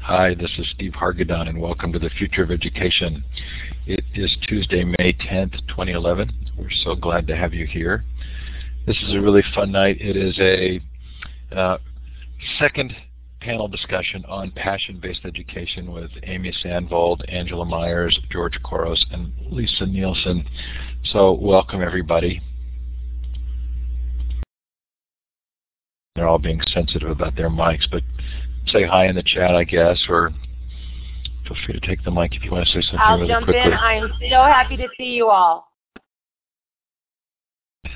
Hi, 0.00 0.34
this 0.34 0.50
is 0.58 0.70
Steve 0.74 0.92
Hargadon, 0.92 1.48
and 1.50 1.60
welcome 1.60 1.92
to 1.92 1.98
the 1.98 2.08
Future 2.08 2.42
of 2.42 2.50
Education. 2.50 3.22
It 3.86 4.02
is 4.14 4.34
Tuesday, 4.48 4.84
May 4.84 5.12
10th, 5.12 5.52
2011. 5.68 6.32
We're 6.56 6.70
so 6.82 6.94
glad 6.94 7.26
to 7.26 7.36
have 7.36 7.52
you 7.52 7.66
here. 7.66 8.04
This 8.86 8.96
is 9.02 9.14
a 9.14 9.20
really 9.20 9.42
fun 9.54 9.70
night. 9.70 10.00
It 10.00 10.16
is 10.16 10.38
a 10.38 10.80
uh, 11.54 11.76
second 12.58 12.94
panel 13.40 13.68
discussion 13.68 14.24
on 14.26 14.50
passion-based 14.52 15.26
education 15.26 15.92
with 15.92 16.10
Amy 16.22 16.54
Sandvold, 16.64 17.20
Angela 17.28 17.66
Myers, 17.66 18.18
George 18.30 18.58
Couros, 18.62 19.04
and 19.10 19.30
Lisa 19.50 19.84
Nielsen. 19.84 20.46
So 21.12 21.32
welcome 21.32 21.82
everybody. 21.82 22.40
They're 26.18 26.26
all 26.26 26.40
being 26.40 26.60
sensitive 26.74 27.10
about 27.10 27.36
their 27.36 27.48
mics, 27.48 27.88
but 27.92 28.02
say 28.66 28.82
hi 28.82 29.06
in 29.06 29.14
the 29.14 29.22
chat, 29.22 29.54
I 29.54 29.62
guess, 29.62 30.04
or 30.08 30.32
feel 31.46 31.56
free 31.64 31.78
to 31.78 31.86
take 31.86 32.02
the 32.02 32.10
mic 32.10 32.34
if 32.34 32.42
you 32.42 32.50
want 32.50 32.66
to 32.66 32.72
say 32.72 32.80
something 32.82 32.98
I'll 33.00 33.18
really 33.18 33.28
jump 33.28 33.44
quickly. 33.44 33.62
in. 33.62 33.72
I'm 33.72 34.10
so 34.28 34.42
happy 34.42 34.76
to 34.78 34.88
see 34.96 35.12
you 35.12 35.28
all. 35.28 35.70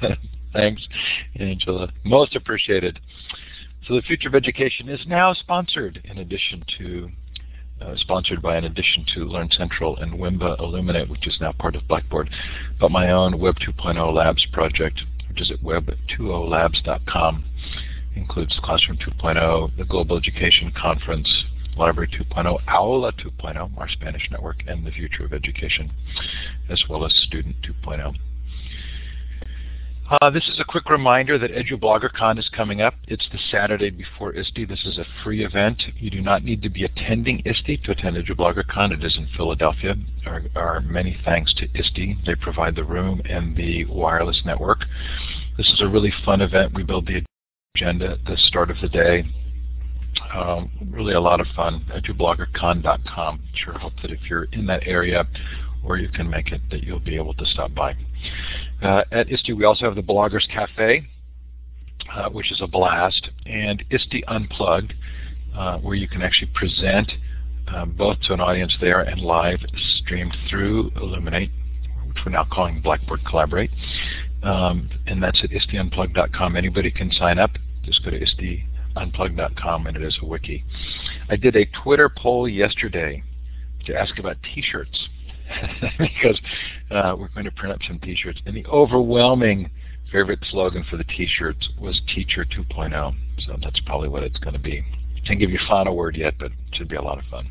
Thanks, 0.53 0.87
Angela. 1.35 1.93
Most 2.05 2.37
appreciated. 2.37 3.01
So 3.89 3.97
the 3.97 4.03
Future 4.03 4.29
of 4.29 4.37
Education 4.37 4.89
is 4.89 5.01
now 5.09 5.35
sponsored 5.35 6.01
in 6.05 6.19
addition 6.19 6.63
to 6.79 7.09
uh, 7.81 7.97
sponsored 7.97 8.41
by 8.41 8.57
in 8.57 8.67
addition 8.67 9.05
to 9.15 9.25
Learn 9.25 9.49
Central 9.51 9.97
and 9.97 10.13
WIMBA 10.13 10.61
Elluminate, 10.61 11.11
which 11.11 11.27
is 11.27 11.39
now 11.41 11.51
part 11.51 11.75
of 11.75 11.89
Blackboard, 11.89 12.31
but 12.79 12.93
my 12.93 13.11
own 13.11 13.41
Web 13.41 13.57
2.0 13.57 14.15
Labs 14.15 14.47
project, 14.53 15.03
which 15.29 15.41
is 15.41 15.51
at 15.51 15.61
web20labs.com. 15.61 17.45
Includes 18.17 18.59
Classroom 18.63 18.99
2.0, 18.99 19.77
the 19.77 19.85
Global 19.85 20.17
Education 20.17 20.73
Conference, 20.77 21.45
Library 21.77 22.09
2.0, 22.09 22.59
Aula 22.69 23.13
2.0, 23.13 23.79
our 23.79 23.89
Spanish 23.89 24.29
network, 24.31 24.63
and 24.67 24.87
the 24.87 24.91
Future 24.91 25.25
of 25.25 25.33
Education, 25.33 25.91
as 26.69 26.83
well 26.89 27.05
as 27.05 27.13
Student 27.27 27.57
2.0. 27.63 28.15
Uh, 30.21 30.29
this 30.29 30.47
is 30.49 30.61
a 30.61 30.65
quick 30.65 30.91
reminder 30.91 31.39
that 31.39 31.53
EduBloggerCon 31.53 32.39
is 32.39 32.51
coming 32.55 32.83
up. 32.83 32.95
It's 33.09 33.27
the 33.33 33.39
Saturday 33.51 33.89
before 33.89 34.35
ISTE. 34.35 34.69
This 34.69 34.85
is 34.85 34.99
a 34.99 35.07
free 35.25 35.43
event. 35.43 35.83
You 35.97 36.11
do 36.11 36.21
not 36.21 36.45
need 36.45 36.61
to 36.63 36.69
be 36.69 36.85
attending 36.85 37.41
ISTE 37.47 37.83
to 37.85 37.93
attend 37.93 38.17
EduBloggerCon. 38.17 38.93
It 38.93 39.03
is 39.03 39.17
in 39.17 39.27
Philadelphia. 39.35 39.95
Our, 40.27 40.43
our 40.55 40.81
many 40.81 41.17
thanks 41.25 41.55
to 41.55 41.69
ISTE. 41.75 42.27
They 42.27 42.35
provide 42.35 42.75
the 42.75 42.85
room 42.85 43.23
and 43.25 43.57
the 43.57 43.87
wireless 43.87 44.43
network. 44.45 44.81
This 45.57 45.71
is 45.71 45.81
a 45.81 45.89
really 45.89 46.13
fun 46.27 46.43
event. 46.43 46.75
We 46.75 46.83
build 46.83 47.07
the 47.07 47.23
agenda 47.75 48.11
at 48.11 48.25
the 48.27 48.37
start 48.37 48.71
of 48.71 48.77
the 48.83 48.89
day. 48.89 49.25
Um, 50.35 50.71
really 50.91 51.15
a 51.15 51.21
lot 51.21 51.41
of 51.41 51.47
fun. 51.57 51.87
EduBloggerCon.com. 51.91 53.41
Sure 53.55 53.79
hope 53.79 53.95
that 54.03 54.11
if 54.11 54.21
you're 54.29 54.45
in 54.53 54.67
that 54.67 54.83
area 54.87 55.27
or 55.83 55.97
you 55.97 56.11
can 56.11 56.29
make 56.29 56.53
it, 56.53 56.61
that 56.71 56.85
you'll 56.85 57.01
be 57.01 57.17
able 57.17 57.33
to 57.33 57.47
stop 57.47 57.75
by. 57.75 57.95
Uh, 58.83 59.05
at 59.11 59.33
ISTE, 59.33 59.57
we 59.57 59.65
also 59.65 59.87
have 59.87 59.95
the 59.95 60.03
Bloggers 60.03 60.47
Cafe, 60.53 61.09
uh, 62.15 62.29
which 62.29 62.53
is 62.53 62.61
a 62.61 62.67
blast, 62.67 63.31
and 63.47 63.83
ISTE 63.91 64.23
Unplugged, 64.29 64.93
uh, 65.57 65.79
where 65.79 65.95
you 65.95 66.07
can 66.07 66.21
actually 66.21 66.51
present 66.55 67.11
uh, 67.69 67.87
both 67.87 68.21
to 68.21 68.35
an 68.35 68.41
audience 68.41 68.77
there 68.83 69.01
and 69.01 69.23
live 69.23 69.61
streamed 69.97 70.37
through 70.51 70.91
Elluminate, 70.97 71.51
which 72.07 72.19
we're 72.27 72.33
now 72.33 72.47
calling 72.53 72.83
Blackboard 72.83 73.25
Collaborate. 73.25 73.71
Um, 74.43 74.91
and 75.07 75.23
that's 75.23 75.43
at 75.45 75.51
isteunplugged.com. 75.51 76.57
Anybody 76.57 76.91
can 76.91 77.11
sign 77.13 77.39
up. 77.39 77.51
Just 77.85 78.05
go 78.05 78.11
to 78.11 78.21
isteunplugged.com 78.21 79.87
and 79.87 79.97
it 79.97 80.03
is 80.03 80.19
a 80.23 80.27
wiki. 80.27 80.65
I 81.29 81.37
did 81.37 81.57
a 81.57 81.67
Twitter 81.83 82.09
poll 82.09 82.49
yesterday 82.49 83.23
to 83.87 83.95
ask 83.95 84.19
about 84.19 84.37
t-shirts. 84.55 85.09
because 85.99 86.41
uh, 86.91 87.15
we're 87.19 87.29
going 87.29 87.45
to 87.45 87.51
print 87.51 87.75
up 87.75 87.81
some 87.87 87.99
t-shirts. 87.99 88.41
And 88.47 88.57
the 88.57 88.67
overwhelming 88.67 89.71
favorite 90.11 90.41
slogan 90.51 90.85
for 90.89 90.97
the 90.97 91.05
t-shirts 91.05 91.69
was 91.79 92.01
Teacher 92.15 92.45
2.0. 92.45 93.15
So 93.47 93.57
that's 93.63 93.81
probably 93.81 94.09
what 94.09 94.23
it's 94.23 94.39
going 94.39 94.55
to 94.55 94.61
be. 94.61 94.85
Can't 95.27 95.39
give 95.39 95.51
you 95.51 95.59
a 95.65 95.69
final 95.69 95.97
word 95.97 96.17
yet, 96.17 96.35
but 96.39 96.47
it 96.47 96.59
should 96.73 96.89
be 96.89 96.97
a 96.97 97.03
lot 97.03 97.19
of 97.19 97.25
fun. 97.27 97.49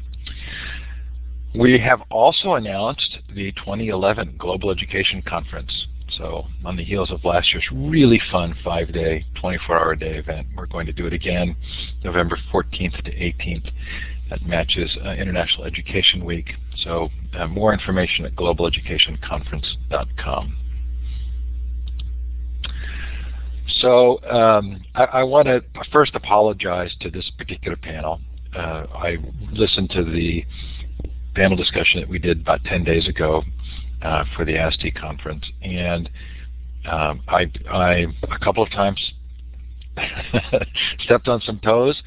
We 1.54 1.80
have 1.80 2.02
also 2.10 2.54
announced 2.54 3.20
the 3.34 3.52
2011 3.54 4.36
Global 4.38 4.72
Education 4.72 5.22
Conference. 5.22 5.88
So 6.18 6.46
on 6.66 6.76
the 6.76 6.84
heels 6.84 7.12
of 7.12 7.24
last 7.24 7.54
year's 7.54 7.68
really 7.72 8.20
fun 8.32 8.56
five-day, 8.64 9.24
24-hour-day 9.42 10.18
event, 10.18 10.48
we're 10.56 10.66
going 10.66 10.88
to 10.88 10.94
do 10.94 11.06
it 11.08 11.14
again 11.14 11.56
November 12.04 12.38
14th 12.54 13.02
to 13.04 13.12
18th 13.12 13.72
that 14.30 14.46
matches 14.46 14.98
uh, 15.06 15.12
International 15.12 15.64
Education 15.66 16.26
Week. 16.26 16.52
So 16.84 17.10
uh, 17.38 17.48
more 17.48 17.74
information 17.74 18.26
at 18.26 18.36
globaleducationconference.com. 18.36 20.58
So 23.80 24.22
um, 24.30 24.82
I, 24.96 25.06
I 25.06 25.24
want 25.24 25.48
to 25.48 25.64
first 25.92 26.14
apologize 26.16 26.94
to 27.02 27.10
this 27.10 27.32
particular 27.38 27.78
panel. 27.78 28.20
Uh, 28.56 28.86
I 28.94 29.18
listened 29.52 29.90
to 29.92 30.04
the 30.04 30.44
panel 31.36 31.56
discussion 31.56 32.02
that 32.02 32.10
we 32.10 32.20
did 32.20 32.42
about 32.42 32.62
10 32.66 32.84
days 32.84 33.08
ago 33.08 33.44
uh, 34.02 34.24
for 34.36 34.46
the 34.46 34.58
ASTE 34.58 34.94
conference, 34.96 35.46
and 35.62 36.10
um, 36.86 37.22
I, 37.28 37.52
I 37.70 38.08
a 38.24 38.40
couple 38.40 38.64
of 38.64 38.72
times 38.72 39.14
stepped 41.00 41.28
on 41.28 41.42
some 41.42 41.60
toes. 41.60 42.02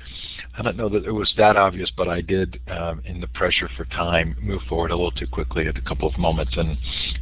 I 0.56 0.62
don't 0.62 0.76
know 0.76 0.88
that 0.88 1.04
it 1.04 1.10
was 1.10 1.32
that 1.36 1.56
obvious, 1.56 1.90
but 1.96 2.08
I 2.08 2.20
did, 2.20 2.60
um, 2.68 3.02
in 3.04 3.20
the 3.20 3.26
pressure 3.26 3.68
for 3.76 3.84
time, 3.86 4.36
move 4.40 4.62
forward 4.68 4.92
a 4.92 4.96
little 4.96 5.10
too 5.10 5.26
quickly 5.26 5.66
at 5.66 5.76
a 5.76 5.80
couple 5.80 6.08
of 6.08 6.16
moments, 6.16 6.52
and 6.56 6.78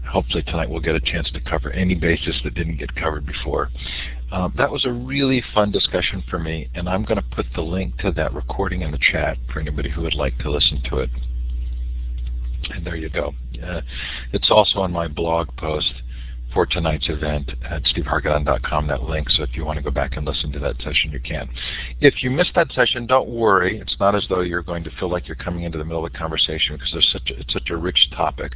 hopefully 0.06 0.42
tonight 0.42 0.68
we'll 0.68 0.82
get 0.82 0.94
a 0.94 1.00
chance 1.00 1.30
to 1.30 1.40
cover 1.40 1.70
any 1.70 1.94
basis 1.94 2.38
that 2.44 2.54
didn't 2.54 2.76
get 2.76 2.94
covered 2.94 3.24
before. 3.24 3.70
Um, 4.32 4.52
that 4.58 4.70
was 4.70 4.84
a 4.84 4.92
really 4.92 5.42
fun 5.54 5.70
discussion 5.70 6.22
for 6.28 6.38
me, 6.38 6.68
and 6.74 6.88
I'm 6.88 7.04
going 7.04 7.20
to 7.20 7.34
put 7.34 7.46
the 7.54 7.62
link 7.62 7.96
to 7.98 8.12
that 8.12 8.34
recording 8.34 8.82
in 8.82 8.90
the 8.90 8.98
chat 8.98 9.38
for 9.50 9.60
anybody 9.60 9.88
who 9.88 10.02
would 10.02 10.14
like 10.14 10.36
to 10.38 10.50
listen 10.50 10.82
to 10.90 10.98
it. 10.98 11.10
And 12.70 12.84
there 12.84 12.96
you 12.96 13.08
go. 13.08 13.34
Uh, 13.62 13.80
it's 14.32 14.50
also 14.50 14.80
on 14.80 14.92
my 14.92 15.08
blog 15.08 15.48
post 15.56 15.92
for 16.52 16.66
tonight's 16.66 17.08
event 17.08 17.50
at 17.68 17.82
stevehargadon.com, 17.84 18.86
that 18.86 19.02
link, 19.02 19.28
so 19.30 19.42
if 19.42 19.56
you 19.56 19.64
want 19.64 19.78
to 19.78 19.82
go 19.82 19.90
back 19.90 20.16
and 20.16 20.26
listen 20.26 20.52
to 20.52 20.58
that 20.58 20.76
session, 20.82 21.10
you 21.10 21.20
can. 21.20 21.48
If 22.00 22.22
you 22.22 22.30
missed 22.30 22.52
that 22.54 22.70
session, 22.72 23.06
don't 23.06 23.28
worry. 23.28 23.78
It's 23.78 23.96
not 23.98 24.14
as 24.14 24.26
though 24.28 24.40
you're 24.40 24.62
going 24.62 24.84
to 24.84 24.90
feel 24.98 25.10
like 25.10 25.26
you're 25.26 25.36
coming 25.36 25.64
into 25.64 25.78
the 25.78 25.84
middle 25.84 26.04
of 26.04 26.12
the 26.12 26.18
conversation 26.18 26.76
because 26.76 26.90
there's 26.92 27.10
such 27.12 27.30
a, 27.30 27.40
it's 27.40 27.52
such 27.52 27.70
a 27.70 27.76
rich 27.76 28.08
topic 28.14 28.52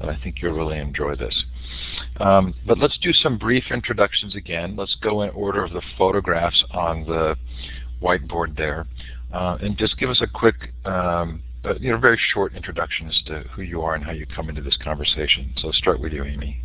that 0.00 0.08
I 0.08 0.18
think 0.22 0.42
you'll 0.42 0.54
really 0.54 0.78
enjoy 0.78 1.14
this. 1.14 1.44
Um, 2.18 2.54
but 2.66 2.78
let's 2.78 2.98
do 2.98 3.12
some 3.12 3.38
brief 3.38 3.64
introductions 3.70 4.34
again. 4.34 4.74
Let's 4.76 4.96
go 5.00 5.22
in 5.22 5.30
order 5.30 5.64
of 5.64 5.72
the 5.72 5.82
photographs 5.96 6.62
on 6.72 7.04
the 7.04 7.36
whiteboard 8.02 8.56
there. 8.56 8.86
Uh, 9.32 9.58
and 9.60 9.76
just 9.76 9.98
give 9.98 10.08
us 10.08 10.20
a 10.22 10.26
quick 10.26 10.72
um, 10.84 11.42
uh, 11.64 11.74
you 11.80 11.90
know, 11.90 11.98
very 11.98 12.18
short 12.32 12.54
introduction 12.54 13.08
as 13.08 13.22
to 13.26 13.44
who 13.54 13.62
you 13.62 13.82
are 13.82 13.94
and 13.94 14.04
how 14.04 14.12
you 14.12 14.26
come 14.26 14.48
into 14.48 14.62
this 14.62 14.76
conversation. 14.82 15.52
So 15.58 15.72
start 15.72 16.00
with 16.00 16.12
you, 16.12 16.24
Amy 16.24 16.62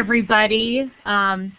everybody. 0.00 0.90
Um, 1.04 1.52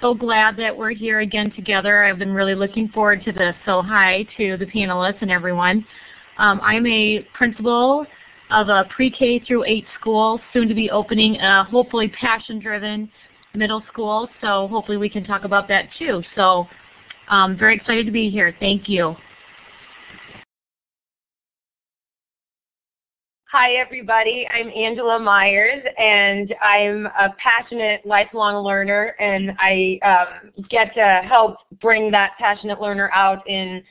so 0.00 0.14
glad 0.14 0.56
that 0.58 0.76
we're 0.76 0.92
here 0.92 1.20
again 1.20 1.50
together. 1.56 2.04
I've 2.04 2.20
been 2.20 2.32
really 2.32 2.54
looking 2.54 2.88
forward 2.88 3.24
to 3.24 3.32
this. 3.32 3.54
So 3.66 3.82
hi 3.82 4.28
to 4.36 4.56
the 4.56 4.66
panelists 4.66 5.20
and 5.22 5.30
everyone. 5.30 5.84
Um, 6.38 6.60
I'm 6.62 6.86
a 6.86 7.26
principal 7.34 8.06
of 8.50 8.68
a 8.68 8.84
pre-K 8.94 9.40
through 9.40 9.64
8 9.64 9.84
school, 9.98 10.40
soon 10.52 10.68
to 10.68 10.74
be 10.74 10.88
opening 10.90 11.36
a 11.40 11.64
hopefully 11.64 12.12
passion-driven 12.20 13.10
middle 13.54 13.82
school. 13.92 14.28
So 14.40 14.68
hopefully 14.68 14.96
we 14.96 15.08
can 15.08 15.24
talk 15.24 15.42
about 15.42 15.66
that 15.66 15.88
too. 15.98 16.22
So 16.36 16.66
I'm 17.28 17.52
um, 17.52 17.58
very 17.58 17.74
excited 17.74 18.06
to 18.06 18.12
be 18.12 18.30
here. 18.30 18.54
Thank 18.60 18.88
you. 18.88 19.16
Hi, 23.52 23.72
everybody. 23.72 24.46
I'm 24.48 24.68
Angela 24.68 25.18
Myers, 25.18 25.82
and 25.98 26.54
I'm 26.62 27.06
a 27.06 27.34
passionate 27.42 28.06
lifelong 28.06 28.64
learner, 28.64 29.16
and 29.18 29.50
I 29.58 29.98
um, 30.04 30.52
get 30.68 30.94
to 30.94 31.20
help 31.28 31.56
bring 31.80 32.12
that 32.12 32.34
passionate 32.38 32.80
learner 32.80 33.10
out 33.12 33.44
in 33.48 33.82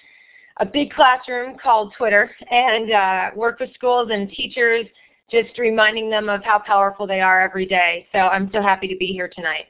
a 0.61 0.65
big 0.65 0.93
classroom 0.93 1.57
called 1.61 1.93
Twitter 1.97 2.31
and 2.49 2.93
uh, 2.93 3.31
work 3.35 3.59
with 3.59 3.73
schools 3.73 4.11
and 4.13 4.29
teachers, 4.29 4.85
just 5.29 5.57
reminding 5.57 6.09
them 6.09 6.29
of 6.29 6.41
how 6.41 6.59
powerful 6.59 7.05
they 7.05 7.19
are 7.19 7.41
every 7.41 7.65
day. 7.65 8.07
So 8.13 8.19
I'm 8.19 8.49
so 8.53 8.61
happy 8.61 8.87
to 8.87 8.95
be 8.95 9.07
here 9.07 9.27
tonight. 9.27 9.65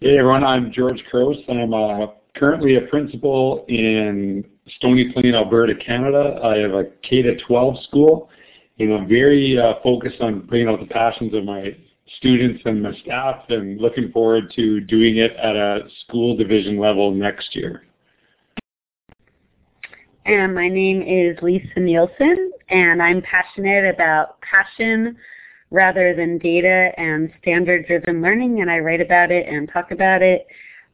Hey, 0.00 0.18
everyone. 0.18 0.42
I'm 0.42 0.72
George 0.72 1.00
Couros. 1.12 1.36
I'm 1.48 1.72
uh, 1.72 2.08
currently 2.34 2.74
a 2.74 2.80
principal 2.88 3.64
in 3.68 4.44
Stony 4.76 5.12
Plain, 5.12 5.34
Alberta, 5.34 5.74
Canada. 5.74 6.40
I 6.42 6.58
have 6.58 6.72
a 6.72 6.84
K-12 7.02 7.84
school, 7.84 8.28
and 8.78 8.92
I'm 8.92 9.08
very 9.08 9.58
uh, 9.58 9.74
focused 9.82 10.20
on 10.20 10.40
bringing 10.46 10.68
out 10.68 10.80
the 10.80 10.86
passions 10.86 11.34
of 11.34 11.44
my 11.44 11.76
students 12.16 12.62
and 12.64 12.82
my 12.82 12.92
staff 13.04 13.44
and 13.48 13.80
looking 13.80 14.10
forward 14.12 14.52
to 14.56 14.80
doing 14.80 15.18
it 15.18 15.32
at 15.36 15.56
a 15.56 15.80
school 16.04 16.36
division 16.36 16.78
level 16.78 17.10
next 17.10 17.54
year. 17.54 17.84
and 20.28 20.54
my 20.54 20.68
name 20.68 21.00
is 21.00 21.38
Lisa 21.40 21.80
Nielsen, 21.80 22.52
and 22.68 23.02
I'm 23.02 23.22
passionate 23.22 23.88
about 23.88 24.38
passion 24.42 25.16
rather 25.70 26.14
than 26.14 26.36
data 26.36 26.92
and 26.98 27.32
standard-driven 27.40 28.20
learning, 28.20 28.60
and 28.60 28.70
I 28.70 28.78
write 28.80 29.00
about 29.00 29.30
it 29.30 29.48
and 29.48 29.70
talk 29.72 29.90
about 29.90 30.20
it, 30.20 30.46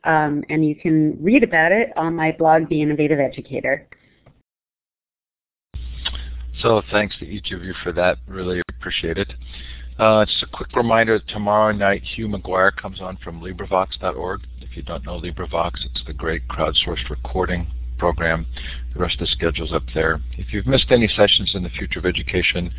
um, 0.05 0.45
and 0.49 0.65
you 0.65 0.75
can 0.75 1.17
read 1.23 1.43
about 1.43 1.73
it 1.73 1.91
on 1.97 2.15
my 2.15 2.33
blog, 2.33 2.69
The 2.69 2.81
Innovative 2.83 3.19
Educator. 3.19 3.89
So 6.61 6.83
thanks 6.91 7.19
to 7.19 7.27
each 7.27 7.53
of 7.53 7.63
you 7.63 7.75
for 7.83 7.93
that. 7.93 8.19
Really 8.27 8.63
appreciate 8.69 9.19
it. 9.19 9.33
Uh, 9.99 10.25
just 10.25 10.43
a 10.43 10.47
quick 10.47 10.75
reminder, 10.75 11.19
tomorrow 11.21 11.73
night 11.73 12.03
Hugh 12.03 12.29
McGuire 12.29 12.75
comes 12.75 13.01
on 13.01 13.17
from 13.23 13.41
LibriVox.org. 13.41 14.41
If 14.61 14.77
you 14.77 14.83
don't 14.83 15.05
know 15.05 15.21
LibriVox, 15.21 15.85
it's 15.85 16.03
the 16.07 16.13
great 16.13 16.49
crowdsourced 16.49 17.09
recording 17.11 17.69
program. 17.99 18.47
The 18.93 19.01
rest 19.01 19.15
of 19.15 19.21
the 19.21 19.27
schedule's 19.29 19.73
up 19.73 19.85
there. 19.95 20.21
If 20.37 20.53
you've 20.53 20.67
missed 20.67 20.91
any 20.91 21.07
sessions 21.07 21.53
in 21.55 21.63
the 21.63 21.69
Future 21.71 22.01
of 22.01 22.07
Education, 22.07 22.73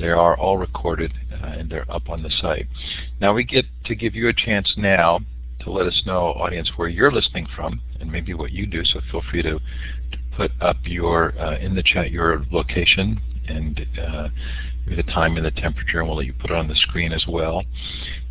they 0.00 0.08
are 0.08 0.36
all 0.36 0.58
recorded 0.58 1.12
uh, 1.32 1.46
and 1.46 1.70
they're 1.70 1.90
up 1.90 2.08
on 2.08 2.22
the 2.22 2.30
site. 2.30 2.66
Now 3.20 3.32
we 3.32 3.44
get 3.44 3.64
to 3.84 3.94
give 3.94 4.14
you 4.14 4.28
a 4.28 4.32
chance 4.32 4.74
now 4.76 5.20
to 5.66 5.72
let 5.72 5.86
us 5.86 6.02
know, 6.06 6.28
audience, 6.28 6.70
where 6.76 6.88
you're 6.88 7.12
listening 7.12 7.46
from 7.54 7.82
and 8.00 8.10
maybe 8.10 8.32
what 8.34 8.52
you 8.52 8.66
do. 8.66 8.84
So 8.84 9.00
feel 9.10 9.22
free 9.30 9.42
to, 9.42 9.58
to 9.58 10.18
put 10.36 10.52
up 10.60 10.76
your 10.84 11.38
uh, 11.38 11.58
in 11.58 11.74
the 11.74 11.82
chat 11.82 12.10
your 12.10 12.44
location 12.52 13.20
and 13.48 13.86
uh, 14.00 14.28
the 14.86 15.02
time 15.02 15.36
and 15.36 15.44
the 15.44 15.50
temperature, 15.50 15.98
and 15.98 16.08
we'll 16.08 16.18
let 16.18 16.26
you 16.26 16.32
put 16.32 16.50
it 16.50 16.56
on 16.56 16.68
the 16.68 16.76
screen 16.76 17.12
as 17.12 17.24
well. 17.28 17.64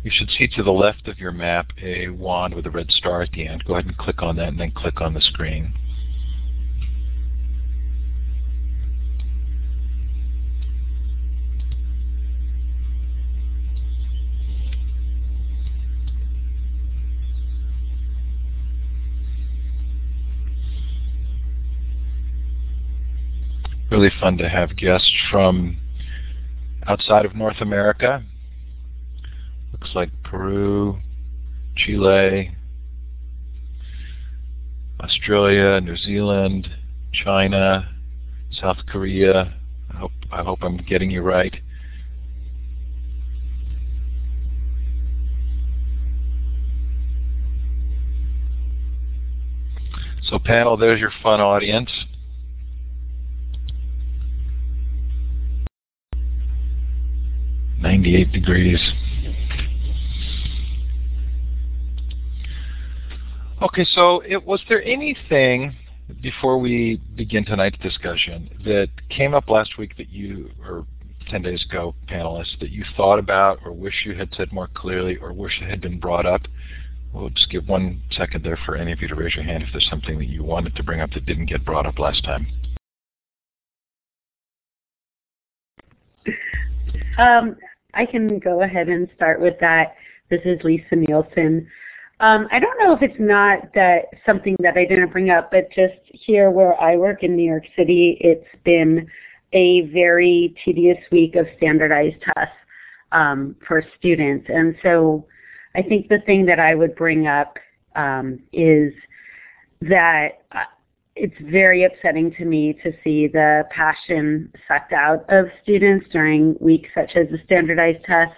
You 0.02 0.10
should 0.12 0.30
see 0.30 0.46
to 0.48 0.62
the 0.62 0.72
left 0.72 1.08
of 1.08 1.18
your 1.18 1.32
map 1.32 1.66
a 1.82 2.08
wand 2.08 2.54
with 2.54 2.66
a 2.66 2.70
red 2.70 2.90
star 2.90 3.22
at 3.22 3.32
the 3.32 3.46
end. 3.46 3.64
Go 3.66 3.74
ahead 3.74 3.86
and 3.86 3.96
click 3.96 4.22
on 4.22 4.36
that 4.36 4.48
and 4.48 4.58
then 4.58 4.70
click 4.70 5.00
on 5.00 5.12
the 5.12 5.20
screen. 5.20 5.74
Really 23.96 24.12
fun 24.20 24.36
to 24.36 24.46
have 24.46 24.76
guests 24.76 25.10
from 25.30 25.78
outside 26.86 27.24
of 27.24 27.34
North 27.34 27.62
America. 27.62 28.22
Looks 29.72 29.92
like 29.94 30.10
Peru, 30.22 30.98
Chile, 31.76 32.54
Australia, 35.00 35.80
New 35.80 35.96
Zealand, 35.96 36.68
China, 37.14 37.90
South 38.52 38.76
Korea. 38.86 39.54
I 39.90 39.96
hope, 39.96 40.12
I 40.30 40.42
hope 40.42 40.58
I'm 40.60 40.76
getting 40.76 41.10
you 41.10 41.22
right. 41.22 41.56
So 50.24 50.38
panel, 50.38 50.76
there's 50.76 51.00
your 51.00 51.12
fun 51.22 51.40
audience. 51.40 51.90
98 58.06 58.32
degrees. 58.32 58.92
Okay, 63.62 63.84
so 63.84 64.20
it, 64.20 64.44
was 64.44 64.62
there 64.68 64.82
anything 64.84 65.74
before 66.22 66.58
we 66.58 67.00
begin 67.16 67.44
tonight's 67.44 67.78
discussion 67.78 68.48
that 68.64 68.88
came 69.08 69.34
up 69.34 69.48
last 69.48 69.76
week 69.76 69.96
that 69.96 70.10
you, 70.10 70.50
or 70.64 70.86
10 71.30 71.42
days 71.42 71.64
ago, 71.68 71.94
panelists, 72.08 72.58
that 72.60 72.70
you 72.70 72.84
thought 72.96 73.18
about 73.18 73.58
or 73.64 73.72
wish 73.72 74.04
you 74.04 74.14
had 74.14 74.32
said 74.36 74.52
more 74.52 74.68
clearly 74.74 75.16
or 75.16 75.32
wish 75.32 75.60
it 75.60 75.68
had 75.68 75.80
been 75.80 75.98
brought 75.98 76.26
up? 76.26 76.42
We'll 77.12 77.30
just 77.30 77.50
give 77.50 77.66
one 77.66 78.02
second 78.12 78.44
there 78.44 78.58
for 78.64 78.76
any 78.76 78.92
of 78.92 79.00
you 79.00 79.08
to 79.08 79.16
raise 79.16 79.34
your 79.34 79.44
hand 79.44 79.64
if 79.64 79.70
there's 79.72 79.88
something 79.90 80.18
that 80.18 80.28
you 80.28 80.44
wanted 80.44 80.76
to 80.76 80.84
bring 80.84 81.00
up 81.00 81.10
that 81.12 81.26
didn't 81.26 81.46
get 81.46 81.64
brought 81.64 81.86
up 81.86 81.98
last 81.98 82.22
time. 82.22 82.46
Um, 87.18 87.56
I 87.96 88.06
can 88.06 88.38
go 88.38 88.62
ahead 88.62 88.88
and 88.88 89.08
start 89.16 89.40
with 89.40 89.58
that. 89.60 89.96
This 90.28 90.42
is 90.44 90.62
Lisa 90.62 90.94
Nielsen. 90.94 91.66
Um, 92.20 92.46
I 92.50 92.58
don't 92.58 92.78
know 92.78 92.92
if 92.92 93.02
it's 93.02 93.18
not 93.18 93.72
that 93.74 94.06
something 94.24 94.56
that 94.60 94.76
I 94.76 94.84
didn't 94.84 95.12
bring 95.12 95.30
up, 95.30 95.50
but 95.50 95.70
just 95.70 95.98
here 96.12 96.50
where 96.50 96.80
I 96.80 96.96
work 96.96 97.22
in 97.22 97.36
New 97.36 97.48
York 97.48 97.64
City, 97.76 98.18
it's 98.20 98.46
been 98.64 99.08
a 99.52 99.82
very 99.88 100.54
tedious 100.64 100.98
week 101.10 101.36
of 101.36 101.46
standardized 101.56 102.16
tests 102.22 102.54
um, 103.12 103.56
for 103.66 103.82
students. 103.98 104.46
And 104.48 104.76
so 104.82 105.26
I 105.74 105.82
think 105.82 106.08
the 106.08 106.20
thing 106.26 106.46
that 106.46 106.60
I 106.60 106.74
would 106.74 106.94
bring 106.96 107.26
up 107.26 107.58
um, 107.94 108.40
is 108.52 108.92
that 109.82 110.42
uh, 110.52 110.64
it's 111.16 111.34
very 111.50 111.84
upsetting 111.84 112.32
to 112.34 112.44
me 112.44 112.74
to 112.82 112.92
see 113.02 113.26
the 113.26 113.64
passion 113.70 114.52
sucked 114.68 114.92
out 114.92 115.24
of 115.30 115.46
students 115.62 116.06
during 116.12 116.56
weeks 116.60 116.90
such 116.94 117.16
as 117.16 117.26
the 117.30 117.38
standardized 117.44 118.04
tests. 118.04 118.36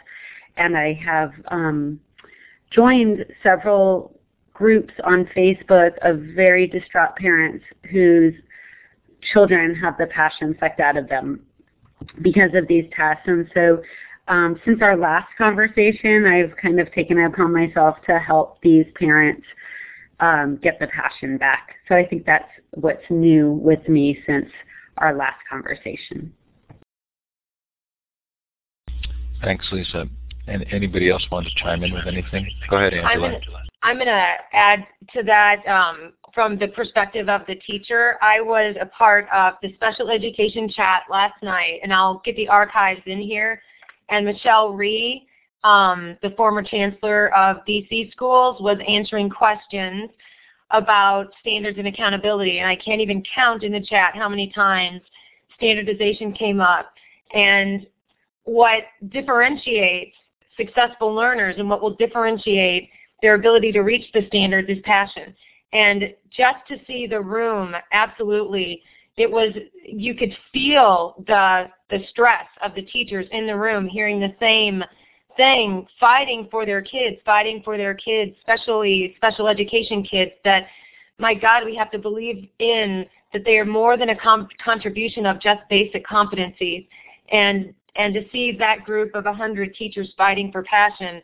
And 0.57 0.77
I 0.77 0.93
have 1.05 1.33
um, 1.49 1.99
joined 2.71 3.27
several 3.43 4.19
groups 4.53 4.95
on 5.05 5.29
Facebook 5.37 5.93
of 6.03 6.21
very 6.35 6.69
distraught 6.69 7.17
parents 7.17 7.65
whose 7.91 8.35
children 9.33 9.75
have 9.75 9.99
the 9.99 10.07
passion 10.07 10.57
sucked 10.61 10.81
out 10.81 10.97
of 10.97 11.09
them 11.09 11.41
because 12.23 12.51
of 12.55 12.69
these 12.69 12.85
tests. 12.95 13.23
And 13.27 13.49
so 13.55 13.83
um, 14.29 14.61
since 14.65 14.83
our 14.83 14.97
last 14.97 15.29
conversation, 15.37 16.27
I've 16.27 16.57
kind 16.57 16.79
of 16.79 16.93
taken 16.93 17.19
it 17.19 17.25
upon 17.25 17.53
myself 17.53 17.97
to 18.07 18.21
help 18.21 18.61
these 18.63 18.87
parents 18.95 19.45
um, 20.21 20.59
get 20.63 20.79
the 20.79 20.87
passion 20.89 21.39
back. 21.39 21.77
So 21.89 21.95
I 21.95 22.07
think 22.07 22.27
that's 22.27 22.49
what's 22.73 23.05
new 23.11 23.53
with 23.53 23.89
me 23.89 24.19
since 24.27 24.47
our 24.99 25.15
last 25.15 25.39
conversation. 25.49 26.33
Thanks, 29.43 29.67
Lisa. 29.71 30.07
And 30.49 30.65
anybody 30.71 31.11
else 31.11 31.27
want 31.31 31.47
to 31.47 31.53
chime 31.57 31.85
in 31.85 31.93
with 31.93 32.07
anything? 32.07 32.49
Go 32.71 32.79
ahead, 32.79 32.95
Angela. 32.95 33.39
I'm 33.83 33.97
going 33.97 34.07
to 34.07 34.35
add 34.53 34.87
to 35.15 35.23
that 35.23 35.67
um, 35.69 36.13
from 36.35 36.59
the 36.59 36.69
perspective 36.69 37.29
of 37.29 37.43
the 37.47 37.55
teacher. 37.57 38.17
I 38.23 38.41
was 38.41 38.75
a 38.81 38.87
part 38.87 39.27
of 39.33 39.55
the 39.63 39.73
special 39.75 40.11
education 40.11 40.69
chat 40.69 41.03
last 41.11 41.41
night, 41.43 41.81
and 41.83 41.93
I'll 41.93 42.21
get 42.25 42.35
the 42.37 42.49
archives 42.49 43.03
in 43.07 43.21
here. 43.21 43.63
And 44.09 44.25
Michelle 44.25 44.73
Rhee 44.73 45.28
um, 45.65 46.17
the 46.23 46.31
former 46.31 46.63
chancellor 46.63 47.35
of 47.35 47.59
DC 47.69 48.13
schools, 48.13 48.61
was 48.61 48.79
answering 48.87 49.29
questions 49.29 50.11
about 50.71 51.29
standards 51.41 51.79
and 51.79 51.89
accountability. 51.89 52.59
And 52.59 52.69
I 52.69 52.77
can't 52.77 53.01
even 53.01 53.23
count 53.35 53.63
in 53.63 53.73
the 53.73 53.81
chat 53.81 54.15
how 54.15 54.29
many 54.29 54.53
times 54.53 55.01
standardization 55.55 56.33
came 56.33 56.61
up. 56.61 56.93
And 57.35 57.87
what 58.45 58.85
differentiates 59.11 60.17
successful 60.57 61.15
learners 61.15 61.57
and 61.59 61.69
what 61.69 61.83
will 61.83 61.95
differentiate 61.97 62.91
their 63.23 63.35
ability 63.35 63.73
to 63.73 63.81
reach 63.81 64.11
the 64.13 64.27
standards 64.29 64.69
is 64.69 64.79
passion. 64.85 65.35
And 65.73 66.15
just 66.31 66.67
to 66.69 66.79
see 66.87 67.07
the 67.07 67.21
room, 67.21 67.75
absolutely, 67.93 68.83
it 69.17 69.31
was, 69.31 69.53
you 69.85 70.15
could 70.15 70.35
feel 70.53 71.23
the, 71.27 71.67
the 71.91 71.99
stress 72.11 72.47
of 72.63 72.75
the 72.75 72.83
teachers 72.83 73.27
in 73.33 73.47
the 73.47 73.57
room 73.57 73.87
hearing 73.87 74.21
the 74.21 74.35
same 74.41 74.83
saying, 75.39 75.87
fighting 75.99 76.49
for 76.51 76.67
their 76.67 76.83
kids, 76.83 77.17
fighting 77.25 77.63
for 77.65 77.77
their 77.77 77.95
kids, 77.95 78.37
especially 78.39 79.15
special 79.17 79.49
education 79.49 80.03
kids, 80.03 80.33
that, 80.45 80.67
my 81.19 81.33
God, 81.33 81.65
we 81.65 81.75
have 81.77 81.91
to 81.93 81.99
believe 81.99 82.49
in 82.59 83.07
that 83.33 83.45
they 83.45 83.59
are 83.59 83.65
more 83.65 83.97
than 83.97 84.11
a 84.11 84.17
com- 84.17 84.49
contribution 84.63 85.27
of 85.27 85.41
just 85.41 85.61
basic 85.71 86.07
competencies. 86.07 86.87
And, 87.31 87.73
and 87.97 88.15
to 88.15 88.25
see 88.31 88.53
that 88.59 88.85
group 88.85 89.15
of 89.15 89.25
100 89.25 89.75
teachers 89.75 90.13
fighting 90.17 90.51
for 90.53 90.63
passion 90.65 91.23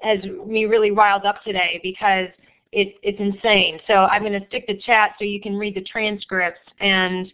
has 0.00 0.22
me 0.46 0.66
really 0.66 0.90
riled 0.90 1.24
up 1.24 1.42
today 1.44 1.80
because 1.82 2.28
it, 2.72 2.96
it's 3.02 3.20
insane. 3.20 3.78
So 3.86 3.94
I'm 3.94 4.22
going 4.22 4.38
to 4.38 4.46
stick 4.48 4.66
the 4.66 4.76
chat 4.78 5.12
so 5.18 5.24
you 5.24 5.40
can 5.40 5.56
read 5.56 5.74
the 5.74 5.84
transcripts 5.84 6.60
and 6.80 7.32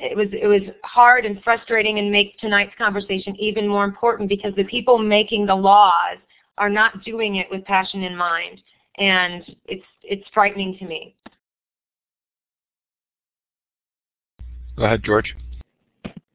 it 0.00 0.16
was 0.16 0.28
it 0.32 0.46
was 0.46 0.62
hard 0.84 1.24
and 1.24 1.42
frustrating 1.42 1.98
and 1.98 2.10
make 2.10 2.38
tonight's 2.38 2.72
conversation 2.78 3.34
even 3.36 3.66
more 3.66 3.84
important 3.84 4.28
because 4.28 4.54
the 4.56 4.64
people 4.64 4.98
making 4.98 5.46
the 5.46 5.54
laws 5.54 6.18
are 6.56 6.70
not 6.70 7.04
doing 7.04 7.36
it 7.36 7.46
with 7.50 7.64
passion 7.64 8.02
in 8.02 8.16
mind 8.16 8.60
and 8.98 9.44
it's 9.66 9.84
it's 10.02 10.24
frightening 10.32 10.76
to 10.78 10.86
me. 10.86 11.14
Go 14.76 14.84
ahead, 14.84 15.02
George. 15.02 15.34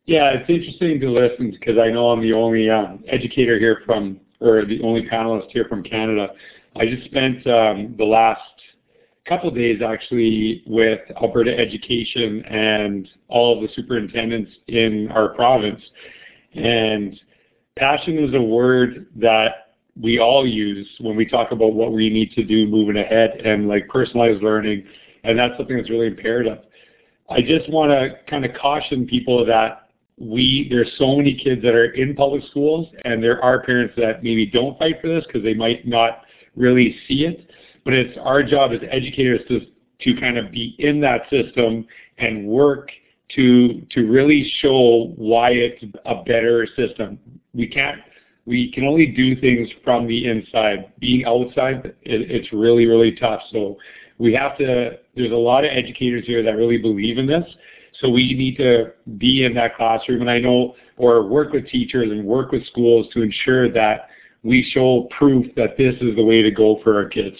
Yeah, 0.05 0.31
it's 0.31 0.49
interesting 0.49 0.99
to 0.99 1.09
listen 1.09 1.51
because 1.51 1.77
I 1.77 1.89
know 1.89 2.09
I'm 2.09 2.21
the 2.21 2.33
only 2.33 2.69
um, 2.69 3.03
educator 3.07 3.57
here 3.57 3.81
from, 3.85 4.19
or 4.41 4.65
the 4.65 4.81
only 4.81 5.07
panelist 5.07 5.49
here 5.51 5.65
from 5.69 5.81
Canada. 5.81 6.29
I 6.75 6.85
just 6.85 7.05
spent 7.05 7.47
um, 7.47 7.95
the 7.97 8.03
last 8.03 8.41
couple 9.25 9.49
days 9.51 9.81
actually 9.81 10.63
with 10.67 10.99
Alberta 11.21 11.57
Education 11.57 12.43
and 12.45 13.07
all 13.29 13.55
of 13.55 13.61
the 13.61 13.73
superintendents 13.73 14.51
in 14.67 15.09
our 15.11 15.29
province. 15.29 15.81
And 16.53 17.19
passion 17.77 18.17
is 18.17 18.35
a 18.35 18.41
word 18.41 19.07
that 19.15 19.75
we 19.99 20.19
all 20.19 20.45
use 20.45 20.87
when 20.99 21.15
we 21.15 21.25
talk 21.25 21.51
about 21.51 21.73
what 21.73 21.93
we 21.93 22.09
need 22.09 22.31
to 22.33 22.43
do 22.43 22.67
moving 22.67 22.97
ahead 22.97 23.41
and 23.45 23.67
like 23.67 23.87
personalized 23.87 24.41
learning. 24.43 24.85
And 25.23 25.39
that's 25.39 25.55
something 25.57 25.77
that's 25.77 25.89
really 25.89 26.07
imperative. 26.07 26.59
I 27.29 27.41
just 27.41 27.69
want 27.69 27.91
to 27.91 28.19
kind 28.29 28.43
of 28.43 28.51
caution 28.55 29.07
people 29.07 29.45
that 29.45 29.89
we 30.19 30.67
there's 30.69 30.91
so 30.97 31.15
many 31.15 31.35
kids 31.35 31.61
that 31.63 31.73
are 31.73 31.91
in 31.93 32.15
public 32.15 32.43
schools 32.49 32.87
and 33.03 33.23
there 33.23 33.43
are 33.43 33.63
parents 33.63 33.95
that 33.97 34.21
maybe 34.21 34.45
don't 34.45 34.77
fight 34.77 35.01
for 35.01 35.07
this 35.07 35.25
because 35.25 35.41
they 35.41 35.55
might 35.55 35.87
not 35.87 36.21
really 36.55 36.95
see 37.07 37.25
it 37.25 37.49
but 37.83 37.93
it's 37.93 38.17
our 38.21 38.43
job 38.43 38.71
as 38.71 38.79
educators 38.89 39.41
to 39.47 39.61
to 40.01 40.19
kind 40.19 40.37
of 40.37 40.51
be 40.51 40.75
in 40.79 40.99
that 41.01 41.21
system 41.29 41.85
and 42.17 42.45
work 42.45 42.89
to 43.35 43.81
to 43.91 44.07
really 44.07 44.51
show 44.59 45.13
why 45.15 45.51
it's 45.51 45.83
a 46.05 46.23
better 46.23 46.67
system. 46.75 47.19
We 47.53 47.67
can't 47.67 47.99
we 48.45 48.71
can 48.71 48.85
only 48.85 49.07
do 49.07 49.39
things 49.39 49.69
from 49.83 50.07
the 50.07 50.29
inside. 50.29 50.91
Being 50.99 51.25
outside 51.25 51.85
it, 51.85 51.95
it's 52.03 52.51
really 52.51 52.85
really 52.85 53.15
tough. 53.15 53.41
So 53.51 53.77
we 54.17 54.33
have 54.33 54.57
to 54.57 54.99
there's 55.15 55.31
a 55.31 55.35
lot 55.35 55.63
of 55.63 55.71
educators 55.71 56.25
here 56.25 56.43
that 56.43 56.55
really 56.55 56.77
believe 56.77 57.17
in 57.17 57.27
this. 57.27 57.45
So 57.99 58.09
we 58.09 58.33
need 58.33 58.57
to 58.57 58.93
be 59.17 59.45
in 59.45 59.53
that 59.53 59.75
classroom, 59.75 60.21
and 60.21 60.29
I 60.29 60.39
know, 60.39 60.75
or 60.97 61.27
work 61.27 61.53
with 61.53 61.67
teachers 61.67 62.11
and 62.11 62.25
work 62.25 62.51
with 62.51 62.65
schools 62.65 63.07
to 63.13 63.21
ensure 63.21 63.71
that 63.71 64.09
we 64.41 64.67
show 64.73 65.07
proof 65.17 65.45
that 65.55 65.77
this 65.77 65.95
is 66.01 66.15
the 66.15 66.23
way 66.23 66.41
to 66.41 66.51
go 66.51 66.79
for 66.83 66.95
our 66.97 67.07
kids. 67.07 67.37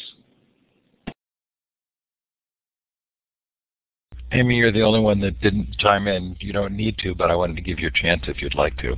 Amy, 4.33 4.55
you're 4.55 4.71
the 4.71 4.81
only 4.81 4.99
one 4.99 5.19
that 5.19 5.39
didn't 5.41 5.77
chime 5.77 6.07
in. 6.07 6.35
You 6.39 6.53
don't 6.53 6.75
need 6.75 6.97
to, 6.99 7.13
but 7.13 7.29
I 7.29 7.35
wanted 7.35 7.55
to 7.55 7.61
give 7.61 7.79
you 7.79 7.87
a 7.87 7.91
chance 7.91 8.23
if 8.27 8.41
you'd 8.41 8.55
like 8.55 8.75
to. 8.77 8.95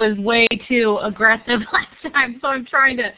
Was 0.00 0.16
way 0.18 0.48
too 0.66 0.98
aggressive 1.02 1.60
last 1.72 2.14
time, 2.14 2.38
so 2.40 2.48
I'm 2.48 2.64
trying 2.64 2.96
to 2.96 3.12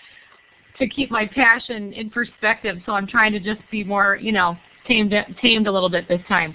to 0.79 0.89
keep 0.89 1.09
my 1.09 1.25
passion 1.25 1.93
in 1.93 2.11
perspective. 2.11 2.79
So 2.85 2.93
I'm 2.93 3.07
trying 3.07 3.31
to 3.33 3.39
just 3.39 3.61
be 3.71 3.85
more, 3.85 4.17
you 4.17 4.33
know, 4.33 4.57
tamed 4.89 5.15
tamed 5.41 5.69
a 5.69 5.73
little 5.73 5.89
bit 5.89 6.09
this 6.09 6.21
time. 6.27 6.55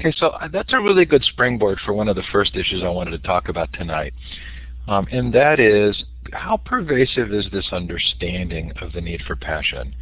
Okay, 0.00 0.12
so 0.16 0.28
uh, 0.28 0.48
that's 0.48 0.72
a 0.72 0.80
really 0.80 1.04
good 1.04 1.22
springboard 1.22 1.78
for 1.84 1.92
one 1.92 2.08
of 2.08 2.16
the 2.16 2.24
first 2.32 2.56
issues 2.56 2.82
I 2.82 2.88
wanted 2.88 3.12
to 3.12 3.18
talk 3.18 3.48
about 3.48 3.72
tonight. 3.72 4.12
Um, 4.88 5.06
and 5.10 5.32
that 5.32 5.60
is, 5.60 6.04
how 6.32 6.56
pervasive 6.56 7.32
is 7.32 7.46
this 7.52 7.68
understanding 7.72 8.72
of 8.80 8.92
the 8.92 9.00
need 9.00 9.22
for 9.26 9.36
passion? 9.36 9.94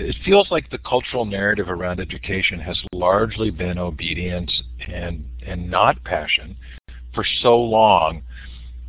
It 0.00 0.16
feels 0.24 0.50
like 0.50 0.70
the 0.70 0.78
cultural 0.78 1.24
narrative 1.24 1.68
around 1.68 2.00
education 2.00 2.60
has 2.60 2.80
largely 2.92 3.50
been 3.50 3.78
obedience 3.78 4.62
and, 4.86 5.24
and 5.46 5.70
not 5.70 6.02
passion 6.04 6.56
for 7.14 7.24
so 7.42 7.58
long 7.58 8.22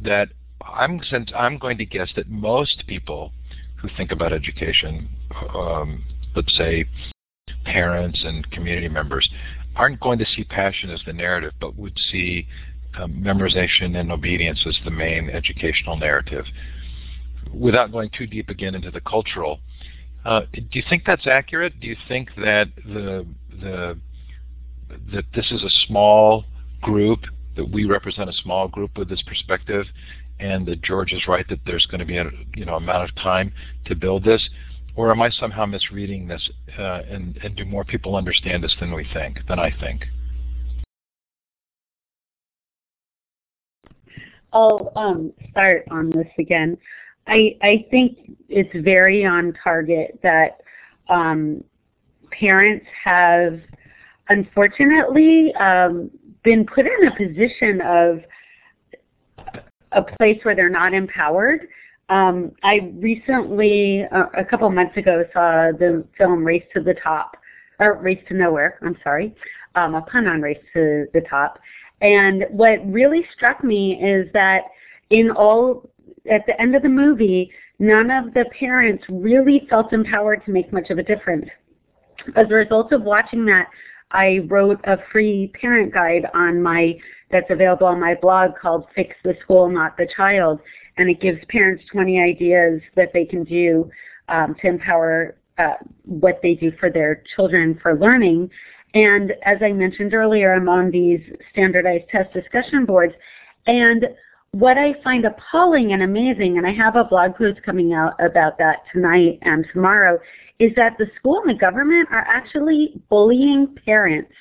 that 0.01 0.29
I'm, 0.61 1.01
since 1.09 1.31
I'm 1.35 1.57
going 1.57 1.77
to 1.79 1.85
guess 1.85 2.09
that 2.15 2.29
most 2.29 2.83
people 2.87 3.31
who 3.77 3.89
think 3.97 4.11
about 4.11 4.33
education 4.33 5.09
um, 5.53 6.03
let's 6.35 6.55
say, 6.57 6.85
parents 7.65 8.21
and 8.23 8.49
community 8.51 8.87
members 8.87 9.29
aren't 9.75 9.99
going 9.99 10.19
to 10.19 10.25
see 10.25 10.43
passion 10.43 10.89
as 10.89 11.01
the 11.05 11.13
narrative, 11.13 11.53
but 11.59 11.75
would 11.77 11.97
see 12.11 12.47
um, 12.97 13.13
memorization 13.13 13.97
and 13.97 14.11
obedience 14.11 14.63
as 14.67 14.77
the 14.83 14.91
main 14.91 15.29
educational 15.29 15.97
narrative. 15.97 16.45
Without 17.53 17.91
going 17.91 18.09
too 18.15 18.27
deep 18.27 18.49
again 18.49 18.75
into 18.75 18.91
the 18.91 19.01
cultural, 19.01 19.59
do 20.23 20.61
you 20.73 20.83
think 20.89 21.03
that's 21.05 21.27
accurate? 21.27 21.79
Do 21.79 21.87
you 21.87 21.95
think 22.07 22.29
that 22.35 22.67
the 22.85 23.25
the 23.49 23.99
that 25.13 25.25
this 25.35 25.51
is 25.51 25.63
a 25.63 25.69
small 25.87 26.45
group 26.81 27.21
that 27.55 27.69
we 27.69 27.85
represent 27.85 28.29
a 28.29 28.33
small 28.33 28.67
group 28.67 28.97
with 28.97 29.09
this 29.09 29.21
perspective, 29.23 29.85
and 30.39 30.65
that 30.65 30.81
George 30.81 31.13
is 31.13 31.27
right 31.27 31.47
that 31.49 31.59
there's 31.65 31.85
going 31.85 31.99
to 31.99 32.05
be 32.05 32.17
a 32.17 32.29
you 32.55 32.65
know 32.65 32.75
amount 32.75 33.09
of 33.09 33.15
time 33.15 33.51
to 33.85 33.95
build 33.95 34.23
this? 34.23 34.49
Or 34.95 35.11
am 35.11 35.21
I 35.21 35.29
somehow 35.29 35.65
misreading 35.65 36.27
this 36.27 36.49
uh, 36.77 37.01
and, 37.09 37.37
and 37.41 37.55
do 37.55 37.63
more 37.63 37.85
people 37.85 38.17
understand 38.17 38.63
this 38.63 38.75
than 38.81 38.93
we 38.93 39.07
think, 39.13 39.39
than 39.47 39.57
I 39.57 39.71
think? 39.79 40.05
I'll 44.51 44.91
um, 44.95 45.31
start 45.51 45.85
on 45.91 46.09
this 46.09 46.27
again. 46.37 46.77
I, 47.29 47.55
I 47.61 47.85
think 47.91 48.37
it's 48.49 48.75
very 48.83 49.25
on 49.25 49.53
target 49.63 50.19
that 50.23 50.61
um, 51.09 51.63
parents 52.31 52.85
have 53.03 53.61
unfortunately 54.29 55.53
um, 55.55 56.09
been 56.43 56.65
put 56.65 56.85
in 56.85 57.07
a 57.07 57.15
position 57.15 57.81
of 57.81 58.21
a 59.91 60.01
place 60.01 60.39
where 60.43 60.55
they're 60.55 60.69
not 60.69 60.93
empowered 60.93 61.67
um, 62.09 62.53
I 62.63 62.91
recently, 62.95 64.03
uh, 64.11 64.25
a 64.35 64.43
couple 64.43 64.69
months 64.71 64.97
ago, 64.97 65.23
saw 65.31 65.71
the 65.71 66.03
film 66.17 66.43
Race 66.43 66.63
to 66.73 66.81
the 66.81 66.95
Top, 66.95 67.37
or 67.79 67.93
Race 68.01 68.21
to 68.29 68.33
Nowhere, 68.33 68.79
I'm 68.81 68.97
sorry, 69.03 69.35
um, 69.75 69.93
a 69.93 70.01
pun 70.01 70.27
on 70.27 70.41
Race 70.41 70.61
to 70.73 71.05
the 71.13 71.21
Top. 71.29 71.59
And 72.01 72.45
what 72.49 72.79
really 72.91 73.27
struck 73.35 73.63
me 73.63 74.03
is 74.03 74.27
that 74.33 74.63
in 75.11 75.29
all, 75.29 75.87
at 76.29 76.45
the 76.45 76.59
end 76.61 76.75
of 76.75 76.81
the 76.81 76.89
movie, 76.89 77.51
none 77.79 78.11
of 78.11 78.33
the 78.33 78.45
parents 78.57 79.03
really 79.09 79.67
felt 79.69 79.93
empowered 79.93 80.43
to 80.45 80.51
make 80.51 80.71
much 80.71 80.89
of 80.89 80.97
a 80.97 81.03
difference. 81.03 81.47
As 82.35 82.47
a 82.49 82.55
result 82.55 82.91
of 82.91 83.03
watching 83.03 83.45
that, 83.45 83.67
I 84.11 84.39
wrote 84.47 84.79
a 84.85 84.97
free 85.11 85.51
parent 85.59 85.93
guide 85.93 86.27
on 86.33 86.61
my 86.61 86.97
that's 87.31 87.49
available 87.51 87.85
on 87.85 87.99
my 87.99 88.15
blog 88.15 88.51
called 88.59 88.87
Fix 88.95 89.15
the 89.23 89.35
School, 89.43 89.69
Not 89.69 89.95
the 89.97 90.07
Child 90.17 90.59
and 90.99 91.09
it 91.09 91.21
gives 91.21 91.39
parents 91.47 91.83
20 91.91 92.21
ideas 92.21 92.81
that 92.95 93.11
they 93.13 93.25
can 93.25 93.45
do 93.45 93.89
um, 94.27 94.53
to 94.61 94.67
empower 94.67 95.37
uh, 95.57 95.73
what 96.03 96.39
they 96.43 96.53
do 96.55 96.71
for 96.77 96.91
their 96.91 97.23
children 97.35 97.79
for 97.81 97.97
learning. 97.97 98.49
And 98.93 99.33
as 99.43 99.57
I 99.61 99.71
mentioned 99.71 100.13
earlier, 100.13 100.53
I'm 100.53 100.67
on 100.67 100.91
these 100.91 101.21
standardized 101.51 102.09
test 102.09 102.33
discussion 102.33 102.85
boards. 102.85 103.13
And 103.65 104.07
what 104.51 104.77
I 104.77 104.95
find 105.03 105.25
appalling 105.25 105.93
and 105.93 106.01
amazing, 106.01 106.57
and 106.57 106.65
I 106.65 106.73
have 106.73 106.95
a 106.95 107.03
blog 107.03 107.35
post 107.35 107.61
coming 107.63 107.93
out 107.93 108.13
about 108.19 108.57
that 108.57 108.79
tonight 108.91 109.39
and 109.43 109.65
tomorrow, 109.71 110.19
is 110.57 110.71
that 110.75 110.97
the 110.97 111.07
school 111.17 111.41
and 111.41 111.49
the 111.49 111.59
government 111.59 112.09
are 112.11 112.25
actually 112.27 113.01
bullying 113.09 113.75
parents 113.85 114.31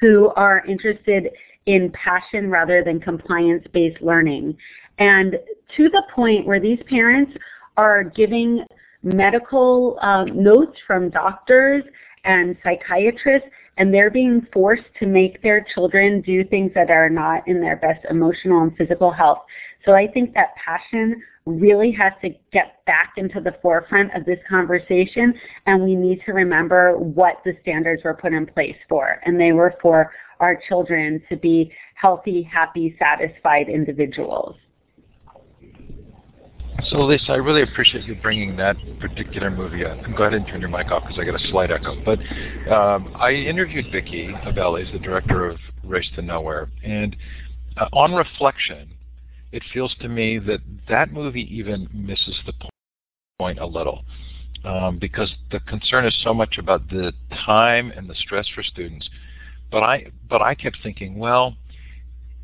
who 0.00 0.30
are 0.36 0.64
interested 0.66 1.30
in 1.66 1.92
passion 1.92 2.50
rather 2.50 2.82
than 2.82 3.00
compliance-based 3.00 4.00
learning. 4.00 4.56
And 4.98 5.38
to 5.76 5.88
the 5.90 6.02
point 6.14 6.46
where 6.46 6.60
these 6.60 6.80
parents 6.88 7.32
are 7.76 8.02
giving 8.02 8.64
medical 9.02 9.98
um, 10.02 10.42
notes 10.42 10.78
from 10.86 11.10
doctors 11.10 11.84
and 12.24 12.56
psychiatrists 12.62 13.48
and 13.76 13.92
they're 13.92 14.10
being 14.10 14.46
forced 14.52 14.84
to 14.98 15.06
make 15.06 15.42
their 15.42 15.66
children 15.74 16.20
do 16.20 16.44
things 16.44 16.72
that 16.74 16.90
are 16.90 17.08
not 17.08 17.46
in 17.46 17.60
their 17.60 17.76
best 17.76 18.04
emotional 18.10 18.62
and 18.62 18.76
physical 18.76 19.10
health. 19.10 19.38
So 19.84 19.94
I 19.94 20.06
think 20.06 20.34
that 20.34 20.54
passion 20.56 21.22
really 21.46 21.90
has 21.92 22.12
to 22.22 22.30
get 22.52 22.84
back 22.84 23.14
into 23.16 23.40
the 23.40 23.56
forefront 23.62 24.14
of 24.14 24.24
this 24.24 24.38
conversation 24.48 25.34
and 25.66 25.82
we 25.82 25.94
need 25.94 26.20
to 26.26 26.32
remember 26.32 26.96
what 26.98 27.40
the 27.44 27.56
standards 27.62 28.04
were 28.04 28.14
put 28.14 28.32
in 28.32 28.46
place 28.46 28.76
for. 28.88 29.20
And 29.24 29.40
they 29.40 29.52
were 29.52 29.74
for 29.80 30.12
our 30.38 30.60
children 30.68 31.22
to 31.28 31.36
be 31.36 31.72
healthy, 31.94 32.42
happy, 32.42 32.96
satisfied 32.98 33.68
individuals. 33.68 34.56
So 36.90 36.98
Lisa, 37.02 37.32
I 37.32 37.36
really 37.36 37.62
appreciate 37.62 38.04
you 38.04 38.16
bringing 38.16 38.56
that 38.56 38.76
particular 38.98 39.48
movie 39.48 39.84
up. 39.84 39.96
Go 40.16 40.24
ahead 40.24 40.34
and 40.34 40.44
turn 40.48 40.60
your 40.60 40.70
mic 40.70 40.90
off 40.90 41.04
because 41.04 41.20
I 41.20 41.24
got 41.24 41.40
a 41.40 41.48
slight 41.48 41.70
echo. 41.70 41.94
But 42.04 42.18
um, 42.68 43.14
I 43.14 43.30
interviewed 43.30 43.92
Vicki 43.92 44.26
Abeles, 44.44 44.90
the 44.92 44.98
director 44.98 45.48
of 45.48 45.58
Race 45.84 46.08
to 46.16 46.22
Nowhere, 46.22 46.68
and 46.82 47.14
uh, 47.76 47.86
on 47.92 48.12
reflection, 48.12 48.90
it 49.52 49.62
feels 49.72 49.94
to 50.00 50.08
me 50.08 50.38
that 50.40 50.58
that 50.88 51.12
movie 51.12 51.46
even 51.56 51.88
misses 51.92 52.36
the 52.44 52.52
point 53.38 53.60
a 53.60 53.66
little. 53.66 54.02
Um, 54.64 54.98
because 54.98 55.32
the 55.52 55.60
concern 55.60 56.04
is 56.04 56.20
so 56.24 56.34
much 56.34 56.58
about 56.58 56.88
the 56.90 57.12
time 57.46 57.92
and 57.96 58.10
the 58.10 58.14
stress 58.16 58.48
for 58.52 58.64
students. 58.64 59.08
But 59.70 59.84
I, 59.84 60.10
but 60.28 60.42
I 60.42 60.56
kept 60.56 60.78
thinking, 60.82 61.18
well, 61.18 61.54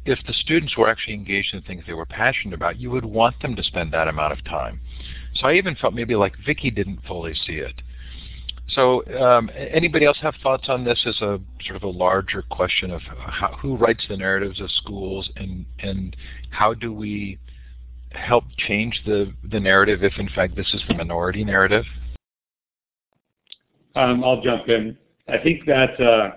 if 0.06 0.18
the 0.26 0.32
students 0.32 0.76
were 0.76 0.88
actually 0.88 1.14
engaged 1.14 1.52
in 1.52 1.62
things 1.62 1.84
they 1.86 1.92
were 1.92 2.06
passionate 2.06 2.54
about, 2.54 2.78
you 2.78 2.90
would 2.90 3.04
want 3.04 3.40
them 3.42 3.56
to 3.56 3.62
spend 3.62 3.92
that 3.92 4.08
amount 4.08 4.32
of 4.32 4.44
time. 4.44 4.80
So 5.34 5.46
I 5.48 5.54
even 5.54 5.74
felt 5.74 5.94
maybe 5.94 6.14
like 6.14 6.34
Vicki 6.44 6.70
didn't 6.70 7.00
fully 7.06 7.34
see 7.34 7.54
it. 7.54 7.82
So 8.68 9.04
um, 9.20 9.50
anybody 9.56 10.06
else 10.06 10.18
have 10.22 10.34
thoughts 10.42 10.68
on 10.68 10.84
this 10.84 11.00
as 11.06 11.20
a 11.20 11.40
sort 11.64 11.76
of 11.76 11.82
a 11.84 11.88
larger 11.88 12.42
question 12.42 12.90
of 12.90 13.00
how, 13.02 13.56
who 13.60 13.76
writes 13.76 14.04
the 14.08 14.16
narratives 14.16 14.60
of 14.60 14.70
schools 14.72 15.30
and, 15.36 15.64
and 15.78 16.16
how 16.50 16.74
do 16.74 16.92
we 16.92 17.38
help 18.10 18.44
change 18.56 19.02
the, 19.06 19.32
the 19.50 19.60
narrative 19.60 20.02
if 20.02 20.18
in 20.18 20.28
fact 20.28 20.56
this 20.56 20.72
is 20.74 20.82
the 20.88 20.94
minority 20.94 21.44
narrative? 21.44 21.84
Um, 23.94 24.24
I'll 24.24 24.42
jump 24.42 24.68
in. 24.68 24.96
I 25.28 25.38
think 25.38 25.64
that 25.66 26.00
uh, 26.00 26.32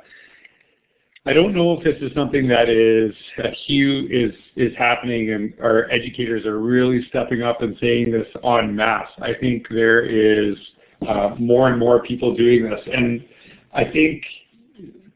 I 1.26 1.34
don't 1.34 1.54
know 1.54 1.74
if 1.74 1.84
this 1.84 1.98
is 2.02 2.16
something 2.16 2.48
that 2.48 2.70
is 2.70 3.14
a 3.40 3.52
huge 3.52 4.10
is 4.10 4.34
is 4.56 4.76
happening, 4.78 5.34
and 5.34 5.54
our 5.62 5.90
educators 5.92 6.46
are 6.46 6.60
really 6.60 7.06
stepping 7.10 7.42
up 7.42 7.62
and 7.62 7.78
saying 7.82 8.12
this 8.12 8.28
en 8.44 8.76
masse. 8.76 9.10
I 9.22 9.34
think 9.40 9.68
there 9.70 10.02
is 10.04 10.56
uh, 11.08 11.36
more 11.38 11.70
and 11.70 11.78
more 11.78 12.02
people 12.04 12.36
doing 12.36 12.70
this, 12.70 12.80
and 12.92 13.26
I 13.74 13.84
think 13.84 14.24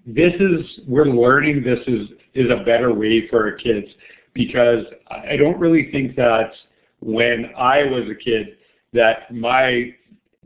this 0.06 0.34
is 0.40 0.80
we're 0.88 1.06
learning 1.06 1.64
this 1.64 1.80
is 1.88 2.10
is 2.34 2.52
a 2.52 2.64
better 2.66 2.94
way 2.94 3.28
for 3.30 3.46
our 3.46 3.54
kids 3.54 3.88
because 4.34 4.84
I 5.10 5.38
don't 5.38 5.60
really 5.60 5.90
think 5.92 6.16
that 6.18 6.52
when 7.00 7.52
I 7.58 7.84
was 7.84 8.10
a 8.10 8.16
kid 8.16 8.58
that 8.94 9.34
my 9.34 9.96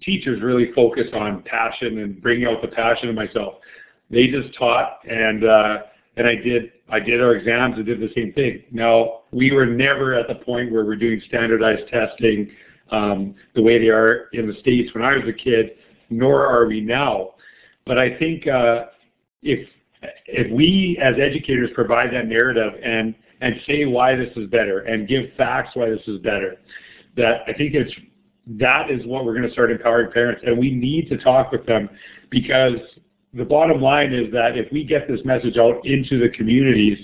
teachers 0.01 0.41
really 0.41 0.71
focused 0.73 1.13
on 1.13 1.43
passion 1.43 1.99
and 1.99 2.21
bringing 2.21 2.47
out 2.47 2.61
the 2.61 2.67
passion 2.67 3.09
in 3.09 3.15
myself. 3.15 3.55
They 4.09 4.27
just 4.27 4.57
taught 4.57 4.99
and 5.07 5.43
uh, 5.43 5.77
and 6.15 6.27
I 6.27 6.35
did 6.35 6.71
I 6.89 6.99
did 6.99 7.21
our 7.21 7.35
exams 7.35 7.75
and 7.75 7.85
did 7.85 7.99
the 7.99 8.11
same 8.15 8.33
thing. 8.33 8.63
Now 8.71 9.21
we 9.31 9.51
were 9.51 9.65
never 9.65 10.13
at 10.13 10.27
the 10.27 10.35
point 10.35 10.71
where 10.71 10.85
we're 10.85 10.95
doing 10.95 11.21
standardized 11.27 11.89
testing 11.89 12.49
um, 12.91 13.35
the 13.53 13.61
way 13.61 13.77
they 13.79 13.89
are 13.89 14.29
in 14.33 14.47
the 14.47 14.55
states 14.59 14.93
when 14.93 15.03
I 15.03 15.17
was 15.17 15.27
a 15.27 15.33
kid, 15.33 15.71
nor 16.09 16.45
are 16.45 16.65
we 16.65 16.81
now. 16.81 17.35
But 17.85 17.97
I 17.97 18.17
think 18.17 18.47
uh, 18.47 18.85
if 19.41 19.67
if 20.25 20.51
we 20.51 20.99
as 21.01 21.15
educators 21.19 21.69
provide 21.73 22.13
that 22.13 22.27
narrative 22.27 22.73
and 22.83 23.15
and 23.41 23.55
say 23.67 23.85
why 23.85 24.15
this 24.15 24.35
is 24.35 24.49
better 24.49 24.79
and 24.79 25.07
give 25.07 25.25
facts 25.37 25.75
why 25.75 25.89
this 25.89 26.01
is 26.07 26.19
better, 26.19 26.57
that 27.15 27.41
I 27.47 27.53
think 27.53 27.73
it's 27.73 27.93
that 28.47 28.89
is 28.89 29.05
what 29.05 29.25
we're 29.25 29.33
going 29.33 29.47
to 29.47 29.51
start 29.51 29.71
empowering 29.71 30.11
parents, 30.11 30.41
and 30.45 30.57
we 30.57 30.71
need 30.71 31.09
to 31.09 31.17
talk 31.17 31.51
with 31.51 31.65
them 31.65 31.89
because 32.29 32.79
the 33.37 33.45
bottom 33.45 33.81
line 33.81 34.13
is 34.13 34.31
that 34.33 34.57
if 34.57 34.71
we 34.71 34.83
get 34.83 35.07
this 35.07 35.19
message 35.23 35.57
out 35.57 35.85
into 35.85 36.19
the 36.19 36.29
communities 36.29 36.97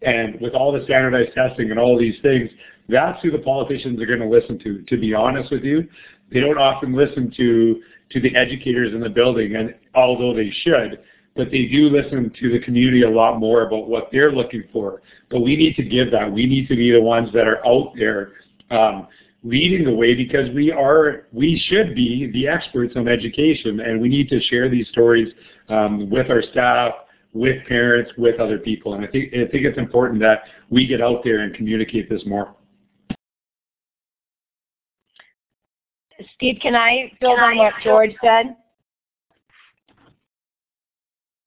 and 0.00 0.40
with 0.40 0.54
all 0.54 0.72
the 0.72 0.82
standardized 0.84 1.34
testing 1.34 1.70
and 1.70 1.78
all 1.78 1.98
these 1.98 2.16
things, 2.22 2.50
that's 2.88 3.22
who 3.22 3.30
the 3.30 3.38
politicians 3.38 4.00
are 4.00 4.06
going 4.06 4.20
to 4.20 4.28
listen 4.28 4.58
to. 4.60 4.82
To 4.82 4.96
be 4.98 5.14
honest 5.14 5.50
with 5.50 5.62
you, 5.62 5.88
they 6.32 6.40
don't 6.40 6.58
often 6.58 6.94
listen 6.94 7.32
to 7.36 7.82
to 8.10 8.20
the 8.20 8.34
educators 8.36 8.92
in 8.92 9.00
the 9.00 9.08
building, 9.08 9.56
and 9.56 9.74
although 9.94 10.34
they 10.34 10.50
should, 10.62 11.00
but 11.34 11.50
they 11.50 11.66
do 11.66 11.88
listen 11.88 12.30
to 12.40 12.52
the 12.52 12.58
community 12.60 13.02
a 13.02 13.10
lot 13.10 13.38
more 13.38 13.66
about 13.66 13.88
what 13.88 14.08
they're 14.12 14.32
looking 14.32 14.64
for. 14.70 15.00
But 15.30 15.40
we 15.40 15.56
need 15.56 15.76
to 15.76 15.82
give 15.82 16.10
that. 16.10 16.30
We 16.30 16.46
need 16.46 16.68
to 16.68 16.76
be 16.76 16.90
the 16.90 17.00
ones 17.00 17.32
that 17.32 17.48
are 17.48 17.66
out 17.66 17.92
there 17.96 18.32
um, 18.70 19.08
leading 19.42 19.84
the 19.84 19.92
way 19.92 20.14
because 20.14 20.48
we 20.54 20.70
are 20.70 21.26
we 21.32 21.60
should 21.68 21.94
be 21.94 22.30
the 22.32 22.46
experts 22.46 22.94
on 22.96 23.08
education 23.08 23.80
and 23.80 24.00
we 24.00 24.08
need 24.08 24.28
to 24.28 24.40
share 24.42 24.68
these 24.68 24.88
stories 24.88 25.32
um, 25.68 26.08
with 26.10 26.30
our 26.30 26.42
staff 26.42 26.92
with 27.32 27.66
parents 27.66 28.12
with 28.18 28.38
other 28.38 28.58
people 28.58 28.94
and 28.94 29.04
I 29.04 29.08
think 29.08 29.32
I 29.34 29.46
think 29.50 29.64
it's 29.64 29.78
important 29.78 30.20
that 30.20 30.42
we 30.70 30.86
get 30.86 31.00
out 31.00 31.24
there 31.24 31.40
and 31.40 31.54
communicate 31.54 32.08
this 32.08 32.22
more. 32.24 32.54
Steve, 36.34 36.58
can 36.62 36.76
I 36.76 37.12
build 37.20 37.38
can 37.38 37.44
on 37.44 37.58
I 37.58 37.62
what 37.64 37.72
George 37.82 38.14
said? 38.22 38.56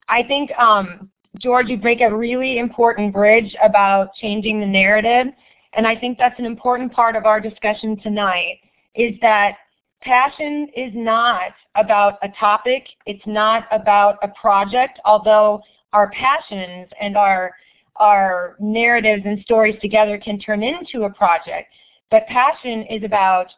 I 0.08 0.22
think 0.22 0.50
um, 0.58 1.10
George, 1.40 1.68
you 1.68 1.76
break 1.76 2.00
a 2.00 2.14
really 2.14 2.58
important 2.58 3.12
bridge 3.12 3.54
about 3.62 4.14
changing 4.14 4.60
the 4.60 4.66
narrative 4.66 5.32
and 5.76 5.86
I 5.86 5.94
think 5.94 6.18
that's 6.18 6.38
an 6.38 6.46
important 6.46 6.92
part 6.92 7.16
of 7.16 7.26
our 7.26 7.40
discussion 7.40 7.98
tonight, 8.00 8.60
is 8.94 9.14
that 9.20 9.56
passion 10.00 10.68
is 10.76 10.92
not 10.94 11.52
about 11.74 12.18
a 12.22 12.28
topic, 12.38 12.86
it's 13.04 13.26
not 13.26 13.64
about 13.70 14.16
a 14.22 14.28
project, 14.40 14.98
although 15.04 15.62
our 15.92 16.10
passions 16.10 16.88
and 17.00 17.16
our, 17.16 17.52
our 17.96 18.56
narratives 18.58 19.22
and 19.26 19.40
stories 19.42 19.76
together 19.80 20.18
can 20.18 20.38
turn 20.38 20.62
into 20.62 21.04
a 21.04 21.10
project. 21.10 21.68
But 22.10 22.26
passion 22.26 22.84
is 22.90 23.02
about 23.04 23.48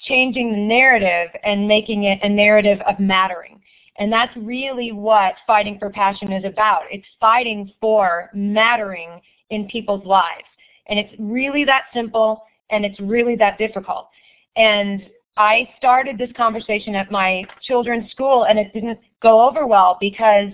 changing 0.00 0.52
the 0.52 0.58
narrative 0.58 1.28
and 1.44 1.68
making 1.68 2.04
it 2.04 2.18
a 2.22 2.28
narrative 2.28 2.80
of 2.86 2.98
mattering. 2.98 3.60
And 3.96 4.12
that's 4.12 4.36
really 4.36 4.90
what 4.90 5.34
fighting 5.46 5.78
for 5.78 5.88
passion 5.88 6.32
is 6.32 6.44
about. 6.44 6.82
It's 6.90 7.06
fighting 7.20 7.72
for 7.80 8.30
mattering 8.34 9.20
in 9.50 9.68
people's 9.68 10.04
lives. 10.04 10.44
And 10.86 10.98
it's 10.98 11.14
really 11.18 11.64
that 11.64 11.84
simple 11.92 12.44
and 12.70 12.84
it's 12.84 12.98
really 13.00 13.36
that 13.36 13.58
difficult. 13.58 14.08
And 14.56 15.02
I 15.36 15.68
started 15.76 16.16
this 16.18 16.30
conversation 16.36 16.94
at 16.94 17.10
my 17.10 17.44
children's 17.62 18.10
school 18.10 18.44
and 18.44 18.58
it 18.58 18.72
didn't 18.72 18.98
go 19.22 19.46
over 19.48 19.66
well 19.66 19.96
because 20.00 20.50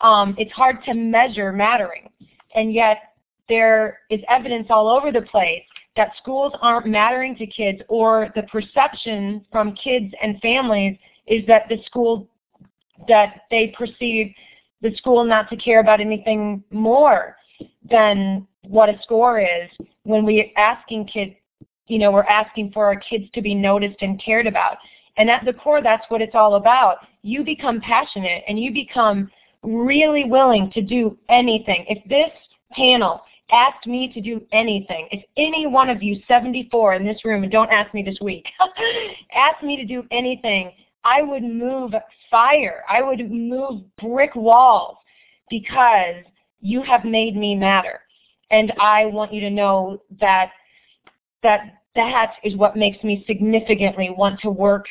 um, 0.00 0.34
it's 0.38 0.52
hard 0.52 0.82
to 0.84 0.94
measure 0.94 1.52
mattering. 1.52 2.08
And 2.54 2.72
yet 2.72 2.98
there 3.48 4.00
is 4.10 4.20
evidence 4.28 4.66
all 4.70 4.88
over 4.88 5.10
the 5.10 5.22
place 5.22 5.62
that 5.96 6.12
schools 6.18 6.52
aren't 6.60 6.86
mattering 6.86 7.36
to 7.36 7.46
kids 7.46 7.80
or 7.88 8.30
the 8.34 8.42
perception 8.44 9.44
from 9.50 9.74
kids 9.74 10.12
and 10.22 10.40
families 10.40 10.96
is 11.26 11.44
that 11.46 11.68
the 11.68 11.82
school 11.84 12.28
that 13.08 13.42
they 13.50 13.74
perceive 13.76 14.32
the 14.82 14.94
school 14.96 15.24
not 15.24 15.48
to 15.50 15.56
care 15.56 15.80
about 15.80 16.00
anything 16.00 16.62
more 16.70 17.36
than 17.88 18.46
what 18.62 18.88
a 18.88 18.98
score 19.02 19.40
is 19.40 19.70
when 20.04 20.24
we're 20.24 20.50
asking 20.56 21.06
kids, 21.06 21.34
you 21.86 21.98
know, 21.98 22.10
we're 22.10 22.22
asking 22.24 22.70
for 22.72 22.86
our 22.86 22.96
kids 22.96 23.24
to 23.34 23.42
be 23.42 23.54
noticed 23.54 24.00
and 24.00 24.22
cared 24.22 24.46
about. 24.46 24.76
And 25.16 25.28
at 25.28 25.44
the 25.44 25.52
core, 25.52 25.82
that's 25.82 26.04
what 26.08 26.22
it's 26.22 26.34
all 26.34 26.54
about. 26.54 26.98
You 27.22 27.44
become 27.44 27.80
passionate 27.80 28.44
and 28.48 28.58
you 28.58 28.72
become 28.72 29.30
really 29.62 30.24
willing 30.24 30.70
to 30.72 30.80
do 30.80 31.18
anything. 31.28 31.84
If 31.88 32.02
this 32.08 32.30
panel 32.72 33.20
asked 33.50 33.86
me 33.86 34.12
to 34.12 34.20
do 34.20 34.40
anything, 34.52 35.08
if 35.10 35.24
any 35.36 35.66
one 35.66 35.90
of 35.90 36.02
you 36.02 36.20
74 36.28 36.94
in 36.94 37.04
this 37.04 37.24
room, 37.24 37.42
and 37.42 37.52
don't 37.52 37.70
ask 37.70 37.92
me 37.92 38.02
this 38.02 38.18
week, 38.20 38.46
asked 39.34 39.62
me 39.62 39.76
to 39.76 39.84
do 39.84 40.04
anything, 40.10 40.72
I 41.04 41.22
would 41.22 41.42
move 41.42 41.92
fire. 42.30 42.84
I 42.88 43.02
would 43.02 43.30
move 43.30 43.82
brick 44.00 44.34
walls 44.34 44.96
because 45.48 46.24
you 46.60 46.82
have 46.82 47.04
made 47.04 47.36
me 47.36 47.54
matter. 47.54 48.00
And 48.50 48.72
I 48.80 49.06
want 49.06 49.32
you 49.32 49.40
to 49.42 49.50
know 49.50 50.02
that 50.20 50.50
that 51.42 51.80
that 51.94 52.34
is 52.44 52.56
what 52.56 52.76
makes 52.76 53.02
me 53.02 53.24
significantly 53.26 54.10
want 54.10 54.40
to 54.40 54.50
work 54.50 54.86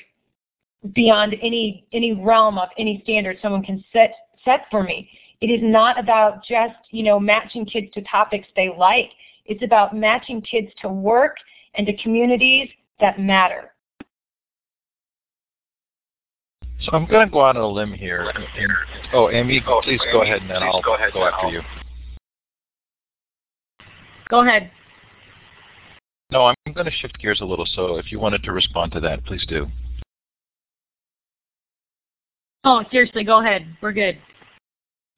beyond 0.93 1.35
any 1.41 1.85
any 1.93 2.13
realm 2.13 2.57
of 2.57 2.69
any 2.77 3.01
standard 3.03 3.37
someone 3.41 3.63
can 3.63 3.83
set 3.91 4.13
set 4.45 4.65
for 4.71 4.83
me. 4.83 5.09
It 5.41 5.47
is 5.47 5.61
not 5.61 5.99
about 5.99 6.43
just, 6.43 6.75
you 6.91 7.03
know, 7.03 7.19
matching 7.19 7.65
kids 7.65 7.87
to 7.93 8.01
topics 8.01 8.47
they 8.55 8.69
like. 8.77 9.09
It's 9.45 9.63
about 9.63 9.95
matching 9.95 10.41
kids 10.41 10.67
to 10.81 10.89
work 10.89 11.37
and 11.75 11.87
to 11.87 11.95
communities 11.97 12.69
that 12.99 13.19
matter. 13.19 13.73
So 16.81 16.91
I'm 16.93 17.05
going 17.05 17.27
to 17.27 17.31
go 17.31 17.43
out 17.43 17.57
on 17.57 17.63
a 17.63 17.67
limb 17.67 17.91
here. 17.91 18.31
And, 18.33 18.71
oh, 19.13 19.29
Amy, 19.29 19.61
oh, 19.67 19.81
please 19.83 19.99
Amy, 20.01 20.13
go 20.13 20.21
ahead 20.21 20.41
and 20.41 20.49
then 20.49 20.63
I'll 20.63 20.81
go, 20.81 20.95
ahead 20.95 21.11
go 21.13 21.25
after 21.25 21.47
I'll... 21.47 21.51
you. 21.51 21.61
Go 24.29 24.41
ahead. 24.45 24.71
No, 26.31 26.45
I'm 26.45 26.73
going 26.73 26.85
to 26.85 26.91
shift 26.91 27.17
gears 27.19 27.41
a 27.41 27.45
little, 27.45 27.65
so 27.65 27.97
if 27.97 28.11
you 28.11 28.19
wanted 28.19 28.43
to 28.43 28.51
respond 28.53 28.91
to 28.93 28.99
that, 28.99 29.25
please 29.25 29.43
do. 29.47 29.67
Oh, 32.63 32.83
seriously, 32.91 33.23
go 33.23 33.41
ahead. 33.41 33.65
We're 33.81 33.93
good. 33.93 34.17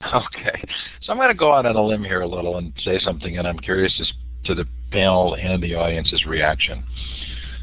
Okay. 0.04 0.64
So 1.04 1.12
I'm 1.12 1.20
going 1.20 1.30
to 1.30 1.36
go 1.36 1.54
out 1.54 1.68
on 1.68 1.76
a 1.76 1.86
limb 1.86 2.04
here 2.04 2.22
a 2.22 2.28
little 2.28 2.58
and 2.58 2.74
say 2.84 3.00
something, 3.00 3.38
and 3.38 3.48
I'm 3.48 3.60
curious 3.60 3.94
as 4.02 4.12
to 4.46 4.56
the 4.56 4.66
panel 4.92 5.36
and 5.36 5.62
the 5.62 5.76
audience's 5.76 6.26
reaction. 6.26 6.84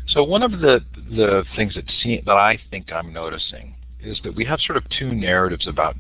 So 0.07 0.23
one 0.23 0.45
of 0.45 0.53
the, 0.53 0.85
the 1.11 1.45
things 1.57 1.75
that, 1.75 1.91
see, 2.01 2.23
that 2.25 2.37
I 2.37 2.61
think 2.71 2.93
I'm 2.93 3.13
noticing 3.13 3.75
is 4.09 4.19
that 4.25 4.35
we 4.35 4.45
have 4.45 4.61
sort 4.61 4.77
of 4.77 4.85
two 4.99 5.15
narratives 5.15 5.67
about 5.67 5.97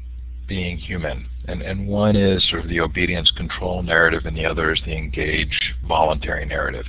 being 0.48 0.78
human. 0.78 1.26
And, 1.46 1.62
and 1.62 1.86
one 1.86 2.16
is 2.16 2.48
sort 2.48 2.62
of 2.62 2.68
the 2.68 2.80
obedience 2.80 3.30
control 3.30 3.82
narrative 3.82 4.24
and 4.24 4.36
the 4.36 4.46
other 4.46 4.72
is 4.72 4.80
the 4.84 4.96
engage 4.96 5.74
voluntary 5.86 6.46
narrative. 6.46 6.86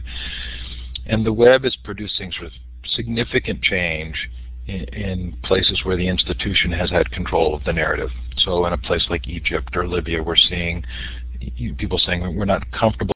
And 1.05 1.25
the 1.25 1.34
web 1.34 1.65
is 1.65 1.77
producing 1.84 2.32
sort 2.32 2.47
of 2.47 2.53
significant 2.86 3.62
change 3.62 4.29
in, 4.67 4.84
in 4.93 5.38
places 5.43 5.82
where 5.84 5.97
the 5.97 6.08
institution 6.08 6.71
has 6.71 6.89
had 6.89 7.12
control 7.12 7.53
of 7.53 7.63
the 7.65 7.73
narrative. 7.73 8.10
So 8.38 8.65
in 8.65 8.73
a 8.73 8.77
place 8.77 9.05
like 9.10 9.27
Egypt 9.27 9.75
or 9.75 9.88
Libya, 9.88 10.23
we're 10.23 10.36
seeing 10.36 10.84
people 11.77 11.99
saying 11.99 12.36
we're 12.36 12.45
not 12.45 12.71
comfortable 12.71 13.13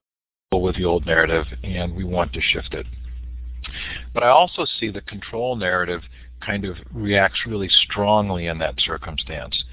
with 0.51 0.75
the 0.75 0.85
old 0.85 1.05
narrative 1.05 1.45
and 1.63 1.95
we 1.95 2.03
want 2.03 2.33
to 2.33 2.41
shift 2.41 2.73
it. 2.73 2.85
But 4.13 4.23
I 4.23 4.29
also 4.29 4.65
see 4.79 4.89
the 4.89 5.01
control 5.01 5.55
narrative 5.55 6.01
kind 6.45 6.65
of 6.65 6.77
reacts 6.91 7.39
really 7.47 7.69
strongly 7.69 8.47
in 8.47 8.57
that 8.59 8.75
circumstance. 8.79 9.63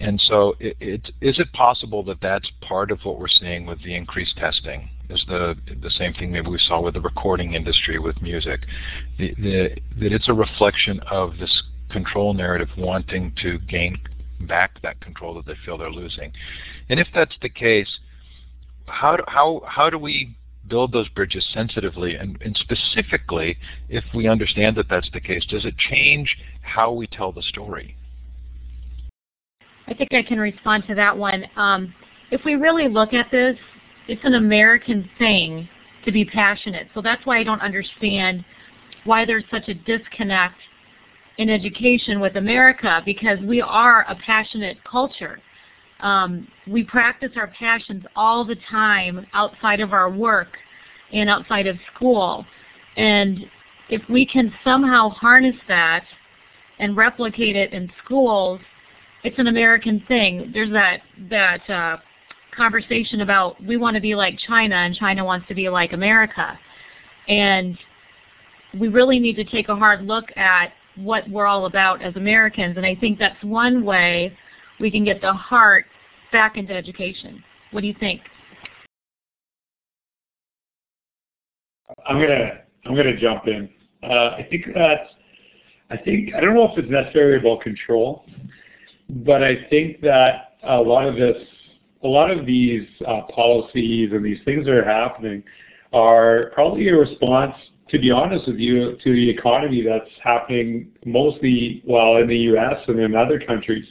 And 0.00 0.20
so 0.20 0.56
it, 0.58 0.76
it, 0.80 1.10
is 1.20 1.38
it 1.38 1.52
possible 1.52 2.02
that 2.04 2.20
that's 2.20 2.50
part 2.60 2.90
of 2.90 2.98
what 3.04 3.20
we're 3.20 3.28
seeing 3.28 3.66
with 3.66 3.82
the 3.82 3.94
increased 3.94 4.36
testing? 4.36 4.88
is 5.12 5.24
the 5.28 5.56
the 5.82 5.90
same 5.90 6.14
thing 6.14 6.32
maybe 6.32 6.48
we 6.48 6.58
saw 6.58 6.80
with 6.80 6.94
the 6.94 7.00
recording 7.00 7.54
industry 7.54 7.98
with 7.98 8.20
music. 8.22 8.60
The, 9.18 9.34
the, 9.34 9.76
that 10.00 10.12
it's 10.12 10.28
a 10.28 10.32
reflection 10.32 11.00
of 11.10 11.38
this 11.38 11.62
control 11.90 12.34
narrative 12.34 12.68
wanting 12.76 13.32
to 13.42 13.58
gain 13.58 13.98
back 14.40 14.80
that 14.82 15.00
control 15.00 15.34
that 15.34 15.46
they 15.46 15.54
feel 15.64 15.78
they're 15.78 15.90
losing. 15.90 16.32
And 16.88 16.98
if 16.98 17.08
that's 17.14 17.36
the 17.42 17.48
case, 17.48 17.98
how 18.86 19.16
do, 19.16 19.24
how 19.28 19.62
how 19.66 19.90
do 19.90 19.98
we 19.98 20.36
build 20.68 20.92
those 20.92 21.08
bridges 21.10 21.46
sensitively 21.52 22.14
and, 22.14 22.40
and 22.42 22.56
specifically 22.56 23.58
if 23.88 24.04
we 24.14 24.28
understand 24.28 24.76
that 24.76 24.88
that's 24.88 25.10
the 25.12 25.20
case 25.20 25.44
does 25.46 25.64
it 25.64 25.76
change 25.76 26.36
how 26.62 26.92
we 26.92 27.06
tell 27.06 27.32
the 27.32 27.42
story 27.42 27.96
I 29.86 29.94
think 29.94 30.12
I 30.12 30.22
can 30.22 30.38
respond 30.38 30.84
to 30.88 30.94
that 30.94 31.16
one. 31.16 31.44
Um, 31.56 31.92
if 32.30 32.44
we 32.44 32.54
really 32.54 32.88
look 32.88 33.12
at 33.12 33.30
this, 33.30 33.56
it's 34.08 34.24
an 34.24 34.34
American 34.34 35.08
thing 35.18 35.68
to 36.04 36.12
be 36.12 36.24
passionate. 36.24 36.88
So 36.94 37.02
that's 37.02 37.24
why 37.26 37.38
I 37.38 37.44
don't 37.44 37.60
understand 37.60 38.44
why 39.04 39.24
there's 39.24 39.44
such 39.50 39.68
a 39.68 39.74
disconnect 39.74 40.56
in 41.38 41.50
education 41.50 42.20
with 42.20 42.36
America 42.36 43.02
because 43.04 43.38
we 43.40 43.60
are 43.60 44.06
a 44.08 44.14
passionate 44.14 44.78
culture. 44.84 45.40
Um, 46.02 46.48
we 46.66 46.82
practice 46.82 47.30
our 47.36 47.46
passions 47.46 48.04
all 48.16 48.44
the 48.44 48.56
time 48.68 49.26
outside 49.32 49.80
of 49.80 49.92
our 49.92 50.10
work 50.10 50.48
and 51.12 51.30
outside 51.30 51.66
of 51.66 51.76
school. 51.94 52.44
And 52.96 53.38
if 53.88 54.02
we 54.08 54.26
can 54.26 54.52
somehow 54.64 55.10
harness 55.10 55.54
that 55.68 56.04
and 56.78 56.96
replicate 56.96 57.56
it 57.56 57.72
in 57.72 57.90
schools, 58.04 58.60
it's 59.22 59.38
an 59.38 59.46
American 59.46 60.02
thing. 60.08 60.50
There's 60.52 60.72
that 60.72 61.02
that 61.30 61.70
uh, 61.70 61.96
conversation 62.56 63.20
about 63.20 63.62
we 63.64 63.76
want 63.76 63.94
to 63.94 64.00
be 64.00 64.14
like 64.14 64.36
China 64.46 64.74
and 64.74 64.94
China 64.96 65.24
wants 65.24 65.46
to 65.48 65.54
be 65.54 65.68
like 65.68 65.92
America, 65.92 66.58
and 67.28 67.78
we 68.78 68.88
really 68.88 69.20
need 69.20 69.36
to 69.36 69.44
take 69.44 69.68
a 69.68 69.76
hard 69.76 70.02
look 70.02 70.24
at 70.36 70.72
what 70.96 71.28
we're 71.30 71.46
all 71.46 71.66
about 71.66 72.02
as 72.02 72.16
Americans. 72.16 72.76
And 72.76 72.84
I 72.84 72.96
think 72.96 73.18
that's 73.18 73.42
one 73.44 73.84
way 73.84 74.36
we 74.80 74.90
can 74.90 75.04
get 75.04 75.20
the 75.20 75.32
heart 75.32 75.86
back 76.32 76.56
into 76.56 76.72
education. 76.72 77.42
What 77.70 77.82
do 77.82 77.86
you 77.86 77.94
think? 78.00 78.22
I'm 82.06 82.20
gonna 82.20 82.62
I'm 82.84 82.96
gonna 82.96 83.16
jump 83.16 83.46
in. 83.46 83.68
Uh, 84.02 84.30
I 84.38 84.46
think 84.50 84.66
that 84.74 85.08
I 85.90 85.96
think 85.96 86.34
I 86.34 86.40
don't 86.40 86.54
know 86.54 86.72
if 86.72 86.78
it's 86.78 86.90
necessarily 86.90 87.38
about 87.38 87.60
control, 87.60 88.24
but 89.08 89.42
I 89.42 89.66
think 89.68 90.00
that 90.00 90.54
a 90.62 90.80
lot 90.80 91.06
of 91.06 91.16
this, 91.16 91.36
a 92.02 92.08
lot 92.08 92.30
of 92.30 92.46
these 92.46 92.88
uh, 93.06 93.22
policies 93.34 94.10
and 94.12 94.24
these 94.24 94.38
things 94.44 94.64
that 94.66 94.72
are 94.72 94.84
happening 94.84 95.42
are 95.92 96.50
probably 96.54 96.88
a 96.88 96.96
response, 96.96 97.54
to 97.90 97.98
be 97.98 98.10
honest 98.10 98.46
with 98.46 98.56
you, 98.56 98.96
to 99.04 99.12
the 99.12 99.28
economy 99.28 99.82
that's 99.82 100.10
happening 100.22 100.88
mostly, 101.04 101.82
well, 101.86 102.16
in 102.16 102.26
the 102.26 102.38
U.S. 102.38 102.76
and 102.88 102.98
in 102.98 103.14
other 103.14 103.38
countries. 103.38 103.84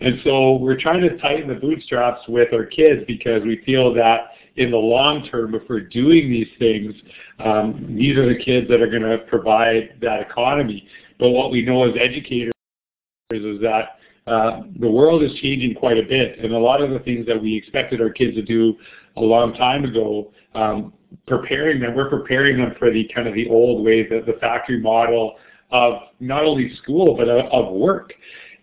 And 0.00 0.20
so 0.24 0.56
we're 0.56 0.80
trying 0.80 1.02
to 1.02 1.18
tighten 1.18 1.48
the 1.48 1.54
bootstraps 1.54 2.26
with 2.28 2.52
our 2.52 2.64
kids 2.64 3.02
because 3.06 3.42
we 3.42 3.62
feel 3.66 3.92
that 3.94 4.30
in 4.56 4.70
the 4.70 4.76
long 4.76 5.28
term, 5.30 5.54
if 5.54 5.62
we're 5.68 5.80
doing 5.80 6.30
these 6.30 6.48
things, 6.58 6.94
um, 7.38 7.94
these 7.96 8.16
are 8.16 8.26
the 8.26 8.42
kids 8.42 8.68
that 8.68 8.80
are 8.80 8.90
going 8.90 9.02
to 9.02 9.18
provide 9.28 9.96
that 10.00 10.20
economy. 10.20 10.86
But 11.18 11.30
what 11.30 11.50
we 11.50 11.62
know 11.62 11.84
as 11.84 11.94
educators 12.00 12.52
is 13.30 13.60
that 13.60 13.98
uh, 14.26 14.62
the 14.78 14.90
world 14.90 15.22
is 15.22 15.32
changing 15.40 15.74
quite 15.74 15.98
a 15.98 16.02
bit, 16.02 16.38
and 16.38 16.52
a 16.52 16.58
lot 16.58 16.82
of 16.82 16.90
the 16.90 16.98
things 17.00 17.26
that 17.26 17.40
we 17.40 17.56
expected 17.56 18.00
our 18.00 18.10
kids 18.10 18.34
to 18.36 18.42
do 18.42 18.76
a 19.16 19.20
long 19.20 19.54
time 19.54 19.84
ago, 19.84 20.32
um, 20.54 20.92
preparing 21.26 21.80
them, 21.80 21.94
we're 21.94 22.08
preparing 22.08 22.58
them 22.58 22.74
for 22.78 22.90
the 22.90 23.08
kind 23.14 23.26
of 23.26 23.34
the 23.34 23.48
old 23.48 23.84
way, 23.84 24.06
the, 24.06 24.22
the 24.26 24.38
factory 24.40 24.80
model 24.80 25.36
of 25.70 25.94
not 26.20 26.44
only 26.44 26.74
school 26.76 27.16
but 27.16 27.28
of, 27.28 27.46
of 27.46 27.72
work. 27.72 28.12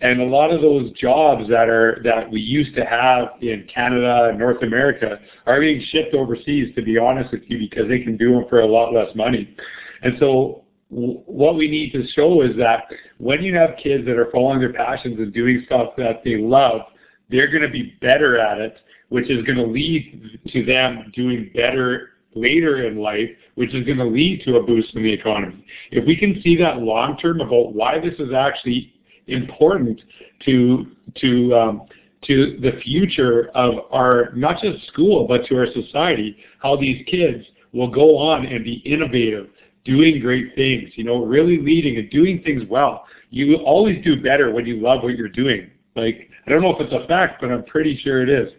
And 0.01 0.21
a 0.21 0.25
lot 0.25 0.51
of 0.51 0.61
those 0.61 0.91
jobs 0.91 1.49
that 1.49 1.69
are 1.69 2.01
that 2.03 2.29
we 2.29 2.39
used 2.39 2.75
to 2.75 2.85
have 2.85 3.29
in 3.41 3.67
Canada 3.73 4.27
and 4.29 4.37
North 4.37 4.61
America 4.61 5.19
are 5.45 5.59
being 5.59 5.83
shipped 5.89 6.13
overseas. 6.13 6.73
To 6.75 6.81
be 6.83 6.97
honest 6.97 7.31
with 7.31 7.43
you, 7.47 7.57
because 7.57 7.87
they 7.87 7.99
can 7.99 8.17
do 8.17 8.33
them 8.33 8.45
for 8.49 8.59
a 8.59 8.65
lot 8.65 8.93
less 8.93 9.15
money. 9.15 9.55
And 10.03 10.17
so 10.19 10.63
what 10.89 11.55
we 11.55 11.69
need 11.69 11.91
to 11.93 12.07
show 12.15 12.41
is 12.41 12.55
that 12.57 12.85
when 13.17 13.43
you 13.43 13.55
have 13.55 13.71
kids 13.81 14.05
that 14.05 14.17
are 14.17 14.31
following 14.31 14.59
their 14.59 14.73
passions 14.73 15.19
and 15.19 15.33
doing 15.33 15.63
stuff 15.65 15.93
that 15.97 16.23
they 16.23 16.37
love, 16.37 16.81
they're 17.29 17.51
going 17.51 17.63
to 17.63 17.69
be 17.69 17.97
better 17.99 18.39
at 18.39 18.59
it, 18.59 18.77
which 19.09 19.29
is 19.29 19.43
going 19.45 19.57
to 19.57 19.65
lead 19.65 20.39
to 20.47 20.63
them 20.63 21.11
doing 21.13 21.51
better 21.53 22.11
later 22.35 22.85
in 22.87 22.97
life, 22.97 23.29
which 23.55 23.73
is 23.73 23.85
going 23.85 23.97
to 23.97 24.05
lead 24.05 24.43
to 24.45 24.57
a 24.57 24.63
boost 24.63 24.95
in 24.95 25.03
the 25.03 25.11
economy. 25.11 25.65
If 25.91 26.05
we 26.05 26.15
can 26.15 26.41
see 26.41 26.55
that 26.57 26.77
long 26.77 27.17
term 27.17 27.41
about 27.41 27.73
why 27.73 27.99
this 27.99 28.13
is 28.19 28.31
actually 28.31 28.93
important 29.27 30.01
to 30.45 30.87
to 31.15 31.55
um, 31.55 31.81
to 32.23 32.57
the 32.61 32.79
future 32.83 33.49
of 33.53 33.75
our 33.91 34.31
not 34.35 34.61
just 34.61 34.85
school 34.87 35.27
but 35.27 35.45
to 35.47 35.57
our 35.57 35.67
society, 35.73 36.37
how 36.61 36.75
these 36.75 37.05
kids 37.07 37.45
will 37.73 37.89
go 37.89 38.17
on 38.17 38.45
and 38.45 38.63
be 38.63 38.75
innovative 38.85 39.49
doing 39.87 40.19
great 40.19 40.53
things, 40.53 40.89
you 40.95 41.03
know, 41.05 41.23
really 41.23 41.59
leading 41.59 41.97
and 41.97 42.09
doing 42.09 42.43
things 42.43 42.63
well. 42.69 43.05
You 43.29 43.55
always 43.57 44.03
do 44.03 44.21
better 44.21 44.51
when 44.51 44.65
you 44.65 44.81
love 44.81 45.01
what 45.01 45.15
you're 45.17 45.29
doing. 45.29 45.71
Like, 45.95 46.29
I 46.45 46.51
don't 46.51 46.61
know 46.61 46.75
if 46.75 46.81
it's 46.81 46.93
a 46.93 47.07
fact, 47.07 47.41
but 47.41 47.51
I'm 47.51 47.63
pretty 47.63 47.97
sure 47.97 48.21
it 48.21 48.29
is. 48.29 48.51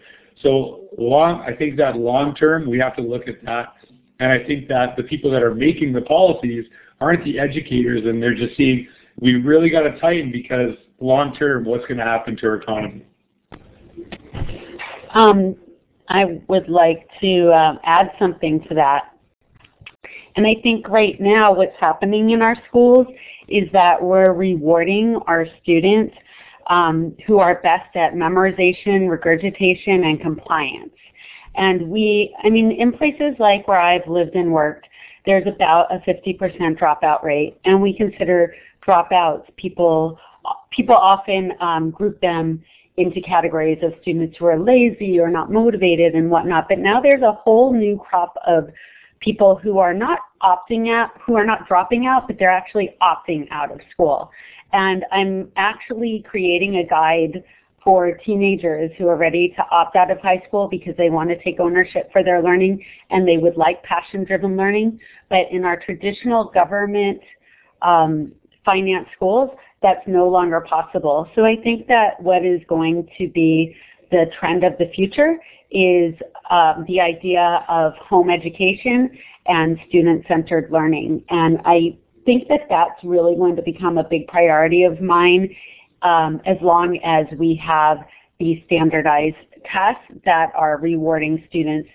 So 0.42 0.88
long, 0.96 1.42
I 1.42 1.54
think 1.54 1.76
that 1.76 1.96
long 1.96 2.34
term, 2.34 2.68
we 2.68 2.78
have 2.78 2.96
to 2.96 3.02
look 3.02 3.28
at 3.28 3.44
that. 3.44 3.74
And 4.20 4.32
I 4.32 4.44
think 4.44 4.68
that 4.68 4.96
the 4.96 5.02
people 5.02 5.30
that 5.30 5.42
are 5.42 5.54
making 5.54 5.92
the 5.92 6.00
policies 6.00 6.64
aren't 7.00 7.24
the 7.24 7.38
educators 7.38 8.06
and 8.06 8.22
they're 8.22 8.34
just 8.34 8.56
seeing, 8.56 8.88
we 9.20 9.34
really 9.34 9.70
got 9.70 9.82
to 9.82 9.98
tighten 9.98 10.30
because 10.30 10.74
long 11.00 11.34
term, 11.34 11.64
what's 11.64 11.86
going 11.86 11.98
to 11.98 12.04
happen 12.04 12.36
to 12.36 12.46
our 12.46 12.56
economy? 12.56 13.04
Um, 15.10 15.56
I 16.08 16.40
would 16.48 16.68
like 16.68 17.08
to 17.20 17.50
uh, 17.50 17.78
add 17.84 18.12
something 18.18 18.64
to 18.68 18.74
that. 18.74 19.14
And 20.36 20.46
I 20.46 20.56
think 20.62 20.88
right 20.88 21.20
now 21.20 21.52
what's 21.52 21.76
happening 21.80 22.30
in 22.30 22.42
our 22.42 22.56
schools 22.68 23.06
is 23.48 23.68
that 23.72 24.00
we're 24.00 24.32
rewarding 24.32 25.16
our 25.26 25.46
students 25.62 26.14
um, 26.68 27.16
who 27.26 27.38
are 27.38 27.60
best 27.62 27.96
at 27.96 28.14
memorization, 28.14 29.08
regurgitation, 29.10 30.04
and 30.04 30.20
compliance. 30.20 30.92
And 31.56 31.88
we, 31.88 32.36
I 32.44 32.50
mean, 32.50 32.70
in 32.70 32.92
places 32.92 33.34
like 33.38 33.66
where 33.66 33.80
I've 33.80 34.06
lived 34.06 34.36
and 34.36 34.52
worked, 34.52 34.86
there's 35.26 35.46
about 35.46 35.92
a 35.92 35.98
50% 35.98 36.78
dropout 36.78 37.22
rate, 37.22 37.58
and 37.64 37.82
we 37.82 37.94
consider 37.94 38.54
dropouts 38.86 39.44
people. 39.56 40.18
People 40.70 40.94
often 40.94 41.52
um, 41.60 41.90
group 41.90 42.20
them 42.20 42.62
into 42.96 43.20
categories 43.20 43.78
of 43.82 43.92
students 44.02 44.36
who 44.38 44.46
are 44.46 44.58
lazy 44.58 45.20
or 45.20 45.30
not 45.30 45.52
motivated 45.52 46.14
and 46.14 46.30
whatnot. 46.30 46.68
But 46.68 46.78
now 46.78 47.00
there's 47.00 47.22
a 47.22 47.32
whole 47.32 47.72
new 47.72 47.96
crop 47.98 48.34
of 48.46 48.70
people 49.20 49.56
who 49.56 49.78
are 49.78 49.94
not 49.94 50.18
opting 50.42 50.90
out, 50.92 51.10
who 51.24 51.36
are 51.36 51.46
not 51.46 51.66
dropping 51.68 52.06
out, 52.06 52.26
but 52.26 52.38
they're 52.38 52.50
actually 52.50 52.96
opting 53.00 53.46
out 53.50 53.70
of 53.70 53.80
school. 53.92 54.30
And 54.72 55.04
I'm 55.12 55.50
actually 55.56 56.24
creating 56.28 56.76
a 56.76 56.84
guide 56.84 57.42
for 57.84 58.12
teenagers 58.12 58.90
who 58.98 59.06
are 59.06 59.16
ready 59.16 59.54
to 59.56 59.64
opt 59.70 59.96
out 59.96 60.10
of 60.10 60.18
high 60.18 60.42
school 60.46 60.68
because 60.68 60.96
they 60.96 61.08
want 61.08 61.30
to 61.30 61.42
take 61.42 61.60
ownership 61.60 62.10
for 62.12 62.24
their 62.24 62.42
learning 62.42 62.84
and 63.10 63.26
they 63.26 63.38
would 63.38 63.56
like 63.56 63.82
passion-driven 63.84 64.56
learning. 64.56 64.98
But 65.30 65.46
in 65.50 65.64
our 65.64 65.78
traditional 65.78 66.44
government 66.44 67.20
um, 67.80 68.32
finance 68.68 69.08
schools, 69.16 69.50
that's 69.80 70.06
no 70.06 70.28
longer 70.28 70.60
possible. 70.60 71.26
So 71.34 71.46
I 71.46 71.56
think 71.56 71.86
that 71.86 72.22
what 72.22 72.44
is 72.44 72.60
going 72.68 73.08
to 73.16 73.26
be 73.28 73.74
the 74.10 74.26
trend 74.38 74.62
of 74.62 74.76
the 74.76 74.90
future 74.94 75.38
is 75.70 76.14
uh, 76.50 76.82
the 76.86 77.00
idea 77.00 77.64
of 77.70 77.94
home 77.94 78.28
education 78.28 79.18
and 79.46 79.78
student-centered 79.88 80.70
learning. 80.70 81.24
And 81.30 81.62
I 81.64 81.96
think 82.26 82.48
that 82.48 82.66
that's 82.68 83.02
really 83.02 83.36
going 83.36 83.56
to 83.56 83.62
become 83.62 83.96
a 83.96 84.04
big 84.04 84.26
priority 84.28 84.82
of 84.82 85.00
mine 85.00 85.56
um, 86.02 86.42
as 86.44 86.58
long 86.60 86.98
as 86.98 87.24
we 87.38 87.54
have 87.54 88.04
these 88.38 88.62
standardized 88.66 89.36
tests 89.64 90.04
that 90.26 90.52
are 90.54 90.78
rewarding 90.78 91.42
students 91.48 91.88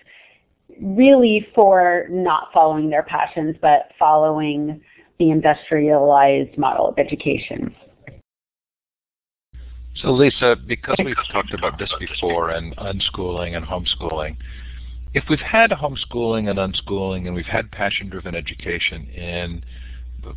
really 0.80 1.46
for 1.54 2.06
not 2.10 2.48
following 2.52 2.90
their 2.90 3.04
passions 3.04 3.54
but 3.62 3.90
following 3.96 4.80
the 5.24 5.30
industrialized 5.30 6.56
model 6.58 6.88
of 6.88 6.98
education. 6.98 7.74
So 9.96 10.10
Lisa, 10.10 10.56
because 10.66 10.96
we've 11.02 11.16
talked 11.32 11.54
about 11.54 11.78
this 11.78 11.92
before 11.98 12.50
and 12.50 12.76
unschooling 12.76 13.56
and 13.56 13.64
homeschooling, 13.64 14.36
if 15.14 15.24
we've 15.30 15.38
had 15.38 15.70
homeschooling 15.70 16.50
and 16.50 16.58
unschooling 16.58 17.26
and 17.26 17.34
we've 17.34 17.46
had 17.46 17.70
passion-driven 17.70 18.34
education 18.34 19.06
in 19.10 19.64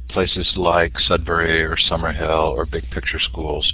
places 0.09 0.53
like 0.55 0.93
Sudbury 0.99 1.63
or 1.63 1.75
Summerhill 1.89 2.51
or 2.51 2.65
big 2.65 2.89
picture 2.91 3.19
schools, 3.19 3.73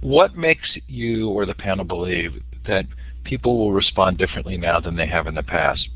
what 0.00 0.36
makes 0.36 0.76
you 0.88 1.28
or 1.28 1.46
the 1.46 1.54
panel 1.54 1.84
believe 1.84 2.42
that 2.66 2.84
people 3.24 3.56
will 3.56 3.72
respond 3.72 4.18
differently 4.18 4.56
now 4.56 4.80
than 4.80 4.96
they 4.96 5.06
have 5.06 5.26
in 5.26 5.34
the 5.34 5.42
past? 5.42 5.88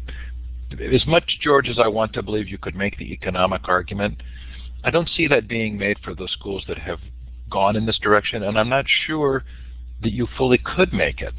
As 0.73 1.07
much, 1.07 1.39
George, 1.41 1.69
as 1.69 1.79
I 1.79 1.89
want 1.89 2.13
to 2.15 2.23
believe 2.23 2.49
you 2.49 2.59
could 2.59 2.75
make 2.75 2.99
the 2.99 3.13
economic 3.13 3.69
argument, 3.69 4.23
I 4.85 4.91
don't 4.91 5.09
see 5.09 5.27
that 5.29 5.49
being 5.49 5.77
made 5.77 5.99
for 6.05 6.15
the 6.15 6.29
schools 6.29 6.65
that 6.69 6.79
have 6.79 7.01
gone 7.51 7.77
in 7.77 7.87
this 7.87 7.99
direction, 7.99 8.43
and 8.43 8.59
I'm 8.59 8.69
not 8.69 8.85
sure 9.07 9.45
that 10.03 10.13
you 10.13 10.27
fully 10.37 10.59
could 10.59 10.93
make 10.93 11.21
it. 11.21 11.35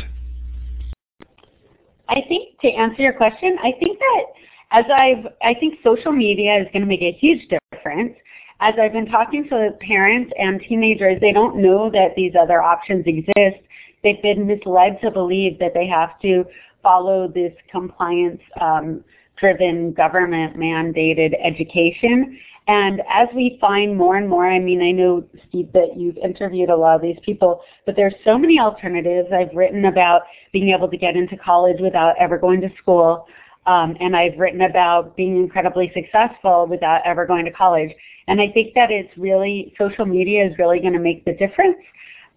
I 2.10 2.22
think 2.28 2.60
to 2.62 2.70
answer 2.70 3.02
your 3.02 3.14
question, 3.14 3.58
I 3.62 3.74
think 3.80 4.00
that 4.00 4.24
as 4.72 4.86
I've, 4.94 5.28
I 5.42 5.54
think 5.54 5.80
social 5.84 6.12
media 6.12 6.60
is 6.60 6.68
going 6.74 6.82
to 6.82 6.88
make 6.88 7.02
a 7.02 7.12
huge 7.12 7.48
difference. 7.72 8.16
As 8.60 8.74
I've 8.82 8.94
been 8.94 9.06
talking 9.06 9.48
to 9.50 9.72
parents 9.82 10.32
and 10.40 10.60
teenagers, 10.62 11.20
they 11.22 11.32
don't 11.32 11.58
know 11.58 11.92
that 11.92 12.16
these 12.16 12.34
other 12.40 12.62
options 12.62 13.06
exist. 13.06 13.64
They've 14.04 14.22
been 14.22 14.48
misled 14.48 15.00
to 15.02 15.12
believe 15.12 15.60
that 15.60 15.74
they 15.74 15.88
have 15.88 16.20
to 16.22 16.46
follow 16.82 17.28
this 17.28 17.54
compliance 17.72 18.42
um, 18.60 19.04
driven 19.40 19.94
government 19.94 20.58
mandated 20.58 21.34
education. 21.44 22.40
And 22.68 23.02
as 23.10 23.30
we 23.34 23.58
find 23.62 23.96
more 23.96 24.18
and 24.18 24.28
more, 24.28 24.46
I 24.46 24.60
mean, 24.60 24.82
I 24.82 24.92
know, 24.92 25.24
Steve, 25.48 25.72
that 25.72 25.96
you've 25.96 26.18
interviewed 26.18 26.70
a 26.70 26.76
lot 26.76 26.96
of 26.96 27.02
these 27.02 27.18
people, 27.24 27.62
but 27.86 27.96
there's 27.96 28.14
so 28.26 28.38
many 28.38 28.60
alternatives. 28.60 29.30
I've 29.32 29.56
written 29.56 29.86
about 29.86 30.24
being 30.52 30.70
able 30.70 30.90
to 30.90 30.98
get 30.98 31.16
into 31.16 31.38
college 31.38 31.80
without 31.80 32.16
ever 32.20 32.38
going 32.38 32.60
to 32.62 32.70
school. 32.78 33.28
Um, 33.68 33.96
and 34.02 34.16
I've 34.18 34.38
written 34.38 34.62
about 34.62 35.16
being 35.16 35.38
incredibly 35.38 35.92
successful 35.94 36.68
without 36.68 37.02
ever 37.06 37.26
going 37.26 37.46
to 37.46 37.52
college. 37.52 37.92
And 38.28 38.42
I 38.42 38.52
think 38.52 38.74
that 38.76 38.92
it's 38.92 39.16
really, 39.18 39.74
social 39.78 40.06
media 40.06 40.46
is 40.46 40.58
really 40.58 40.80
going 40.80 40.94
to 40.94 41.00
make 41.00 41.24
the 41.24 41.34
difference. 41.34 41.78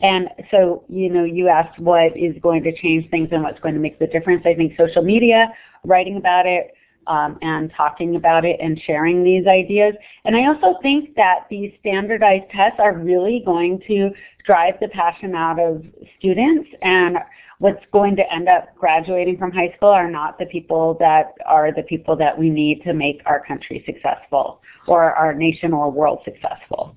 And 0.01 0.29
so, 0.51 0.85
you 0.89 1.11
know, 1.11 1.25
you 1.25 1.49
asked 1.49 1.79
what 1.79 2.17
is 2.17 2.35
going 2.41 2.63
to 2.63 2.77
change 2.77 3.11
things 3.11 3.29
and 3.33 3.43
what's 3.43 3.61
going 3.61 3.75
to 3.75 3.81
make 3.81 3.99
the 3.99 4.07
difference. 4.07 4.43
I 4.47 4.55
think 4.55 4.77
social 4.77 5.03
media, 5.03 5.53
writing 5.85 6.17
about 6.17 6.47
it, 6.47 6.73
um, 7.07 7.39
and 7.43 7.73
talking 7.77 8.17
about 8.17 8.45
it 8.45 8.59
and 8.61 8.81
sharing 8.87 9.25
these 9.25 9.47
ideas. 9.47 9.95
And 10.25 10.37
I 10.37 10.47
also 10.47 10.79
think 10.83 11.15
that 11.17 11.47
these 11.51 11.73
standardized 11.81 12.51
tests 12.51 12.79
are 12.79 12.97
really 12.97 13.43
going 13.45 13.81
to 13.89 14.11
drive 14.45 14.75
the 14.81 14.89
passion 14.89 15.35
out 15.35 15.59
of 15.59 15.85
students 16.19 16.69
and 16.83 17.19
what's 17.59 17.85
going 17.93 18.17
to 18.17 18.33
end 18.33 18.49
up 18.49 18.75
graduating 18.75 19.37
from 19.37 19.53
high 19.53 19.73
school 19.77 19.91
are 19.91 20.11
not 20.11 20.39
the 20.39 20.47
people 20.47 20.97
that 20.99 21.35
are 21.47 21.73
the 21.73 21.83
people 21.83 22.17
that 22.17 22.37
we 22.37 22.49
need 22.49 22.83
to 22.83 22.95
make 22.95 23.21
our 23.27 23.45
country 23.45 23.83
successful 23.85 24.63
or 24.87 25.13
our 25.13 25.35
nation 25.35 25.73
or 25.73 25.91
world 25.91 26.21
successful. 26.25 26.97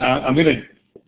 Uh, 0.00 0.04
I'm 0.04 0.34
going 0.34 0.46
to 0.46 0.62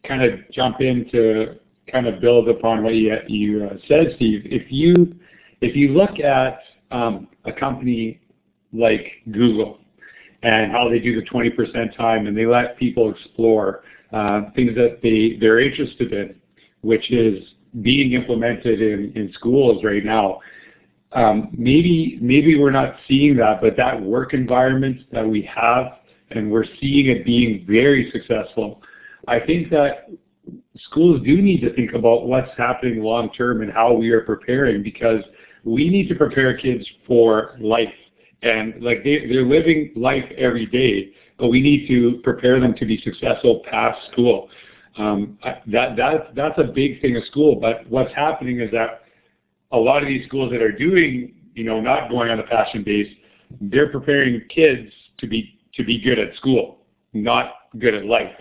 kind 0.07 0.23
of 0.23 0.41
jump 0.51 0.81
in 0.81 1.09
to 1.11 1.59
kind 1.91 2.07
of 2.07 2.21
build 2.21 2.49
upon 2.49 2.83
what 2.83 2.95
you, 2.95 3.17
you 3.29 3.65
uh, 3.65 3.77
said, 3.87 4.13
Steve. 4.17 4.43
If 4.45 4.71
you 4.71 5.19
if 5.61 5.77
you 5.77 5.89
look 5.89 6.21
at 6.21 6.61
um, 6.91 7.29
a 7.45 7.53
company 7.53 8.21
like 8.73 9.07
Google 9.31 9.79
and 10.43 10.71
how 10.71 10.89
they 10.89 10.99
do 10.99 11.21
the 11.21 11.27
20% 11.27 11.97
time 11.97 12.27
and 12.27 12.37
they 12.37 12.47
let 12.47 12.77
people 12.77 13.11
explore 13.11 13.83
uh, 14.13 14.43
things 14.55 14.75
that 14.77 15.01
they, 15.03 15.37
they're 15.41 15.61
interested 15.61 16.13
in, 16.13 16.35
which 16.83 17.11
is 17.11 17.43
being 17.83 18.13
implemented 18.13 18.81
in, 18.81 19.13
in 19.15 19.33
schools 19.35 19.85
right 19.85 20.05
now. 20.05 20.41
Um, 21.13 21.49
maybe 21.57 22.19
maybe 22.21 22.59
we're 22.59 22.71
not 22.71 22.97
seeing 23.09 23.37
that, 23.37 23.61
but 23.63 23.77
that 23.79 24.01
work 24.01 24.35
environment 24.35 25.11
that 25.11 25.27
we 25.27 25.43
have, 25.43 25.99
and 26.31 26.51
we're 26.51 26.67
seeing 26.81 27.07
it 27.07 27.25
being 27.25 27.65
very 27.67 28.11
successful. 28.11 28.83
I 29.27 29.41
think 29.41 29.71
that 29.71 30.11
schools 30.85 31.23
do 31.25 31.41
need 31.41 31.61
to 31.63 31.75
think 31.75 31.95
about 31.95 32.27
what's 32.27 32.51
happening 32.59 33.03
long 33.03 33.31
term 33.33 33.63
and 33.63 33.73
how 33.73 33.93
we 33.95 34.11
are 34.11 34.21
preparing 34.21 34.83
because 34.83 35.23
we 35.69 35.89
need 35.89 36.09
to 36.09 36.15
prepare 36.15 36.57
kids 36.57 36.87
for 37.07 37.57
life. 37.61 37.93
And 38.43 38.83
like 38.83 39.05
they, 39.05 39.27
they're 39.27 39.45
living 39.45 39.93
life 39.97 40.25
every 40.37 40.67
day, 40.67 41.13
but 41.39 41.49
we 41.49 41.61
need 41.61 41.89
to 41.89 42.21
prepare 42.23 42.61
them 42.61 42.75
to 42.75 42.87
be 42.87 43.01
successful 43.03 43.63
past 43.71 43.99
school. 44.13 44.49
Um, 44.97 45.39
that, 45.67 45.97
that, 45.97 46.35
that's 46.35 46.59
a 46.59 46.65
big 46.65 47.01
thing 47.01 47.17
of 47.17 47.25
school, 47.25 47.57
but 47.57 47.89
what's 47.89 48.13
happening 48.15 48.61
is 48.61 48.71
that 48.73 49.03
a 49.71 49.77
lot 49.77 50.03
of 50.03 50.09
these 50.09 50.27
schools 50.27 50.51
that 50.53 50.63
are 50.63 50.73
doing, 50.73 51.35
you 51.55 51.65
know, 51.65 51.81
not 51.81 52.11
going 52.11 52.31
on 52.31 52.39
the 52.39 52.45
passion 52.45 52.83
base, 52.83 53.13
they're 53.61 53.91
preparing 53.91 54.41
kids 54.49 54.91
to 55.19 55.27
be, 55.27 55.59
to 55.75 55.85
be 55.85 56.01
good 56.01 56.19
at 56.19 56.35
school, 56.37 56.79
not 57.13 57.53
good 57.79 57.95
at 57.95 58.07
life. 58.07 58.35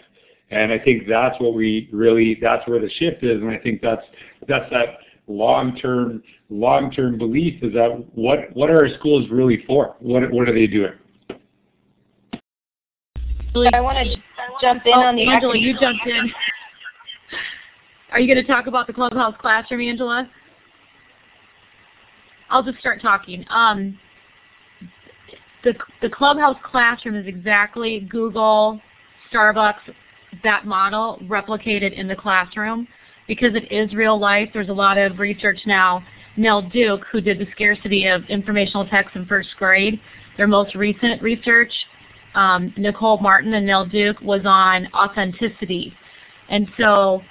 And 0.50 0.72
I 0.72 0.80
think 0.80 1.08
that's 1.08 1.40
what 1.40 1.54
we 1.54 1.90
really, 1.92 2.38
that's 2.42 2.68
where 2.68 2.80
the 2.80 2.90
shift 2.90 3.24
is. 3.24 3.42
And 3.42 3.52
I 3.52 3.58
think 3.58 3.82
that's, 3.82 4.04
that's 4.48 4.70
that 4.72 5.00
long-term 5.28 6.24
long-term 6.50 7.18
belief 7.18 7.62
is 7.62 7.74
that 7.74 7.90
what 8.14 8.40
what 8.54 8.70
are 8.70 8.78
our 8.78 8.90
schools 8.98 9.28
really 9.30 9.64
for? 9.68 9.96
What 10.00 10.30
what 10.32 10.48
are 10.50 10.54
they 10.54 10.68
doing? 10.68 10.94
I 13.74 13.82
want 13.82 13.98
to 13.98 14.16
jump 14.62 14.86
in 14.86 14.94
oh, 14.94 15.02
on 15.02 15.16
the 15.16 15.28
Angela, 15.28 15.58
you 15.58 15.74
jumped 15.80 16.06
in. 16.06 16.32
Are 18.12 18.20
you 18.20 18.34
going 18.34 18.44
to 18.44 18.50
talk 18.50 18.68
about 18.68 18.88
the 18.88 18.94
Clubhouse 18.94 19.34
Classroom, 19.40 19.82
Angela? 19.82 20.30
I'll 22.50 22.64
just 22.64 22.80
start 22.80 23.02
talking. 23.02 23.46
Um, 23.50 23.98
the 25.64 25.74
the 26.02 26.10
Clubhouse 26.10 26.58
Classroom 26.64 27.16
is 27.16 27.26
exactly 27.26 28.08
Google, 28.10 28.80
Starbucks, 29.34 29.94
that 30.44 30.66
model 30.66 31.20
replicated 31.24 31.94
in 31.94 32.08
the 32.08 32.16
classroom 32.16 32.88
because 33.28 33.56
it 33.56 33.72
is 33.72 33.94
real 33.94 34.20
life, 34.20 34.50
there's 34.54 34.70
a 34.70 34.74
lot 34.74 34.98
of 34.98 35.20
research 35.20 35.60
now. 35.66 36.04
Nell 36.38 36.62
Duke, 36.62 37.02
who 37.12 37.20
did 37.20 37.40
the 37.40 37.48
scarcity 37.52 38.08
of 38.08 38.24
informational 38.30 38.88
text 38.88 39.16
in 39.16 39.26
first 39.26 39.50
grade, 39.58 40.00
their 40.38 40.48
most 40.48 40.76
recent 40.76 41.22
research, 41.22 41.72
um, 42.36 42.74
Nicole 42.78 43.18
Martin 43.20 43.54
and 43.56 43.66
Nell 43.66 43.86
Duke, 43.86 44.22
was 44.22 44.42
on 44.46 44.88
authenticity. 44.94 45.94
And 46.50 46.68
so 46.80 47.22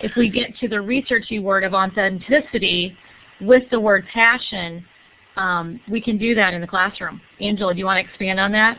if 0.00 0.12
we 0.16 0.28
get 0.28 0.56
to 0.58 0.68
the 0.68 0.76
researchy 0.76 1.42
word 1.42 1.64
of 1.64 1.72
authenticity 1.74 2.96
with 3.40 3.62
the 3.70 3.80
word 3.80 4.04
passion, 4.12 4.84
um, 5.36 5.80
we 5.90 6.00
can 6.00 6.18
do 6.18 6.34
that 6.34 6.52
in 6.52 6.60
the 6.60 6.66
classroom. 6.66 7.20
Angela, 7.40 7.72
do 7.72 7.78
you 7.78 7.86
want 7.86 8.04
to 8.04 8.08
expand 8.08 8.38
on 8.38 8.52
that? 8.52 8.78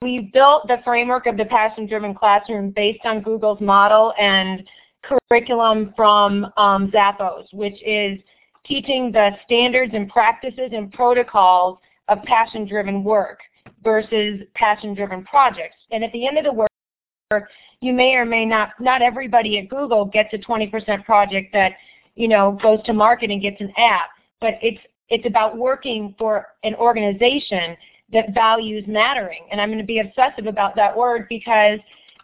We 0.00 0.30
built 0.32 0.66
the 0.68 0.78
framework 0.84 1.26
of 1.26 1.36
the 1.36 1.44
passion-driven 1.44 2.14
classroom 2.14 2.70
based 2.70 3.04
on 3.04 3.20
Google's 3.20 3.60
model 3.60 4.14
and 4.18 4.62
curriculum 5.02 5.92
from 5.96 6.46
um, 6.56 6.90
Zappos, 6.90 7.52
which 7.52 7.82
is 7.84 8.18
teaching 8.64 9.12
the 9.12 9.30
standards 9.44 9.92
and 9.94 10.08
practices 10.08 10.70
and 10.72 10.92
protocols 10.92 11.78
of 12.08 12.22
passion-driven 12.22 13.04
work 13.04 13.40
versus 13.84 14.40
passion-driven 14.54 15.24
projects. 15.24 15.76
And 15.90 16.02
at 16.02 16.12
the 16.12 16.26
end 16.26 16.38
of 16.38 16.44
the 16.44 16.52
work, 16.52 17.48
you 17.80 17.92
may 17.92 18.14
or 18.14 18.24
may 18.24 18.46
not, 18.46 18.70
not 18.80 19.02
everybody 19.02 19.58
at 19.58 19.68
Google 19.68 20.04
gets 20.06 20.32
a 20.32 20.38
20% 20.38 21.04
project 21.04 21.52
that, 21.52 21.72
you 22.14 22.28
know, 22.28 22.58
goes 22.62 22.82
to 22.84 22.92
market 22.92 23.30
and 23.30 23.42
gets 23.42 23.60
an 23.60 23.72
app, 23.76 24.10
but 24.40 24.54
it's, 24.62 24.80
it's 25.08 25.26
about 25.26 25.56
working 25.56 26.14
for 26.18 26.46
an 26.62 26.74
organization 26.76 27.76
that 28.12 28.34
values 28.34 28.84
mattering. 28.86 29.46
And 29.50 29.60
I'm 29.60 29.68
going 29.68 29.78
to 29.78 29.84
be 29.84 30.00
obsessive 30.00 30.46
about 30.46 30.76
that 30.76 30.96
word 30.96 31.26
because 31.28 31.78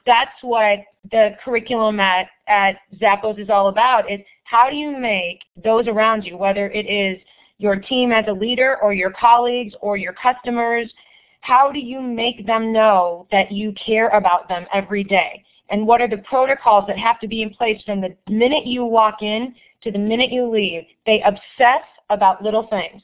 that's 0.07 0.43
what 0.43 0.81
the 1.11 1.37
curriculum 1.45 2.01
at, 2.01 2.29
at 2.47 2.77
Zappos 3.01 3.39
is 3.39 3.51
all 3.51 3.69
about 3.69 4.11
is 4.11 4.21
how 4.45 4.71
do 4.71 4.77
you 4.77 4.99
make 4.99 5.41
those 5.63 5.87
around 5.87 6.25
you, 6.25 6.37
whether 6.37 6.71
it 6.71 6.87
is 6.87 7.19
your 7.59 7.77
team 7.77 8.13
as 8.13 8.25
a 8.29 8.33
leader 8.33 8.79
or 8.83 8.93
your 8.93 9.11
colleagues 9.11 9.75
or 9.81 9.97
your 9.97 10.15
customers, 10.15 10.93
how 11.41 11.71
do 11.71 11.79
you 11.79 12.01
make 12.01 12.47
them 12.47 12.73
know 12.73 13.27
that 13.31 13.53
you 13.53 13.73
care 13.73 14.09
about 14.09 14.49
them 14.49 14.67
every 14.73 15.05
day? 15.05 15.45
And 15.71 15.87
what 15.87 16.01
are 16.01 16.09
the 16.09 16.19
protocols 16.19 16.85
that 16.89 16.99
have 16.99 17.21
to 17.21 17.29
be 17.29 17.43
in 17.43 17.51
place 17.51 17.83
from 17.85 18.01
the 18.01 18.17
minute 18.29 18.67
you 18.67 18.85
walk 18.85 19.23
in 19.23 19.55
to 19.83 19.91
the 19.91 19.99
minute 19.99 20.33
you 20.33 20.49
leave? 20.49 20.85
They 21.05 21.23
obsess 21.23 21.83
about 22.11 22.43
little 22.43 22.67
things. 22.69 23.03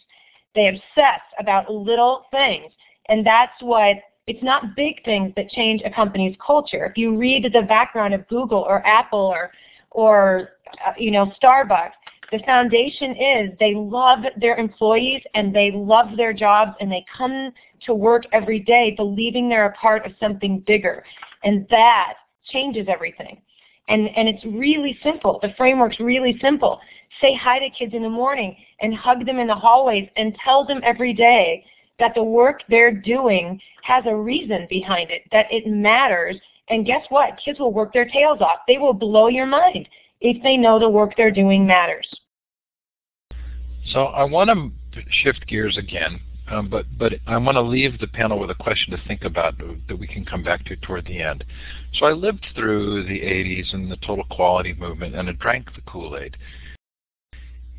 They 0.54 0.68
obsess 0.68 1.20
about 1.38 1.72
little 1.72 2.26
things. 2.30 2.72
And 3.08 3.26
that's 3.26 3.60
what, 3.60 3.96
it's 4.26 4.42
not 4.42 4.76
big 4.76 5.04
things 5.04 5.32
that 5.36 5.50
change 5.50 5.82
a 5.84 5.90
company's 5.90 6.36
culture. 6.44 6.86
If 6.86 6.96
you 6.96 7.16
read 7.16 7.44
the 7.52 7.62
background 7.62 8.14
of 8.14 8.26
Google 8.28 8.60
or 8.60 8.86
Apple 8.86 9.18
or, 9.18 9.52
or 9.90 10.50
uh, 10.86 10.92
you 10.96 11.10
know, 11.10 11.32
Starbucks, 11.42 11.92
the 12.32 12.38
foundation 12.46 13.14
is 13.16 13.50
they 13.60 13.74
love 13.74 14.20
their 14.36 14.56
employees 14.56 15.22
and 15.34 15.54
they 15.54 15.70
love 15.72 16.16
their 16.16 16.32
jobs 16.32 16.72
and 16.80 16.90
they 16.90 17.04
come 17.16 17.52
to 17.86 17.94
work 17.94 18.24
every 18.32 18.60
day 18.60 18.94
believing 18.96 19.48
they're 19.48 19.66
a 19.66 19.72
part 19.74 20.06
of 20.06 20.12
something 20.18 20.60
bigger. 20.66 21.04
And 21.42 21.66
that 21.70 22.14
changes 22.46 22.86
everything. 22.88 23.40
And, 23.88 24.08
and 24.16 24.28
it's 24.28 24.44
really 24.46 24.98
simple. 25.02 25.38
The 25.42 25.52
framework's 25.56 26.00
really 26.00 26.38
simple. 26.40 26.80
Say 27.20 27.34
hi 27.34 27.58
to 27.58 27.70
kids 27.70 27.94
in 27.94 28.02
the 28.02 28.08
morning 28.08 28.56
and 28.80 28.94
hug 28.94 29.24
them 29.24 29.38
in 29.38 29.46
the 29.46 29.54
hallways 29.54 30.08
and 30.16 30.36
tell 30.44 30.64
them 30.64 30.80
every 30.82 31.12
day 31.12 31.64
that 31.98 32.14
the 32.14 32.22
work 32.22 32.62
they're 32.68 32.92
doing 32.92 33.60
has 33.82 34.04
a 34.06 34.14
reason 34.14 34.66
behind 34.68 35.10
it, 35.10 35.22
that 35.30 35.46
it 35.50 35.66
matters. 35.66 36.36
And 36.68 36.86
guess 36.86 37.04
what? 37.08 37.38
Kids 37.44 37.58
will 37.58 37.72
work 37.72 37.92
their 37.92 38.06
tails 38.06 38.40
off. 38.40 38.60
They 38.66 38.78
will 38.78 38.94
blow 38.94 39.28
your 39.28 39.46
mind 39.46 39.88
if 40.20 40.42
they 40.42 40.56
know 40.56 40.78
the 40.78 40.88
work 40.88 41.12
they're 41.16 41.30
doing 41.30 41.66
matters. 41.66 42.08
So 43.86 44.06
I 44.06 44.24
want 44.24 44.50
to 44.50 45.00
shift 45.10 45.46
gears 45.46 45.76
again, 45.76 46.18
um, 46.48 46.68
but 46.70 46.86
but 46.98 47.12
I 47.26 47.36
want 47.36 47.56
to 47.56 47.62
leave 47.62 47.98
the 47.98 48.06
panel 48.06 48.38
with 48.38 48.50
a 48.50 48.54
question 48.54 48.96
to 48.96 49.06
think 49.06 49.24
about 49.24 49.54
that 49.58 49.98
we 49.98 50.06
can 50.06 50.24
come 50.24 50.42
back 50.42 50.64
to 50.64 50.76
toward 50.76 51.04
the 51.04 51.20
end. 51.20 51.44
So 51.92 52.06
I 52.06 52.12
lived 52.12 52.46
through 52.54 53.04
the 53.04 53.20
80s 53.20 53.74
and 53.74 53.90
the 53.90 53.98
total 53.98 54.24
quality 54.30 54.72
movement, 54.72 55.14
and 55.14 55.28
I 55.28 55.32
drank 55.32 55.74
the 55.74 55.82
Kool-Aid. 55.82 56.36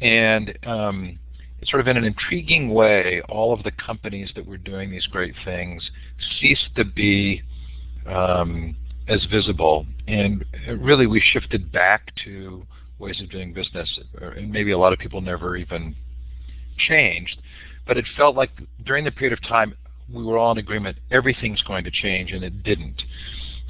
And 0.02 0.58
um, 0.66 1.20
sort 1.64 1.82
of 1.82 1.88
in 1.88 1.98
an 1.98 2.04
intriguing 2.04 2.74
way, 2.74 3.22
all 3.30 3.54
of 3.54 3.64
the 3.64 3.72
companies 3.72 4.32
that 4.36 4.46
were 4.46 4.58
doing 4.58 4.92
these 4.92 5.08
great 5.08 5.34
things 5.44 5.90
ceased 6.40 6.70
to 6.76 6.86
be 6.86 7.42
um, 8.06 8.76
as 9.08 9.26
visible. 9.32 9.86
And 10.08 10.46
really 10.68 11.08
we 11.08 11.20
shifted 11.20 11.72
back 11.72 12.14
to 12.26 12.66
ways 13.00 13.22
of 13.22 13.30
doing 13.30 13.54
business, 13.54 14.00
and 14.22 14.52
maybe 14.52 14.72
a 14.72 14.78
lot 14.78 14.94
of 14.94 15.00
people 15.00 15.22
never 15.22 15.58
even 15.58 15.96
changed. 16.78 17.42
But 17.88 17.98
it 17.98 18.06
felt 18.16 18.36
like 18.36 18.52
during 18.86 19.06
the 19.06 19.12
period 19.12 19.34
of 19.34 19.48
time 19.48 19.76
we 20.12 20.24
were 20.24 20.38
all 20.38 20.52
in 20.52 20.58
agreement 20.58 20.98
everything's 21.12 21.62
going 21.64 21.84
to 21.84 21.92
change, 21.92 22.32
and 22.32 22.44
it 22.44 22.64
didn't. 22.64 23.02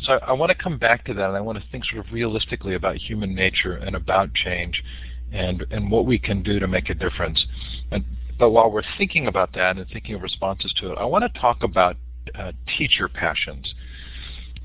So 0.04 0.14
I, 0.14 0.30
I 0.30 0.32
want 0.34 0.52
to 0.52 0.58
come 0.58 0.78
back 0.78 1.06
to 1.06 1.14
that, 1.14 1.28
and 1.28 1.38
I 1.38 1.42
want 1.42 1.58
to 1.58 1.64
think 1.72 1.86
sort 1.86 2.06
of 2.06 2.12
realistically 2.12 2.76
about 2.76 2.98
human 2.98 3.34
nature 3.34 3.74
and 3.74 3.96
about 3.96 4.34
change 4.34 4.84
and, 5.32 5.66
and 5.72 5.92
what 5.92 6.06
we 6.06 6.18
can 6.20 6.44
do 6.44 6.60
to 6.60 6.68
make 6.68 6.90
a 6.90 6.94
difference. 6.94 7.46
And, 7.92 8.06
but 8.38 8.52
while 8.52 8.72
we're 8.72 8.84
thinking 8.98 9.28
about 9.28 9.54
that 9.54 9.78
and 9.78 9.88
thinking 9.92 10.16
of 10.16 10.22
responses 10.22 10.74
to 10.82 10.92
it, 10.92 10.98
I 10.98 11.06
want 11.06 11.24
to 11.24 11.40
talk 11.40 11.64
about 11.64 11.98
uh, 12.34 12.52
teacher 12.78 13.08
passions. 13.08 13.74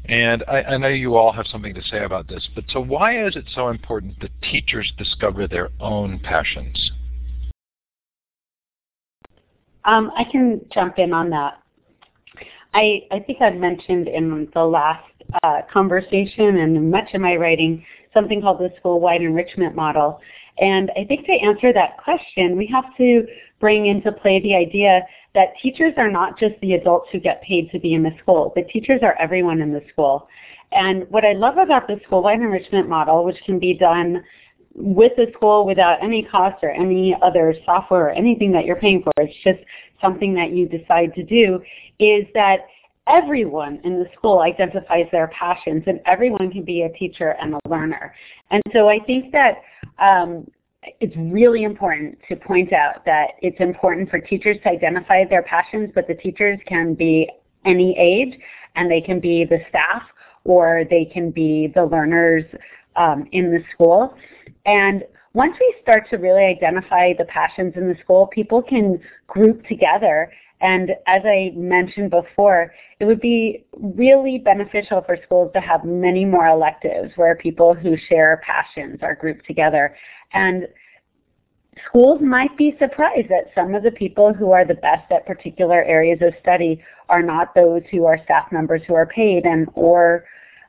And 0.07 0.43
I, 0.49 0.63
I, 0.63 0.77
know 0.79 0.89
you 0.89 1.17
all 1.17 1.31
have 1.33 1.47
something 1.47 1.75
to 1.75 1.83
say 1.83 2.05
about 2.05 2.27
this, 2.27 2.49
but 2.55 2.65
so 2.71 2.81
why 2.81 3.25
is 3.25 3.37
it 3.37 3.45
so 3.55 3.69
important 3.69 4.19
that 4.21 4.31
teachers 4.43 4.93
discover 4.97 5.47
their 5.47 5.69
own 5.79 6.19
passions? 6.21 6.91
Um, 9.85 10.11
I 10.17 10.25
can 10.25 10.63
jump 10.73 10.99
in 10.99 11.13
on 11.13 11.31
that. 11.31 11.61
I, 12.73 13.03
I 13.11 13.21
think 13.21 13.41
I've 13.41 13.57
mentioned 13.57 14.09
in 14.09 14.49
the 14.55 14.65
last 14.65 15.05
uh, 15.43 15.61
conversation 15.73 16.59
and 16.59 16.91
much 16.91 17.13
of 17.15 17.21
my 17.21 17.37
writing 17.37 17.85
something 18.15 18.41
called 18.41 18.59
the 18.59 18.71
school-wide 18.79 19.23
enrichment 19.23 19.75
model. 19.75 20.21
And 20.61 20.91
I 20.97 21.05
think 21.05 21.27
to 21.27 21.33
answer 21.33 21.73
that 21.73 21.97
question, 21.97 22.57
we 22.57 22.67
have 22.67 22.97
to 22.99 23.27
bring 23.61 23.87
into 23.87 24.13
play 24.13 24.41
the 24.41 24.55
idea 24.55 25.03
that 25.35 25.55
teachers 25.63 25.95
are 25.97 26.11
not 26.11 26.39
just 26.39 26.55
the 26.61 26.75
adults 26.75 27.09
who 27.13 27.21
get 27.21 27.43
paid 27.43 27.71
to 27.71 27.79
be 27.79 27.95
in 27.95 28.03
the 28.03 28.15
school, 28.21 28.53
but 28.55 28.69
teachers 28.69 29.01
are 29.03 29.17
everyone 29.19 29.61
in 29.61 29.73
the 29.73 29.83
school. 29.93 30.29
And 30.73 31.09
what 31.11 31.25
I 31.25 31.33
love 31.33 31.59
about 31.59 31.87
the 31.87 32.01
school-wide 32.07 32.41
enrichment 32.41 32.89
model, 32.89 33.25
which 33.25 33.39
can 33.45 33.59
be 33.59 33.75
done 33.75 34.23
with 34.75 35.13
the 35.17 35.27
school 35.35 35.67
without 35.67 36.03
any 36.03 36.23
cost 36.23 36.63
or 36.63 36.71
any 36.71 37.17
other 37.23 37.55
software 37.65 38.07
or 38.07 38.11
anything 38.11 38.53
that 38.53 38.65
you're 38.65 38.77
paying 38.77 39.03
for, 39.03 39.13
it's 39.17 39.35
just 39.43 39.59
something 40.01 40.35
that 40.35 40.53
you 40.53 40.69
decide 40.69 41.15
to 41.15 41.23
do, 41.23 41.61
is 41.99 42.25
that 42.35 42.61
everyone 43.11 43.81
in 43.85 43.99
the 43.99 44.07
school 44.17 44.41
identifies 44.41 45.07
their 45.11 45.29
passions 45.29 45.83
and 45.87 46.01
everyone 46.07 46.51
can 46.51 46.65
be 46.65 46.83
a 46.83 46.89
teacher 46.91 47.37
and 47.41 47.55
a 47.55 47.69
learner. 47.69 48.15
And 48.51 48.63
so 48.73 48.89
I 48.89 49.01
think 49.01 49.33
that 49.33 49.63
um, 49.99 50.49
it's 51.01 51.15
really 51.17 51.65
important 51.65 52.19
to 52.29 52.37
point 52.37 52.73
out 52.73 53.05
that 53.05 53.33
it's 53.43 53.61
important 53.61 54.09
for 54.11 54.19
teachers 54.21 54.57
to 54.63 54.71
identify 54.71 55.25
their 55.25 55.43
passions, 55.43 55.91
but 55.95 56.07
the 56.07 56.15
teachers 56.15 56.59
can 56.67 56.95
be 56.95 57.29
any 57.65 57.99
age 57.99 58.39
and 58.77 58.91
they 58.91 59.01
can 59.01 59.21
be 59.21 59.45
the 59.45 59.59
staff 59.69 60.03
or 60.45 60.85
they 60.89 61.05
can 61.05 61.31
be 61.31 61.71
the 61.75 61.85
learners 61.85 62.45
um, 62.97 63.27
in 63.33 63.51
the 63.51 63.63
school. 63.75 64.15
And 64.65 65.05
once 65.33 65.55
we 65.61 65.75
start 65.83 66.09
to 66.11 66.17
really 66.17 66.45
identify 66.45 67.13
the 67.17 67.25
passions 67.27 67.75
in 67.77 67.89
the 67.89 67.97
school, 68.03 68.27
people 68.29 68.63
can 68.63 69.01
group 69.27 69.65
together 69.67 70.33
and 70.61 70.91
as 71.07 71.23
I 71.25 71.53
mentioned 71.57 72.11
before, 72.11 72.73
it 72.99 73.07
would 73.07 73.21
be 73.21 73.65
really 73.73 74.39
beneficial 74.39 75.03
for 75.03 75.17
schools 75.25 75.51
to 75.55 75.61
have 75.61 75.85
many 75.85 76.25
more 76.25 76.47
electives 76.47 77.13
where 77.17 77.35
people 77.35 77.73
who 77.75 77.97
share 78.09 78.43
passions 78.45 78.99
are 79.03 79.15
grouped 79.15 79.47
together. 79.47 79.97
And 80.33 80.69
schools 81.89 82.21
might 82.21 82.55
be 82.59 82.77
surprised 82.79 83.31
that 83.31 83.51
some 83.55 83.75
of 83.75 83.83
the 83.83 83.91
people 83.91 84.35
who 84.35 84.51
are 84.53 84.67
the 84.67 84.75
best 84.75 85.11
at 85.11 85.27
particular 85.27 85.83
areas 85.83 86.21
of 86.21 86.35
study 86.41 86.83
are 87.09 87.23
not 87.23 87.55
those 87.55 87.83
who 87.91 88.05
are 88.05 88.23
staff 88.25 88.53
members 88.53 88.83
who 88.87 88.95
are 88.95 89.07
paid 89.07 89.45
and 89.45 89.69
or 89.75 90.25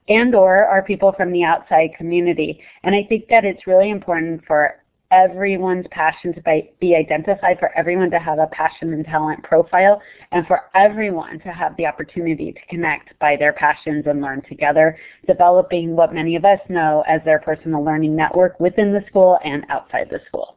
and 0.07 0.33
or 0.33 0.65
are 0.65 0.81
people 0.83 1.13
from 1.15 1.31
the 1.31 1.43
outside 1.43 1.91
community. 1.97 2.61
And 2.83 2.95
I 2.95 3.03
think 3.07 3.27
that 3.29 3.45
it's 3.45 3.67
really 3.67 3.89
important 3.89 4.43
for 4.45 4.80
everyone's 5.11 5.85
passion 5.91 6.33
to 6.33 6.41
be 6.79 6.95
identified, 6.95 7.59
for 7.59 7.71
everyone 7.77 8.09
to 8.11 8.19
have 8.19 8.39
a 8.39 8.47
passion 8.47 8.93
and 8.93 9.05
talent 9.05 9.43
profile, 9.43 10.01
and 10.31 10.47
for 10.47 10.61
everyone 10.73 11.39
to 11.39 11.49
have 11.49 11.75
the 11.77 11.85
opportunity 11.85 12.51
to 12.51 12.59
connect 12.69 13.17
by 13.19 13.35
their 13.35 13.53
passions 13.53 14.05
and 14.07 14.21
learn 14.21 14.41
together, 14.47 14.97
developing 15.27 15.95
what 15.95 16.13
many 16.13 16.35
of 16.35 16.45
us 16.45 16.59
know 16.69 17.03
as 17.07 17.21
their 17.25 17.39
personal 17.39 17.83
learning 17.83 18.15
network 18.15 18.59
within 18.59 18.93
the 18.93 19.03
school 19.07 19.37
and 19.43 19.65
outside 19.69 20.07
the 20.09 20.19
school. 20.27 20.55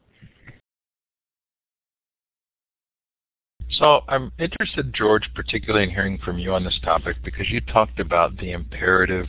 So 3.71 4.03
I'm 4.09 4.31
interested, 4.39 4.95
George, 4.95 5.29
particularly 5.35 5.85
in 5.85 5.91
hearing 5.91 6.19
from 6.19 6.39
you 6.39 6.55
on 6.55 6.63
this 6.63 6.79
topic 6.85 7.17
because 7.25 7.51
you 7.51 7.61
talked 7.61 7.99
about 7.99 8.37
the 8.37 8.53
imperative 8.53 9.27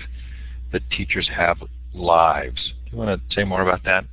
that 0.72 0.88
teachers 0.92 1.28
have 1.36 1.58
lives. 1.96 2.74
Do 2.86 2.92
you 2.92 2.98
want 2.98 3.20
to 3.30 3.36
say 3.36 3.44
more 3.44 3.64
about 3.64 3.84
that? 3.86 4.06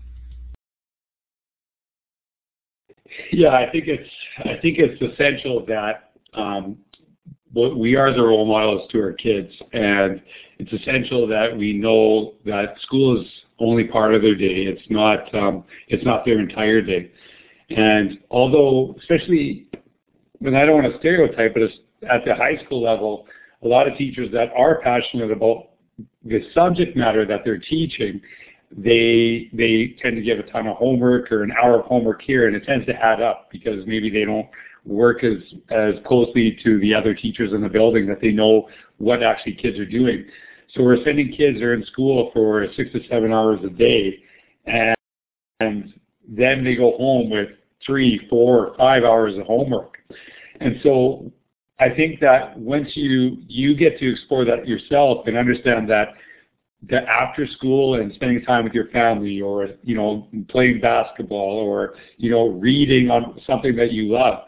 Yeah, 3.33 3.51
I 3.51 3.71
think 3.71 3.85
it's 3.89 4.09
I 4.39 4.59
think 4.61 4.79
it's 4.79 5.01
essential 5.01 5.65
that 5.67 6.13
um, 6.35 6.79
we 7.55 7.97
are 7.97 8.13
the 8.13 8.23
role 8.23 8.47
models 8.47 8.91
to 8.93 9.01
our 9.01 9.13
kids, 9.13 9.53
and 9.73 10.23
it's 10.59 10.73
essential 10.73 11.27
that 11.29 11.57
we 11.57 11.75
know 11.75 12.35
that 12.47 12.75
school 12.83 13.21
is 13.21 13.27
only 13.59 13.85
part 13.85 14.15
of 14.15 14.23
their 14.23 14.35
day. 14.35 14.65
It's 14.65 14.83
not 14.91 15.35
um, 15.35 15.65
it's 15.89 16.05
not 16.05 16.25
their 16.25 16.41
entire 16.41 16.81
day. 16.81 17.11
And 17.71 18.19
although, 18.31 18.95
especially 18.99 19.67
when 20.39 20.55
I 20.55 20.65
don't 20.65 20.83
want 20.83 20.93
to 20.93 20.99
stereotype, 20.99 21.55
but 21.55 21.63
at 22.09 22.25
the 22.25 22.35
high 22.35 22.63
school 22.65 22.83
level, 22.83 23.27
a 23.63 23.69
lot 23.69 23.87
of 23.87 23.97
teachers 23.97 24.31
that 24.33 24.51
are 24.57 24.81
passionate 24.81 25.31
about 25.31 25.71
the 26.25 26.41
subject 26.55 26.97
matter 26.97 27.25
that 27.27 27.41
they're 27.45 27.59
teaching 27.59 28.21
they 28.77 29.51
they 29.53 29.97
tend 30.01 30.17
to 30.17 30.23
give 30.23 30.39
a 30.39 30.45
ton 30.45 30.67
of 30.67 30.77
homework 30.77 31.31
or 31.31 31.43
an 31.43 31.53
hour 31.53 31.81
of 31.81 31.87
homework 31.87 32.23
here, 32.23 32.47
and 32.47 32.57
it 32.57 32.65
tends 32.65 32.87
to 32.87 32.95
add 32.95 33.21
up 33.21 33.49
because 33.51 33.87
maybe 33.87 34.11
they 34.11 34.25
don't 34.25 34.49
work 34.85 35.25
as 35.25 35.39
as 35.71 35.95
closely 36.07 36.59
to 36.65 36.79
the 36.81 36.95
other 36.95 37.15
teachers 37.15 37.53
in 37.53 37.61
the 37.61 37.69
building 37.69 38.07
that 38.07 38.21
they 38.21 38.33
know 38.33 38.69
what 38.99 39.23
actually 39.23 39.55
kids 39.55 39.79
are 39.79 39.87
doing. 39.87 40.25
So 40.75 40.83
we're 40.83 41.03
sending 41.05 41.33
kids 41.33 41.61
are 41.61 41.75
in 41.75 41.85
school 41.87 42.31
for 42.33 42.67
six 42.77 42.91
to 42.93 43.07
seven 43.09 43.33
hours 43.33 43.61
a 43.65 43.69
day, 43.69 44.23
and, 44.65 44.97
and 45.61 45.93
then 46.27 46.65
they 46.65 46.77
go 46.77 46.97
home 46.97 47.29
with 47.29 47.51
three, 47.85 48.27
four, 48.31 48.75
five 48.79 49.05
hours 49.05 49.37
of 49.37 49.45
homework. 49.45 49.99
And 50.61 50.81
so 50.83 51.31
I 51.79 51.91
think 51.91 52.21
that 52.21 52.59
once 52.59 52.89
you 52.95 53.39
you 53.49 53.77
get 53.77 53.99
to 53.99 54.11
explore 54.11 54.45
that 54.47 54.67
yourself 54.67 55.27
and 55.27 55.37
understand 55.37 55.91
that 55.91 56.09
that 56.09 56.09
after 56.91 57.47
school 57.47 57.95
and 57.95 58.13
spending 58.15 58.43
time 58.45 58.65
with 58.65 58.73
your 58.73 58.89
family 58.89 59.41
or 59.41 59.69
you 59.85 59.97
know 59.97 60.29
playing 60.49 60.81
basketball 60.81 61.59
or 61.59 61.95
you 62.17 62.31
know 62.31 62.49
reading 62.49 63.11
on 63.11 63.41
something 63.47 63.77
that 63.77 63.93
you 63.93 64.13
love. 64.13 64.45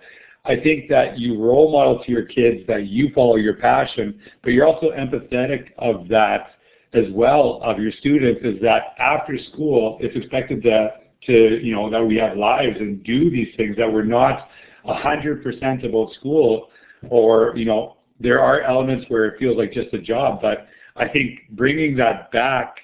I 0.47 0.57
think 0.57 0.91
that 0.91 1.19
you 1.19 1.41
role 1.41 1.73
model 1.73 2.05
to 2.05 2.11
your 2.13 2.25
kids 2.25 2.67
that 2.67 2.87
you 2.87 3.11
follow 3.15 3.37
your 3.37 3.55
passion 3.55 4.19
but 4.43 4.53
you're 4.53 4.67
also 4.67 4.91
empathetic 4.91 5.69
of 5.79 6.09
that 6.09 6.51
as 6.93 7.05
well 7.13 7.61
of 7.63 7.79
your 7.79 7.93
students 7.93 8.41
is 8.45 8.61
that 8.63 8.95
after 8.99 9.39
school 9.53 9.99
it's 10.01 10.17
expected 10.17 10.63
that 10.65 11.13
to 11.27 11.65
you 11.65 11.75
know 11.75 11.89
that 11.89 12.05
we 12.05 12.17
have 12.17 12.37
lives 12.37 12.77
and 12.79 13.03
do 13.05 13.31
these 13.31 13.49
things 13.57 13.77
that 13.77 13.91
we're 13.91 14.05
not 14.05 14.49
a 14.87 14.95
hundred 14.95 15.43
percent 15.43 15.85
about 15.85 16.13
school 16.15 16.69
or 17.11 17.57
you 17.57 17.65
know 17.65 17.97
there 18.21 18.41
are 18.41 18.61
elements 18.63 19.07
where 19.09 19.27
it 19.27 19.39
feels 19.39 19.57
like 19.57 19.73
just 19.73 19.93
a 19.95 19.99
job 19.99 20.41
but 20.43 20.67
I 20.97 21.09
think 21.09 21.41
bringing 21.51 21.97
that 21.97 22.31
back 22.31 22.77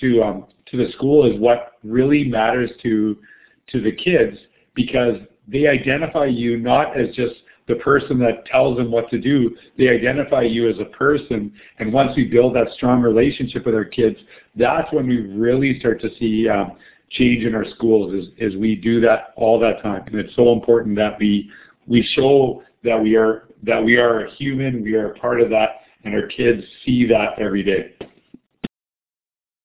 to 0.00 0.22
um, 0.22 0.46
to 0.66 0.76
the 0.76 0.90
school 0.92 1.30
is 1.30 1.38
what 1.38 1.72
really 1.84 2.24
matters 2.24 2.70
to 2.82 3.18
to 3.68 3.80
the 3.80 3.92
kids 3.92 4.36
because 4.74 5.16
they 5.46 5.66
identify 5.66 6.26
you 6.26 6.58
not 6.58 6.98
as 6.98 7.14
just 7.14 7.34
the 7.68 7.74
person 7.76 8.18
that 8.18 8.46
tells 8.46 8.76
them 8.76 8.90
what 8.90 9.10
to 9.10 9.18
do. 9.18 9.56
They 9.78 9.88
identify 9.88 10.42
you 10.42 10.68
as 10.68 10.76
a 10.80 10.86
person, 10.86 11.52
and 11.78 11.92
once 11.92 12.16
we 12.16 12.24
build 12.24 12.56
that 12.56 12.68
strong 12.74 13.02
relationship 13.02 13.66
with 13.66 13.74
our 13.74 13.84
kids, 13.84 14.16
that's 14.56 14.92
when 14.92 15.06
we 15.06 15.18
really 15.18 15.78
start 15.78 16.00
to 16.00 16.08
see 16.18 16.48
um, 16.48 16.72
change 17.10 17.44
in 17.44 17.54
our 17.54 17.66
schools. 17.74 18.14
Is, 18.14 18.26
is 18.38 18.56
we 18.56 18.74
do 18.74 19.00
that 19.02 19.34
all 19.36 19.60
that 19.60 19.82
time, 19.82 20.02
and 20.06 20.16
it's 20.16 20.34
so 20.34 20.52
important 20.52 20.96
that 20.96 21.18
we 21.18 21.50
we 21.86 22.02
show 22.14 22.62
that 22.84 23.00
we 23.00 23.16
are 23.16 23.48
that 23.62 23.84
we 23.84 23.96
are 23.96 24.26
a 24.26 24.34
human, 24.36 24.82
we 24.82 24.94
are 24.94 25.12
a 25.12 25.18
part 25.18 25.40
of 25.40 25.50
that, 25.50 25.79
and 26.04 26.14
our 26.14 26.26
kids 26.26 26.62
see 26.84 27.06
that 27.06 27.38
every 27.38 27.62
day. 27.62 27.94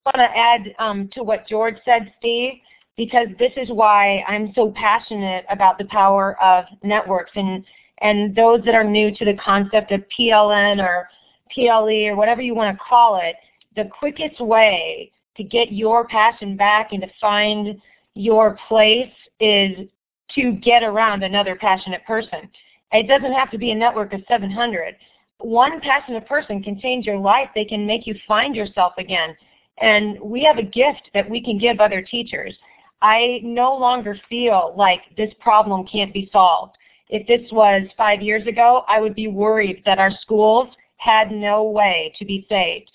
I 0.05 0.17
want 0.17 0.31
to 0.31 0.37
add 0.37 0.75
um, 0.79 1.09
to 1.13 1.23
what 1.23 1.47
George 1.47 1.77
said, 1.83 2.13
Steve, 2.19 2.53
because 2.97 3.27
this 3.39 3.51
is 3.57 3.69
why 3.69 4.23
I'm 4.27 4.51
so 4.53 4.71
passionate 4.75 5.45
about 5.49 5.77
the 5.77 5.85
power 5.85 6.41
of 6.41 6.65
networks 6.83 7.31
and 7.35 7.63
and 7.99 8.35
those 8.35 8.61
that 8.65 8.75
are 8.75 8.83
new 8.83 9.15
to 9.15 9.25
the 9.25 9.35
concept 9.35 9.91
of 9.91 10.03
PLN 10.19 10.83
or 10.83 11.07
PLE 11.53 12.07
or 12.07 12.15
whatever 12.15 12.41
you 12.41 12.53
want 12.53 12.75
to 12.75 12.83
call 12.83 13.21
it, 13.23 13.35
the 13.77 13.89
quickest 13.97 14.41
way 14.41 15.11
to 15.37 15.43
get 15.43 15.71
your 15.71 16.05
passion 16.05 16.57
back 16.57 16.91
and 16.91 17.01
to 17.01 17.07
find 17.21 17.79
your 18.13 18.57
place 18.67 19.11
is 19.39 19.87
to 20.33 20.51
get 20.53 20.83
around 20.83 21.23
another 21.23 21.55
passionate 21.55 22.05
person. 22.05 22.49
It 22.91 23.07
doesn't 23.07 23.33
have 23.33 23.51
to 23.51 23.57
be 23.57 23.71
a 23.71 23.75
network 23.75 24.13
of 24.13 24.21
700. 24.27 24.95
One 25.39 25.81
passionate 25.81 26.27
person 26.27 26.63
can 26.63 26.79
change 26.79 27.05
your 27.05 27.17
life. 27.17 27.49
They 27.53 27.65
can 27.65 27.85
make 27.85 28.07
you 28.07 28.15
find 28.27 28.55
yourself 28.55 28.93
again. 28.97 29.35
And 29.77 30.19
we 30.21 30.43
have 30.43 30.57
a 30.57 30.63
gift 30.63 31.09
that 31.13 31.29
we 31.29 31.41
can 31.41 31.57
give 31.57 31.79
other 31.79 32.01
teachers. 32.01 32.55
I 33.01 33.41
no 33.43 33.75
longer 33.75 34.17
feel 34.29 34.73
like 34.77 35.01
this 35.17 35.33
problem 35.39 35.85
can't 35.85 36.13
be 36.13 36.29
solved. 36.31 36.77
If 37.09 37.27
this 37.27 37.51
was 37.51 37.83
five 37.97 38.21
years 38.21 38.47
ago, 38.47 38.83
I 38.87 38.99
would 38.99 39.13
be 39.13 39.27
worried 39.27 39.83
that 39.85 39.99
our 39.99 40.11
schools 40.21 40.69
had 40.97 41.31
no 41.31 41.63
way 41.63 42.13
to 42.17 42.25
be 42.25 42.45
saved. 42.49 42.89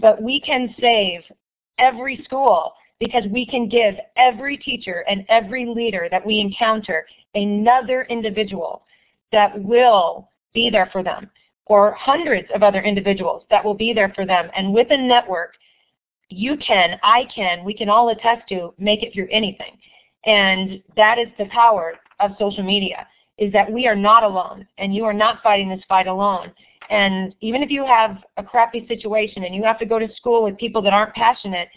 But 0.00 0.20
we 0.20 0.40
can 0.40 0.74
save 0.80 1.20
every 1.78 2.22
school 2.24 2.72
because 2.98 3.24
we 3.30 3.44
can 3.46 3.68
give 3.68 3.94
every 4.16 4.56
teacher 4.56 5.04
and 5.08 5.24
every 5.28 5.66
leader 5.66 6.08
that 6.10 6.24
we 6.24 6.40
encounter 6.40 7.06
another 7.34 8.04
individual 8.08 8.82
that 9.30 9.62
will 9.62 10.28
be 10.54 10.70
there 10.70 10.88
for 10.92 11.02
them 11.02 11.30
or 11.66 11.92
hundreds 11.92 12.48
of 12.54 12.62
other 12.62 12.82
individuals 12.82 13.44
that 13.50 13.64
will 13.64 13.74
be 13.74 13.92
there 13.92 14.12
for 14.14 14.26
them. 14.26 14.50
And 14.56 14.72
with 14.72 14.88
a 14.90 14.96
network, 14.96 15.54
you 16.28 16.56
can, 16.56 16.98
I 17.02 17.26
can, 17.34 17.64
we 17.64 17.74
can 17.74 17.88
all 17.88 18.08
attest 18.08 18.48
to 18.48 18.74
make 18.78 19.02
it 19.02 19.12
through 19.12 19.28
anything. 19.30 19.78
And 20.24 20.82
that 20.96 21.18
is 21.18 21.28
the 21.38 21.46
power 21.46 21.94
of 22.20 22.32
social 22.38 22.62
media, 22.62 23.06
is 23.38 23.52
that 23.52 23.70
we 23.70 23.86
are 23.86 23.96
not 23.96 24.22
alone 24.22 24.66
and 24.78 24.94
you 24.94 25.04
are 25.04 25.12
not 25.12 25.42
fighting 25.42 25.68
this 25.68 25.82
fight 25.88 26.06
alone. 26.06 26.52
And 26.90 27.34
even 27.40 27.62
if 27.62 27.70
you 27.70 27.84
have 27.86 28.18
a 28.36 28.42
crappy 28.42 28.86
situation 28.86 29.44
and 29.44 29.54
you 29.54 29.62
have 29.62 29.78
to 29.78 29.86
go 29.86 29.98
to 29.98 30.12
school 30.14 30.44
with 30.44 30.58
people 30.58 30.82
that 30.82 30.92
aren't 30.92 31.14
passionate, 31.14 31.68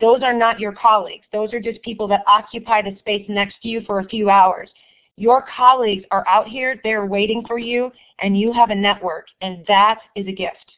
those 0.00 0.22
are 0.22 0.34
not 0.34 0.58
your 0.58 0.72
colleagues. 0.72 1.24
Those 1.32 1.52
are 1.54 1.60
just 1.60 1.80
people 1.82 2.08
that 2.08 2.24
occupy 2.26 2.82
the 2.82 2.96
space 2.98 3.24
next 3.28 3.60
to 3.62 3.68
you 3.68 3.82
for 3.86 4.00
a 4.00 4.08
few 4.08 4.30
hours. 4.30 4.68
Your 5.16 5.44
colleagues 5.56 6.04
are 6.10 6.26
out 6.28 6.48
here, 6.48 6.80
they're 6.82 7.06
waiting 7.06 7.44
for 7.46 7.58
you, 7.58 7.90
and 8.20 8.38
you 8.38 8.52
have 8.52 8.70
a 8.70 8.74
network, 8.74 9.26
and 9.40 9.64
that 9.68 10.00
is 10.16 10.26
a 10.26 10.32
gift. 10.32 10.72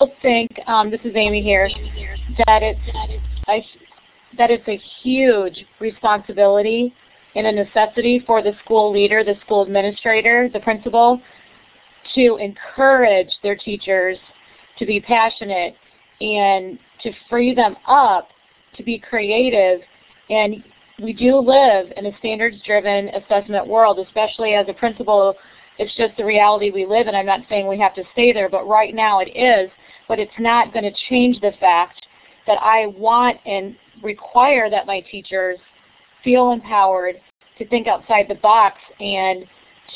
I 0.00 0.06
think, 0.22 0.50
um, 0.68 0.90
this 0.90 1.00
is 1.02 1.12
Amy 1.16 1.42
here, 1.42 1.68
that 2.46 2.62
it's, 2.62 2.80
I, 3.48 3.64
that 4.36 4.50
it's 4.52 4.68
a 4.68 4.80
huge 5.02 5.64
responsibility 5.80 6.94
and 7.34 7.46
a 7.48 7.52
necessity 7.52 8.22
for 8.24 8.40
the 8.40 8.52
school 8.64 8.92
leader, 8.92 9.24
the 9.24 9.34
school 9.44 9.62
administrator, 9.62 10.48
the 10.52 10.60
principal, 10.60 11.20
to 12.14 12.36
encourage 12.36 13.30
their 13.42 13.56
teachers 13.56 14.16
to 14.78 14.86
be 14.86 15.00
passionate 15.00 15.74
and 16.20 16.78
to 17.02 17.10
free 17.28 17.54
them 17.54 17.76
up 17.86 18.28
to 18.76 18.82
be 18.84 18.98
creative. 18.98 19.80
And 20.30 20.62
we 21.02 21.12
do 21.12 21.38
live 21.38 21.92
in 21.96 22.06
a 22.06 22.18
standards-driven 22.18 23.08
assessment 23.10 23.66
world, 23.66 23.98
especially 23.98 24.54
as 24.54 24.66
a 24.68 24.72
principal. 24.72 25.34
It's 25.78 25.94
just 25.96 26.16
the 26.16 26.24
reality 26.24 26.70
we 26.70 26.86
live 26.86 27.06
in. 27.06 27.14
I'm 27.14 27.26
not 27.26 27.40
saying 27.48 27.68
we 27.68 27.78
have 27.78 27.94
to 27.94 28.02
stay 28.12 28.32
there, 28.32 28.48
but 28.48 28.66
right 28.66 28.94
now 28.94 29.20
it 29.20 29.30
is. 29.36 29.70
But 30.08 30.18
it's 30.18 30.30
not 30.38 30.72
going 30.72 30.84
to 30.84 30.98
change 31.08 31.40
the 31.40 31.52
fact 31.60 32.04
that 32.46 32.58
I 32.62 32.86
want 32.86 33.36
and 33.46 33.76
require 34.02 34.70
that 34.70 34.86
my 34.86 35.00
teachers 35.10 35.58
feel 36.24 36.50
empowered 36.50 37.16
to 37.58 37.68
think 37.68 37.86
outside 37.86 38.26
the 38.28 38.36
box 38.36 38.76
and 38.98 39.44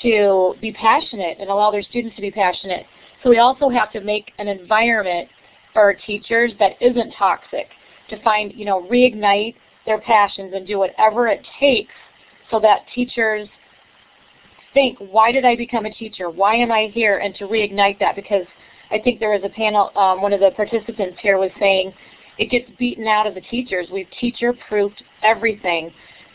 to 0.03 0.55
be 0.61 0.73
passionate 0.73 1.39
and 1.41 1.51
allow 1.51 1.71
their 1.71 1.83
students 1.83 2.15
to 2.17 2.23
be 2.23 2.31
passionate. 2.31 2.87
So 3.23 3.31
we 3.31 3.39
also 3.39 3.69
have 3.69 3.91
to 3.93 4.01
make 4.01 4.33
an 4.39 4.49
environment 4.49 5.29
for 5.73 5.83
our 5.83 5.95
teachers 5.95 6.53
that 6.59 6.73
isn't 6.81 7.13
toxic 7.19 7.69
to 8.11 8.23
find, 8.23 8.53
you 8.55 8.65
know, 8.65 8.83
reignite 8.83 9.55
their 9.87 10.01
passions 10.01 10.53
and 10.55 10.67
do 10.67 10.79
whatever 10.79 11.27
it 11.29 11.41
takes 11.59 11.93
so 12.51 12.61
that 12.61 12.81
teachers 12.95 13.49
think, 14.75 14.99
why 14.99 15.33
did 15.33 15.45
I 15.45 15.57
become 15.57 15.87
a 15.87 15.93
teacher? 15.93 16.31
Why 16.31 16.55
am 16.55 16.73
I 16.73 16.91
here? 16.93 17.19
And 17.19 17.35
to 17.37 17.45
reignite 17.45 17.99
that 18.01 18.17
because 18.17 18.47
I 18.91 18.99
think 18.99 19.21
there 19.21 19.31
was 19.31 19.43
a 19.45 19.49
panel, 19.49 19.91
um, 19.97 20.23
one 20.23 20.33
of 20.33 20.41
the 20.41 20.51
participants 20.57 21.19
here 21.21 21.39
was 21.39 21.51
saying, 21.59 21.93
it 22.39 22.51
gets 22.51 22.71
beaten 22.79 23.07
out 23.07 23.27
of 23.27 23.35
the 23.35 23.43
teachers. 23.43 23.89
We've 23.93 24.07
teacher-proofed 24.21 25.03
everything, 25.23 25.91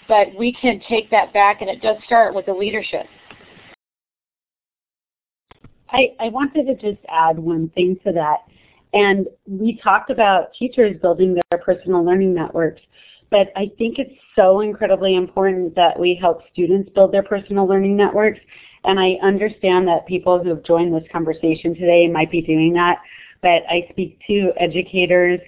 but 0.07 0.27
we 0.37 0.53
can 0.53 0.81
take 0.87 1.09
that 1.11 1.33
back 1.33 1.61
and 1.61 1.69
it 1.69 1.81
does 1.81 1.97
start 2.05 2.35
with 2.35 2.45
the 2.45 2.53
leadership. 2.53 3.05
I, 5.89 6.13
I 6.19 6.29
wanted 6.29 6.65
to 6.67 6.75
just 6.75 7.03
add 7.09 7.39
one 7.39 7.69
thing 7.69 7.97
to 8.05 8.11
that. 8.11 8.39
And 8.93 9.27
we 9.47 9.79
talked 9.83 10.09
about 10.09 10.53
teachers 10.53 10.95
building 11.01 11.35
their 11.49 11.59
personal 11.59 12.03
learning 12.03 12.33
networks, 12.33 12.81
but 13.29 13.51
I 13.55 13.71
think 13.77 13.99
it's 13.99 14.15
so 14.35 14.61
incredibly 14.61 15.15
important 15.15 15.75
that 15.75 15.99
we 15.99 16.15
help 16.15 16.41
students 16.51 16.89
build 16.93 17.11
their 17.11 17.23
personal 17.23 17.65
learning 17.65 17.97
networks. 17.97 18.39
And 18.83 18.99
I 18.99 19.17
understand 19.21 19.87
that 19.87 20.07
people 20.07 20.41
who 20.41 20.49
have 20.49 20.63
joined 20.63 20.93
this 20.93 21.07
conversation 21.11 21.73
today 21.75 22.07
might 22.07 22.31
be 22.31 22.41
doing 22.41 22.73
that, 22.73 22.99
but 23.41 23.63
I 23.69 23.87
speak 23.91 24.19
to 24.27 24.51
educators 24.57 25.39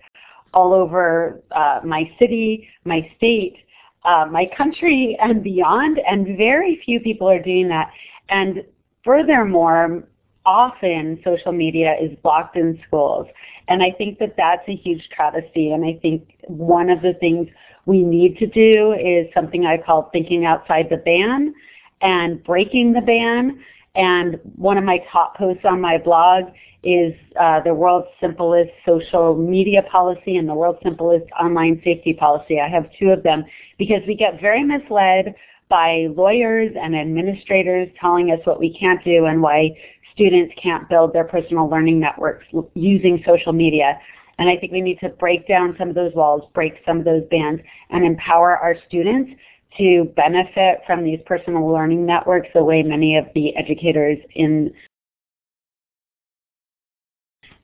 all 0.53 0.73
over 0.73 1.41
uh, 1.51 1.79
my 1.85 2.11
city, 2.19 2.67
my 2.83 3.09
state, 3.17 3.55
uh, 4.03 4.25
my 4.29 4.49
country, 4.57 5.17
and 5.21 5.43
beyond, 5.43 5.99
and 5.99 6.37
very 6.37 6.81
few 6.83 6.99
people 6.99 7.29
are 7.29 7.41
doing 7.41 7.69
that. 7.69 7.91
And 8.29 8.63
furthermore, 9.03 10.03
often 10.45 11.19
social 11.23 11.51
media 11.51 11.95
is 12.01 12.17
blocked 12.23 12.55
in 12.55 12.79
schools. 12.87 13.27
And 13.67 13.83
I 13.83 13.91
think 13.91 14.17
that 14.19 14.35
that's 14.35 14.67
a 14.67 14.75
huge 14.75 15.07
travesty. 15.15 15.71
And 15.71 15.85
I 15.85 15.99
think 16.01 16.35
one 16.47 16.89
of 16.89 17.01
the 17.01 17.13
things 17.13 17.47
we 17.85 18.03
need 18.03 18.37
to 18.37 18.47
do 18.47 18.93
is 18.93 19.27
something 19.33 19.65
I 19.65 19.77
call 19.77 20.09
thinking 20.11 20.45
outside 20.45 20.87
the 20.89 20.97
ban 20.97 21.53
and 22.01 22.43
breaking 22.43 22.93
the 22.93 23.01
ban. 23.01 23.59
And 23.95 24.39
one 24.55 24.77
of 24.77 24.83
my 24.83 25.03
top 25.11 25.37
posts 25.37 25.63
on 25.65 25.81
my 25.81 25.97
blog 25.97 26.45
is 26.83 27.13
uh, 27.39 27.59
the 27.61 27.73
world's 27.73 28.07
simplest 28.21 28.71
social 28.85 29.35
media 29.35 29.83
policy 29.91 30.37
and 30.37 30.47
the 30.47 30.53
world's 30.53 30.79
simplest 30.83 31.25
online 31.39 31.81
safety 31.83 32.13
policy. 32.13 32.59
I 32.59 32.69
have 32.69 32.89
two 32.97 33.09
of 33.09 33.23
them 33.23 33.43
because 33.77 34.01
we 34.07 34.15
get 34.15 34.39
very 34.39 34.63
misled 34.63 35.35
by 35.67 36.07
lawyers 36.15 36.71
and 36.79 36.95
administrators 36.95 37.89
telling 37.99 38.31
us 38.31 38.39
what 38.45 38.59
we 38.59 38.73
can't 38.73 39.03
do 39.03 39.25
and 39.25 39.41
why 39.41 39.71
students 40.13 40.53
can't 40.61 40.87
build 40.89 41.13
their 41.13 41.23
personal 41.23 41.69
learning 41.69 41.99
networks 41.99 42.45
using 42.73 43.23
social 43.25 43.53
media. 43.53 43.99
And 44.39 44.49
I 44.49 44.55
think 44.55 44.71
we 44.71 44.81
need 44.81 44.99
to 45.01 45.09
break 45.09 45.47
down 45.47 45.75
some 45.77 45.89
of 45.89 45.95
those 45.95 46.13
walls, 46.15 46.49
break 46.53 46.75
some 46.87 46.99
of 46.99 47.05
those 47.05 47.23
bands, 47.29 47.61
and 47.89 48.05
empower 48.05 48.57
our 48.57 48.75
students 48.87 49.31
to 49.77 50.05
benefit 50.15 50.79
from 50.87 51.03
these 51.03 51.19
personal 51.25 51.69
learning 51.69 52.05
networks 52.05 52.47
the 52.55 52.63
way 52.63 52.81
many 52.81 53.17
of 53.17 53.25
the 53.35 53.55
educators 53.57 54.17
in 54.35 54.73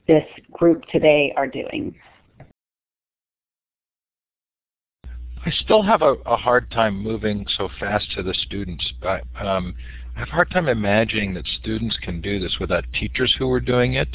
this 0.06 0.26
group 0.52 0.84
today 0.92 1.34
are 1.36 1.48
doing. 1.48 1.96
I 5.46 5.52
still 5.52 5.82
have 5.82 6.02
a, 6.02 6.16
a 6.26 6.36
hard 6.36 6.70
time 6.72 7.02
moving 7.02 7.46
so 7.58 7.70
fast 7.80 8.12
to 8.16 8.24
the 8.24 8.34
students. 8.34 8.94
I, 9.02 9.22
um, 9.40 9.76
I 10.16 10.20
have 10.20 10.28
a 10.28 10.32
hard 10.32 10.52
time 10.52 10.68
imagining 10.68 11.34
that 11.36 11.48
students 11.60 11.98
can 12.02 12.20
do 12.20 12.40
this 12.40 12.58
without 12.60 12.84
teachers 12.94 13.34
who 13.40 13.50
are 13.52 13.60
doing 13.62 13.94
it. 13.94 14.10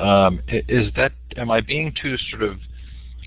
Um, 0.00 0.40
is 0.48 0.92
that 0.96 1.12
am 1.36 1.50
I 1.50 1.60
being 1.60 1.94
too 2.00 2.16
sort 2.30 2.42
of 2.42 2.58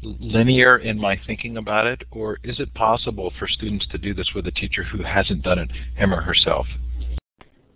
linear 0.02 0.80
in 0.80 1.00
my 1.00 1.20
thinking 1.26 1.58
about 1.58 1.86
it, 1.86 2.02
or 2.12 2.40
is 2.44 2.60
it 2.60 2.74
possible 2.74 3.32
for 3.40 3.48
students 3.48 3.88
to 3.92 3.98
do 3.98 4.14
this 4.14 4.32
with 4.36 4.48
a 4.48 4.52
teacher 4.52 4.84
who 4.84 5.04
hasn't 5.04 5.44
done 5.44 5.60
it 5.60 5.70
him 5.96 6.14
or 6.14 6.22
herself? 6.22 6.66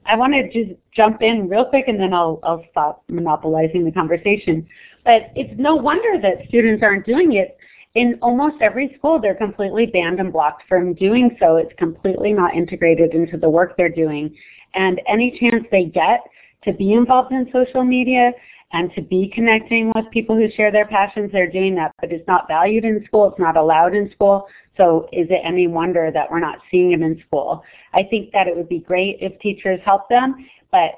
I 0.05 0.15
want 0.15 0.33
to 0.33 0.51
just 0.51 0.79
jump 0.95 1.21
in 1.21 1.47
real 1.47 1.65
quick, 1.65 1.87
and 1.87 1.99
then 1.99 2.13
I'll 2.13 2.39
I'll 2.43 2.65
stop 2.71 3.03
monopolizing 3.07 3.85
the 3.85 3.91
conversation. 3.91 4.67
But 5.05 5.31
it's 5.35 5.57
no 5.59 5.75
wonder 5.75 6.19
that 6.21 6.47
students 6.47 6.83
aren't 6.83 7.05
doing 7.05 7.33
it 7.33 7.57
in 7.97 8.19
almost 8.21 8.61
every 8.61 8.93
school, 8.95 9.19
they're 9.19 9.33
completely 9.33 9.87
banned 9.87 10.19
and 10.19 10.31
blocked 10.31 10.63
from 10.69 10.93
doing 10.93 11.35
so. 11.39 11.55
It's 11.55 11.73
completely 11.79 12.31
not 12.31 12.53
integrated 12.53 13.15
into 13.15 13.37
the 13.37 13.49
work 13.49 13.75
they're 13.75 13.89
doing. 13.89 14.35
And 14.75 15.01
any 15.07 15.35
chance 15.39 15.65
they 15.71 15.85
get 15.85 16.21
to 16.65 16.73
be 16.73 16.93
involved 16.93 17.31
in 17.31 17.49
social 17.51 17.83
media 17.83 18.33
and 18.73 18.91
to 18.93 19.01
be 19.01 19.31
connecting 19.33 19.91
with 19.95 20.05
people 20.11 20.35
who 20.35 20.51
share 20.51 20.71
their 20.71 20.85
passions, 20.85 21.31
they're 21.31 21.49
doing 21.49 21.75
that. 21.75 21.91
But 22.01 22.11
it's 22.11 22.27
not 22.27 22.47
valued 22.47 22.83
in 22.83 23.03
school. 23.05 23.29
It's 23.29 23.39
not 23.39 23.55
allowed 23.55 23.95
in 23.95 24.11
school. 24.11 24.47
So 24.75 25.07
is 25.13 25.27
it 25.29 25.41
any 25.43 25.67
wonder 25.67 26.11
that 26.11 26.29
we're 26.29 26.39
not 26.39 26.59
seeing 26.69 26.91
it 26.91 27.01
in 27.01 27.21
school? 27.25 27.63
I 27.93 28.03
think 28.03 28.31
that 28.33 28.47
it 28.47 28.55
would 28.55 28.69
be 28.69 28.79
great 28.79 29.17
if 29.21 29.39
teachers 29.39 29.79
helped 29.85 30.09
them, 30.09 30.47
but 30.71 30.91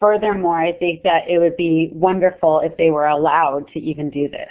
furthermore, 0.00 0.58
I 0.58 0.72
think 0.72 1.02
that 1.02 1.28
it 1.28 1.38
would 1.38 1.56
be 1.56 1.90
wonderful 1.92 2.60
if 2.60 2.76
they 2.76 2.90
were 2.90 3.08
allowed 3.08 3.68
to 3.72 3.80
even 3.80 4.08
do 4.08 4.28
this. 4.28 4.48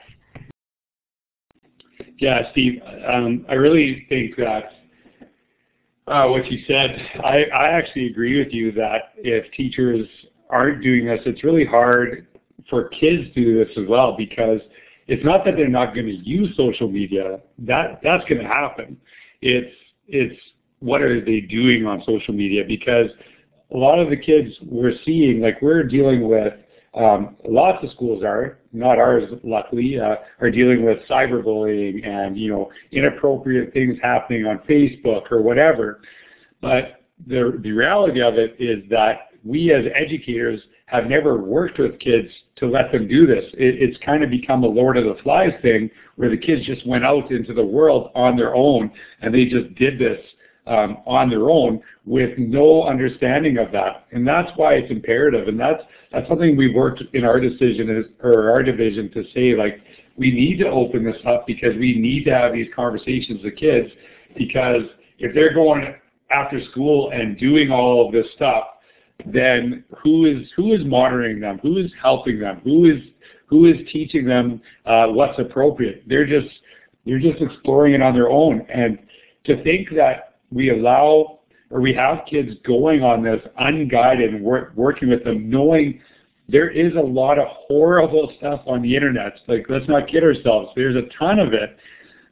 Yeah, 2.18 2.52
Steve, 2.52 2.82
um, 3.08 3.46
I 3.50 3.54
really 3.56 4.06
think 4.08 4.36
that 4.38 4.72
uh, 6.08 6.28
what 6.28 6.50
you 6.52 6.60
said, 6.68 7.02
I, 7.24 7.46
I 7.46 7.70
actually 7.70 8.08
agree 8.08 8.38
with 8.38 8.54
you 8.54 8.72
that 8.74 9.14
if 9.18 9.52
teachers 9.54 10.08
aren't 10.50 10.84
doing 10.84 11.06
this, 11.06 11.22
it's 11.26 11.44
really 11.44 11.66
hard 11.66 12.28
for 12.70 12.90
kids 12.90 13.34
to 13.34 13.44
do 13.44 13.64
this 13.64 13.78
as 13.78 13.88
well 13.88 14.16
because 14.18 14.60
it's 15.08 15.24
not 15.24 15.46
that 15.46 15.56
they're 15.56 15.68
not 15.68 15.94
going 15.94 16.08
to 16.08 16.16
use 16.16 16.56
social 16.58 16.90
media. 16.90 17.40
That 17.60 18.00
that's 18.04 18.24
going 18.26 18.42
to 18.42 18.48
happen. 18.48 18.98
It's 19.42 19.74
it's 20.08 20.40
what 20.80 21.02
are 21.02 21.24
they 21.24 21.42
doing 21.42 21.86
on 21.86 22.04
social 22.06 22.34
media 22.34 22.64
because 22.68 23.10
a 23.72 23.78
lot 23.78 24.00
of 24.00 24.10
the 24.10 24.18
kids 24.18 24.54
we're 24.64 24.94
seeing, 25.06 25.42
like 25.42 25.62
we're 25.62 25.84
dealing 25.84 26.28
with 26.28 26.54
um, 26.96 27.36
lots 27.46 27.84
of 27.84 27.92
schools 27.92 28.24
are, 28.24 28.60
not 28.72 28.98
ours 28.98 29.24
luckily, 29.44 30.00
uh, 30.00 30.16
are 30.40 30.50
dealing 30.50 30.86
with 30.86 31.00
cyberbullying 31.10 32.06
and 32.08 32.38
you 32.38 32.50
know 32.50 32.72
inappropriate 32.92 33.74
things 33.74 33.98
happening 34.02 34.46
on 34.46 34.60
Facebook 34.60 35.32
or 35.32 35.42
whatever. 35.42 36.02
But 36.62 37.02
the 37.28 37.60
the 37.62 37.72
reality 37.72 38.22
of 38.22 38.36
it 38.36 38.56
is 38.60 38.90
that 38.90 39.30
we 39.44 39.74
as 39.74 39.86
educators 39.94 40.62
have 40.88 41.08
never 41.08 41.38
worked 41.38 41.80
with 41.80 42.00
kids 42.00 42.30
to 42.58 42.68
let 42.68 42.92
them 42.92 43.08
do 43.08 43.26
this. 43.26 43.46
It, 43.54 43.82
it's 43.82 43.98
kind 44.04 44.24
of 44.24 44.30
become 44.30 44.64
a 44.64 44.68
Lord 44.68 44.98
of 44.98 45.06
the 45.06 45.22
Flies 45.24 45.54
thing 45.62 45.90
where 46.16 46.30
the 46.30 46.38
kids 46.38 46.66
just 46.66 46.86
went 46.88 47.04
out 47.04 47.32
into 47.32 47.54
the 47.54 47.66
world 47.66 48.12
on 48.16 48.38
their 48.38 48.56
own 48.56 48.92
and 49.22 49.34
they 49.34 49.46
just 49.46 49.74
did 49.76 49.98
this 49.98 50.20
um, 50.68 50.98
on 51.06 51.30
their 51.30 51.50
own 51.50 51.82
with 52.06 52.38
no 52.38 52.84
understanding 52.84 53.58
of 53.58 53.72
that. 53.72 54.06
And 54.12 54.28
that's 54.28 54.52
why 54.56 54.74
it's 54.74 54.92
imperative. 54.92 55.48
And 55.48 55.60
that's 55.60 55.82
that's 56.12 56.28
something 56.30 56.56
we've 56.56 56.76
worked 56.76 57.04
in 57.14 57.26
our 57.26 57.40
decision 57.40 57.90
is, 57.90 58.06
or 58.24 58.50
our 58.50 58.64
division 58.64 59.12
to 59.12 59.24
say 59.34 59.56
like 59.56 59.82
we 60.18 60.32
need 60.32 60.58
to 60.60 60.70
open 60.70 61.04
this 61.04 61.18
up 61.28 61.46
because 61.46 61.76
we 61.76 61.98
need 62.00 62.24
to 62.26 62.32
have 62.32 62.54
these 62.54 62.68
conversations 62.76 63.44
with 63.44 63.58
kids 63.58 63.90
because 64.38 64.84
if 65.20 65.34
they're 65.34 65.54
going 65.54 65.96
after 66.32 66.64
school 66.72 67.12
and 67.12 67.38
doing 67.38 67.72
all 67.72 68.06
of 68.06 68.14
this 68.14 68.26
stuff, 68.36 68.66
then 69.26 69.84
who 70.04 70.26
is 70.26 70.50
who 70.56 70.74
is 70.74 70.84
monitoring 70.86 71.40
them? 71.40 71.60
Who 71.60 71.78
is 71.78 71.92
helping 72.02 72.40
them? 72.40 72.62
Who 72.64 72.86
is 72.86 73.02
who 73.48 73.66
is 73.66 73.76
teaching 73.92 74.26
them 74.26 74.62
uh, 74.86 75.08
what's 75.08 75.40
appropriate? 75.40 76.04
They're 76.08 76.28
just 76.28 76.54
they're 77.06 77.20
just 77.20 77.42
exploring 77.42 77.94
it 77.94 78.02
on 78.02 78.14
their 78.14 78.30
own. 78.30 78.66
And 78.70 79.00
to 79.46 79.62
think 79.64 79.90
that 79.96 80.40
we 80.52 80.72
allow 80.72 81.40
or 81.70 81.82
we 81.82 81.94
have 81.94 82.26
kids 82.30 82.52
going 82.66 83.04
on 83.04 83.24
this 83.24 83.42
unguided 83.58 84.34
and 84.34 84.44
work, 84.44 84.74
working 84.76 85.10
with 85.10 85.24
them 85.24 85.50
knowing 85.50 86.02
there 86.48 86.70
is 86.70 86.94
a 86.96 87.00
lot 87.00 87.40
of 87.40 87.48
horrible 87.50 88.32
stuff 88.38 88.62
on 88.68 88.82
the 88.82 88.96
internet. 88.96 89.40
Like 89.48 89.66
let's 89.70 89.88
not 89.88 90.08
kid 90.08 90.24
ourselves. 90.24 90.72
There's 90.76 90.96
a 90.96 91.08
ton 91.18 91.40
of 91.40 91.54
it, 91.54 91.78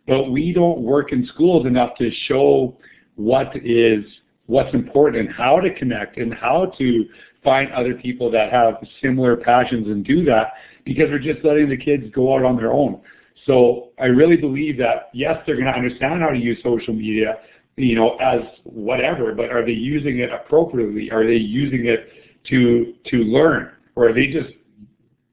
but 0.08 0.30
we 0.30 0.54
don't 0.54 0.82
work 0.82 1.12
in 1.12 1.26
schools 1.28 1.66
enough 1.66 1.98
to 1.98 2.12
show 2.28 2.78
what 3.16 3.56
is 3.56 4.04
what's 4.46 4.74
important 4.74 5.28
and 5.28 5.36
how 5.36 5.60
to 5.60 5.74
connect 5.74 6.18
and 6.18 6.34
how 6.34 6.72
to 6.78 7.06
find 7.44 7.72
other 7.72 7.94
people 7.96 8.32
that 8.32 8.52
have 8.52 8.76
similar 9.02 9.36
passions 9.36 9.88
and 9.88 10.06
do 10.06 10.24
that 10.26 10.54
because 10.86 11.10
we're 11.10 11.20
just 11.20 11.44
letting 11.46 11.70
the 11.70 11.78
kids 11.78 12.04
go 12.14 12.36
out 12.36 12.44
on 12.44 12.56
their 12.56 12.72
own. 12.72 13.02
So 13.46 13.90
I 14.00 14.06
really 14.06 14.38
believe 14.38 14.78
that 14.78 15.10
yes, 15.14 15.42
they're 15.46 15.56
going 15.56 15.68
to 15.68 15.78
understand 15.78 16.22
how 16.22 16.30
to 16.30 16.38
use 16.38 16.58
social 16.64 16.94
media, 16.94 17.40
you 17.76 17.96
know, 17.96 18.16
as 18.18 18.42
whatever, 18.64 19.34
but 19.34 19.50
are 19.50 19.66
they 19.66 19.72
using 19.72 20.20
it 20.20 20.30
appropriately? 20.32 21.12
Are 21.12 21.26
they 21.26 21.36
using 21.36 21.88
it 21.88 22.10
to 22.50 22.94
to 23.10 23.18
learn, 23.18 23.72
or 23.96 24.10
are 24.10 24.14
they 24.14 24.28
just 24.28 24.50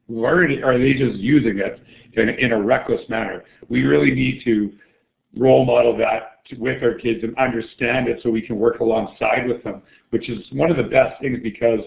learning? 0.09 0.63
Are 0.65 0.79
they 0.79 0.93
just 0.95 1.17
using 1.17 1.59
it 1.59 1.81
in, 2.15 2.29
in 2.29 2.53
a 2.53 2.61
reckless 2.61 3.01
manner? 3.09 3.45
We 3.69 3.83
really 3.83 4.13
need 4.13 4.43
to 4.45 4.73
role 5.37 5.65
model 5.65 5.97
that 5.99 6.30
with 6.59 6.82
our 6.82 6.94
kids 6.94 7.22
and 7.22 7.36
understand 7.38 8.09
it 8.09 8.20
so 8.22 8.30
we 8.30 8.42
can 8.42 8.59
work 8.59 8.80
alongside 8.80 9.46
with 9.46 9.62
them, 9.64 9.82
which 10.11 10.28
is 10.28 10.38
one 10.53 10.70
of 10.70 10.76
the 10.76 10.82
best 10.82 11.20
things 11.20 11.38
because 11.42 11.80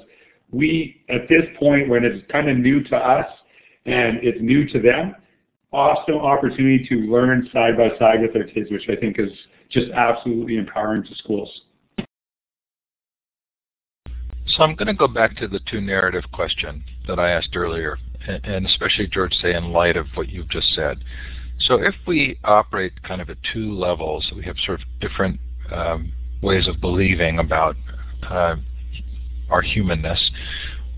we, 0.51 1.03
at 1.09 1.27
this 1.29 1.43
point 1.59 1.89
when 1.89 2.03
it's 2.03 2.23
kind 2.31 2.49
of 2.49 2.57
new 2.57 2.83
to 2.83 2.95
us 2.95 3.27
and 3.85 4.17
it's 4.21 4.39
new 4.41 4.67
to 4.69 4.79
them, 4.79 5.15
awesome 5.71 6.15
opportunity 6.15 6.85
to 6.87 6.95
learn 7.11 7.49
side 7.51 7.77
by 7.77 7.89
side 7.97 8.21
with 8.21 8.35
our 8.35 8.43
kids, 8.43 8.69
which 8.71 8.87
I 8.89 8.95
think 8.95 9.19
is 9.19 9.31
just 9.69 9.91
absolutely 9.91 10.57
empowering 10.57 11.03
to 11.03 11.15
schools. 11.15 11.49
So 14.45 14.61
I'm 14.61 14.75
going 14.75 14.87
to 14.87 14.93
go 14.93 15.07
back 15.07 15.35
to 15.37 15.47
the 15.47 15.59
two 15.71 15.81
narrative 15.81 16.25
question 16.31 16.83
that 17.07 17.17
I 17.17 17.31
asked 17.31 17.55
earlier, 17.55 17.97
and 18.27 18.65
especially 18.65 19.07
George 19.07 19.33
say 19.41 19.55
in 19.55 19.71
light 19.71 19.97
of 19.97 20.05
what 20.13 20.29
you've 20.29 20.49
just 20.49 20.73
said. 20.75 21.03
So 21.67 21.75
if 21.75 21.95
we 22.05 22.39
operate 22.43 23.01
kind 23.03 23.21
of 23.21 23.29
at 23.29 23.37
two 23.53 23.73
levels, 23.73 24.31
we 24.35 24.43
have 24.43 24.57
sort 24.65 24.81
of 24.81 24.87
different 24.99 25.39
um, 25.71 26.11
ways 26.41 26.67
of 26.67 26.81
believing 26.81 27.39
about 27.39 27.77
uh, 28.23 28.55
our 29.49 29.61
humanness, 29.61 30.31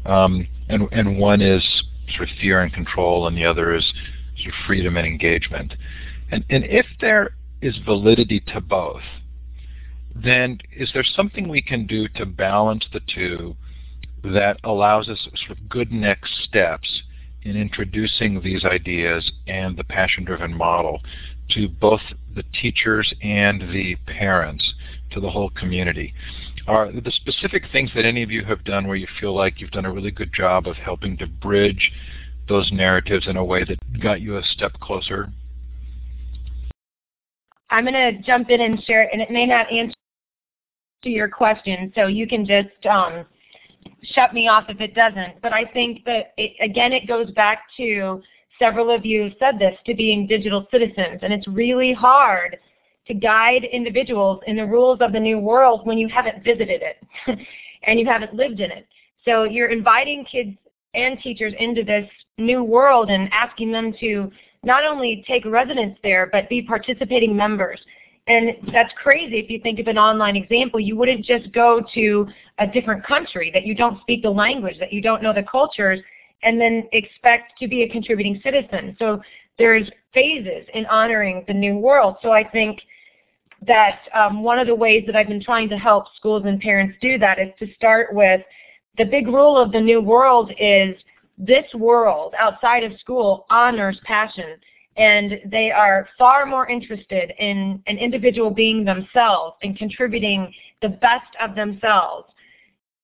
um, 0.05 0.47
and, 0.69 0.87
and 0.91 1.19
one 1.19 1.41
is 1.41 1.63
sort 2.15 2.29
of 2.29 2.35
fear 2.41 2.61
and 2.61 2.73
control, 2.73 3.27
and 3.27 3.37
the 3.37 3.45
other 3.45 3.75
is 3.75 3.93
sort 4.37 4.53
of 4.53 4.59
freedom 4.65 4.97
and 4.97 5.05
engagement. 5.05 5.73
And, 6.31 6.43
and 6.49 6.63
if 6.65 6.85
there 6.99 7.35
is 7.61 7.77
validity 7.85 8.39
to 8.53 8.61
both, 8.61 9.03
then 10.15 10.59
is 10.75 10.89
there 10.93 11.03
something 11.03 11.47
we 11.47 11.61
can 11.61 11.85
do 11.85 12.07
to 12.15 12.25
balance 12.25 12.85
the 12.91 13.01
two 13.13 13.55
that 14.23 14.57
allows 14.63 15.09
us 15.09 15.27
sort 15.45 15.57
of 15.57 15.69
good 15.69 15.91
next 15.91 16.31
steps 16.43 17.03
in 17.45 17.55
introducing 17.55 18.41
these 18.41 18.65
ideas 18.65 19.31
and 19.47 19.77
the 19.77 19.83
passion-driven 19.83 20.53
model 20.53 20.99
to 21.51 21.69
both 21.69 22.01
the 22.35 22.43
teachers 22.59 23.13
and 23.21 23.61
the 23.71 23.95
parents, 24.07 24.73
to 25.11 25.19
the 25.19 25.29
whole 25.29 25.51
community? 25.51 26.13
Are 26.67 26.91
the 26.91 27.11
specific 27.11 27.63
things 27.71 27.91
that 27.95 28.05
any 28.05 28.23
of 28.23 28.31
you 28.31 28.43
have 28.43 28.63
done 28.63 28.87
where 28.87 28.95
you 28.97 29.07
feel 29.19 29.35
like 29.35 29.61
you've 29.61 29.71
done 29.71 29.85
a 29.85 29.91
really 29.91 30.11
good 30.11 30.33
job 30.33 30.67
of 30.67 30.75
helping 30.75 31.15
to 31.17 31.27
bridge 31.27 31.91
those 32.47 32.71
narratives 32.71 33.27
in 33.27 33.37
a 33.37 33.45
way 33.45 33.63
that 33.63 34.01
got 34.01 34.21
you 34.21 34.37
a 34.37 34.43
step 34.43 34.73
closer? 34.79 35.31
I'm 37.69 37.85
going 37.85 37.93
to 37.93 38.21
jump 38.23 38.49
in 38.49 38.61
and 38.61 38.83
share, 38.83 39.09
and 39.11 39.21
it 39.21 39.29
may 39.29 39.45
not 39.45 39.71
answer 39.71 39.95
to 41.03 41.09
your 41.09 41.29
question, 41.29 41.91
so 41.95 42.07
you 42.07 42.27
can 42.27 42.45
just 42.45 42.85
um, 42.89 43.25
shut 44.03 44.33
me 44.33 44.47
off 44.47 44.65
if 44.69 44.79
it 44.81 44.93
doesn't. 44.93 45.41
But 45.41 45.53
I 45.53 45.65
think 45.65 46.03
that, 46.05 46.33
it, 46.37 46.53
again, 46.61 46.93
it 46.93 47.07
goes 47.07 47.31
back 47.31 47.63
to 47.77 48.21
several 48.59 48.89
of 48.89 49.05
you 49.05 49.31
said 49.39 49.59
this, 49.59 49.75
to 49.85 49.93
being 49.93 50.27
digital 50.27 50.67
citizens. 50.71 51.19
And 51.21 51.33
it's 51.33 51.47
really 51.47 51.93
hard 51.93 52.57
to 53.07 53.13
guide 53.13 53.63
individuals 53.65 54.41
in 54.47 54.55
the 54.55 54.65
rules 54.65 54.99
of 55.01 55.11
the 55.11 55.19
new 55.19 55.37
world 55.37 55.85
when 55.85 55.97
you 55.97 56.07
haven't 56.07 56.43
visited 56.43 56.81
it 56.81 56.97
and 57.83 57.99
you 57.99 58.05
haven't 58.05 58.33
lived 58.33 58.59
in 58.59 58.71
it. 58.71 58.87
So 59.23 59.43
you're 59.43 59.69
inviting 59.69 60.25
kids 60.25 60.57
and 60.93 61.19
teachers 61.19 61.53
into 61.59 61.83
this 61.83 62.09
new 62.37 62.63
world 62.63 63.09
and 63.09 63.29
asking 63.31 63.71
them 63.71 63.93
to 63.99 64.31
not 64.63 64.83
only 64.83 65.23
take 65.27 65.45
residence 65.45 65.97
there, 66.01 66.27
but 66.31 66.49
be 66.49 66.61
participating 66.61 67.35
members. 67.35 67.79
And 68.27 68.49
that's 68.73 68.91
crazy 69.01 69.37
if 69.37 69.49
you 69.51 69.59
think 69.59 69.79
of 69.79 69.87
an 69.87 69.99
online 69.99 70.35
example. 70.35 70.79
You 70.79 70.95
wouldn't 70.95 71.23
just 71.23 71.51
go 71.51 71.81
to 71.93 72.27
a 72.57 72.65
different 72.65 73.05
country 73.05 73.51
that 73.53 73.65
you 73.65 73.75
don't 73.75 74.01
speak 74.01 74.23
the 74.23 74.29
language, 74.29 74.79
that 74.79 74.91
you 74.91 75.01
don't 75.01 75.21
know 75.21 75.33
the 75.33 75.43
cultures, 75.43 75.99
and 76.41 76.59
then 76.59 76.87
expect 76.91 77.53
to 77.59 77.67
be 77.67 77.83
a 77.83 77.89
contributing 77.89 78.41
citizen. 78.43 78.95
So 78.97 79.21
there's 79.59 79.89
phases 80.13 80.67
in 80.73 80.85
honoring 80.87 81.43
the 81.47 81.53
new 81.53 81.77
world. 81.77 82.15
So 82.21 82.31
I 82.31 82.43
think 82.43 82.79
that 83.67 83.99
um, 84.13 84.43
one 84.43 84.57
of 84.59 84.67
the 84.67 84.75
ways 84.75 85.03
that 85.05 85.15
I've 85.15 85.27
been 85.27 85.43
trying 85.43 85.69
to 85.69 85.77
help 85.77 86.05
schools 86.15 86.43
and 86.45 86.59
parents 86.59 86.97
do 87.01 87.17
that 87.19 87.39
is 87.39 87.49
to 87.59 87.73
start 87.75 88.13
with 88.13 88.41
the 88.97 89.05
big 89.05 89.27
rule 89.27 89.57
of 89.57 89.71
the 89.71 89.79
new 89.79 90.01
world 90.01 90.51
is 90.59 90.95
this 91.37 91.65
world 91.73 92.33
outside 92.39 92.83
of 92.83 92.97
school 92.99 93.45
honors 93.49 93.99
passion 94.03 94.57
and 94.97 95.39
they 95.45 95.71
are 95.71 96.07
far 96.17 96.45
more 96.45 96.67
interested 96.67 97.33
in 97.39 97.81
an 97.87 97.97
individual 97.97 98.49
being 98.49 98.85
themselves 98.85 99.55
and 99.61 99.77
contributing 99.77 100.53
the 100.81 100.89
best 100.89 101.35
of 101.41 101.55
themselves 101.55 102.29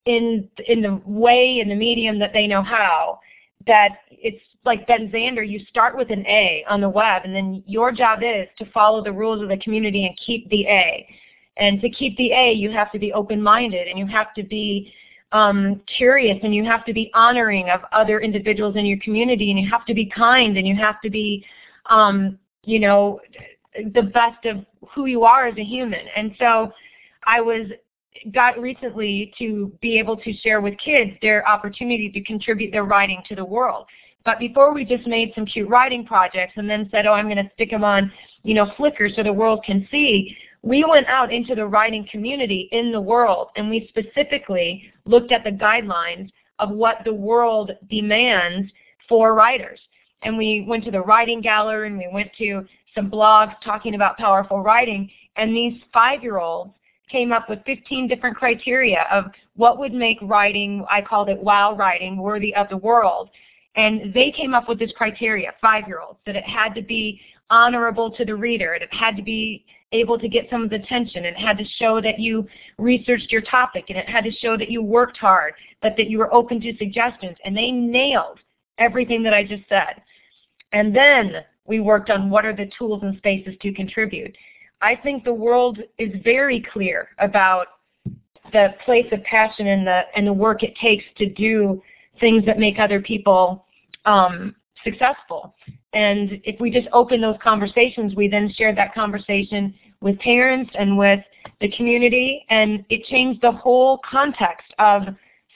in 0.06 0.50
in 0.68 0.82
the 0.82 1.02
way 1.06 1.60
in 1.60 1.70
the 1.70 1.76
medium 1.76 2.18
that 2.18 2.34
they 2.34 2.48
know 2.48 2.64
how 2.64 3.20
that 3.68 4.00
it's 4.10 4.42
like 4.64 4.86
Ben 4.88 5.10
Zander, 5.12 5.48
you 5.48 5.60
start 5.66 5.98
with 5.98 6.12
an 6.12 6.26
A 6.28 6.64
on 6.70 6.82
the 6.82 6.90
web 6.90 7.24
and 7.26 7.36
then 7.36 7.64
your 7.66 7.92
job 7.92 8.20
is 8.24 8.48
to 8.58 8.66
follow 8.72 9.04
the 9.04 9.12
rules 9.12 9.42
of 9.42 9.50
the 9.50 9.58
community 9.58 10.06
and 10.06 10.18
keep 10.18 10.50
the 10.50 10.66
A. 10.68 11.08
And 11.58 11.82
to 11.82 11.90
keep 11.90 12.16
the 12.18 12.32
A, 12.32 12.54
you 12.54 12.72
have 12.72 12.92
to 12.92 13.00
be 13.00 13.12
open-minded 13.14 13.88
and 13.88 13.98
you 13.98 14.06
have 14.08 14.34
to 14.36 14.44
be 14.44 14.94
um, 15.32 15.82
curious 15.98 16.38
and 16.44 16.54
you 16.54 16.64
have 16.64 16.86
to 16.86 16.94
be 16.94 17.10
honoring 17.14 17.70
of 17.70 17.82
other 17.92 18.20
individuals 18.20 18.76
in 18.76 18.86
your 18.86 19.00
community 19.00 19.50
and 19.50 19.60
you 19.60 19.70
have 19.70 19.86
to 19.86 19.94
be 19.94 20.06
kind 20.06 20.58
and 20.58 20.68
you 20.68 20.76
have 20.76 21.02
to 21.02 21.10
be, 21.10 21.44
um, 21.92 22.40
you 22.64 22.80
know, 22.80 23.20
the 23.94 24.02
best 24.02 24.46
of 24.46 24.66
who 24.94 25.06
you 25.06 25.24
are 25.24 25.46
as 25.48 25.58
a 25.58 25.64
human. 25.64 26.06
And 26.16 26.34
so 26.40 26.72
I 27.26 27.40
was 27.42 27.68
got 28.34 28.60
recently 28.60 29.34
to 29.38 29.72
be 29.82 29.98
able 29.98 30.18
to 30.18 30.34
share 30.34 30.62
with 30.62 30.78
kids 30.78 31.12
their 31.22 31.48
opportunity 31.48 32.10
to 32.12 32.22
contribute 32.24 32.72
their 32.72 32.84
writing 32.84 33.24
to 33.28 33.36
the 33.36 33.46
world 33.46 33.86
But 34.24 34.40
before 34.40 34.74
we 34.74 34.86
just 34.86 35.08
made 35.08 35.32
some 35.34 35.46
cute 35.46 35.70
writing 35.70 36.06
projects 36.06 36.54
and 36.58 36.70
then 36.70 36.88
said, 36.92 37.08
oh, 37.08 37.14
I'm 37.14 37.26
going 37.26 37.44
to 37.44 37.50
stick 37.54 37.72
them 37.72 37.84
on, 37.84 38.12
you 38.44 38.54
know, 38.54 38.68
Flickr 38.78 39.14
so 39.16 39.24
the 39.24 39.34
world 39.34 39.64
can 39.66 39.88
see, 39.90 40.36
we 40.62 40.84
went 40.84 41.08
out 41.08 41.34
into 41.34 41.56
the 41.56 41.66
writing 41.66 42.08
community 42.12 42.70
in 42.72 42.92
the 42.92 43.02
world 43.02 43.50
and 43.56 43.70
we 43.70 43.88
specifically 43.90 44.84
looked 45.06 45.32
at 45.32 45.44
the 45.44 45.52
guidelines 45.52 46.30
of 46.60 46.70
what 46.70 46.98
the 47.04 47.14
world 47.14 47.72
demands 47.90 48.72
for 49.10 49.34
writers. 49.34 49.80
And 50.24 50.38
we 50.38 50.66
went 50.68 50.84
to 50.86 50.92
the 50.92 51.02
writing 51.02 51.42
gallery 51.42 51.88
and 51.88 51.98
we 51.98 52.10
went 52.12 52.32
to 52.38 52.66
some 52.94 53.10
blogs 53.10 53.56
talking 53.64 53.96
about 53.96 54.18
powerful 54.18 54.62
writing 54.62 55.10
and 55.36 55.56
these 55.56 55.82
five-year-olds 55.94 56.74
came 57.10 57.32
up 57.32 57.50
with 57.50 57.60
15 57.66 58.08
different 58.08 58.38
criteria 58.38 59.06
of 59.12 59.26
what 59.56 59.78
would 59.80 59.94
make 59.94 60.18
writing, 60.22 60.86
I 60.90 61.02
called 61.02 61.30
it 61.30 61.42
wow 61.42 61.76
writing, 61.76 62.18
worthy 62.18 62.56
of 62.56 62.70
the 62.70 62.78
world. 62.78 63.30
And 63.76 64.14
they 64.14 64.32
came 64.32 64.54
up 64.54 64.68
with 64.68 64.80
this 64.80 64.92
criteria, 64.94 65.54
five-year-olds, 65.62 66.20
that 66.26 66.36
it 66.36 66.44
had 66.44 66.74
to 66.76 66.82
be 66.82 67.22
honorable 67.50 68.10
to 68.12 68.24
the 68.24 68.36
reader, 68.36 68.74
it 68.74 68.88
had 68.94 69.18
to 69.18 69.22
be 69.22 69.66
able 69.92 70.18
to 70.18 70.30
get 70.30 70.50
someone's 70.50 70.72
attention, 70.72 71.26
it 71.26 71.36
had 71.36 71.58
to 71.58 71.66
show 71.78 72.00
that 72.00 72.18
you 72.18 72.48
researched 72.78 73.30
your 73.30 73.42
topic, 73.42 73.86
and 73.90 73.98
it 73.98 74.08
had 74.08 74.24
to 74.24 74.32
show 74.32 74.56
that 74.56 74.72
you 74.72 74.82
worked 74.82 75.18
hard, 75.18 75.54
but 75.82 75.98
that 75.98 76.10
you 76.10 76.18
were 76.18 76.34
open 76.34 76.62
to 76.62 76.78
suggestions. 76.78 77.36
And 77.44 77.56
they 77.56 77.72
nailed 77.72 78.40
everything 78.78 79.22
that 79.24 79.34
I 79.34 79.44
just 79.44 79.68
said. 79.68 80.02
And 80.74 80.96
then 80.96 81.44
we 81.66 81.80
worked 81.80 82.10
on 82.10 82.30
what 82.30 82.46
are 82.46 82.56
the 82.56 82.70
tools 82.78 83.04
and 83.04 83.18
spaces 83.18 83.56
to 83.62 83.74
contribute. 83.74 84.36
I 84.82 84.96
think 84.96 85.24
the 85.24 85.34
world 85.34 85.80
is 85.98 86.10
very 86.24 86.66
clear 86.74 87.10
about 87.20 87.68
the 88.52 88.74
place 88.84 89.06
of 89.12 89.24
passion 89.24 89.68
and 89.68 89.86
the 89.86 90.02
and 90.16 90.28
the 90.28 90.34
work 90.34 90.64
it 90.64 90.76
takes 90.76 91.06
to 91.18 91.30
do 91.30 91.82
things 92.20 92.46
that 92.46 92.60
make 92.60 92.80
other 92.80 93.00
people 93.00 93.66
um, 94.06 94.56
successful. 94.84 95.56
And 95.94 96.42
if 96.44 96.60
we 96.60 96.72
just 96.72 96.88
open 96.94 97.22
those 97.22 97.38
conversations, 97.44 98.16
we 98.16 98.28
then 98.28 98.52
shared 98.54 98.78
that 98.78 98.94
conversation 98.94 99.74
with 100.02 100.18
parents 100.20 100.72
and 100.78 100.98
with 100.98 101.20
the 101.60 101.70
community, 101.72 102.46
and 102.50 102.84
it 102.90 103.04
changed 103.06 103.42
the 103.42 103.52
whole 103.52 104.00
context 104.10 104.74
of 104.80 105.04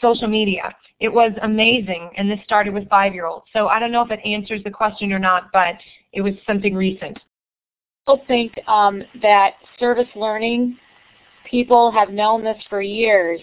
social 0.02 0.28
media. 0.28 0.76
It 1.00 1.10
was 1.10 1.32
amazing, 1.42 2.12
and 2.18 2.30
this 2.30 2.40
started 2.46 2.74
with 2.74 2.88
five-year-olds. 2.90 3.46
So 3.52 3.68
I 3.68 3.80
don't 3.80 3.92
know 3.92 4.02
if 4.02 4.12
it 4.12 4.20
answers 4.26 4.64
the 4.64 4.72
question 4.72 5.12
or 5.12 5.20
not, 5.20 5.52
but 5.52 5.76
it 6.14 6.22
was 6.22 6.34
something 6.48 6.74
recent. 6.74 7.20
I 8.08 8.16
think 8.28 8.54
um, 8.68 9.04
that 9.22 9.56
service 9.80 10.08
learning, 10.16 10.78
people 11.50 11.92
have 11.92 12.10
known 12.12 12.44
this 12.44 12.58
for 12.70 12.82
years, 12.82 13.42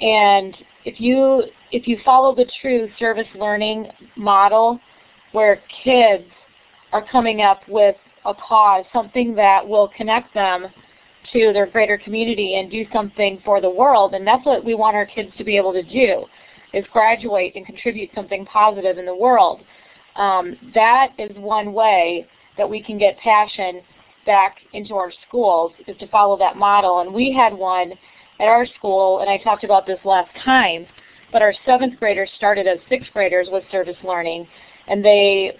and 0.00 0.54
if 0.84 1.00
you 1.00 1.44
if 1.72 1.88
you 1.88 1.98
follow 2.04 2.34
the 2.34 2.46
true 2.60 2.88
service 2.98 3.26
learning 3.34 3.88
model, 4.16 4.78
where 5.32 5.62
kids 5.84 6.24
are 6.92 7.04
coming 7.10 7.42
up 7.42 7.60
with 7.68 7.96
a 8.24 8.34
cause, 8.34 8.84
something 8.92 9.34
that 9.34 9.66
will 9.66 9.88
connect 9.96 10.34
them 10.34 10.66
to 11.32 11.52
their 11.52 11.66
greater 11.66 11.98
community 11.98 12.56
and 12.56 12.70
do 12.70 12.84
something 12.92 13.40
for 13.44 13.60
the 13.60 13.70
world, 13.70 14.14
and 14.14 14.26
that's 14.26 14.44
what 14.44 14.64
we 14.64 14.74
want 14.74 14.94
our 14.94 15.06
kids 15.06 15.30
to 15.38 15.44
be 15.44 15.56
able 15.56 15.72
to 15.72 15.82
do, 15.82 16.24
is 16.72 16.84
graduate 16.92 17.52
and 17.54 17.64
contribute 17.64 18.10
something 18.14 18.44
positive 18.46 18.98
in 18.98 19.06
the 19.06 19.14
world. 19.14 19.62
Um, 20.16 20.56
that 20.74 21.08
is 21.18 21.30
one 21.36 21.72
way 21.72 22.26
that 22.56 22.68
we 22.68 22.82
can 22.82 22.98
get 22.98 23.18
passion 23.18 23.82
back 24.24 24.56
into 24.72 24.94
our 24.94 25.12
schools 25.28 25.72
is 25.86 25.96
to 25.98 26.08
follow 26.08 26.36
that 26.38 26.56
model. 26.56 27.00
And 27.00 27.14
we 27.14 27.32
had 27.32 27.52
one 27.54 27.92
at 28.40 28.48
our 28.48 28.66
school, 28.66 29.20
and 29.20 29.30
I 29.30 29.38
talked 29.38 29.64
about 29.64 29.86
this 29.86 29.98
last 30.04 30.30
time, 30.44 30.86
but 31.32 31.42
our 31.42 31.54
seventh 31.64 31.98
graders 31.98 32.30
started 32.36 32.66
as 32.66 32.78
sixth 32.88 33.10
graders 33.12 33.48
with 33.50 33.64
service 33.70 33.96
learning, 34.04 34.46
and 34.88 35.04
they 35.04 35.56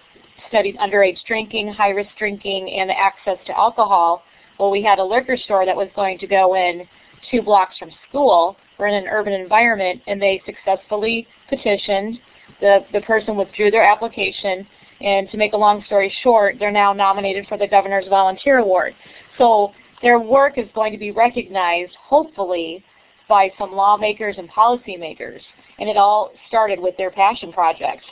studied 0.49 0.77
underage 0.79 1.19
drinking, 1.27 1.73
high-risk 1.73 2.11
drinking, 2.19 2.71
and 2.79 2.91
access 2.91 3.39
to 3.47 3.59
alcohol. 3.59 4.23
Well, 4.59 4.71
we 4.71 4.83
had 4.83 4.99
a 4.99 5.05
liquor 5.05 5.37
store 5.37 5.67
that 5.67 5.77
was 5.77 5.89
going 5.95 6.19
to 6.19 6.27
go 6.27 6.55
in 6.55 6.87
two 7.31 7.43
blocks 7.43 7.77
from 7.79 7.91
school. 8.09 8.57
We're 8.79 8.89
in 8.89 8.95
an 8.95 9.09
urban 9.09 9.33
environment, 9.33 10.03
and 10.07 10.21
they 10.21 10.43
successfully 10.45 11.27
petitioned. 11.49 12.19
The, 12.61 12.81
the 12.93 13.01
person 13.03 13.37
withdrew 13.37 13.71
their 13.71 13.85
application, 13.85 14.67
and 15.01 15.29
to 15.31 15.37
make 15.37 15.53
a 15.53 15.57
long 15.57 15.83
story 15.87 16.13
short, 16.23 16.57
they're 16.59 16.71
now 16.71 16.93
nominated 16.93 17.47
for 17.49 17.59
the 17.59 17.67
Governor's 17.67 18.09
Volunteer 18.09 18.59
Award. 18.59 18.95
So 19.39 19.73
their 20.03 20.19
work 20.19 20.59
is 20.59 20.67
going 20.75 20.93
to 20.93 20.99
be 20.99 21.11
recognized, 21.11 21.93
hopefully, 22.03 22.85
by 23.29 23.51
some 23.59 23.73
lawmakers 23.73 24.37
and 24.39 24.49
policymakers. 24.51 25.41
And 25.79 25.89
it 25.89 25.97
all 25.97 26.31
started 26.49 26.81
with 26.81 26.97
their 26.97 27.11
passion 27.11 27.53
project. 27.53 28.03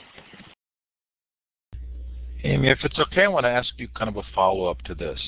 Amy, 2.43 2.69
if 2.69 2.79
it's 2.85 2.99
okay, 2.99 3.23
I 3.25 3.29
want 3.29 3.45
to 3.45 3.51
ask 3.51 3.71
you 3.79 3.89
kind 3.97 4.09
of 4.09 4.17
a 4.17 4.23
follow-up 4.35 4.83
to 4.83 4.95
this. 4.95 5.21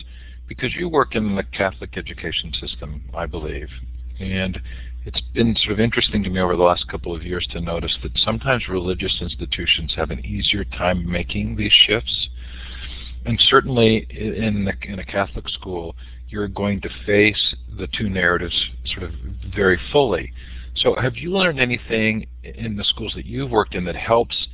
Because 0.49 0.75
you 0.75 0.89
work 0.89 1.15
in 1.15 1.35
the 1.35 1.43
Catholic 1.43 1.97
education 1.97 2.53
system, 2.61 3.03
I 3.15 3.27
believe, 3.27 3.69
and 4.21 4.61
it's 5.07 5.21
been 5.33 5.55
sort 5.55 5.73
of 5.73 5.81
interesting 5.81 6.25
to 6.25 6.31
me 6.31 6.41
over 6.41 6.57
the 6.57 6.65
last 6.65 6.89
couple 6.89 7.15
of 7.15 7.23
years 7.23 7.47
to 7.53 7.61
notice 7.61 7.97
that 8.03 8.11
sometimes 8.19 8.69
religious 8.69 9.19
institutions 9.23 9.95
have 9.95 10.11
an 10.11 10.27
easier 10.27 10.65
time 10.65 11.09
making 11.09 11.55
these 11.55 11.73
shifts. 11.87 12.29
And 13.25 13.41
certainly 13.49 14.07
in, 14.11 14.65
the, 14.65 14.73
in 14.83 14.99
a 14.99 15.05
Catholic 15.05 15.49
school, 15.49 15.95
you're 16.29 16.49
going 16.49 16.81
to 16.81 16.89
face 17.07 17.55
the 17.79 17.87
two 17.97 18.09
narratives 18.09 18.71
sort 18.85 19.05
of 19.05 19.13
very 19.55 19.79
fully. 19.93 20.33
So 20.75 20.97
have 20.97 21.17
you 21.17 21.31
learned 21.31 21.61
anything 21.61 22.27
in 22.43 22.77
the 22.77 22.85
schools 22.85 23.13
that 23.15 23.27
you've 23.27 23.51
worked 23.51 23.77
in 23.77 23.85
that 23.85 23.97
helps 23.97 24.49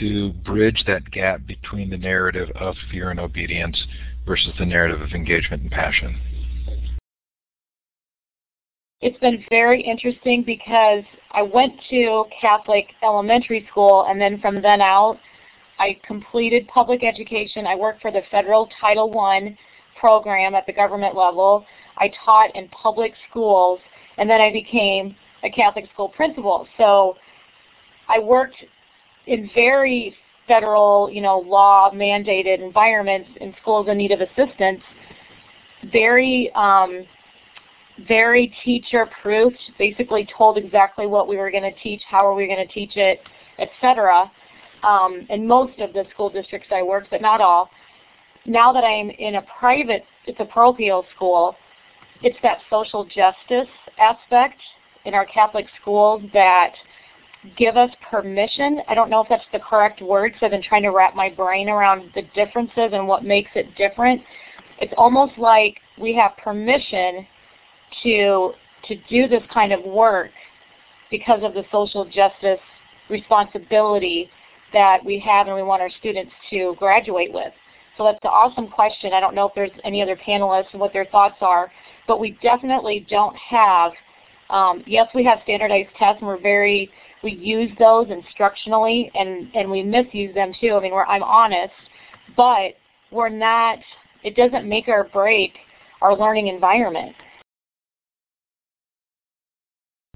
to 0.00 0.34
bridge 0.44 0.84
that 0.86 1.10
gap 1.10 1.46
between 1.46 1.88
the 1.88 1.96
narrative 1.96 2.50
of 2.56 2.74
fear 2.90 3.10
and 3.10 3.18
obedience 3.18 3.82
versus 4.26 4.52
the 4.58 4.66
narrative 4.66 5.00
of 5.00 5.12
engagement 5.12 5.62
and 5.62 5.70
passion? 5.70 6.20
It's 9.00 9.18
been 9.18 9.44
very 9.50 9.82
interesting 9.82 10.42
because 10.44 11.04
I 11.32 11.42
went 11.42 11.72
to 11.90 12.24
Catholic 12.40 12.86
elementary 13.02 13.66
school 13.70 14.06
and 14.08 14.20
then 14.20 14.40
from 14.40 14.62
then 14.62 14.80
out 14.80 15.18
I 15.78 15.98
completed 16.06 16.68
public 16.68 17.02
education. 17.02 17.66
I 17.66 17.74
worked 17.74 18.00
for 18.00 18.10
the 18.10 18.22
federal 18.30 18.68
Title 18.80 19.18
I 19.18 19.56
program 19.98 20.54
at 20.54 20.66
the 20.66 20.72
government 20.72 21.16
level. 21.16 21.66
I 21.98 22.12
taught 22.24 22.54
in 22.54 22.68
public 22.68 23.12
schools 23.30 23.80
and 24.16 24.30
then 24.30 24.40
I 24.40 24.52
became 24.52 25.14
a 25.42 25.50
Catholic 25.50 25.86
school 25.92 26.08
principal. 26.08 26.66
So 26.78 27.16
I 28.08 28.18
worked 28.18 28.56
in 29.26 29.50
very 29.54 30.14
federal, 30.46 31.10
you 31.10 31.20
know, 31.20 31.38
law 31.38 31.90
mandated 31.92 32.62
environments 32.62 33.28
in 33.40 33.54
schools 33.60 33.88
in 33.88 33.98
need 33.98 34.12
of 34.12 34.20
assistance. 34.20 34.80
Very 35.92 36.50
um, 36.54 37.04
very 38.08 38.52
teacher 38.64 39.08
proofed, 39.22 39.58
basically 39.78 40.26
told 40.36 40.58
exactly 40.58 41.06
what 41.06 41.28
we 41.28 41.36
were 41.36 41.50
going 41.50 41.62
to 41.62 41.80
teach, 41.80 42.02
how 42.08 42.26
are 42.26 42.34
we 42.34 42.46
going 42.46 42.66
to 42.66 42.72
teach 42.72 42.96
it, 42.96 43.20
etc. 43.58 44.30
Um, 44.82 45.26
in 45.30 45.46
most 45.46 45.78
of 45.78 45.92
the 45.92 46.04
school 46.12 46.28
districts 46.28 46.68
I 46.72 46.82
worked, 46.82 47.10
but 47.10 47.22
not 47.22 47.40
all. 47.40 47.70
Now 48.46 48.72
that 48.72 48.84
I'm 48.84 49.10
in 49.10 49.36
a 49.36 49.42
private, 49.58 50.04
it's 50.26 50.40
a 50.40 50.44
parochial 50.44 51.04
school, 51.14 51.56
it's 52.22 52.36
that 52.42 52.58
social 52.68 53.04
justice 53.04 53.70
aspect 53.98 54.60
in 55.04 55.14
our 55.14 55.26
Catholic 55.26 55.66
schools 55.80 56.22
that 56.32 56.72
give 57.56 57.76
us 57.76 57.90
permission. 58.10 58.80
I 58.88 58.94
don't 58.94 59.10
know 59.10 59.20
if 59.20 59.28
that's 59.28 59.44
the 59.52 59.58
correct 59.58 60.00
word, 60.02 60.32
so 60.38 60.46
I've 60.46 60.52
been 60.52 60.62
trying 60.62 60.82
to 60.82 60.90
wrap 60.90 61.14
my 61.14 61.30
brain 61.30 61.68
around 61.68 62.10
the 62.14 62.22
differences 62.34 62.90
and 62.92 63.06
what 63.06 63.24
makes 63.24 63.50
it 63.54 63.74
different. 63.76 64.22
It's 64.80 64.94
almost 64.96 65.38
like 65.38 65.78
we 65.98 66.14
have 66.14 66.36
permission 66.42 67.26
to 68.02 68.52
to 68.88 68.96
do 69.08 69.26
this 69.26 69.42
kind 69.52 69.72
of 69.72 69.82
work 69.84 70.30
because 71.10 71.40
of 71.42 71.54
the 71.54 71.64
social 71.72 72.04
justice 72.04 72.60
responsibility 73.08 74.28
that 74.72 74.98
we 75.04 75.18
have 75.18 75.46
and 75.46 75.56
we 75.56 75.62
want 75.62 75.80
our 75.80 75.90
students 76.00 76.32
to 76.50 76.74
graduate 76.78 77.32
with. 77.32 77.52
So 77.96 78.04
that's 78.04 78.18
an 78.24 78.30
awesome 78.30 78.68
question. 78.68 79.12
I 79.12 79.20
don't 79.20 79.34
know 79.34 79.46
if 79.48 79.54
there's 79.54 79.70
any 79.84 80.02
other 80.02 80.16
panelists 80.16 80.72
and 80.72 80.80
what 80.80 80.92
their 80.92 81.04
thoughts 81.06 81.36
are, 81.40 81.70
but 82.08 82.18
we 82.18 82.36
definitely 82.42 83.06
don't 83.08 83.36
have, 83.36 83.92
um, 84.50 84.82
yes, 84.86 85.06
we 85.14 85.24
have 85.24 85.38
standardized 85.44 85.90
tests 85.98 86.18
and 86.20 86.26
we're 86.26 86.40
very, 86.40 86.90
we 87.22 87.32
use 87.32 87.70
those 87.78 88.08
instructionally 88.08 89.10
and, 89.14 89.48
and 89.54 89.70
we 89.70 89.82
misuse 89.82 90.34
them 90.34 90.52
too. 90.60 90.74
I 90.74 90.80
mean, 90.80 90.92
I'm 90.92 91.22
honest, 91.22 91.72
but 92.36 92.72
we're 93.12 93.28
not, 93.28 93.78
it 94.24 94.34
doesn't 94.34 94.68
make 94.68 94.88
or 94.88 95.08
break 95.12 95.52
our 96.02 96.16
learning 96.18 96.48
environment. 96.48 97.14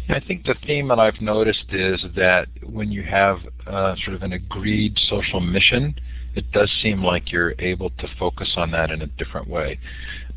I 0.08 0.20
think 0.20 0.44
the 0.44 0.54
theme 0.66 0.88
that 0.88 0.98
I've 0.98 1.20
noticed 1.20 1.66
is 1.70 2.02
that 2.16 2.48
when 2.62 2.90
you 2.90 3.02
have 3.02 3.38
uh, 3.66 3.94
sort 4.04 4.16
of 4.16 4.22
an 4.22 4.32
agreed 4.32 4.98
social 5.08 5.40
mission, 5.40 5.94
it 6.34 6.50
does 6.52 6.70
seem 6.82 7.02
like 7.02 7.30
you're 7.30 7.54
able 7.58 7.90
to 7.90 8.08
focus 8.18 8.54
on 8.56 8.70
that 8.70 8.90
in 8.90 9.02
a 9.02 9.06
different 9.06 9.48
way. 9.48 9.78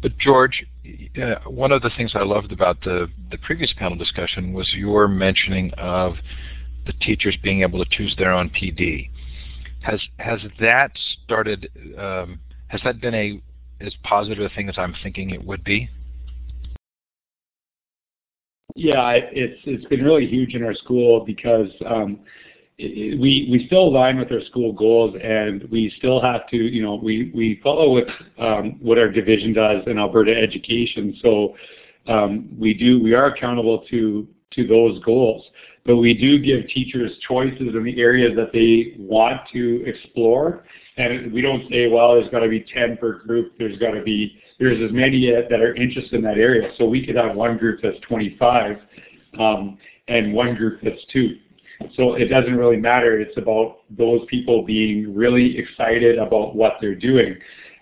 But 0.01 0.17
George, 0.17 0.65
uh, 1.22 1.36
one 1.47 1.72
of 1.72 1.82
the 1.84 1.91
things 1.95 2.11
I 2.15 2.24
loved 2.24 2.51
about 2.51 2.82
the, 2.82 3.09
the 3.30 3.38
previous 3.38 3.72
panel 3.78 3.97
discussion 3.97 4.51
was 4.51 4.74
your 4.74 5.07
mentioning 5.07 5.72
of 5.78 6.15
the 6.86 6.93
teachers 6.93 7.38
being 7.41 7.61
able 7.61 7.84
to 7.84 7.89
choose 7.89 8.15
their 8.17 8.32
own 8.32 8.49
PD. 8.49 9.09
Has 9.82 10.01
has 10.17 10.41
that 10.59 10.91
started? 11.24 11.69
Um, 11.97 12.39
has 12.67 12.82
that 12.84 12.99
been 12.99 13.15
a 13.15 13.41
as 13.80 13.93
positive 14.03 14.43
a 14.43 14.49
thing 14.53 14.69
as 14.69 14.78
I'm 14.78 14.95
thinking 15.01 15.32
it 15.32 15.43
would 15.43 15.63
be? 15.63 15.89
Yeah, 18.76 19.11
it's 19.11 19.59
it's 19.65 19.86
been 19.86 20.03
really 20.03 20.28
huge 20.28 20.55
in 20.55 20.63
our 20.63 20.74
school 20.74 21.26
because 21.26 21.69
um, 21.86 22.19
we 22.80 23.47
we 23.51 23.63
still 23.67 23.84
align 23.84 24.17
with 24.17 24.32
our 24.32 24.41
school 24.45 24.74
goals, 24.74 25.15
and 25.22 25.63
we 25.69 25.93
still 25.97 26.22
have 26.22 26.47
to, 26.49 26.57
you 26.57 26.82
know, 26.82 26.95
we 26.95 27.32
we 27.34 27.59
follow 27.63 27.93
with 27.93 28.07
um, 28.39 28.78
what 28.82 28.97
our 28.97 29.09
division 29.09 29.53
does 29.53 29.84
in 29.88 29.97
Alberta 29.97 30.36
Education. 30.36 31.17
So 31.22 31.55
um, 32.07 32.49
we 32.57 32.74
do 32.74 33.01
we 33.01 33.13
are 33.13 33.26
accountable 33.26 33.86
to 33.89 34.28
to 34.51 34.67
those 34.67 35.01
goals, 35.03 35.45
but 35.86 35.97
we 35.97 36.13
do 36.13 36.39
give 36.39 36.67
teachers 36.69 37.11
choices 37.28 37.76
in 37.76 37.84
the 37.84 37.99
areas 37.99 38.36
that 38.36 38.51
they 38.51 38.95
want 38.97 39.41
to 39.53 39.84
explore, 39.86 40.63
and 40.97 41.32
we 41.32 41.41
don't 41.41 41.69
say, 41.69 41.88
well, 41.88 42.15
there's 42.15 42.30
got 42.30 42.39
to 42.39 42.49
be 42.49 42.65
10 42.74 42.97
per 42.97 43.19
group. 43.19 43.53
There's 43.57 43.78
got 43.78 43.91
to 43.91 44.01
be 44.01 44.41
there's 44.62 44.80
as 44.80 44.93
many 44.93 45.32
that 45.32 45.59
are 45.59 45.74
interested 45.74 46.14
in 46.14 46.22
that 46.22 46.38
area. 46.38 46.72
So 46.78 46.86
we 46.86 47.03
could 47.03 47.16
have 47.16 47.36
one 47.36 47.57
group 47.57 47.80
that's 47.82 47.99
25 48.07 48.78
um, 49.39 49.80
and 50.07 50.32
one 50.32 50.53
group 50.53 50.82
that's 50.84 51.03
two. 51.12 51.36
So 51.95 52.14
it 52.14 52.28
doesn't 52.28 52.55
really 52.55 52.78
matter. 52.78 53.20
It's 53.20 53.36
about 53.38 53.80
those 53.89 54.22
people 54.30 54.64
being 54.64 55.16
really 55.16 55.57
excited 55.57 56.20
about 56.20 56.55
what 56.55 56.74
they're 56.80 56.93
doing. 56.93 57.36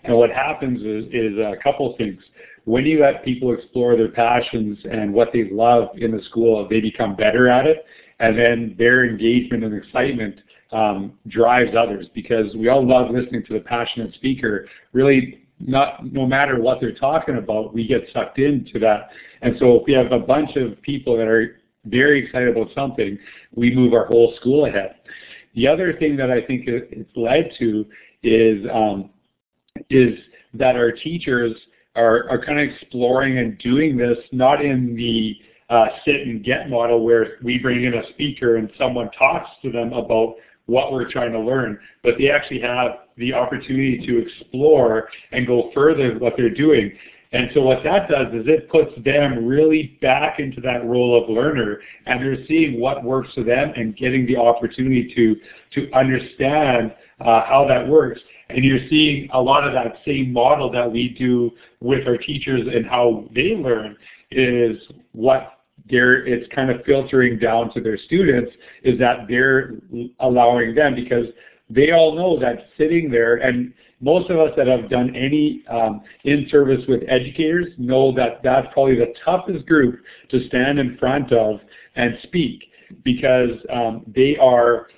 And 0.04 0.16
what 0.16 0.30
happens 0.30 0.80
is, 0.80 1.04
is 1.12 1.38
a 1.38 1.56
couple 1.62 1.94
things. 1.98 2.18
When 2.64 2.86
you 2.86 3.00
let 3.02 3.26
people 3.26 3.52
explore 3.52 3.94
their 3.94 4.08
passions 4.08 4.78
and 4.90 5.12
what 5.12 5.34
they 5.34 5.50
love 5.50 5.90
in 5.98 6.12
the 6.12 6.22
school, 6.30 6.66
they 6.66 6.80
become 6.80 7.14
better 7.14 7.46
at 7.48 7.66
it. 7.66 7.84
And 8.20 8.38
then 8.38 8.74
their 8.78 9.04
engagement 9.04 9.64
and 9.64 9.74
excitement 9.74 10.36
um, 10.72 11.18
drives 11.28 11.76
others 11.76 12.06
because 12.14 12.54
we 12.54 12.68
all 12.68 12.86
love 12.86 13.10
listening 13.10 13.44
to 13.48 13.52
the 13.52 13.60
passionate 13.60 14.14
speaker. 14.14 14.66
Really, 14.94 15.40
not 15.60 16.12
no 16.12 16.26
matter 16.26 16.60
what 16.60 16.80
they're 16.80 16.94
talking 16.94 17.36
about, 17.36 17.74
we 17.74 17.86
get 17.86 18.08
sucked 18.12 18.38
into 18.38 18.78
that. 18.80 19.10
And 19.42 19.56
so 19.58 19.76
if 19.76 19.86
we 19.86 19.92
have 19.92 20.12
a 20.12 20.18
bunch 20.18 20.56
of 20.56 20.80
people 20.82 21.16
that 21.16 21.28
are 21.28 21.60
very 21.84 22.24
excited 22.24 22.56
about 22.56 22.68
something, 22.74 23.18
we 23.54 23.74
move 23.74 23.92
our 23.92 24.06
whole 24.06 24.34
school 24.36 24.66
ahead. 24.66 24.96
The 25.54 25.66
other 25.66 25.94
thing 25.94 26.16
that 26.16 26.30
I 26.30 26.40
think 26.42 26.64
it's 26.66 27.10
led 27.16 27.52
to 27.58 27.86
is 28.22 28.66
um, 28.72 29.10
is 29.88 30.18
that 30.54 30.76
our 30.76 30.92
teachers 30.92 31.56
are, 31.96 32.28
are 32.30 32.44
kind 32.44 32.60
of 32.60 32.68
exploring 32.68 33.38
and 33.38 33.58
doing 33.58 33.96
this 33.96 34.18
not 34.32 34.64
in 34.64 34.94
the 34.96 35.36
uh, 35.68 35.86
sit 36.04 36.22
and 36.22 36.44
get 36.44 36.68
model 36.68 37.04
where 37.04 37.38
we 37.42 37.58
bring 37.58 37.84
in 37.84 37.94
a 37.94 38.08
speaker 38.10 38.56
and 38.56 38.70
someone 38.76 39.08
talks 39.16 39.50
to 39.62 39.70
them 39.70 39.92
about 39.92 40.34
what 40.66 40.92
we're 40.92 41.10
trying 41.10 41.32
to 41.32 41.40
learn, 41.40 41.78
but 42.02 42.14
they 42.18 42.30
actually 42.30 42.60
have 42.60 42.92
the 43.16 43.32
opportunity 43.32 44.04
to 44.06 44.18
explore 44.18 45.08
and 45.32 45.46
go 45.46 45.70
further 45.74 46.12
with 46.12 46.22
what 46.22 46.34
they're 46.36 46.54
doing. 46.54 46.92
And 47.32 47.50
so 47.54 47.62
what 47.62 47.84
that 47.84 48.08
does 48.08 48.34
is 48.34 48.46
it 48.48 48.68
puts 48.68 48.90
them 49.04 49.46
really 49.46 49.98
back 50.02 50.40
into 50.40 50.60
that 50.62 50.84
role 50.84 51.22
of 51.22 51.30
learner 51.30 51.80
and 52.06 52.20
they're 52.20 52.44
seeing 52.46 52.80
what 52.80 53.04
works 53.04 53.28
for 53.34 53.44
them 53.44 53.72
and 53.76 53.96
getting 53.96 54.26
the 54.26 54.36
opportunity 54.36 55.12
to, 55.14 55.36
to 55.74 55.92
understand 55.92 56.92
uh, 57.20 57.44
how 57.46 57.66
that 57.68 57.86
works. 57.86 58.20
And 58.48 58.64
you're 58.64 58.88
seeing 58.88 59.28
a 59.32 59.40
lot 59.40 59.64
of 59.64 59.72
that 59.74 59.98
same 60.04 60.32
model 60.32 60.72
that 60.72 60.90
we 60.90 61.10
do 61.10 61.52
with 61.80 62.06
our 62.08 62.16
teachers 62.16 62.62
and 62.72 62.84
how 62.84 63.28
they 63.32 63.54
learn 63.54 63.96
is 64.32 64.78
what 65.12 65.59
they're, 65.90 66.26
it's 66.26 66.52
kind 66.54 66.70
of 66.70 66.84
filtering 66.84 67.38
down 67.38 67.72
to 67.74 67.80
their 67.80 67.98
students 67.98 68.52
is 68.82 68.98
that 68.98 69.26
they're 69.28 69.74
allowing 70.20 70.74
them 70.74 70.94
because 70.94 71.26
they 71.68 71.92
all 71.92 72.14
know 72.14 72.38
that 72.38 72.68
sitting 72.76 73.10
there 73.10 73.36
and 73.36 73.72
most 74.00 74.30
of 74.30 74.38
us 74.38 74.50
that 74.56 74.66
have 74.66 74.88
done 74.88 75.14
any 75.14 75.62
um, 75.68 76.00
in 76.24 76.48
service 76.50 76.82
with 76.88 77.02
educators 77.06 77.66
know 77.76 78.12
that 78.12 78.42
that's 78.42 78.66
probably 78.72 78.96
the 78.96 79.12
toughest 79.24 79.66
group 79.66 80.00
to 80.30 80.46
stand 80.48 80.78
in 80.78 80.96
front 80.98 81.32
of 81.32 81.60
and 81.96 82.18
speak 82.22 82.64
because 83.04 83.50
um, 83.70 84.02
they 84.06 84.36
are 84.38 84.88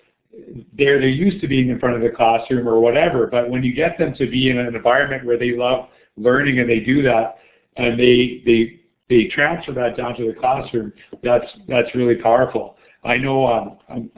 they're 0.78 1.00
they're 1.00 1.08
used 1.08 1.40
to 1.40 1.48
being 1.48 1.68
in 1.68 1.78
front 1.78 1.96
of 1.96 2.02
the 2.02 2.08
classroom 2.08 2.68
or 2.68 2.80
whatever. 2.80 3.26
But 3.26 3.50
when 3.50 3.62
you 3.62 3.74
get 3.74 3.98
them 3.98 4.14
to 4.14 4.30
be 4.30 4.50
in 4.50 4.58
an 4.58 4.74
environment 4.74 5.26
where 5.26 5.38
they 5.38 5.52
love 5.52 5.88
learning 6.16 6.60
and 6.60 6.68
they 6.68 6.80
do 6.80 7.02
that 7.02 7.38
and 7.76 7.98
they 7.98 8.42
they 8.46 8.80
transfer 9.28 9.72
that 9.72 9.96
down 9.96 10.16
to 10.16 10.26
the 10.26 10.34
classroom, 10.38 10.92
that's 11.22 11.46
that's 11.68 11.94
really 11.94 12.16
powerful. 12.16 12.76
I 13.04 13.16
know 13.16 13.46
um, 13.46 13.78
um, 13.88 14.10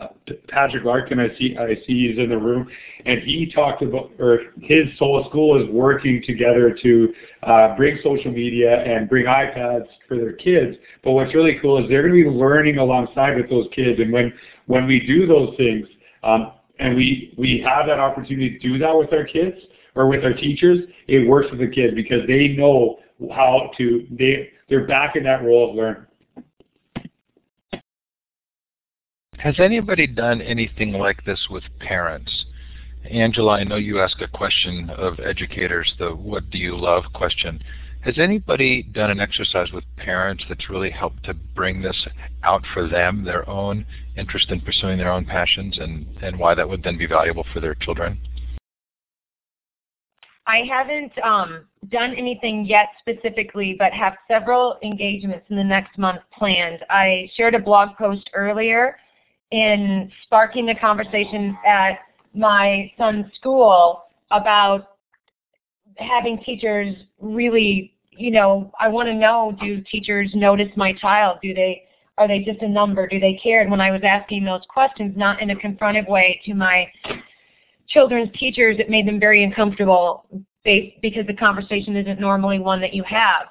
Patrick 0.48 0.84
Larkin, 0.84 1.18
I 1.18 1.28
see 1.38 1.56
I 1.56 1.74
see 1.86 2.08
he's 2.08 2.18
in 2.18 2.28
the 2.28 2.36
room, 2.36 2.70
and 3.06 3.22
he 3.22 3.50
talked 3.50 3.82
about, 3.82 4.10
or 4.18 4.52
his 4.60 4.86
whole 4.98 5.24
school 5.30 5.62
is 5.62 5.70
working 5.70 6.22
together 6.26 6.76
to 6.82 7.14
uh, 7.44 7.76
bring 7.76 7.98
social 8.02 8.30
media 8.30 8.82
and 8.84 9.08
bring 9.08 9.24
iPads 9.24 9.86
for 10.06 10.18
their 10.18 10.34
kids. 10.34 10.76
But 11.02 11.12
what's 11.12 11.34
really 11.34 11.58
cool 11.62 11.82
is 11.82 11.88
they're 11.88 12.06
going 12.06 12.24
to 12.24 12.30
be 12.30 12.36
learning 12.36 12.76
alongside 12.76 13.36
with 13.36 13.48
those 13.48 13.68
kids, 13.74 14.00
and 14.00 14.12
when 14.12 14.34
when 14.66 14.86
we 14.86 15.00
do 15.06 15.26
those 15.26 15.56
things, 15.56 15.86
um, 16.22 16.52
and 16.78 16.94
we 16.94 17.32
we 17.38 17.64
have 17.66 17.86
that 17.86 17.98
opportunity 17.98 18.50
to 18.50 18.58
do 18.58 18.76
that 18.78 18.94
with 18.94 19.14
our 19.14 19.24
kids 19.24 19.56
or 19.94 20.08
with 20.08 20.24
our 20.24 20.34
teachers, 20.34 20.80
it 21.08 21.26
works 21.26 21.50
with 21.50 21.60
the 21.60 21.68
kids 21.68 21.94
because 21.94 22.26
they 22.26 22.48
know 22.48 22.98
how 23.34 23.70
to 23.78 24.06
they 24.10 24.50
they're 24.74 24.86
back 24.86 25.14
in 25.14 25.22
that 25.22 25.44
role 25.44 25.70
of 25.70 25.76
learning. 25.76 26.06
Has 29.38 29.60
anybody 29.60 30.06
done 30.06 30.40
anything 30.42 30.92
like 30.92 31.24
this 31.24 31.46
with 31.48 31.62
parents? 31.78 32.46
Angela, 33.08 33.58
I 33.58 33.64
know 33.64 33.76
you 33.76 34.00
ask 34.00 34.20
a 34.20 34.26
question 34.26 34.90
of 34.90 35.20
educators, 35.20 35.94
the 35.98 36.14
what 36.14 36.50
do 36.50 36.58
you 36.58 36.76
love 36.76 37.04
question. 37.12 37.62
Has 38.00 38.18
anybody 38.18 38.82
done 38.82 39.10
an 39.10 39.20
exercise 39.20 39.70
with 39.70 39.84
parents 39.96 40.44
that's 40.48 40.68
really 40.68 40.90
helped 40.90 41.22
to 41.24 41.34
bring 41.34 41.80
this 41.80 42.06
out 42.42 42.64
for 42.72 42.88
them, 42.88 43.24
their 43.24 43.48
own 43.48 43.86
interest 44.16 44.50
in 44.50 44.60
pursuing 44.60 44.98
their 44.98 45.12
own 45.12 45.24
passions, 45.24 45.78
and, 45.78 46.06
and 46.20 46.38
why 46.38 46.54
that 46.54 46.68
would 46.68 46.82
then 46.82 46.98
be 46.98 47.06
valuable 47.06 47.46
for 47.52 47.60
their 47.60 47.74
children? 47.74 48.18
I 50.46 50.58
haven't 50.68 51.12
um, 51.22 51.64
done 51.88 52.14
anything 52.14 52.66
yet 52.66 52.88
specifically, 52.98 53.76
but 53.78 53.92
have 53.92 54.14
several 54.28 54.78
engagements 54.82 55.46
in 55.48 55.56
the 55.56 55.64
next 55.64 55.96
month 55.98 56.20
planned. 56.36 56.80
I 56.90 57.30
shared 57.34 57.54
a 57.54 57.58
blog 57.58 57.96
post 57.96 58.28
earlier 58.34 58.98
in 59.50 60.10
sparking 60.24 60.66
the 60.66 60.74
conversation 60.74 61.56
at 61.66 61.98
my 62.34 62.92
son's 62.98 63.26
school 63.36 64.04
about 64.30 64.96
having 65.96 66.42
teachers 66.44 66.94
really, 67.20 67.94
you 68.10 68.30
know, 68.30 68.70
I 68.78 68.88
want 68.88 69.06
to 69.08 69.14
know, 69.14 69.56
do 69.60 69.80
teachers 69.90 70.30
notice 70.34 70.70
my 70.76 70.92
child? 70.92 71.38
Do 71.42 71.54
they, 71.54 71.84
are 72.18 72.28
they 72.28 72.40
just 72.40 72.60
a 72.62 72.68
number? 72.68 73.06
Do 73.06 73.18
they 73.18 73.38
care? 73.42 73.62
And 73.62 73.70
when 73.70 73.80
I 73.80 73.90
was 73.90 74.02
asking 74.04 74.44
those 74.44 74.62
questions, 74.68 75.16
not 75.16 75.40
in 75.40 75.50
a 75.50 75.56
confrontive 75.56 76.08
way 76.08 76.40
to 76.44 76.54
my 76.54 76.90
children's 77.88 78.30
teachers, 78.38 78.76
it 78.78 78.90
made 78.90 79.06
them 79.06 79.20
very 79.20 79.44
uncomfortable 79.44 80.26
because 80.64 81.26
the 81.26 81.34
conversation 81.34 81.96
isn't 81.96 82.20
normally 82.20 82.58
one 82.58 82.80
that 82.80 82.94
you 82.94 83.02
have. 83.04 83.46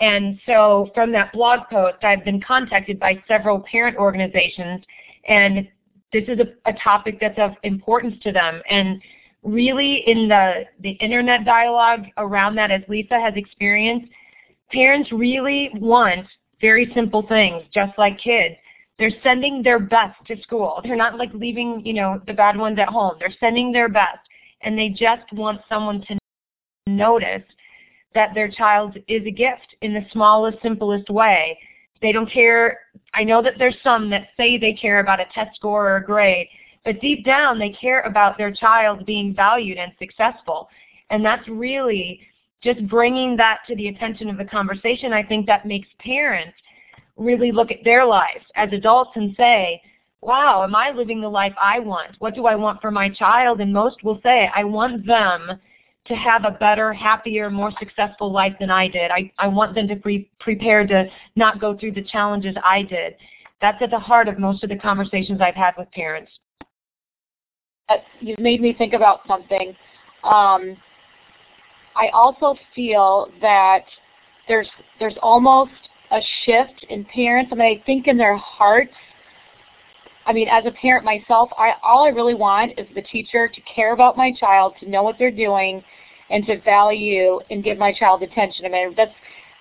And 0.00 0.38
so 0.46 0.90
from 0.94 1.12
that 1.12 1.32
blog 1.32 1.60
post, 1.70 2.02
I've 2.02 2.24
been 2.24 2.40
contacted 2.40 2.98
by 2.98 3.22
several 3.26 3.60
parent 3.60 3.96
organizations, 3.96 4.82
and 5.28 5.68
this 6.12 6.24
is 6.28 6.38
a, 6.38 6.70
a 6.70 6.74
topic 6.74 7.18
that's 7.20 7.38
of 7.38 7.52
importance 7.62 8.14
to 8.22 8.32
them. 8.32 8.60
And 8.68 9.00
really 9.42 10.02
in 10.06 10.28
the, 10.28 10.64
the 10.80 10.90
internet 10.92 11.44
dialogue 11.44 12.04
around 12.18 12.56
that, 12.56 12.70
as 12.70 12.82
Lisa 12.88 13.18
has 13.18 13.34
experienced, 13.36 14.08
parents 14.70 15.10
really 15.12 15.70
want 15.74 16.26
very 16.60 16.90
simple 16.94 17.24
things, 17.28 17.62
just 17.72 17.96
like 17.96 18.18
kids. 18.18 18.56
They're 18.98 19.10
sending 19.22 19.62
their 19.62 19.78
best 19.78 20.16
to 20.26 20.40
school. 20.42 20.80
They're 20.82 20.96
not 20.96 21.18
like 21.18 21.32
leaving, 21.34 21.84
you 21.84 21.92
know, 21.92 22.20
the 22.26 22.32
bad 22.32 22.56
ones 22.56 22.78
at 22.78 22.88
home. 22.88 23.16
They're 23.18 23.34
sending 23.38 23.72
their 23.72 23.88
best. 23.88 24.20
And 24.62 24.78
they 24.78 24.88
just 24.88 25.30
want 25.32 25.60
someone 25.68 26.02
to 26.08 26.18
notice 26.86 27.42
that 28.14 28.34
their 28.34 28.50
child 28.50 28.96
is 29.08 29.26
a 29.26 29.30
gift 29.30 29.76
in 29.82 29.92
the 29.92 30.06
smallest, 30.12 30.62
simplest 30.62 31.10
way. 31.10 31.58
They 32.00 32.12
don't 32.12 32.30
care. 32.30 32.78
I 33.12 33.24
know 33.24 33.42
that 33.42 33.54
there's 33.58 33.76
some 33.82 34.08
that 34.10 34.28
say 34.36 34.56
they 34.56 34.72
care 34.72 35.00
about 35.00 35.20
a 35.20 35.26
test 35.34 35.56
score 35.56 35.90
or 35.90 35.96
a 35.96 36.04
grade, 36.04 36.48
but 36.84 37.00
deep 37.00 37.24
down 37.24 37.58
they 37.58 37.70
care 37.70 38.00
about 38.02 38.38
their 38.38 38.50
child 38.50 39.04
being 39.04 39.34
valued 39.34 39.76
and 39.76 39.92
successful. 39.98 40.68
And 41.10 41.24
that's 41.24 41.46
really 41.48 42.20
just 42.62 42.86
bringing 42.88 43.36
that 43.36 43.58
to 43.68 43.76
the 43.76 43.88
attention 43.88 44.30
of 44.30 44.38
the 44.38 44.44
conversation. 44.44 45.12
I 45.12 45.22
think 45.22 45.46
that 45.46 45.66
makes 45.66 45.88
parents 45.98 46.56
really 47.16 47.52
look 47.52 47.70
at 47.70 47.84
their 47.84 48.04
lives 48.04 48.44
as 48.54 48.72
adults 48.72 49.12
and 49.14 49.34
say, 49.36 49.80
wow, 50.20 50.62
am 50.62 50.74
I 50.74 50.90
living 50.90 51.20
the 51.20 51.28
life 51.28 51.54
I 51.60 51.78
want? 51.78 52.16
What 52.18 52.34
do 52.34 52.46
I 52.46 52.54
want 52.54 52.80
for 52.80 52.90
my 52.90 53.08
child? 53.08 53.60
And 53.60 53.72
most 53.72 54.02
will 54.02 54.20
say, 54.22 54.50
I 54.54 54.64
want 54.64 55.06
them 55.06 55.60
to 56.06 56.14
have 56.14 56.44
a 56.44 56.50
better, 56.52 56.92
happier, 56.92 57.50
more 57.50 57.72
successful 57.78 58.32
life 58.32 58.54
than 58.60 58.70
I 58.70 58.88
did. 58.88 59.10
I, 59.10 59.30
I 59.38 59.48
want 59.48 59.74
them 59.74 59.88
to 59.88 59.96
be 59.96 60.30
prepared 60.40 60.88
to 60.88 61.06
not 61.34 61.60
go 61.60 61.76
through 61.76 61.92
the 61.92 62.02
challenges 62.02 62.54
I 62.64 62.82
did. 62.82 63.14
That's 63.60 63.80
at 63.82 63.90
the 63.90 63.98
heart 63.98 64.28
of 64.28 64.38
most 64.38 64.62
of 64.62 64.68
the 64.70 64.76
conversations 64.76 65.40
I've 65.40 65.54
had 65.54 65.74
with 65.76 65.90
parents. 65.92 66.30
you've 68.20 68.38
made 68.38 68.60
me 68.60 68.74
think 68.76 68.92
about 68.92 69.20
something. 69.26 69.74
Um, 70.22 70.76
I 71.96 72.08
also 72.12 72.54
feel 72.74 73.30
that 73.40 73.84
there's 74.48 74.68
there's 75.00 75.16
almost 75.22 75.72
a 76.10 76.20
shift 76.44 76.86
in 76.88 77.04
parents. 77.06 77.50
I 77.52 77.56
mean, 77.56 77.80
I 77.80 77.84
think 77.84 78.06
in 78.06 78.16
their 78.16 78.36
hearts. 78.36 78.92
I 80.26 80.32
mean, 80.32 80.48
as 80.48 80.64
a 80.66 80.72
parent 80.72 81.04
myself, 81.04 81.50
I 81.56 81.72
all 81.82 82.04
I 82.04 82.08
really 82.08 82.34
want 82.34 82.78
is 82.78 82.86
the 82.94 83.02
teacher 83.02 83.48
to 83.48 83.60
care 83.62 83.92
about 83.92 84.16
my 84.16 84.32
child, 84.32 84.74
to 84.80 84.90
know 84.90 85.02
what 85.02 85.16
they're 85.18 85.30
doing, 85.30 85.82
and 86.30 86.44
to 86.46 86.60
value 86.62 87.40
and 87.50 87.62
give 87.62 87.78
my 87.78 87.92
child 87.92 88.22
attention. 88.22 88.66
I 88.66 88.68
mean, 88.68 88.94
that's 88.96 89.12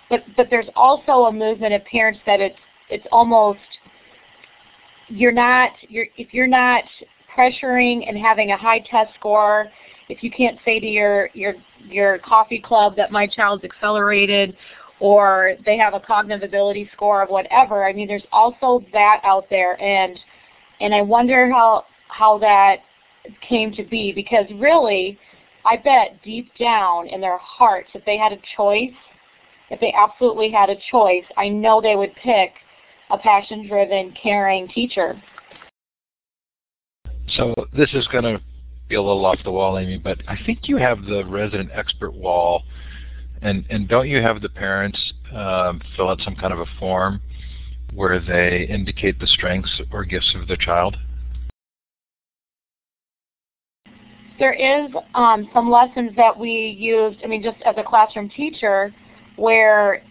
but 0.10 0.22
but 0.36 0.48
there's 0.50 0.70
also 0.76 1.26
a 1.26 1.32
movement 1.32 1.74
of 1.74 1.84
parents 1.86 2.20
that 2.26 2.39
it's 2.39 2.58
it's 2.89 3.06
almost 3.12 3.60
you're 5.08 5.32
not 5.32 5.72
you're 5.88 6.08
if 6.18 6.34
you're 6.34 6.48
not 6.48 6.84
pressuring 7.36 8.08
and 8.08 8.18
having 8.18 8.52
a 8.52 8.58
high 8.58 8.80
test 8.80 9.14
score, 9.20 9.68
if 10.10 10.24
you 10.24 10.32
can't 10.32 10.58
say 10.66 10.80
to 10.80 10.88
your 10.88 11.30
your 11.34 11.54
your 11.88 12.18
coffee 12.20 12.60
club 12.60 12.96
that 12.96 13.12
my 13.12 13.28
child's 13.28 13.64
accelerated 13.64 14.56
or 15.00 15.56
they 15.66 15.78
have 15.78 15.93
a 15.93 16.00
cognitive 16.00 16.48
ability 16.48 16.89
score 16.93 17.22
of 17.22 17.30
whatever, 17.30 17.86
I 17.88 17.93
mean 17.93 18.08
there's 18.08 18.26
also 18.32 18.84
that 18.93 19.22
out 19.24 19.46
there 19.50 19.82
and 19.82 20.20
and 20.80 20.93
I 20.93 21.02
wonder 21.02 21.52
how 21.52 21.86
how 22.08 22.38
that 22.39 22.78
came 23.48 23.74
to 23.74 23.84
be 23.84 24.12
because 24.12 24.46
really 24.60 25.18
I 25.66 25.78
bet 25.78 26.22
deep 26.24 26.52
down 26.60 27.08
in 27.08 27.20
their 27.20 27.39
hearts 27.39 27.89
if 27.93 28.06
they 28.06 28.18
had 28.18 28.32
a 28.32 28.39
choice, 28.56 28.93
if 29.72 29.80
they 29.80 29.93
absolutely 29.93 30.52
had 30.52 30.70
a 30.70 30.76
choice, 30.91 31.24
I 31.38 31.50
know 31.50 31.82
they 31.82 31.96
would 31.96 32.14
pick 32.24 32.52
a 33.10 33.18
passion-driven, 33.18 34.14
caring 34.22 34.68
teacher. 34.68 35.22
So 37.30 37.54
this 37.76 37.89
is 37.93 38.08
going 38.08 38.24
to 38.24 38.39
be 38.88 38.96
a 38.96 39.02
little 39.02 39.26
off 39.26 39.39
the 39.43 39.52
wall, 39.52 39.80
Amy, 39.80 39.98
but 39.98 40.20
I 40.28 40.38
think 40.46 40.68
you 40.68 40.78
have 40.78 41.04
the 41.06 41.24
resident 41.26 41.72
expert 41.74 42.14
wall, 42.14 42.64
and 43.42 43.66
and 43.70 43.88
don't 43.88 44.08
you 44.08 44.22
have 44.22 44.42
the 44.42 44.50
parents 44.50 45.14
um, 45.34 45.82
fill 45.96 46.10
out 46.10 46.20
some 46.22 46.36
kind 46.36 46.54
of 46.54 46.60
a 46.60 46.66
form 46.80 47.22
where 47.94 48.20
they 48.20 48.68
indicate 48.70 49.20
the 49.20 49.28
strengths 49.28 49.82
or 49.92 50.04
gifts 50.04 50.34
of 50.40 50.48
their 50.48 50.58
child? 50.58 50.98
There 54.38 54.54
is 54.54 54.92
um, 55.14 55.50
some 55.54 55.72
lessons 55.72 56.12
that 56.18 56.38
we 56.38 56.76
used. 56.78 57.20
I 57.24 57.28
mean, 57.28 57.42
just 57.42 57.58
as 57.66 57.76
a 57.78 57.84
classroom 57.84 58.30
teacher, 58.30 58.94
where 59.38 60.02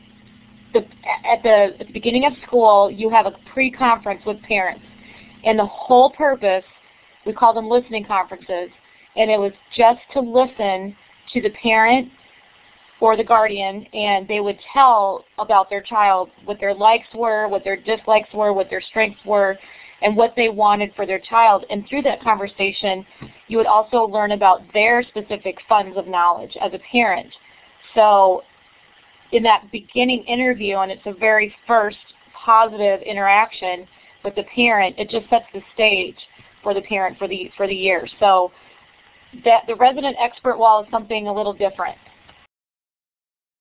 the, 0.73 0.81
at 0.81 1.43
the 1.43 1.77
at 1.79 1.87
the 1.87 1.93
beginning 1.93 2.25
of 2.25 2.33
school 2.47 2.91
you 2.91 3.11
have 3.11 3.27
a 3.27 3.33
pre-conference 3.53 4.23
with 4.25 4.41
parents, 4.43 4.85
and 5.45 5.59
the 5.59 5.67
whole 5.67 6.11
purpose 6.11 6.65
we 7.27 7.33
call 7.33 7.55
them 7.55 7.69
listening 7.69 8.05
conferences, 8.05 8.71
and 9.17 9.31
it 9.31 9.39
was 9.39 9.53
just 9.77 10.01
to 10.13 10.21
listen 10.21 10.95
to 11.33 11.41
the 11.41 11.51
parent 11.63 12.09
or 13.05 13.19
the 13.19 13.23
guardian, 13.23 13.85
and 13.93 14.27
they 14.27 14.41
would 14.41 14.59
tell 14.73 15.27
about 15.39 15.69
their 15.69 15.83
child, 15.83 16.31
what 16.47 16.59
their 16.59 16.73
likes 16.73 17.07
were, 17.15 17.47
what 17.49 17.63
their 17.63 17.77
dislikes 17.77 18.33
were, 18.33 18.55
what 18.55 18.71
their 18.71 18.81
strengths 18.81 19.23
were, 19.27 19.59
and 20.01 20.17
what 20.17 20.33
they 20.37 20.49
wanted 20.49 20.91
for 20.97 21.05
their 21.05 21.19
child. 21.19 21.67
And 21.69 21.87
through 21.87 22.01
that 22.05 22.23
conversation, 22.23 23.05
you 23.47 23.59
would 23.59 23.67
also 23.67 24.05
learn 24.05 24.33
about 24.33 24.63
their 24.73 25.03
specific 25.03 25.59
funds 25.69 25.99
of 25.99 26.07
knowledge 26.07 26.57
as 26.63 26.73
a 26.73 26.79
parent. 26.91 27.29
So 27.95 28.41
in 29.33 29.43
that 29.43 29.71
beginning 29.71 30.25
interview, 30.25 30.79
and 30.79 30.91
it's 30.91 31.05
a 31.05 31.13
very 31.13 31.55
first 31.67 31.99
positive 32.35 33.03
interaction 33.03 33.87
with 34.25 34.35
the 34.35 34.45
parent, 34.45 34.95
it 34.99 35.11
just 35.11 35.29
sets 35.29 35.45
the 35.53 35.61
stage 35.75 36.17
for 36.63 36.73
the 36.73 36.81
parent 36.81 37.19
for 37.19 37.29
the 37.29 37.51
for 37.55 37.67
the 37.67 37.75
year. 37.75 38.09
So 38.19 38.51
that 39.45 39.65
the 39.67 39.75
resident 39.75 40.17
expert 40.19 40.57
wall 40.57 40.83
is 40.83 40.91
something 40.91 41.29
a 41.29 41.35
little 41.35 41.53
different. 41.53 41.99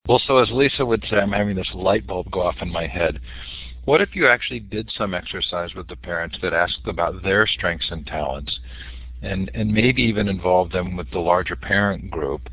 Well, 0.05 0.21
so 0.27 0.39
as 0.39 0.51
Lisa 0.51 0.85
would 0.85 1.05
say, 1.09 1.15
I'm 1.15 1.31
having 1.31 1.55
this 1.55 1.71
light 1.73 2.05
bulb 2.05 2.29
go 2.29 2.41
off 2.41 2.57
in 2.61 2.69
my 2.69 2.87
head. 2.87 3.21
What 3.85 4.01
if 4.01 4.17
you 4.17 4.27
actually 4.27 4.59
did 4.59 4.91
some 4.97 5.13
exercise 5.13 5.73
with 5.75 5.87
the 5.87 5.95
parents 5.95 6.37
that 6.41 6.53
asked 6.53 6.85
about 6.85 7.23
their 7.23 7.47
strengths 7.47 7.89
and 7.89 8.05
talents, 8.05 8.59
and 9.21 9.49
and 9.53 9.73
maybe 9.73 10.01
even 10.01 10.27
involve 10.27 10.71
them 10.71 10.97
with 10.97 11.09
the 11.11 11.19
larger 11.19 11.55
parent 11.55 12.11
group, 12.11 12.49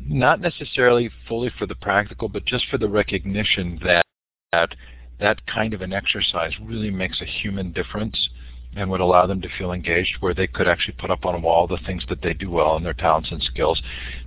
not 0.00 0.40
necessarily 0.40 1.10
fully 1.26 1.50
for 1.58 1.66
the 1.66 1.74
practical, 1.74 2.28
but 2.28 2.44
just 2.44 2.66
for 2.70 2.78
the 2.78 2.88
recognition 2.88 3.80
that 3.82 4.04
that, 4.52 4.76
that 5.18 5.44
kind 5.48 5.74
of 5.74 5.82
an 5.82 5.92
exercise 5.92 6.52
really 6.62 6.92
makes 6.92 7.20
a 7.20 7.24
human 7.24 7.72
difference 7.72 8.28
and 8.76 8.90
would 8.90 9.00
allow 9.00 9.26
them 9.26 9.40
to 9.40 9.48
feel 9.58 9.72
engaged 9.72 10.16
where 10.20 10.34
they 10.34 10.46
could 10.46 10.68
actually 10.68 10.94
put 10.98 11.10
up 11.10 11.24
on 11.24 11.34
a 11.34 11.38
wall 11.38 11.66
the 11.66 11.78
things 11.86 12.04
that 12.08 12.22
they 12.22 12.34
do 12.34 12.50
well 12.50 12.76
and 12.76 12.84
their 12.84 12.94
talents 12.94 13.30
and 13.32 13.42
skills 13.42 13.82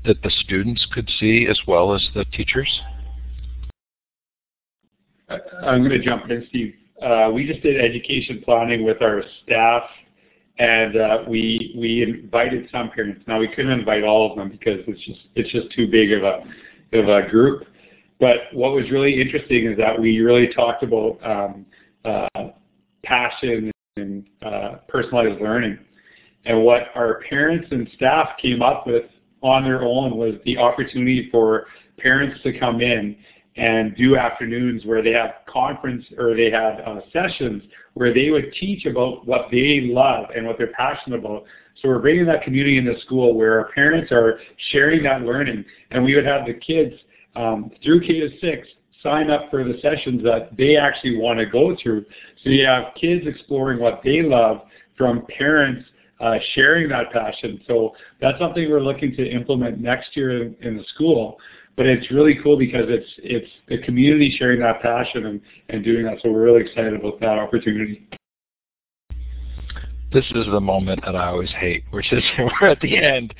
that 0.06 0.22
the 0.24 0.30
students 0.30 0.86
could 0.92 1.10
see 1.20 1.48
as 1.50 1.62
well 1.68 1.94
as 1.94 2.10
the 2.16 2.26
teachers? 2.26 2.82
I'm 5.30 5.84
going 5.84 5.92
to 5.92 6.04
jump 6.04 6.30
in, 6.30 6.46
Steve. 6.50 6.74
Uh, 7.02 7.30
we 7.34 7.46
just 7.46 7.62
did 7.62 7.80
education 7.80 8.42
planning 8.44 8.84
with 8.84 9.02
our 9.02 9.24
staff, 9.44 9.84
and 10.58 10.98
uh, 10.98 11.18
we 11.28 11.76
we 11.78 12.04
invited 12.04 12.68
some 12.72 12.90
parents. 12.90 13.24
Now 13.28 13.40
we 13.40 13.48
couldn't 13.48 13.72
invite 13.72 14.04
all 14.04 14.32
of 14.32 14.38
them 14.38 14.50
because 14.50 14.80
it's 14.88 15.06
just 15.06 15.20
it's 15.36 15.52
just 15.52 15.72
too 15.72 15.88
big 15.88 16.12
of 16.12 16.24
a 16.24 16.44
of 16.94 17.08
a 17.08 17.30
group. 17.30 17.66
But 18.20 18.38
what 18.52 18.74
was 18.74 18.90
really 18.92 19.22
interesting 19.22 19.68
is 19.68 19.78
that 19.78 19.98
we 19.98 20.20
really 20.20 20.52
talked 20.54 20.84
about 20.84 21.20
um, 21.24 21.66
uh, 22.04 22.50
passion 23.04 23.72
and 24.00 24.26
uh, 24.42 24.78
personalized 24.88 25.42
learning. 25.42 25.80
And 26.46 26.64
what 26.64 26.88
our 26.96 27.22
parents 27.30 27.68
and 27.72 27.88
staff 27.96 28.30
came 28.42 28.62
up 28.62 28.88
with 28.88 29.06
on 29.42 29.64
their 29.64 29.84
own 29.84 30.18
was 30.18 30.36
the 30.46 30.58
opportunity 30.58 31.30
for 31.32 31.68
parents 31.98 32.42
to 32.44 32.58
come 32.58 32.82
in 32.82 33.16
and 33.56 33.96
do 33.96 34.16
afternoons 34.16 34.86
where 34.86 35.02
they 35.04 35.12
have 35.12 35.32
conference 35.48 36.06
or 36.18 36.36
they 36.36 36.50
had 36.50 36.82
uh, 36.86 37.02
sessions 37.12 37.64
where 37.94 38.14
they 38.14 38.30
would 38.30 38.54
teach 38.60 38.86
about 38.86 39.28
what 39.28 39.48
they 39.52 39.82
love 39.82 40.28
and 40.36 40.46
what 40.46 40.58
they're 40.58 40.74
passionate 40.74 41.20
about. 41.20 41.44
So 41.82 41.90
we're 41.90 42.00
bringing 42.00 42.26
that 42.26 42.44
community 42.44 42.78
into 42.78 43.00
school 43.02 43.36
where 43.36 43.60
our 43.60 43.72
parents 43.72 44.12
are 44.12 44.40
sharing 44.72 45.04
that 45.04 45.22
learning, 45.22 45.66
and 45.92 46.04
we 46.04 46.16
would 46.16 46.26
have 46.26 46.46
the 46.46 46.54
kids 46.54 46.94
um, 47.36 47.72
through 47.84 48.02
K 48.02 48.20
to 48.20 48.30
six 48.40 48.68
sign 49.04 49.30
up 49.30 49.50
for 49.50 49.64
the 49.64 49.80
sessions 49.82 50.24
that 50.24 50.56
they 50.58 50.76
actually 50.76 51.18
want 51.18 51.40
to 51.40 51.46
go 51.46 51.76
through. 51.82 52.06
So 52.44 52.50
you 52.50 52.66
have 52.66 52.94
kids 53.00 53.26
exploring 53.28 53.80
what 53.80 54.02
they 54.04 54.22
love 54.22 54.62
from 54.98 55.26
parents 55.38 55.86
uh, 56.20 56.36
sharing 56.54 56.90
that 56.90 57.12
passion. 57.12 57.62
So 57.68 57.94
that's 58.20 58.38
something 58.40 58.70
we're 58.70 58.82
looking 58.82 59.16
to 59.16 59.26
implement 59.26 59.80
next 59.80 60.16
year 60.18 60.44
in, 60.44 60.56
in, 60.62 60.78
the 60.78 60.84
school. 60.94 61.38
But 61.78 61.86
it's 61.86 62.12
really 62.12 62.38
cool 62.44 62.58
because 62.58 62.86
it's 62.90 63.10
it's 63.20 63.50
the 63.70 63.78
community 63.78 64.36
sharing 64.38 64.60
that 64.60 64.82
passion 64.82 65.28
and, 65.28 65.42
and 65.70 65.84
doing 65.84 66.06
that. 66.06 66.18
So 66.22 66.30
we're 66.30 66.44
really 66.44 66.62
excited 66.62 66.94
about 66.94 67.22
that 67.22 67.40
opportunity. 67.40 68.06
This 70.12 70.26
is 70.32 70.46
the 70.52 70.60
moment 70.60 71.02
that 71.06 71.16
I 71.16 71.28
always 71.28 71.52
hate, 71.52 71.86
which 71.92 72.12
is 72.12 72.24
we're 72.62 72.68
at 72.68 72.82
the 72.82 72.98
end 72.98 73.34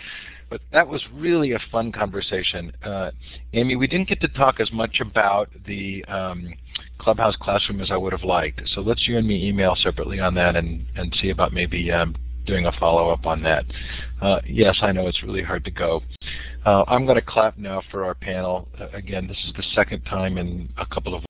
but 0.50 0.62
that 0.72 0.88
was 0.88 1.02
really 1.14 1.52
a 1.54 1.60
fun 1.72 1.92
conversation. 1.92 2.72
Uh, 2.84 3.12
Amy, 3.54 3.76
we 3.76 3.88
didn't 3.88 4.10
get 4.10 4.22
to 4.22 4.28
talk 4.30 4.60
as 4.60 4.72
much 4.72 5.00
about 5.00 5.50
the 5.66 6.04
um, 6.06 6.54
Clubhouse 6.98 7.36
Classroom 7.40 7.82
as 7.82 7.92
I 7.92 7.98
would 7.98 8.14
have 8.14 8.24
liked. 8.24 8.62
So 8.74 8.82
let's 8.82 9.08
you 9.08 9.18
and 9.18 9.28
me 9.28 9.48
email 9.48 9.76
separately 9.76 10.20
on 10.20 10.34
that 10.36 10.56
and, 10.56 10.86
and 10.96 11.16
see 11.22 11.30
about 11.30 11.54
maybe 11.54 11.92
um, 11.92 12.16
doing 12.46 12.66
a 12.66 12.72
follow-up 12.74 13.26
on 13.26 13.44
that. 13.44 13.66
Uh, 14.22 14.40
yes, 14.46 14.78
I 14.82 14.92
know 14.92 15.08
it's 15.08 15.24
really 15.24 15.44
hard 15.44 15.64
to 15.66 15.72
go. 15.72 16.02
Uh, 16.66 16.84
I'm 16.88 17.06
going 17.06 17.16
to 17.16 17.22
clap 17.22 17.58
now 17.58 17.82
for 17.92 18.04
our 18.04 18.16
panel. 18.16 18.68
Uh, 18.80 18.88
again, 18.94 19.28
this 19.28 19.38
is 19.48 19.54
the 19.56 19.64
second 19.76 20.04
time 20.06 20.38
in 20.38 20.70
a 20.78 20.86
couple 20.86 21.16
of 21.16 21.24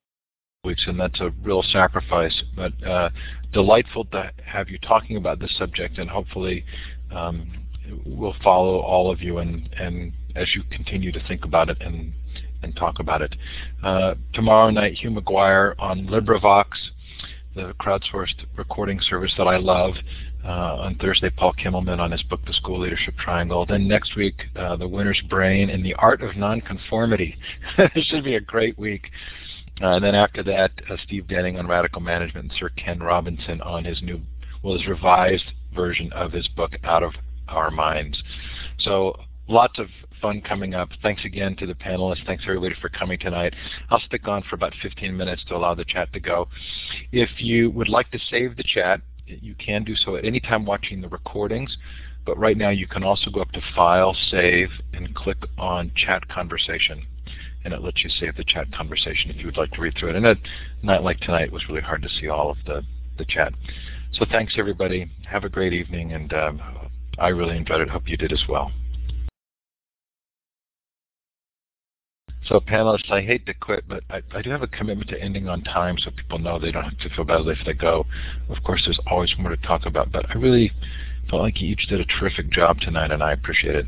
weeks, 0.63 0.83
and 0.87 0.99
that's 0.99 1.19
a 1.19 1.31
real 1.43 1.63
sacrifice. 1.71 2.43
But 2.55 2.71
uh, 2.83 3.09
delightful 3.53 4.05
to 4.05 4.31
have 4.45 4.69
you 4.69 4.77
talking 4.79 5.17
about 5.17 5.39
this 5.39 5.55
subject, 5.57 5.97
and 5.97 6.09
hopefully 6.09 6.65
um, 7.11 7.51
will 8.05 8.35
follow 8.43 8.79
all 8.79 9.11
of 9.11 9.21
you 9.21 9.37
and, 9.39 9.69
and 9.79 10.13
as 10.35 10.47
you 10.55 10.63
continue 10.71 11.11
to 11.11 11.27
think 11.27 11.45
about 11.45 11.69
it 11.69 11.77
and, 11.81 12.13
and 12.63 12.75
talk 12.75 12.99
about 12.99 13.21
it. 13.21 13.35
Uh, 13.83 14.15
tomorrow 14.33 14.69
night, 14.69 14.93
Hugh 14.93 15.11
McGuire 15.11 15.75
on 15.79 16.07
LibriVox, 16.07 16.65
the 17.55 17.73
crowdsourced 17.79 18.45
recording 18.57 18.99
service 19.01 19.33
that 19.37 19.47
I 19.47 19.57
love. 19.57 19.95
Uh, 20.43 20.77
on 20.77 20.95
Thursday, 20.95 21.29
Paul 21.29 21.53
Kimmelman 21.53 21.99
on 21.99 22.11
his 22.11 22.23
book, 22.23 22.39
The 22.45 22.53
School 22.53 22.79
Leadership 22.79 23.15
Triangle. 23.17 23.65
Then 23.65 23.89
next 23.89 24.15
week, 24.15 24.43
uh, 24.55 24.77
The 24.77 24.87
Winner's 24.87 25.21
Brain 25.29 25.69
and 25.69 25.83
the 25.83 25.95
Art 25.95 26.21
of 26.21 26.37
Nonconformity. 26.37 27.35
this 27.77 28.05
should 28.05 28.23
be 28.23 28.35
a 28.35 28.39
great 28.39 28.79
week. 28.79 29.09
Uh, 29.81 29.95
and 29.95 30.03
then 30.03 30.15
after 30.15 30.41
that, 30.43 30.71
uh, 30.89 30.95
Steve 31.05 31.27
Denning 31.27 31.57
on 31.57 31.67
Radical 31.67 32.01
Management 32.01 32.51
and 32.51 32.59
Sir 32.59 32.69
Ken 32.69 32.99
Robinson 32.99 33.61
on 33.61 33.83
his 33.83 34.01
new, 34.01 34.21
well, 34.63 34.77
his 34.77 34.87
revised 34.87 35.51
version 35.73 36.11
of 36.13 36.31
his 36.31 36.47
book, 36.49 36.75
Out 36.83 37.03
of 37.03 37.13
our 37.51 37.71
minds. 37.71 38.21
So 38.79 39.15
lots 39.47 39.79
of 39.79 39.87
fun 40.21 40.41
coming 40.41 40.75
up. 40.75 40.89
Thanks 41.01 41.25
again 41.25 41.55
to 41.57 41.65
the 41.65 41.73
panelists. 41.73 42.25
Thanks 42.25 42.43
everybody 42.47 42.75
for 42.81 42.89
coming 42.89 43.19
tonight. 43.19 43.53
I'll 43.89 44.01
stick 44.01 44.27
on 44.27 44.43
for 44.49 44.55
about 44.55 44.73
15 44.81 45.15
minutes 45.15 45.43
to 45.47 45.55
allow 45.55 45.75
the 45.75 45.85
chat 45.85 46.11
to 46.13 46.19
go. 46.19 46.47
If 47.11 47.29
you 47.37 47.71
would 47.71 47.89
like 47.89 48.11
to 48.11 48.19
save 48.29 48.57
the 48.57 48.63
chat, 48.63 49.01
you 49.25 49.55
can 49.55 49.83
do 49.83 49.95
so 49.95 50.15
at 50.15 50.25
any 50.25 50.39
time 50.39 50.65
watching 50.65 51.01
the 51.01 51.07
recordings, 51.07 51.77
but 52.25 52.37
right 52.37 52.57
now 52.57 52.69
you 52.69 52.87
can 52.87 53.03
also 53.03 53.29
go 53.29 53.41
up 53.41 53.51
to 53.51 53.61
File, 53.75 54.15
Save, 54.29 54.69
and 54.93 55.13
click 55.15 55.37
on 55.57 55.91
Chat 55.95 56.27
Conversation. 56.27 57.05
And 57.65 57.73
it 57.73 57.81
lets 57.81 58.03
you 58.03 58.09
save 58.09 58.37
the 58.37 58.45
chat 58.45 58.71
conversation 58.71 59.29
if 59.29 59.37
you 59.37 59.45
would 59.45 59.57
like 59.57 59.71
to 59.71 59.81
read 59.81 59.93
through 59.97 60.11
it. 60.11 60.15
And 60.15 60.25
a 60.25 60.35
night 60.81 61.03
like 61.03 61.19
tonight 61.19 61.43
it 61.43 61.51
was 61.51 61.67
really 61.67 61.81
hard 61.81 62.01
to 62.03 62.09
see 62.09 62.29
all 62.29 62.49
of 62.49 62.57
the, 62.65 62.83
the 63.17 63.25
chat. 63.25 63.53
So 64.13 64.25
thanks 64.31 64.55
everybody. 64.57 65.11
Have 65.29 65.43
a 65.43 65.49
great 65.49 65.73
evening, 65.73 66.13
and 66.13 66.33
um, 66.33 66.61
I 67.19 67.29
really 67.29 67.57
enjoyed 67.57 67.81
it. 67.81 67.89
Hope 67.89 68.07
you 68.07 68.17
did 68.17 68.31
as 68.31 68.43
well. 68.47 68.71
So 72.45 72.59
panelists, 72.59 73.11
I 73.11 73.21
hate 73.21 73.45
to 73.45 73.53
quit, 73.53 73.83
but 73.87 74.03
I, 74.09 74.21
I, 74.33 74.41
do 74.41 74.49
have 74.49 74.63
a 74.63 74.67
commitment 74.67 75.09
to 75.11 75.21
ending 75.21 75.47
on 75.47 75.61
time 75.61 75.97
so 75.99 76.09
people 76.09 76.39
know 76.39 76.57
they 76.57 76.71
don't 76.71 76.83
have 76.83 76.97
to 76.99 77.09
feel 77.09 77.23
badly 77.25 77.53
if 77.59 77.63
they 77.63 77.73
go. 77.73 78.07
Of 78.49 78.63
course, 78.63 78.81
there's 78.85 78.99
always 79.05 79.31
more 79.37 79.51
to 79.51 79.57
talk 79.57 79.85
about, 79.85 80.11
but 80.11 80.27
I 80.31 80.33
really 80.33 80.71
felt 81.29 81.43
like 81.43 81.61
you 81.61 81.69
each 81.69 81.85
did 81.87 81.99
a 81.99 82.05
terrific 82.05 82.49
job 82.49 82.79
tonight, 82.79 83.11
and 83.11 83.21
I 83.21 83.33
appreciate 83.33 83.75
it. 83.75 83.85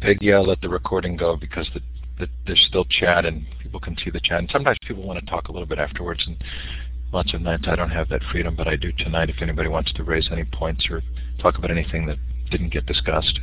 Peggy, 0.00 0.32
I'll 0.32 0.46
let 0.46 0.60
the 0.60 0.68
recording 0.68 1.16
go 1.16 1.36
because 1.36 1.68
the, 1.74 1.80
the, 2.20 2.28
there's 2.46 2.64
still 2.68 2.84
chat 2.84 3.24
and 3.24 3.44
people 3.60 3.80
can 3.80 3.96
see 3.96 4.10
the 4.10 4.20
chat. 4.20 4.38
And 4.38 4.50
sometimes 4.52 4.78
people 4.86 5.02
want 5.02 5.18
to 5.18 5.26
talk 5.26 5.48
a 5.48 5.52
little 5.52 5.66
bit 5.66 5.80
afterwards, 5.80 6.22
and 6.28 6.36
lots 7.12 7.34
of 7.34 7.40
nights 7.40 7.64
I 7.66 7.76
don't 7.76 7.90
have 7.90 8.08
that 8.08 8.22
freedom, 8.30 8.54
but 8.56 8.68
I 8.68 8.76
do 8.76 8.92
tonight 8.92 9.30
if 9.30 9.42
anybody 9.42 9.68
wants 9.68 9.92
to 9.94 10.04
raise 10.04 10.28
any 10.30 10.44
points 10.44 10.86
or 10.90 11.02
talk 11.40 11.58
about 11.58 11.70
anything 11.70 12.06
that 12.06 12.18
didn't 12.50 12.72
get 12.72 12.86
discussed. 12.86 13.40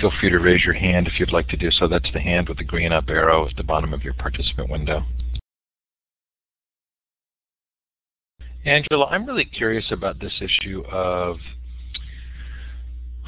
feel 0.00 0.12
free 0.20 0.30
to 0.30 0.38
raise 0.38 0.64
your 0.64 0.74
hand 0.74 1.06
if 1.06 1.18
you'd 1.18 1.32
like 1.32 1.48
to 1.48 1.56
do 1.56 1.70
so. 1.70 1.88
That's 1.88 2.10
the 2.12 2.20
hand 2.20 2.48
with 2.48 2.58
the 2.58 2.64
green 2.64 2.92
up 2.92 3.08
arrow 3.08 3.48
at 3.48 3.56
the 3.56 3.62
bottom 3.62 3.92
of 3.92 4.02
your 4.02 4.14
participant 4.14 4.70
window. 4.70 5.04
Angela, 8.64 9.06
I'm 9.06 9.24
really 9.24 9.44
curious 9.44 9.90
about 9.90 10.20
this 10.20 10.40
issue 10.40 10.84
of, 10.90 11.38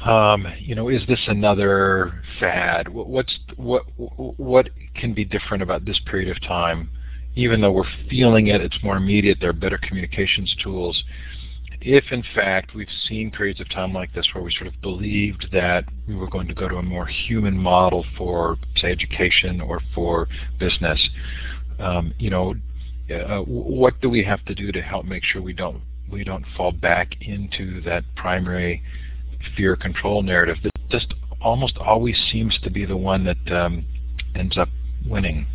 um, 0.05 0.47
you 0.59 0.75
know, 0.75 0.89
is 0.89 1.01
this 1.07 1.21
another 1.27 2.21
fad? 2.39 2.87
What's 2.87 3.37
what 3.57 3.83
what 3.97 4.69
can 4.95 5.13
be 5.13 5.25
different 5.25 5.63
about 5.63 5.85
this 5.85 5.99
period 6.05 6.29
of 6.29 6.41
time? 6.41 6.89
Even 7.35 7.61
though 7.61 7.71
we're 7.71 7.83
feeling 8.09 8.47
it, 8.47 8.61
it's 8.61 8.77
more 8.83 8.97
immediate. 8.97 9.37
There 9.39 9.49
are 9.49 9.53
better 9.53 9.77
communications 9.77 10.53
tools 10.61 11.03
if 11.81 12.11
in 12.11 12.23
fact 12.35 12.75
we've 12.75 12.87
seen 13.07 13.31
periods 13.31 13.59
of 13.59 13.69
time 13.69 13.91
like 13.91 14.13
this 14.13 14.27
where 14.33 14.43
we 14.43 14.51
sort 14.51 14.67
of 14.67 14.79
believed 14.81 15.47
that 15.51 15.83
we 16.07 16.15
were 16.15 16.29
going 16.29 16.47
to 16.47 16.53
go 16.53 16.67
to 16.67 16.75
a 16.75 16.83
more 16.83 17.07
human 17.07 17.57
model 17.57 18.05
for, 18.17 18.57
say, 18.77 18.91
education 18.91 19.59
or 19.59 19.81
for 19.93 20.27
business, 20.59 21.09
um, 21.79 22.13
you 22.19 22.29
know, 22.29 22.53
uh, 23.11 23.39
what 23.39 23.99
do 24.01 24.09
we 24.09 24.23
have 24.23 24.45
to 24.45 24.53
do 24.53 24.71
to 24.71 24.81
help 24.81 25.05
make 25.05 25.23
sure 25.23 25.41
we 25.41 25.53
don't 25.53 25.81
we 26.09 26.23
don't 26.23 26.45
fall 26.55 26.71
back 26.71 27.13
into 27.21 27.81
that 27.81 28.03
primary 28.15 28.83
fear 29.55 29.75
control 29.75 30.21
narrative 30.23 30.57
that 30.63 30.71
just 30.89 31.13
almost 31.41 31.77
always 31.77 32.15
seems 32.31 32.57
to 32.63 32.69
be 32.69 32.85
the 32.85 32.97
one 32.97 33.23
that 33.23 33.51
um, 33.51 33.85
ends 34.35 34.57
up 34.57 34.69
winning? 35.05 35.45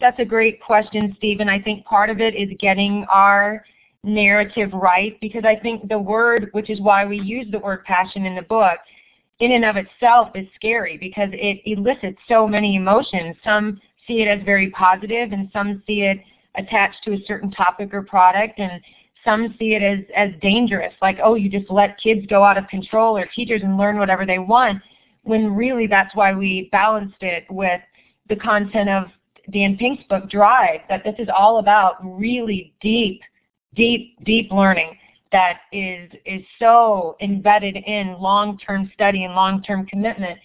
That's 0.00 0.18
a 0.18 0.24
great 0.24 0.60
question, 0.60 1.14
Stephen. 1.18 1.48
I 1.48 1.60
think 1.60 1.84
part 1.84 2.10
of 2.10 2.20
it 2.20 2.34
is 2.34 2.48
getting 2.58 3.04
our 3.12 3.64
narrative 4.04 4.72
right 4.72 5.18
because 5.20 5.44
I 5.44 5.56
think 5.56 5.88
the 5.88 5.98
word, 5.98 6.48
which 6.52 6.70
is 6.70 6.80
why 6.80 7.04
we 7.04 7.20
use 7.20 7.46
the 7.50 7.58
word 7.58 7.84
passion 7.84 8.26
in 8.26 8.34
the 8.34 8.42
book, 8.42 8.78
in 9.40 9.52
and 9.52 9.64
of 9.64 9.76
itself 9.76 10.30
is 10.34 10.46
scary 10.54 10.96
because 10.96 11.28
it 11.32 11.60
elicits 11.66 12.18
so 12.28 12.48
many 12.48 12.76
emotions. 12.76 13.36
Some 13.44 13.80
see 14.06 14.22
it 14.22 14.26
as 14.26 14.44
very 14.44 14.70
positive 14.70 15.32
and 15.32 15.48
some 15.52 15.82
see 15.86 16.02
it 16.02 16.18
attached 16.56 17.02
to 17.04 17.12
a 17.12 17.24
certain 17.26 17.50
topic 17.50 17.94
or 17.94 18.02
product 18.02 18.58
and 18.58 18.80
some 19.24 19.54
see 19.58 19.74
it 19.74 19.82
as, 19.82 20.00
as 20.16 20.30
dangerous, 20.40 20.92
like, 21.00 21.18
oh, 21.22 21.34
you 21.34 21.48
just 21.48 21.70
let 21.70 21.98
kids 21.98 22.26
go 22.26 22.42
out 22.44 22.58
of 22.58 22.66
control 22.68 23.16
or 23.16 23.26
teachers 23.34 23.62
and 23.62 23.76
learn 23.76 23.98
whatever 23.98 24.26
they 24.26 24.38
want, 24.38 24.82
when 25.22 25.54
really 25.54 25.86
that's 25.86 26.14
why 26.14 26.34
we 26.34 26.68
balanced 26.72 27.22
it 27.22 27.44
with 27.50 27.80
the 28.28 28.36
content 28.36 28.88
of 28.88 29.04
Dan 29.52 29.76
Pink's 29.76 30.04
book, 30.08 30.28
Drive, 30.30 30.80
that 30.88 31.04
this 31.04 31.14
is 31.18 31.28
all 31.36 31.58
about 31.58 31.96
really 32.02 32.74
deep 32.80 33.20
deep, 33.74 34.22
deep 34.24 34.50
learning 34.50 34.96
that 35.30 35.60
is 35.72 36.10
is 36.26 36.42
so 36.58 37.16
embedded 37.20 37.76
in 37.76 38.16
long-term 38.20 38.90
study 38.92 39.24
and 39.24 39.34
long-term 39.34 39.86
commitment. 39.86 40.38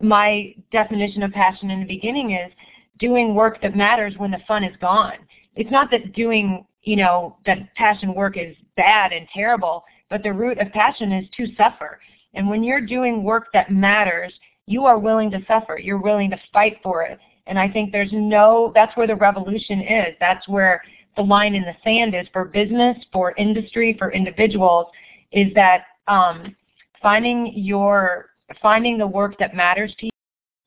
My 0.00 0.54
definition 0.70 1.22
of 1.22 1.32
passion 1.32 1.70
in 1.70 1.80
the 1.80 1.86
beginning 1.86 2.32
is 2.32 2.52
doing 2.98 3.34
work 3.34 3.60
that 3.62 3.76
matters 3.76 4.14
when 4.18 4.30
the 4.30 4.40
fun 4.46 4.62
is 4.62 4.76
gone. 4.80 5.16
It's 5.56 5.70
not 5.70 5.90
that 5.92 6.12
doing, 6.12 6.66
you 6.84 6.96
know, 6.96 7.36
that 7.46 7.74
passion 7.74 8.14
work 8.14 8.36
is 8.36 8.56
bad 8.76 9.12
and 9.12 9.26
terrible, 9.32 9.84
but 10.10 10.22
the 10.22 10.32
root 10.32 10.58
of 10.58 10.70
passion 10.72 11.12
is 11.12 11.26
to 11.36 11.54
suffer. 11.56 11.98
And 12.34 12.48
when 12.48 12.62
you're 12.62 12.80
doing 12.80 13.22
work 13.22 13.48
that 13.52 13.72
matters, 13.72 14.32
you 14.66 14.84
are 14.86 14.98
willing 14.98 15.30
to 15.30 15.44
suffer. 15.46 15.78
You're 15.78 16.00
willing 16.00 16.30
to 16.30 16.40
fight 16.52 16.78
for 16.82 17.02
it. 17.02 17.18
And 17.46 17.58
I 17.58 17.68
think 17.68 17.92
there's 17.92 18.12
no, 18.12 18.72
that's 18.74 18.96
where 18.96 19.06
the 19.06 19.16
revolution 19.16 19.80
is. 19.80 20.14
That's 20.18 20.48
where 20.48 20.82
the 21.16 21.22
line 21.22 21.54
in 21.54 21.62
the 21.62 21.76
sand 21.84 22.14
is 22.14 22.26
for 22.32 22.44
business, 22.44 22.96
for 23.12 23.34
industry, 23.36 23.94
for 23.98 24.12
individuals, 24.12 24.86
is 25.32 25.52
that 25.54 25.84
um, 26.08 26.56
finding 27.02 27.52
your 27.54 28.30
finding 28.60 28.98
the 28.98 29.06
work 29.06 29.38
that 29.38 29.54
matters 29.54 29.94
to 29.98 30.08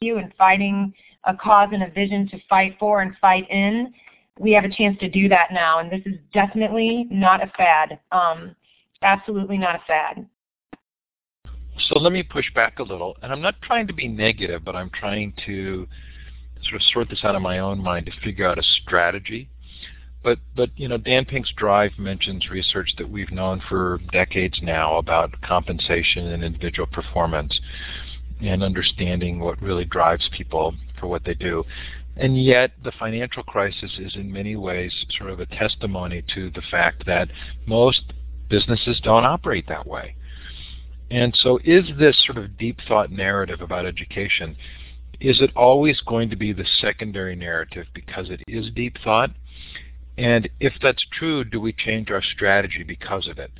you 0.01 0.17
and 0.17 0.33
finding 0.37 0.93
a 1.25 1.35
cause 1.35 1.69
and 1.71 1.83
a 1.83 1.89
vision 1.89 2.27
to 2.29 2.39
fight 2.49 2.75
for 2.79 3.01
and 3.01 3.15
fight 3.19 3.49
in. 3.49 3.93
We 4.39 4.51
have 4.53 4.65
a 4.65 4.69
chance 4.69 4.97
to 4.99 5.09
do 5.09 5.27
that 5.29 5.49
now, 5.51 5.79
and 5.79 5.91
this 5.91 6.01
is 6.05 6.19
definitely 6.33 7.07
not 7.09 7.43
a 7.43 7.51
fad. 7.57 7.99
Um, 8.11 8.55
absolutely 9.01 9.57
not 9.57 9.75
a 9.75 9.81
fad. 9.87 10.25
So 11.89 11.99
let 11.99 12.11
me 12.11 12.23
push 12.23 12.51
back 12.53 12.79
a 12.79 12.83
little, 12.83 13.17
and 13.21 13.31
I'm 13.31 13.41
not 13.41 13.61
trying 13.61 13.87
to 13.87 13.93
be 13.93 14.07
negative, 14.07 14.63
but 14.65 14.75
I'm 14.75 14.89
trying 14.89 15.33
to 15.45 15.87
sort 16.63 16.75
of 16.75 16.81
sort 16.91 17.09
this 17.09 17.23
out 17.23 17.35
in 17.35 17.41
my 17.41 17.59
own 17.59 17.81
mind 17.81 18.07
to 18.07 18.11
figure 18.23 18.47
out 18.47 18.57
a 18.57 18.63
strategy 18.63 19.49
but 20.27 20.39
but 20.57 20.69
you 20.75 20.89
know 20.89 20.97
Dan 20.97 21.23
Pink's 21.23 21.53
Drive 21.55 21.91
mentions 21.97 22.49
research 22.49 22.93
that 22.97 23.09
we've 23.09 23.31
known 23.31 23.61
for 23.69 24.01
decades 24.11 24.59
now 24.61 24.97
about 24.97 25.39
compensation 25.41 26.27
and 26.27 26.43
individual 26.43 26.87
performance 26.87 27.57
and 28.41 28.61
understanding 28.61 29.39
what 29.39 29.61
really 29.61 29.85
drives 29.85 30.29
people 30.35 30.75
for 30.99 31.07
what 31.07 31.23
they 31.23 31.33
do. 31.33 31.63
And 32.19 32.43
yet 32.43 32.71
the 32.83 32.91
financial 32.91 33.43
crisis 33.43 33.91
is 33.99 34.15
in 34.15 34.31
many 34.31 34.55
ways 34.55 34.91
sort 35.17 35.29
of 35.29 35.39
a 35.39 35.45
testimony 35.45 36.23
to 36.33 36.49
the 36.49 36.63
fact 36.71 37.05
that 37.05 37.29
most 37.67 38.13
businesses 38.49 38.99
don't 39.03 39.25
operate 39.25 39.67
that 39.67 39.85
way. 39.85 40.15
And 41.11 41.35
so 41.41 41.59
is 41.63 41.85
this 41.99 42.17
sort 42.25 42.37
of 42.37 42.57
deep 42.57 42.79
thought 42.87 43.11
narrative 43.11 43.61
about 43.61 43.85
education, 43.85 44.57
is 45.19 45.41
it 45.41 45.51
always 45.55 46.01
going 46.01 46.29
to 46.29 46.35
be 46.35 46.53
the 46.53 46.65
secondary 46.81 47.35
narrative 47.35 47.85
because 47.93 48.29
it 48.29 48.41
is 48.47 48.71
deep 48.71 48.97
thought? 49.03 49.31
And 50.17 50.49
if 50.59 50.73
that's 50.81 51.05
true, 51.11 51.43
do 51.43 51.61
we 51.61 51.71
change 51.71 52.09
our 52.09 52.23
strategy 52.23 52.83
because 52.83 53.27
of 53.27 53.37
it? 53.37 53.51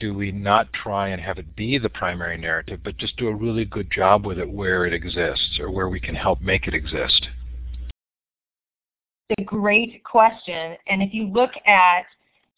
Do 0.00 0.14
we 0.14 0.32
not 0.32 0.72
try 0.72 1.08
and 1.08 1.20
have 1.20 1.38
it 1.38 1.54
be 1.54 1.78
the 1.78 1.88
primary 1.88 2.38
narrative, 2.38 2.80
but 2.82 2.96
just 2.96 3.16
do 3.16 3.28
a 3.28 3.34
really 3.34 3.64
good 3.64 3.90
job 3.90 4.26
with 4.26 4.38
it 4.38 4.48
where 4.48 4.86
it 4.86 4.92
exists 4.92 5.58
or 5.60 5.70
where 5.70 5.88
we 5.88 6.00
can 6.00 6.14
help 6.14 6.40
make 6.40 6.66
it 6.66 6.74
exist? 6.74 7.28
A 9.30 9.42
great 9.42 10.04
question. 10.04 10.76
And 10.86 11.02
if 11.02 11.12
you 11.12 11.26
look 11.26 11.50
at, 11.66 12.04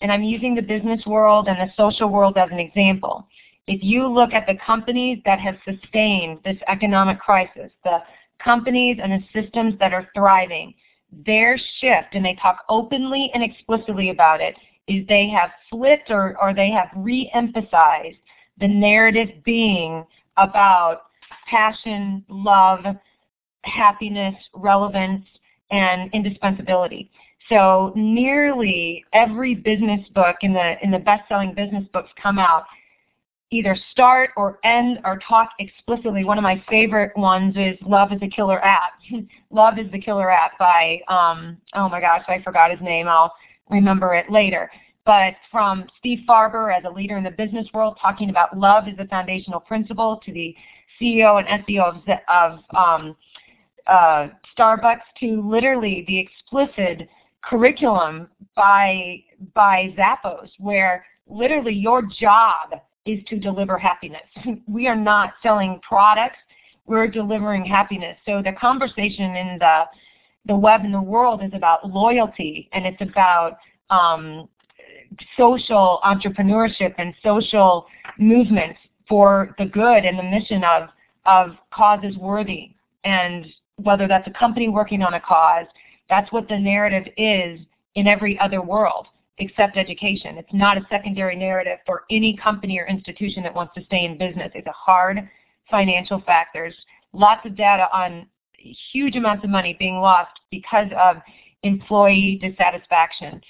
and 0.01 0.13
I'm 0.13 0.23
using 0.23 0.55
the 0.55 0.63
business 0.63 1.05
world 1.07 1.49
and 1.49 1.57
the 1.59 1.73
social 1.77 2.11
world 2.11 2.37
as 2.37 2.51
an 2.53 2.59
example, 2.59 3.27
if 3.67 3.83
you 3.83 4.07
look 4.07 4.33
at 4.33 4.47
the 4.47 4.57
companies 4.65 5.19
that 5.25 5.41
have 5.41 5.57
sustained 5.65 6.41
this 6.45 6.59
economic 6.69 7.19
crisis, 7.21 7.71
the 7.85 7.99
companies 8.39 8.99
and 9.03 9.13
the 9.13 9.43
systems 9.43 9.79
that 9.79 9.95
are 9.95 10.09
thriving, 10.15 10.75
their 11.25 11.59
shift, 11.81 12.09
and 12.13 12.25
they 12.25 12.35
talk 12.35 12.65
openly 12.69 13.31
and 13.33 13.43
explicitly 13.43 14.11
about 14.11 14.41
it, 14.41 14.55
is 14.89 15.07
they 15.07 15.29
have 15.29 15.51
flipped 15.71 16.11
or, 16.11 16.37
or 16.41 16.55
they 16.55 16.71
have 16.71 16.89
re-emphasized 16.97 18.19
the 18.59 18.69
narrative 18.69 19.29
being 19.45 20.05
about 20.37 21.03
passion, 21.49 22.25
love, 22.29 22.85
happiness, 23.65 24.35
relevance, 24.55 25.25
and 25.71 26.11
indispensability. 26.13 27.11
So 27.49 27.93
nearly 27.97 29.05
every 29.13 29.55
business 29.55 30.07
book 30.15 30.37
in 30.43 30.53
the 30.53 30.75
in 30.83 30.91
the 30.91 30.99
best-selling 30.99 31.55
business 31.55 31.85
books 31.93 32.11
come 32.21 32.39
out 32.39 32.65
either 33.51 33.77
start 33.93 34.31
or 34.37 34.59
end 34.65 34.99
or 35.05 35.19
talk 35.27 35.51
explicitly. 35.59 36.25
One 36.25 36.39
of 36.39 36.45
my 36.45 36.63
favorite 36.69 37.17
ones 37.17 37.55
is 37.57 37.77
Love 37.87 38.13
is 38.13 38.21
a 38.23 38.29
Killer 38.29 38.63
App. 38.65 38.93
Love 39.51 39.79
is 39.79 39.91
the 39.91 40.01
Killer 40.01 40.31
App 40.31 40.59
by, 40.59 41.01
um, 41.09 41.57
oh 41.75 41.89
my 41.89 42.01
gosh, 42.01 42.25
I 42.29 42.43
forgot 42.43 42.71
his 42.71 42.81
name. 42.81 43.09
I'll 43.09 43.35
remember 43.71 44.15
it 44.15 44.31
later. 44.31 44.71
But 45.07 45.35
from 45.51 45.87
Steve 45.99 46.21
Farber 46.29 46.77
as 46.77 46.85
a 46.85 46.91
leader 46.91 47.17
in 47.17 47.25
the 47.25 47.31
business 47.31 47.67
world 47.73 47.97
talking 48.01 48.29
about 48.29 48.59
love 48.59 48.85
as 48.89 48.99
a 48.99 49.07
foundational 49.07 49.61
principle 49.61 50.21
to 50.27 50.33
the 50.33 50.55
CEO 51.01 51.43
and 51.43 51.65
SEO 51.65 51.97
of, 51.97 52.03
of 52.29 52.59
um, 52.77 53.17
uh, 53.89 54.29
Starbucks 54.57 55.01
to 55.21 55.49
literally 55.49 56.05
the 56.07 56.19
explicit 56.19 57.09
curriculum 57.43 58.29
by 58.55 59.23
by 59.55 59.95
Zappos, 59.97 60.51
where 60.59 61.05
literally 61.27 61.75
your 61.75 62.03
job 62.03 62.81
is 63.07 63.21
to 63.29 63.39
deliver 63.39 63.79
happiness. 63.79 64.23
we 64.67 64.87
are 64.87 64.97
not 64.97 65.31
selling 65.43 65.81
products; 65.87 66.39
we're 66.87 67.09
delivering 67.09 67.65
happiness. 67.65 68.17
So 68.27 68.43
the 68.43 68.53
conversation 68.53 69.37
in 69.37 69.59
the 69.59 69.85
the 70.47 70.57
web 70.57 70.83
and 70.83 70.95
the 70.95 71.03
world 71.03 71.43
is 71.43 71.53
about 71.55 71.89
loyalty, 71.89 72.69
and 72.73 72.87
it's 72.87 73.01
about 73.01 73.59
um, 73.91 74.49
social 75.37 76.01
entrepreneurship 76.05 76.95
and 76.99 77.15
social 77.23 77.87
movements 78.19 78.79
for 79.09 79.55
the 79.59 79.65
good 79.65 80.05
and 80.05 80.19
the 80.19 80.23
mission 80.23 80.63
of 80.65 80.89
of 81.27 81.57
causes 81.73 82.17
worthy. 82.17 82.75
And 83.05 83.47
whether 83.79 84.07
that's 84.07 84.29
a 84.29 84.33
company 84.33 84.69
working 84.69 85.03
on 85.03 85.15
a 85.15 85.21
cause, 85.21 85.67
that's 86.09 86.31
what 86.33 86.49
the 86.49 86.59
narrative 86.59 87.13
is 87.17 87.61
in 87.95 88.07
every 88.07 88.39
other 88.39 88.63
world 88.63 89.07
except 89.39 89.77
education. 89.77 90.37
It's 90.37 90.53
not 90.53 90.77
a 90.77 90.87
secondary 90.91 91.37
narrative 91.37 91.79
for 91.87 92.05
any 92.11 92.37
company 92.37 92.79
or 92.79 92.87
institution 92.87 93.43
that 93.45 93.55
wants 93.55 93.75
to 93.75 93.85
stay 93.85 94.05
in 94.05 94.19
business. 94.19 94.51
It's 94.55 94.67
a 94.67 94.73
hard 94.73 95.29
financial 95.71 96.21
fact. 96.21 96.51
There's 96.53 96.75
lots 97.13 97.47
of 97.47 97.57
data 97.57 97.89
on 97.93 98.27
huge 98.93 99.17
amounts 99.17 99.45
of 99.45 99.51
money 99.51 99.77
being 99.79 99.97
lost 99.97 100.41
because 100.51 100.89
of 101.01 101.19
employee 101.63 102.39
dissatisfaction. 102.43 103.41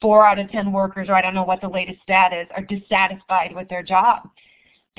Four 0.00 0.26
out 0.26 0.38
of 0.38 0.50
10 0.50 0.72
workers, 0.72 1.08
or 1.08 1.14
I 1.14 1.22
don't 1.22 1.34
know 1.34 1.44
what 1.44 1.60
the 1.60 1.68
latest 1.68 2.02
stat 2.02 2.32
is, 2.32 2.48
are 2.56 2.64
dissatisfied 2.64 3.54
with 3.54 3.68
their 3.68 3.82
job. 3.82 4.28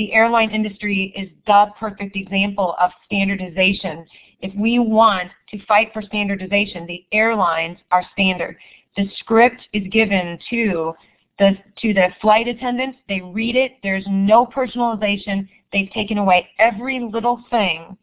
The 0.02 0.14
airline 0.14 0.50
industry 0.50 1.14
is 1.16 1.30
the 1.46 1.68
perfect 1.80 2.16
example 2.16 2.76
of 2.82 2.90
standardization. 3.06 4.04
If 4.40 4.52
we 4.56 4.80
want 4.80 5.30
to 5.50 5.64
fight 5.68 5.94
for 5.94 6.02
standardization, 6.02 6.88
the 6.88 7.06
airlines 7.12 7.78
are 7.92 8.04
standard. 8.12 8.58
The 8.98 9.08
script 9.18 9.62
is 9.74 9.84
given 9.92 10.40
to 10.50 10.94
the, 11.38 11.52
to 11.84 11.94
the 11.94 12.08
flight 12.20 12.48
attendants. 12.48 12.98
They 13.08 13.22
read 13.22 13.56
it. 13.56 13.74
There's 13.84 14.04
no 14.10 14.44
personalization. 14.44 15.48
They've 15.72 15.92
taken 15.92 16.18
away 16.18 16.50
every 16.58 17.00
little 17.00 17.44
thing. 17.52 17.96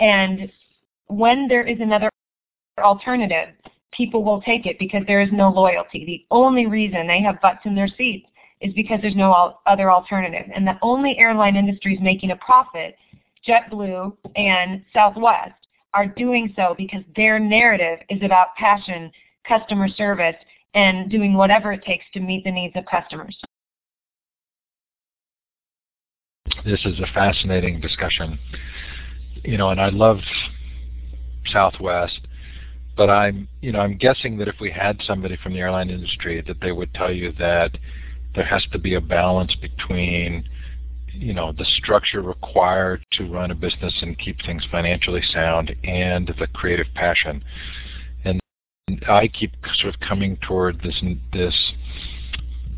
And 0.00 0.52
when 1.06 1.48
there 1.48 1.66
is 1.66 1.80
another 1.80 2.10
alternative, 2.78 3.54
people 3.90 4.22
will 4.22 4.42
take 4.42 4.66
it 4.66 4.78
because 4.78 5.04
there 5.06 5.22
is 5.22 5.32
no 5.32 5.48
loyalty. 5.48 6.04
The 6.04 6.26
only 6.30 6.66
reason 6.66 7.06
they 7.06 7.22
have 7.22 7.40
butts 7.40 7.64
in 7.64 7.74
their 7.74 7.88
seats 7.88 8.26
is 8.62 8.72
because 8.74 9.00
there's 9.02 9.16
no 9.16 9.58
other 9.66 9.90
alternative. 9.90 10.50
And 10.54 10.66
the 10.66 10.78
only 10.82 11.18
airline 11.18 11.56
industries 11.56 11.98
making 12.00 12.30
a 12.30 12.36
profit, 12.36 12.96
JetBlue 13.46 14.16
and 14.36 14.82
Southwest, 14.92 15.52
are 15.94 16.06
doing 16.06 16.52
so 16.56 16.74
because 16.78 17.02
their 17.16 17.38
narrative 17.38 17.98
is 18.08 18.22
about 18.22 18.54
passion, 18.56 19.10
customer 19.46 19.88
service, 19.88 20.36
and 20.74 21.10
doing 21.10 21.34
whatever 21.34 21.72
it 21.72 21.84
takes 21.84 22.04
to 22.14 22.20
meet 22.20 22.44
the 22.44 22.50
needs 22.50 22.74
of 22.76 22.86
customers. 22.86 23.36
This 26.64 26.80
is 26.84 26.98
a 27.00 27.12
fascinating 27.12 27.80
discussion. 27.80 28.38
You 29.44 29.58
know, 29.58 29.70
and 29.70 29.80
I 29.80 29.88
love 29.88 30.18
Southwest, 31.46 32.20
but 32.96 33.10
I'm, 33.10 33.48
you 33.60 33.72
know, 33.72 33.80
I'm 33.80 33.96
guessing 33.98 34.38
that 34.38 34.48
if 34.48 34.54
we 34.60 34.70
had 34.70 35.00
somebody 35.04 35.36
from 35.42 35.52
the 35.52 35.58
airline 35.58 35.90
industry 35.90 36.42
that 36.46 36.60
they 36.60 36.72
would 36.72 36.94
tell 36.94 37.12
you 37.12 37.32
that 37.38 37.76
there 38.34 38.44
has 38.44 38.64
to 38.72 38.78
be 38.78 38.94
a 38.94 39.00
balance 39.00 39.54
between 39.54 40.48
you 41.12 41.34
know 41.34 41.52
the 41.52 41.66
structure 41.76 42.22
required 42.22 43.04
to 43.12 43.24
run 43.24 43.50
a 43.50 43.54
business 43.54 43.94
and 44.02 44.18
keep 44.18 44.40
things 44.44 44.66
financially 44.70 45.22
sound 45.32 45.74
and 45.84 46.34
the 46.38 46.46
creative 46.48 46.86
passion. 46.94 47.44
And 48.24 48.40
i 49.08 49.28
keep 49.28 49.52
sort 49.74 49.94
of 49.94 50.00
coming 50.00 50.38
toward 50.38 50.80
this 50.82 51.02
this 51.32 51.72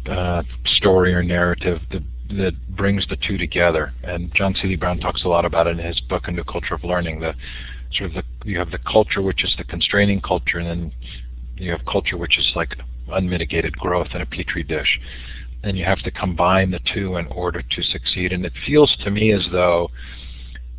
uh, 0.06 0.42
story 0.66 1.14
or 1.14 1.22
narrative 1.22 1.80
that 1.90 2.02
that 2.30 2.54
brings 2.76 3.06
the 3.08 3.16
two 3.16 3.36
together. 3.36 3.92
And 4.02 4.34
John 4.34 4.54
Seely 4.54 4.76
Brown 4.76 4.98
talks 4.98 5.24
a 5.24 5.28
lot 5.28 5.44
about 5.44 5.66
it 5.66 5.78
in 5.78 5.86
his 5.86 6.00
book 6.00 6.24
a 6.26 6.30
new 6.30 6.44
culture 6.44 6.74
of 6.74 6.82
learning 6.82 7.20
the 7.20 7.34
sort 7.92 8.10
of 8.10 8.14
the 8.14 8.22
you 8.44 8.58
have 8.58 8.70
the 8.70 8.78
culture 8.78 9.22
which 9.22 9.44
is 9.44 9.54
the 9.56 9.64
constraining 9.64 10.20
culture 10.20 10.58
and 10.58 10.68
then 10.68 10.92
you 11.56 11.70
have 11.70 11.84
culture 11.84 12.16
which 12.16 12.38
is 12.38 12.52
like 12.56 12.76
unmitigated 13.12 13.76
growth 13.78 14.08
in 14.14 14.20
a 14.20 14.26
petri 14.26 14.62
dish 14.62 14.98
and 15.64 15.78
you 15.78 15.84
have 15.84 16.00
to 16.00 16.10
combine 16.10 16.70
the 16.70 16.80
two 16.92 17.16
in 17.16 17.26
order 17.28 17.62
to 17.62 17.82
succeed. 17.82 18.32
And 18.32 18.44
it 18.44 18.52
feels 18.66 18.94
to 19.02 19.10
me 19.10 19.32
as 19.32 19.46
though 19.50 19.90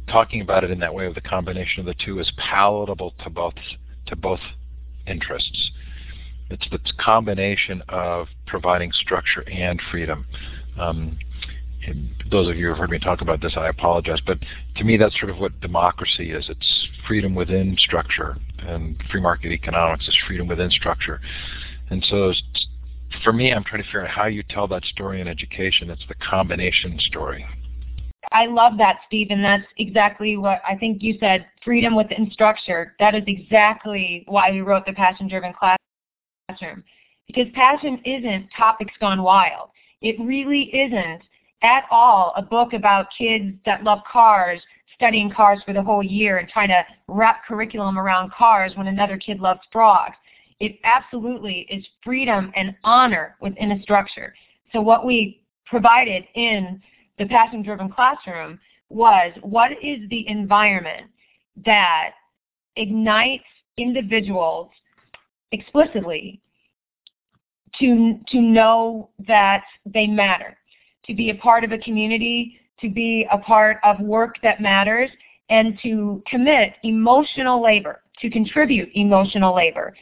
talking 0.08 0.42
about 0.42 0.64
it 0.64 0.70
in 0.70 0.80
that 0.80 0.94
way 0.94 1.08
of 1.08 1.16
the 1.16 1.22
combination 1.22 1.80
of 1.80 1.88
the 1.88 1.96
two 2.06 2.20
is 2.20 2.32
palatable 2.38 3.16
to 3.24 3.30
both 3.30 3.56
to 4.06 4.16
both 4.16 4.40
interests. 5.08 5.72
It's 6.52 6.68
the 6.70 6.80
combination 7.00 7.82
of 7.90 8.28
providing 8.46 8.92
structure 8.92 9.44
and 9.52 9.82
freedom. 9.90 10.28
Um, 10.80 11.18
those 12.30 12.48
of 12.48 12.56
you 12.56 12.66
who 12.66 12.70
have 12.70 12.78
heard 12.78 12.92
me 12.92 13.00
talk 13.00 13.22
about 13.22 13.42
this, 13.42 13.54
I 13.58 13.70
apologize, 13.70 14.20
but 14.26 14.38
to 14.76 14.84
me 14.84 14.98
that's 14.98 15.18
sort 15.20 15.32
of 15.32 15.40
what 15.40 15.60
democracy 15.62 16.32
is. 16.32 16.46
It's 16.50 16.88
freedom 17.08 17.34
within 17.34 17.76
structure, 17.80 18.38
and 18.60 19.02
free 19.12 19.22
market 19.22 19.52
economics 19.52 20.08
is 20.08 20.16
freedom 20.28 20.48
within 20.48 20.70
structure. 20.70 21.20
And 21.90 22.06
so 22.08 22.32
for 23.24 23.34
me, 23.34 23.52
I'm 23.52 23.64
trying 23.64 23.82
to 23.82 23.88
figure 23.88 24.04
out 24.04 24.10
how 24.10 24.26
you 24.26 24.44
tell 24.44 24.68
that 24.68 24.84
story 24.86 25.22
in 25.22 25.28
education. 25.28 25.90
It's 25.90 26.06
the 26.08 26.16
combination 26.16 27.00
story. 27.00 27.46
I 28.32 28.48
love 28.48 28.78
that, 28.78 28.98
Steve, 29.06 29.28
and 29.30 29.44
that's 29.44 29.66
exactly 29.78 30.38
what 30.38 30.62
I 30.68 30.76
think 30.76 31.04
you 31.04 31.18
said, 31.20 31.46
freedom 31.64 31.96
within 31.96 32.30
structure. 32.32 32.96
That 33.00 33.14
is 33.14 33.24
exactly 33.28 34.24
why 34.28 34.52
we 34.52 34.62
wrote 34.62 34.86
the 34.86 34.94
Passion-Driven 34.94 35.54
Classroom. 35.54 36.84
Because 37.28 37.46
passion 37.54 38.02
isn't 38.04 38.50
topics 38.56 38.94
gone 39.00 39.22
wild. 39.22 39.70
It 40.02 40.16
really 40.20 40.64
isn't 40.76 41.22
at 41.62 41.84
all 41.92 42.34
a 42.36 42.42
book 42.42 42.74
about 42.74 43.08
kids 43.18 43.56
that 43.66 43.84
love 43.84 44.00
cars 44.12 44.60
studying 44.94 45.30
cars 45.30 45.60
for 45.66 45.74
the 45.74 45.82
whole 45.82 46.04
year 46.04 46.38
and 46.38 46.48
trying 46.48 46.70
to 46.70 46.84
wrap 47.08 47.46
curriculum 47.46 48.00
around 48.00 48.32
cars 48.32 48.74
when 48.76 48.88
another 48.88 49.18
kid 49.18 49.40
loves 49.40 49.62
frogs. 49.72 50.16
It 50.60 50.80
absolutely 50.84 51.68
is 51.70 51.86
freedom 52.04 52.52
and 52.56 52.76
honor 52.84 53.36
within 53.42 53.72
a 53.74 53.82
structure. 53.82 54.34
So 54.72 54.82
what 54.82 55.06
we 55.06 55.42
provided 55.66 56.24
in 56.36 56.82
the 57.18 57.26
passion-driven 57.26 57.92
classroom 57.92 58.60
was 58.90 59.32
what 59.42 59.72
is 59.84 60.08
the 60.10 60.28
environment 60.28 61.08
that 61.66 62.12
ignites 62.76 63.44
individuals 63.78 64.70
explicitly 65.52 66.42
to, 67.80 68.20
to 68.28 68.42
know 68.42 69.10
that 69.28 69.64
they 69.86 70.08
matter, 70.08 70.58
to 71.06 71.14
be 71.14 71.30
a 71.30 71.36
part 71.36 71.64
of 71.64 71.72
a 71.72 71.78
community, 71.80 72.60
to 72.80 72.90
be 72.90 73.28
a 73.32 73.38
part 73.38 73.78
of 73.84 74.00
work 74.00 74.36
that 74.44 74.62
matters, 74.62 75.10
and 75.50 75.78
to 75.84 76.24
commit 76.28 76.74
emotional 76.84 77.62
labor, 77.62 78.02
to 78.20 78.30
contribute 78.30 78.90
emotional 78.96 79.54
labor, 79.56 79.94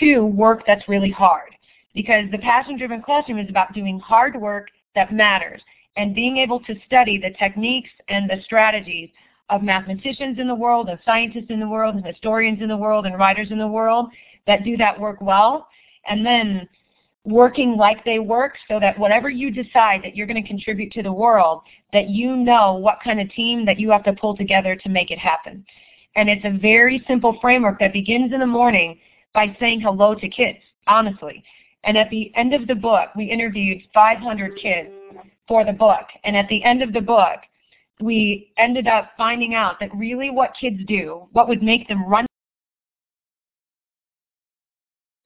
to 0.00 0.24
work 0.24 0.62
that's 0.66 0.88
really 0.88 1.10
hard. 1.10 1.50
Because 1.94 2.30
the 2.30 2.38
passion-driven 2.38 3.02
classroom 3.02 3.38
is 3.38 3.50
about 3.50 3.74
doing 3.74 3.98
hard 4.00 4.34
work 4.40 4.68
that 4.94 5.12
matters 5.12 5.60
and 5.96 6.14
being 6.14 6.38
able 6.38 6.60
to 6.60 6.74
study 6.86 7.18
the 7.18 7.34
techniques 7.38 7.90
and 8.08 8.28
the 8.28 8.40
strategies 8.44 9.10
of 9.50 9.62
mathematicians 9.62 10.38
in 10.38 10.48
the 10.48 10.54
world, 10.54 10.88
of 10.88 10.98
scientists 11.04 11.50
in 11.50 11.60
the 11.60 11.68
world, 11.68 11.94
and 11.94 12.06
historians 12.06 12.62
in 12.62 12.68
the 12.68 12.76
world, 12.76 13.04
and 13.04 13.18
writers 13.18 13.50
in 13.50 13.58
the 13.58 13.66
world 13.66 14.08
that 14.46 14.64
do 14.64 14.76
that 14.78 14.98
work 14.98 15.20
well, 15.20 15.68
and 16.06 16.24
then 16.24 16.66
working 17.24 17.76
like 17.76 18.04
they 18.04 18.18
work 18.18 18.54
so 18.66 18.80
that 18.80 18.98
whatever 18.98 19.28
you 19.28 19.50
decide 19.50 20.02
that 20.02 20.16
you're 20.16 20.26
going 20.26 20.42
to 20.42 20.48
contribute 20.48 20.90
to 20.92 21.02
the 21.02 21.12
world, 21.12 21.60
that 21.92 22.08
you 22.08 22.34
know 22.34 22.74
what 22.74 22.98
kind 23.04 23.20
of 23.20 23.30
team 23.32 23.64
that 23.66 23.78
you 23.78 23.90
have 23.90 24.02
to 24.02 24.12
pull 24.14 24.36
together 24.36 24.74
to 24.74 24.88
make 24.88 25.10
it 25.10 25.18
happen. 25.18 25.64
And 26.16 26.28
it's 26.28 26.44
a 26.44 26.58
very 26.58 27.04
simple 27.06 27.38
framework 27.40 27.78
that 27.78 27.92
begins 27.92 28.32
in 28.32 28.40
the 28.40 28.46
morning 28.46 28.98
by 29.34 29.56
saying 29.58 29.80
hello 29.80 30.14
to 30.14 30.28
kids, 30.28 30.58
honestly. 30.86 31.42
And 31.84 31.96
at 31.96 32.10
the 32.10 32.32
end 32.36 32.54
of 32.54 32.66
the 32.66 32.74
book, 32.74 33.08
we 33.16 33.24
interviewed 33.24 33.82
500 33.92 34.56
kids 34.56 34.90
for 35.48 35.64
the 35.64 35.72
book. 35.72 36.06
And 36.24 36.36
at 36.36 36.48
the 36.48 36.62
end 36.64 36.82
of 36.82 36.92
the 36.92 37.00
book, 37.00 37.40
we 38.00 38.52
ended 38.56 38.86
up 38.86 39.12
finding 39.16 39.54
out 39.54 39.78
that 39.80 39.94
really 39.94 40.30
what 40.30 40.56
kids 40.58 40.78
do, 40.86 41.28
what 41.32 41.48
would 41.48 41.62
make 41.62 41.88
them 41.88 42.06
run 42.06 42.26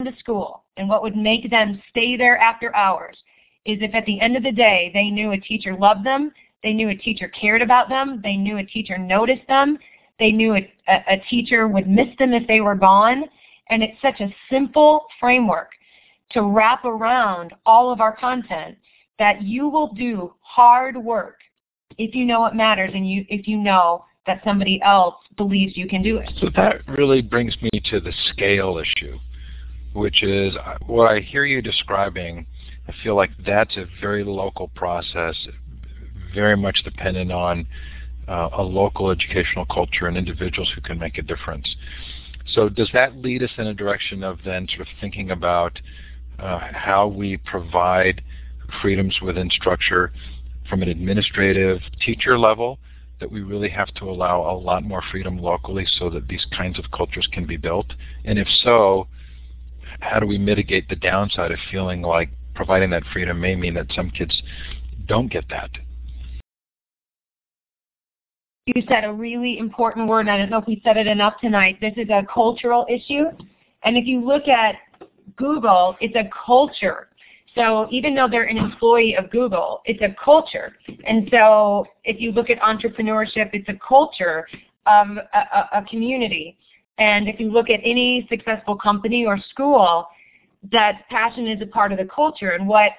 to 0.04 0.12
school 0.18 0.64
and 0.76 0.88
what 0.88 1.02
would 1.02 1.16
make 1.16 1.50
them 1.50 1.82
stay 1.90 2.16
there 2.16 2.38
after 2.38 2.74
hours 2.76 3.16
is 3.64 3.78
if 3.80 3.94
at 3.94 4.06
the 4.06 4.20
end 4.20 4.36
of 4.36 4.42
the 4.42 4.52
day 4.52 4.90
they 4.94 5.10
knew 5.10 5.32
a 5.32 5.40
teacher 5.40 5.74
loved 5.74 6.04
them, 6.04 6.30
they 6.62 6.72
knew 6.72 6.90
a 6.90 6.94
teacher 6.94 7.28
cared 7.28 7.62
about 7.62 7.88
them, 7.88 8.20
they 8.22 8.36
knew 8.36 8.58
a 8.58 8.64
teacher 8.64 8.98
noticed 8.98 9.46
them, 9.48 9.78
they 10.18 10.30
knew 10.30 10.54
a, 10.54 10.72
a, 10.88 11.14
a 11.14 11.24
teacher 11.28 11.66
would 11.66 11.88
miss 11.88 12.08
them 12.18 12.32
if 12.32 12.46
they 12.46 12.60
were 12.60 12.74
gone, 12.74 13.24
and 13.70 13.82
it's 13.82 14.00
such 14.00 14.20
a 14.20 14.34
simple 14.50 15.06
framework 15.18 15.70
to 16.30 16.42
wrap 16.42 16.84
around 16.84 17.54
all 17.64 17.92
of 17.92 18.00
our 18.00 18.16
content 18.16 18.76
that 19.18 19.42
you 19.42 19.68
will 19.68 19.92
do 19.94 20.32
hard 20.40 20.96
work 20.96 21.38
if 21.98 22.14
you 22.14 22.24
know 22.24 22.44
it 22.46 22.54
matters 22.54 22.90
and 22.94 23.08
you 23.08 23.24
if 23.28 23.48
you 23.48 23.56
know 23.56 24.04
that 24.26 24.42
somebody 24.44 24.80
else 24.82 25.14
believes 25.36 25.76
you 25.76 25.86
can 25.88 26.02
do 26.02 26.18
it. 26.18 26.28
So 26.40 26.50
that 26.56 26.86
really 26.88 27.22
brings 27.22 27.56
me 27.62 27.70
to 27.84 28.00
the 28.00 28.12
scale 28.32 28.78
issue, 28.78 29.18
which 29.92 30.22
is 30.22 30.54
uh, 30.56 30.78
what 30.86 31.10
I 31.10 31.20
hear 31.20 31.44
you 31.44 31.62
describing. 31.62 32.44
I 32.88 32.94
feel 33.02 33.14
like 33.14 33.30
that's 33.44 33.76
a 33.76 33.86
very 34.00 34.24
local 34.24 34.68
process, 34.74 35.36
very 36.34 36.56
much 36.56 36.82
dependent 36.84 37.30
on 37.30 37.66
uh, 38.28 38.50
a 38.52 38.62
local 38.62 39.10
educational 39.10 39.64
culture 39.66 40.08
and 40.08 40.16
individuals 40.16 40.70
who 40.74 40.80
can 40.80 40.98
make 40.98 41.18
a 41.18 41.22
difference. 41.22 41.76
So 42.52 42.68
does 42.68 42.90
that 42.92 43.16
lead 43.16 43.42
us 43.42 43.50
in 43.58 43.66
a 43.66 43.74
direction 43.74 44.22
of 44.22 44.38
then 44.44 44.68
sort 44.68 44.82
of 44.82 44.86
thinking 45.00 45.30
about 45.30 45.78
uh, 46.38 46.60
how 46.72 47.06
we 47.08 47.38
provide 47.38 48.22
freedoms 48.82 49.20
within 49.20 49.50
structure 49.50 50.12
from 50.68 50.82
an 50.82 50.88
administrative 50.88 51.80
teacher 52.04 52.38
level 52.38 52.78
that 53.20 53.30
we 53.30 53.40
really 53.40 53.70
have 53.70 53.92
to 53.94 54.04
allow 54.04 54.42
a 54.50 54.54
lot 54.56 54.84
more 54.84 55.02
freedom 55.10 55.38
locally 55.38 55.86
so 55.98 56.10
that 56.10 56.28
these 56.28 56.46
kinds 56.56 56.78
of 56.78 56.84
cultures 56.90 57.28
can 57.32 57.46
be 57.46 57.56
built? 57.56 57.92
And 58.24 58.38
if 58.38 58.48
so, 58.62 59.08
how 60.00 60.20
do 60.20 60.26
we 60.26 60.38
mitigate 60.38 60.88
the 60.88 60.96
downside 60.96 61.50
of 61.50 61.58
feeling 61.70 62.02
like 62.02 62.30
providing 62.54 62.90
that 62.90 63.02
freedom 63.12 63.40
may 63.40 63.56
mean 63.56 63.74
that 63.74 63.86
some 63.94 64.10
kids 64.10 64.42
don't 65.06 65.30
get 65.30 65.48
that? 65.48 65.70
You 68.66 68.82
said 68.88 69.04
a 69.04 69.12
really 69.12 69.58
important 69.58 70.08
word, 70.08 70.22
and 70.22 70.30
I 70.30 70.38
don't 70.38 70.50
know 70.50 70.58
if 70.58 70.66
we 70.66 70.80
said 70.82 70.96
it 70.96 71.06
enough 71.06 71.34
tonight. 71.40 71.78
This 71.80 71.94
is 71.96 72.08
a 72.10 72.26
cultural 72.32 72.84
issue. 72.90 73.26
And 73.84 73.96
if 73.96 74.06
you 74.06 74.24
look 74.24 74.48
at 74.48 74.74
Google, 75.36 75.96
it's 76.00 76.16
a 76.16 76.28
culture. 76.44 77.08
So 77.54 77.86
even 77.92 78.14
though 78.16 78.28
they're 78.28 78.44
an 78.44 78.58
employee 78.58 79.14
of 79.14 79.30
Google, 79.30 79.82
it's 79.84 80.02
a 80.02 80.14
culture. 80.22 80.76
And 81.04 81.28
so 81.30 81.86
if 82.02 82.20
you 82.20 82.32
look 82.32 82.50
at 82.50 82.58
entrepreneurship, 82.58 83.50
it's 83.52 83.68
a 83.68 83.78
culture 83.86 84.48
of 84.86 85.16
a, 85.16 85.78
a, 85.78 85.84
community. 85.88 86.58
And 86.98 87.28
if 87.28 87.38
you 87.38 87.52
look 87.52 87.70
at 87.70 87.78
any 87.84 88.26
successful 88.28 88.76
company 88.76 89.24
or 89.24 89.38
school, 89.50 90.08
that 90.72 91.02
passion 91.08 91.46
is 91.46 91.62
a 91.62 91.66
part 91.66 91.92
of 91.92 91.98
the 91.98 92.04
culture. 92.04 92.50
And 92.50 92.66
what 92.66 92.90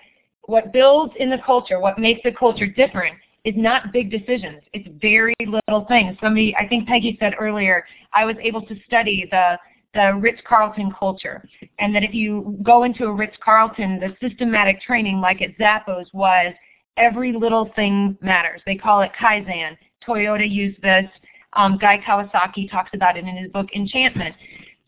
what 0.44 0.72
builds 0.72 1.14
in 1.20 1.30
the 1.30 1.40
culture, 1.46 1.82
what 1.82 2.00
makes 2.00 2.22
the 2.24 2.32
culture 2.32 2.68
different, 2.68 3.18
is 3.48 3.56
not 3.56 3.94
big 3.94 4.12
decisions. 4.12 4.62
It's 4.74 4.90
very 5.02 5.34
little 5.40 5.86
things. 5.86 6.18
Somebody, 6.22 6.54
I 6.58 6.68
think 6.68 6.86
Peggy 6.86 7.16
said 7.18 7.34
earlier, 7.40 7.86
I 8.12 8.26
was 8.26 8.36
able 8.42 8.62
to 8.64 8.76
study 8.86 9.26
the 9.32 9.58
the 9.94 10.14
Ritz-Carlton 10.20 10.94
culture. 11.00 11.48
And 11.80 11.96
that 11.96 12.04
if 12.04 12.14
you 12.14 12.60
go 12.62 12.84
into 12.84 13.06
a 13.06 13.12
Ritz-Carlton, 13.12 14.00
the 14.00 14.16
systematic 14.22 14.82
training 14.82 15.22
like 15.22 15.42
at 15.42 15.58
Zappos 15.58 16.14
was 16.14 16.54
every 16.98 17.32
little 17.32 17.72
thing 17.76 18.18
matters. 18.22 18.62
They 18.66 18.76
call 18.76 19.02
it 19.02 19.12
Kaizen. 19.20 19.78
Toyota 20.06 20.48
used 20.48 20.80
this. 20.82 21.06
Um, 21.54 21.78
Guy 21.80 22.00
Kawasaki 22.06 22.70
talks 22.70 22.92
about 22.94 23.18
it 23.18 23.26
in 23.26 23.38
his 23.38 23.50
book 23.52 23.68
Enchantment. 23.74 24.36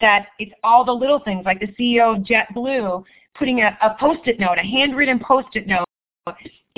That 0.02 0.28
it's 0.38 0.52
all 0.64 0.84
the 0.84 0.92
little 0.92 1.20
things, 1.20 1.46
like 1.46 1.62
the 1.62 1.74
CEO 1.80 2.18
of 2.18 2.24
JetBlue 2.24 3.04
putting 3.36 3.62
a, 3.62 3.78
a 3.82 3.96
post-it 4.00 4.38
note, 4.38 4.58
a 4.60 4.64
handwritten 4.64 5.18
post-it 5.18 5.66
note 5.66 5.86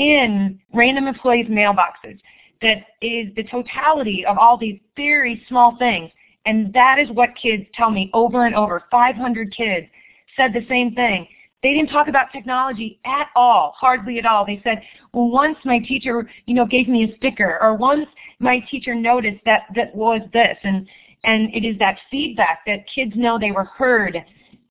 in 0.01 0.59
random 0.73 1.07
employees' 1.07 1.47
mailboxes. 1.47 2.19
That 2.61 2.85
is 3.01 3.33
the 3.35 3.43
totality 3.43 4.25
of 4.25 4.37
all 4.37 4.57
these 4.57 4.79
very 4.95 5.43
small 5.47 5.77
things 5.77 6.11
and 6.45 6.73
that 6.73 6.97
is 6.99 7.09
what 7.11 7.29
kids 7.35 7.65
tell 7.73 7.91
me 7.91 8.09
over 8.13 8.45
and 8.45 8.55
over. 8.55 8.83
500 8.89 9.55
kids 9.55 9.87
said 10.35 10.53
the 10.53 10.65
same 10.67 10.93
thing. 10.93 11.27
They 11.61 11.73
didn't 11.73 11.89
talk 11.89 12.07
about 12.07 12.31
technology 12.31 12.99
at 13.05 13.27
all, 13.35 13.75
hardly 13.77 14.17
at 14.17 14.25
all. 14.25 14.45
They 14.45 14.59
said, 14.63 14.81
well, 15.13 15.29
once 15.29 15.57
my 15.63 15.77
teacher, 15.77 16.27
you 16.47 16.55
know, 16.55 16.65
gave 16.65 16.87
me 16.87 17.03
a 17.03 17.15
sticker, 17.17 17.59
or 17.61 17.75
once 17.75 18.07
my 18.39 18.59
teacher 18.71 18.95
noticed 18.95 19.41
that 19.45 19.63
that 19.75 19.93
was 19.95 20.21
this, 20.33 20.57
and 20.63 20.87
and 21.23 21.53
it 21.53 21.63
is 21.63 21.77
that 21.77 21.99
feedback 22.09 22.65
that 22.65 22.87
kids 22.87 23.11
know 23.15 23.37
they 23.37 23.51
were 23.51 23.65
heard 23.65 24.17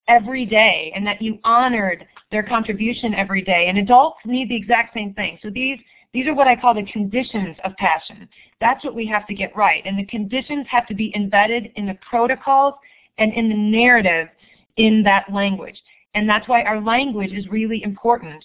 every 0.09 0.45
day, 0.45 0.91
and 0.97 1.07
that 1.07 1.23
you 1.23 1.39
honored 1.45 2.05
their 2.31 2.43
contribution 2.43 3.15
every 3.15 3.43
day. 3.43 3.67
And 3.69 3.79
adults 3.79 4.19
need 4.25 4.49
the 4.49 4.57
exact 4.57 4.95
same 4.95 5.15
thing. 5.15 5.39
So 5.43 5.51
these 5.51 5.79
these 6.13 6.27
are 6.27 6.35
what 6.35 6.49
I 6.49 6.57
call 6.57 6.75
the 6.75 6.85
conditions 6.91 7.57
of 7.65 7.77
passion. 7.77 8.29
That's 8.61 8.85
what 8.85 8.97
we 8.97 9.07
have 9.07 9.29
to 9.29 9.35
get 9.35 9.55
right. 9.55 9.83
And 9.87 9.97
the 9.97 10.07
conditions 10.07 10.67
have 10.69 10.87
to 10.89 10.95
be 10.95 11.13
embedded 11.15 11.71
in 11.77 11.87
the 11.87 11.97
protocols 12.09 12.75
and 13.19 13.33
in 13.33 13.49
the 13.49 13.55
narrative 13.55 14.29
in 14.77 15.03
that 15.05 15.33
language. 15.33 15.81
And 16.15 16.29
that's 16.29 16.49
why 16.49 16.63
our 16.63 16.81
language 16.81 17.33
is 17.33 17.47
really 17.49 17.83
important. 17.85 18.45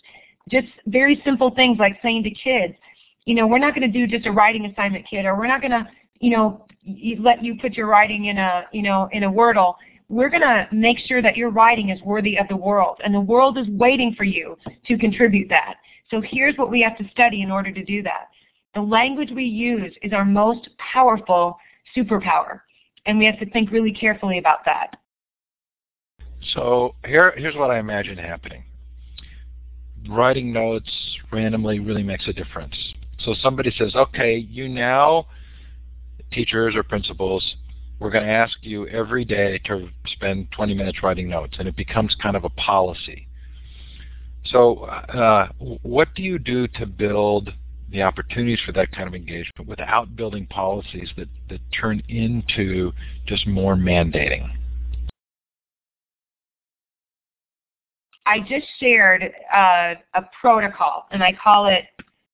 Just 0.49 0.67
very 0.85 1.21
simple 1.25 1.49
things 1.55 1.79
like 1.79 1.97
saying 2.03 2.23
to 2.23 2.29
kids, 2.29 2.75
you 3.25 3.33
know, 3.33 3.47
we're 3.47 3.57
not 3.57 3.73
going 3.73 3.91
to 3.91 3.99
do 3.99 4.05
just 4.05 4.27
a 4.27 4.31
writing 4.31 4.67
assignment, 4.67 5.07
kid, 5.07 5.25
or 5.25 5.35
we're 5.35 5.47
not 5.47 5.61
going 5.61 5.71
to, 5.71 5.87
you 6.19 6.29
know, 6.29 6.67
let 7.19 7.43
you 7.43 7.55
put 7.59 7.73
your 7.73 7.87
writing 7.87 8.25
in 8.25 8.37
a, 8.37 8.65
you 8.71 8.83
know, 8.83 9.09
in 9.11 9.23
a 9.23 9.31
Wordle. 9.31 9.73
We're 10.07 10.29
going 10.29 10.41
to 10.41 10.67
make 10.71 10.99
sure 10.99 11.21
that 11.21 11.35
your 11.35 11.49
writing 11.49 11.89
is 11.89 12.01
worthy 12.01 12.37
of 12.37 12.47
the 12.47 12.55
world, 12.55 12.99
and 13.03 13.13
the 13.13 13.19
world 13.19 13.57
is 13.57 13.67
waiting 13.69 14.13
for 14.15 14.23
you 14.23 14.57
to 14.85 14.97
contribute 14.97 15.49
that. 15.49 15.75
So 16.11 16.21
here's 16.21 16.55
what 16.57 16.69
we 16.69 16.81
have 16.81 16.97
to 16.99 17.09
study 17.09 17.41
in 17.41 17.49
order 17.49 17.71
to 17.71 17.83
do 17.83 18.03
that. 18.03 18.29
The 18.75 18.81
language 18.81 19.31
we 19.33 19.45
use 19.45 19.95
is 20.03 20.13
our 20.13 20.25
most 20.25 20.69
powerful 20.77 21.57
superpower, 21.95 22.61
and 23.05 23.17
we 23.17 23.25
have 23.25 23.39
to 23.39 23.49
think 23.49 23.71
really 23.71 23.91
carefully 23.91 24.37
about 24.37 24.59
that. 24.65 24.97
So 26.53 26.93
here, 27.05 27.33
here's 27.35 27.55
what 27.55 27.71
I 27.71 27.79
imagine 27.79 28.17
happening. 28.17 28.63
Writing 30.07 30.53
notes 30.53 30.91
randomly 31.31 31.79
really 31.79 32.03
makes 32.03 32.27
a 32.27 32.33
difference. 32.33 32.75
So 33.19 33.33
somebody 33.41 33.71
says, 33.71 33.95
okay, 33.95 34.37
you 34.37 34.69
now, 34.69 35.25
teachers 36.31 36.75
or 36.75 36.83
principals, 36.83 37.55
we're 37.99 38.09
going 38.09 38.25
to 38.25 38.31
ask 38.31 38.57
you 38.61 38.87
every 38.87 39.25
day 39.25 39.59
to 39.65 39.89
spend 40.07 40.51
20 40.51 40.73
minutes 40.73 41.01
writing 41.01 41.29
notes, 41.29 41.55
and 41.59 41.67
it 41.67 41.75
becomes 41.75 42.15
kind 42.21 42.35
of 42.35 42.43
a 42.43 42.49
policy. 42.49 43.27
So 44.45 44.79
uh, 44.79 45.47
what 45.81 46.13
do 46.15 46.21
you 46.21 46.37
do 46.37 46.67
to 46.67 46.85
build 46.85 47.51
the 47.89 48.01
opportunities 48.03 48.59
for 48.65 48.71
that 48.73 48.91
kind 48.91 49.07
of 49.07 49.15
engagement 49.15 49.67
without 49.67 50.15
building 50.15 50.45
policies 50.47 51.09
that, 51.17 51.29
that 51.49 51.61
turn 51.79 52.01
into 52.09 52.91
just 53.25 53.47
more 53.47 53.75
mandating? 53.75 54.49
I 58.27 58.39
just 58.39 58.65
shared 58.79 59.23
uh, 59.23 59.93
a 60.15 60.23
protocol, 60.41 61.05
and 61.11 61.23
I 61.23 61.31
call 61.41 61.67
it 61.67 61.85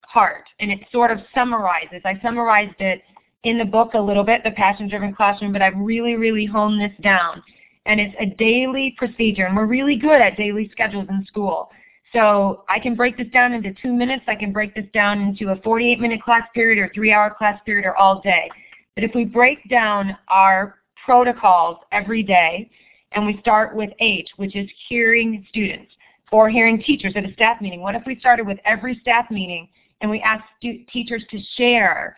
HEART, 0.08 0.44
and 0.58 0.70
it 0.70 0.80
sort 0.90 1.10
of 1.10 1.18
summarizes. 1.34 2.00
I 2.04 2.18
summarized 2.22 2.80
it 2.80 3.02
in 3.44 3.58
the 3.58 3.64
book 3.64 3.94
a 3.94 4.00
little 4.00 4.24
bit, 4.24 4.42
The 4.44 4.52
Passion 4.52 4.88
Driven 4.88 5.14
Classroom, 5.14 5.52
but 5.52 5.62
I've 5.62 5.76
really, 5.76 6.14
really 6.14 6.46
honed 6.46 6.80
this 6.80 6.92
down. 7.02 7.42
And 7.86 8.00
it's 8.00 8.14
a 8.20 8.26
daily 8.26 8.94
procedure, 8.96 9.46
and 9.46 9.56
we're 9.56 9.66
really 9.66 9.96
good 9.96 10.20
at 10.20 10.36
daily 10.36 10.68
schedules 10.70 11.06
in 11.08 11.24
school. 11.26 11.70
So 12.12 12.64
I 12.68 12.78
can 12.78 12.94
break 12.94 13.16
this 13.16 13.28
down 13.32 13.52
into 13.52 13.74
two 13.82 13.92
minutes. 13.92 14.24
I 14.28 14.36
can 14.36 14.52
break 14.52 14.74
this 14.74 14.86
down 14.92 15.20
into 15.20 15.50
a 15.50 15.56
48-minute 15.56 16.22
class 16.22 16.46
period 16.54 16.78
or 16.78 16.90
three-hour 16.94 17.34
class 17.36 17.60
period 17.64 17.86
or 17.86 17.96
all 17.96 18.20
day. 18.20 18.48
But 18.94 19.04
if 19.04 19.14
we 19.14 19.24
break 19.24 19.68
down 19.68 20.16
our 20.28 20.78
protocols 21.04 21.78
every 21.90 22.22
day, 22.22 22.70
and 23.14 23.26
we 23.26 23.38
start 23.40 23.74
with 23.74 23.90
H, 23.98 24.30
which 24.36 24.56
is 24.56 24.68
hearing 24.88 25.44
students, 25.48 25.92
or 26.32 26.48
hearing 26.48 26.82
teachers 26.82 27.12
at 27.14 27.24
a 27.24 27.32
staff 27.34 27.60
meeting. 27.60 27.82
What 27.82 27.94
if 27.94 28.02
we 28.06 28.18
started 28.18 28.46
with 28.46 28.58
every 28.64 28.98
staff 29.00 29.30
meeting 29.30 29.68
and 30.00 30.10
we 30.10 30.20
asked 30.20 30.44
teachers 30.60 31.24
to 31.30 31.38
share 31.56 32.16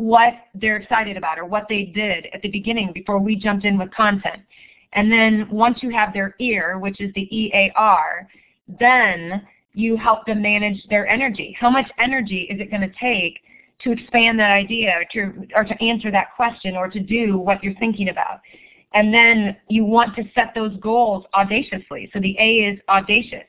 what 0.00 0.32
they're 0.54 0.78
excited 0.78 1.16
about 1.16 1.38
or 1.38 1.44
what 1.44 1.66
they 1.68 1.84
did 1.84 2.26
at 2.32 2.40
the 2.40 2.48
beginning 2.48 2.90
before 2.92 3.18
we 3.18 3.36
jumped 3.36 3.64
in 3.64 3.78
with 3.78 3.90
content? 3.92 4.42
And 4.94 5.12
then 5.12 5.48
once 5.50 5.82
you 5.82 5.90
have 5.90 6.12
their 6.12 6.34
ear, 6.38 6.78
which 6.78 7.00
is 7.00 7.12
the 7.14 7.28
EAR, 7.36 8.28
then 8.80 9.46
you 9.74 9.96
help 9.96 10.26
them 10.26 10.42
manage 10.42 10.84
their 10.88 11.06
energy. 11.06 11.56
How 11.58 11.70
much 11.70 11.88
energy 11.98 12.48
is 12.50 12.60
it 12.60 12.70
going 12.70 12.80
to 12.80 12.92
take 12.98 13.40
to 13.80 13.92
expand 13.92 14.38
that 14.38 14.50
idea 14.50 14.92
or 14.96 15.04
to, 15.12 15.46
or 15.54 15.64
to 15.64 15.82
answer 15.82 16.10
that 16.10 16.34
question 16.34 16.76
or 16.76 16.88
to 16.88 16.98
do 16.98 17.38
what 17.38 17.62
you're 17.62 17.74
thinking 17.74 18.08
about? 18.08 18.40
And 18.94 19.14
then 19.14 19.56
you 19.68 19.84
want 19.84 20.16
to 20.16 20.24
set 20.34 20.52
those 20.54 20.76
goals 20.80 21.24
audaciously. 21.34 22.10
So 22.12 22.20
the 22.20 22.36
A 22.40 22.72
is 22.72 22.80
audacious. 22.88 23.44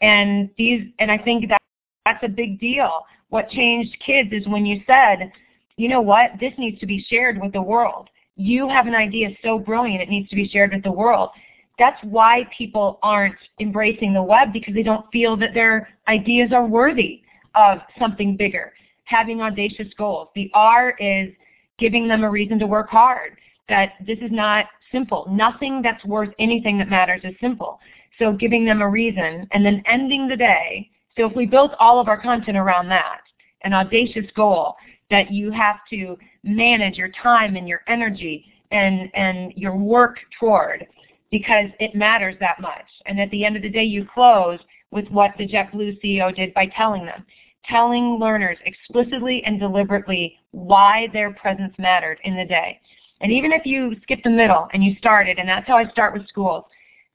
And 0.00 0.50
these 0.56 0.88
and 0.98 1.10
I 1.10 1.18
think 1.18 1.48
that 1.48 1.58
that's 2.06 2.24
a 2.24 2.28
big 2.28 2.58
deal. 2.58 3.04
What 3.28 3.50
changed 3.50 3.96
kids 4.04 4.30
is 4.32 4.48
when 4.48 4.66
you 4.66 4.80
said, 4.86 5.30
you 5.80 5.88
know 5.88 6.02
what, 6.02 6.32
this 6.38 6.52
needs 6.58 6.78
to 6.80 6.86
be 6.86 7.02
shared 7.08 7.40
with 7.40 7.54
the 7.54 7.62
world. 7.62 8.10
You 8.36 8.68
have 8.68 8.86
an 8.86 8.94
idea 8.94 9.30
so 9.42 9.58
brilliant 9.58 10.02
it 10.02 10.10
needs 10.10 10.28
to 10.28 10.36
be 10.36 10.46
shared 10.46 10.74
with 10.74 10.82
the 10.82 10.92
world. 10.92 11.30
That's 11.78 11.98
why 12.04 12.46
people 12.56 12.98
aren't 13.02 13.38
embracing 13.60 14.12
the 14.12 14.22
web 14.22 14.52
because 14.52 14.74
they 14.74 14.82
don't 14.82 15.10
feel 15.10 15.38
that 15.38 15.54
their 15.54 15.88
ideas 16.06 16.50
are 16.52 16.66
worthy 16.66 17.22
of 17.54 17.78
something 17.98 18.36
bigger. 18.36 18.74
Having 19.04 19.40
audacious 19.40 19.88
goals. 19.96 20.28
The 20.34 20.50
R 20.52 20.94
is 21.00 21.30
giving 21.78 22.06
them 22.06 22.24
a 22.24 22.30
reason 22.30 22.58
to 22.58 22.66
work 22.66 22.90
hard. 22.90 23.38
That 23.70 23.92
this 24.06 24.18
is 24.18 24.30
not 24.30 24.66
simple. 24.92 25.26
Nothing 25.30 25.80
that's 25.80 26.04
worth 26.04 26.34
anything 26.38 26.76
that 26.76 26.90
matters 26.90 27.22
is 27.24 27.34
simple. 27.40 27.80
So 28.18 28.34
giving 28.34 28.66
them 28.66 28.82
a 28.82 28.88
reason 28.88 29.48
and 29.52 29.64
then 29.64 29.82
ending 29.86 30.28
the 30.28 30.36
day. 30.36 30.90
So 31.16 31.24
if 31.26 31.34
we 31.34 31.46
built 31.46 31.72
all 31.78 31.98
of 31.98 32.08
our 32.08 32.20
content 32.20 32.58
around 32.58 32.88
that, 32.88 33.22
an 33.62 33.72
audacious 33.72 34.30
goal, 34.36 34.76
that 35.10 35.32
you 35.32 35.50
have 35.50 35.76
to 35.90 36.16
manage 36.44 36.96
your 36.96 37.10
time 37.22 37.56
and 37.56 37.68
your 37.68 37.82
energy 37.88 38.46
and, 38.70 39.10
and 39.14 39.52
your 39.56 39.76
work 39.76 40.18
toward 40.38 40.86
because 41.30 41.66
it 41.78 41.94
matters 41.94 42.36
that 42.40 42.60
much. 42.60 42.86
And 43.06 43.20
at 43.20 43.30
the 43.30 43.44
end 43.44 43.56
of 43.56 43.62
the 43.62 43.68
day, 43.68 43.84
you 43.84 44.06
close 44.12 44.58
with 44.90 45.08
what 45.08 45.32
the 45.38 45.46
JetBlue 45.46 46.00
CEO 46.02 46.34
did 46.34 46.52
by 46.54 46.66
telling 46.76 47.04
them. 47.04 47.24
Telling 47.68 48.18
learners 48.18 48.58
explicitly 48.64 49.42
and 49.44 49.60
deliberately 49.60 50.38
why 50.50 51.08
their 51.12 51.32
presence 51.32 51.74
mattered 51.78 52.18
in 52.24 52.36
the 52.36 52.44
day. 52.44 52.80
And 53.20 53.30
even 53.30 53.52
if 53.52 53.66
you 53.66 53.96
skip 54.02 54.20
the 54.24 54.30
middle 54.30 54.68
and 54.72 54.82
you 54.82 54.94
started, 54.96 55.38
and 55.38 55.48
that's 55.48 55.66
how 55.66 55.76
I 55.76 55.88
start 55.90 56.14
with 56.14 56.26
schools, 56.26 56.64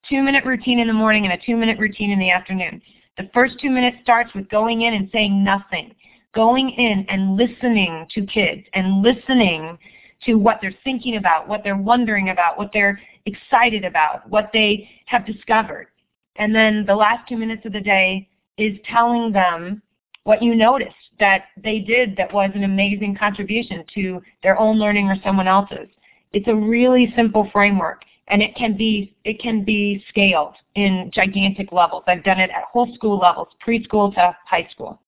two 0.07 0.21
minute 0.21 0.45
routine 0.45 0.79
in 0.79 0.87
the 0.87 0.93
morning 0.93 1.25
and 1.25 1.33
a 1.33 1.45
two 1.45 1.57
minute 1.57 1.79
routine 1.79 2.11
in 2.11 2.19
the 2.19 2.29
afternoon. 2.29 2.81
The 3.17 3.29
first 3.33 3.59
two 3.59 3.69
minutes 3.69 3.97
starts 4.03 4.33
with 4.35 4.49
going 4.49 4.83
in 4.83 4.93
and 4.93 5.09
saying 5.11 5.43
nothing. 5.43 5.95
Going 6.35 6.69
in 6.69 7.05
and 7.09 7.37
listening 7.37 8.07
to 8.13 8.25
kids 8.25 8.65
and 8.73 9.01
listening 9.01 9.77
to 10.25 10.35
what 10.35 10.59
they're 10.61 10.75
thinking 10.83 11.17
about, 11.17 11.47
what 11.47 11.63
they're 11.63 11.77
wondering 11.77 12.29
about, 12.29 12.57
what 12.57 12.71
they're 12.73 12.99
excited 13.25 13.85
about, 13.85 14.29
what 14.29 14.49
they 14.53 14.89
have 15.05 15.25
discovered. 15.25 15.87
And 16.35 16.53
then 16.53 16.85
the 16.85 16.95
last 16.95 17.27
two 17.27 17.37
minutes 17.37 17.65
of 17.65 17.73
the 17.73 17.79
day 17.79 18.27
is 18.57 18.77
telling 18.85 19.31
them 19.31 19.81
what 20.23 20.41
you 20.41 20.55
noticed 20.55 20.95
that 21.19 21.45
they 21.63 21.79
did 21.79 22.17
that 22.17 22.33
was 22.33 22.51
an 22.55 22.63
amazing 22.63 23.15
contribution 23.15 23.85
to 23.93 24.21
their 24.43 24.59
own 24.59 24.77
learning 24.77 25.07
or 25.07 25.15
someone 25.23 25.47
else's. 25.47 25.87
It's 26.33 26.47
a 26.47 26.55
really 26.55 27.13
simple 27.15 27.49
framework 27.53 28.03
and 28.27 28.41
it 28.41 28.55
can 28.55 28.75
be 28.75 29.15
it 29.23 29.39
can 29.39 29.63
be 29.63 30.03
scaled 30.09 30.55
in 30.73 31.11
gigantic 31.13 31.71
levels. 31.71 32.03
I've 32.07 32.23
done 32.23 32.39
it 32.39 32.49
at 32.49 32.63
whole 32.63 32.93
school 32.95 33.19
levels, 33.19 33.49
preschool 33.65 34.13
to 34.15 34.35
high 34.45 34.67
school. 34.71 34.99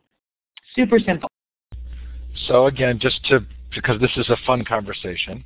Super 0.78 1.00
simple. 1.00 1.30
So 2.48 2.68
again, 2.68 3.00
just 3.00 3.24
to 3.26 3.46
because 3.74 4.00
this 4.00 4.16
is 4.16 4.30
a 4.30 4.38
fun 4.46 4.64
conversation, 4.64 5.44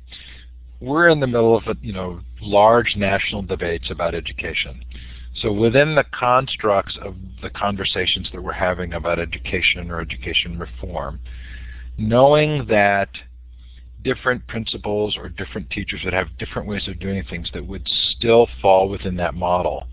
we're 0.80 1.08
in 1.08 1.20
the 1.20 1.26
middle 1.26 1.56
of 1.56 1.66
a, 1.66 1.76
you 1.80 1.92
know 1.92 2.20
large 2.40 2.94
national 2.96 3.42
debates 3.42 3.90
about 3.90 4.14
education. 4.14 4.84
So 5.36 5.50
within 5.50 5.94
the 5.94 6.04
constructs 6.12 6.98
of 7.02 7.14
the 7.40 7.48
conversations 7.48 8.28
that 8.32 8.42
we're 8.42 8.52
having 8.52 8.92
about 8.92 9.18
education 9.18 9.90
or 9.90 10.00
education 10.00 10.58
reform, 10.58 11.20
knowing 11.96 12.66
that 12.66 13.08
different 14.04 14.46
principals 14.48 15.16
or 15.16 15.30
different 15.30 15.70
teachers 15.70 16.02
would 16.04 16.12
have 16.12 16.26
different 16.38 16.68
ways 16.68 16.86
of 16.88 16.98
doing 17.00 17.24
things 17.30 17.48
that 17.54 17.66
would 17.66 17.88
still 18.10 18.48
fall 18.60 18.88
within 18.88 19.16
that 19.16 19.34
model. 19.34 19.86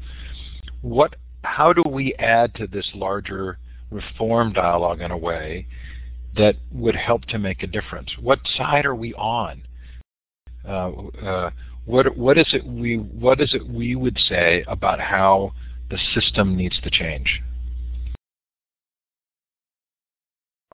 What, 0.82 1.16
how 1.44 1.72
do 1.72 1.84
we 1.88 2.14
add 2.16 2.56
to 2.56 2.68
this 2.68 2.90
larger 2.94 3.60
reform 3.92 4.54
dialogue 4.54 5.02
in 5.02 5.12
a 5.12 5.18
way 5.18 5.68
that 6.36 6.56
would 6.72 6.96
help 6.96 7.26
to 7.26 7.40
make 7.40 7.64
a 7.64 7.68
difference? 7.68 8.12
What 8.22 8.40
side 8.58 8.86
are 8.86 8.96
we 8.96 9.14
on? 9.16 9.64
Uh, 10.68 10.92
uh, 11.24 11.52
what, 11.86 12.16
what 12.18 12.38
is 12.38 12.48
it 12.54 12.66
we 12.66 12.98
what 12.98 13.42
is 13.42 13.54
it 13.54 13.68
we 13.68 13.96
would 13.96 14.18
say 14.28 14.64
about 14.68 15.00
how 15.00 15.52
the 15.90 15.98
system 16.14 16.56
needs 16.56 16.80
to 16.82 16.90
change? 16.90 17.42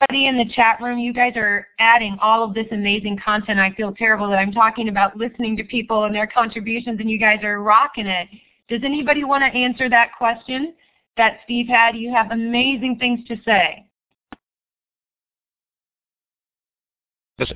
Everybody 0.02 0.28
in 0.28 0.38
the 0.38 0.54
chat 0.54 0.82
room, 0.82 1.00
you 1.00 1.14
guys 1.14 1.34
are 1.38 1.68
adding 1.80 2.18
all 2.22 2.44
of 2.44 2.54
this 2.54 2.66
amazing 2.72 3.18
content. 3.24 3.60
I 3.60 3.72
feel 3.72 3.94
terrible 3.94 4.30
that 4.30 4.38
I'm 4.38 4.52
talking 4.52 4.90
about 4.90 5.16
listening 5.16 5.56
to 5.56 5.64
people 5.64 6.04
and 6.04 6.14
their 6.14 6.28
contributions, 6.28 7.00
and 7.00 7.10
you 7.10 7.18
guys 7.18 7.40
are 7.44 7.62
rocking 7.62 8.08
it. 8.08 8.28
Does 8.68 8.82
anybody 8.84 9.24
want 9.24 9.42
to 9.44 9.58
answer 9.58 9.90
that 9.90 10.10
question 10.18 10.74
that 11.18 11.40
Steve 11.44 11.68
had? 11.68 11.96
You 11.96 12.12
have 12.14 12.32
amazing 12.32 12.98
things 13.00 13.26
to 13.28 13.36
say. 13.44 13.86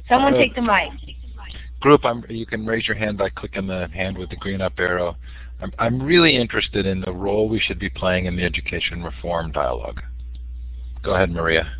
Someone 0.07 0.33
uh, 0.33 0.37
take 0.37 0.55
the 0.55 0.61
mic. 0.61 0.91
Group, 1.79 2.03
I'm, 2.03 2.25
you 2.29 2.45
can 2.45 2.65
raise 2.65 2.87
your 2.87 2.97
hand 2.97 3.17
by 3.17 3.29
clicking 3.29 3.67
the 3.67 3.87
hand 3.93 4.17
with 4.17 4.29
the 4.29 4.35
green 4.35 4.59
up 4.59 4.73
arrow. 4.77 5.15
I'm, 5.61 5.71
I'm 5.79 6.01
really 6.01 6.35
interested 6.35 6.85
in 6.85 7.01
the 7.01 7.11
role 7.13 7.47
we 7.47 7.59
should 7.59 7.79
be 7.79 7.89
playing 7.89 8.25
in 8.25 8.35
the 8.35 8.43
education 8.43 9.03
reform 9.03 9.51
dialogue. 9.51 10.01
Go 11.01 11.13
ahead, 11.15 11.31
Maria. 11.31 11.71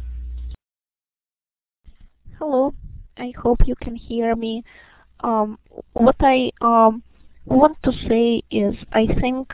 Hello, 2.38 2.74
I 3.18 3.34
hope 3.38 3.60
you 3.66 3.76
can 3.76 3.96
hear 3.96 4.34
me. 4.36 4.64
Um, 5.22 5.60
what 5.92 6.16
I 6.22 6.52
um, 6.62 7.04
want 7.46 7.78
to 7.84 7.92
say 8.08 8.42
is 8.50 8.76
I 8.94 9.08
think 9.20 9.54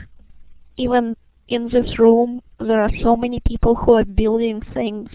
even 0.77 1.15
in 1.47 1.69
this 1.69 1.99
room. 1.99 2.41
There 2.59 2.81
are 2.81 2.91
so 3.01 3.15
many 3.15 3.39
people 3.39 3.75
who 3.75 3.93
are 3.93 4.05
building 4.05 4.61
things 4.73 5.09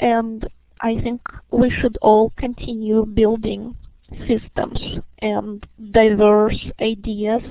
and 0.00 0.46
I 0.80 1.00
think 1.00 1.22
we 1.50 1.70
should 1.70 1.96
all 2.02 2.32
continue 2.36 3.06
building 3.06 3.76
systems 4.28 4.78
and 5.20 5.66
diverse 5.90 6.66
ideas 6.80 7.42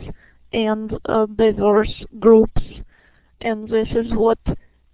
and 0.53 0.97
uh, 1.05 1.25
diverse 1.25 2.03
groups. 2.19 2.61
And 3.41 3.67
this 3.67 3.89
is 3.91 4.13
what 4.13 4.37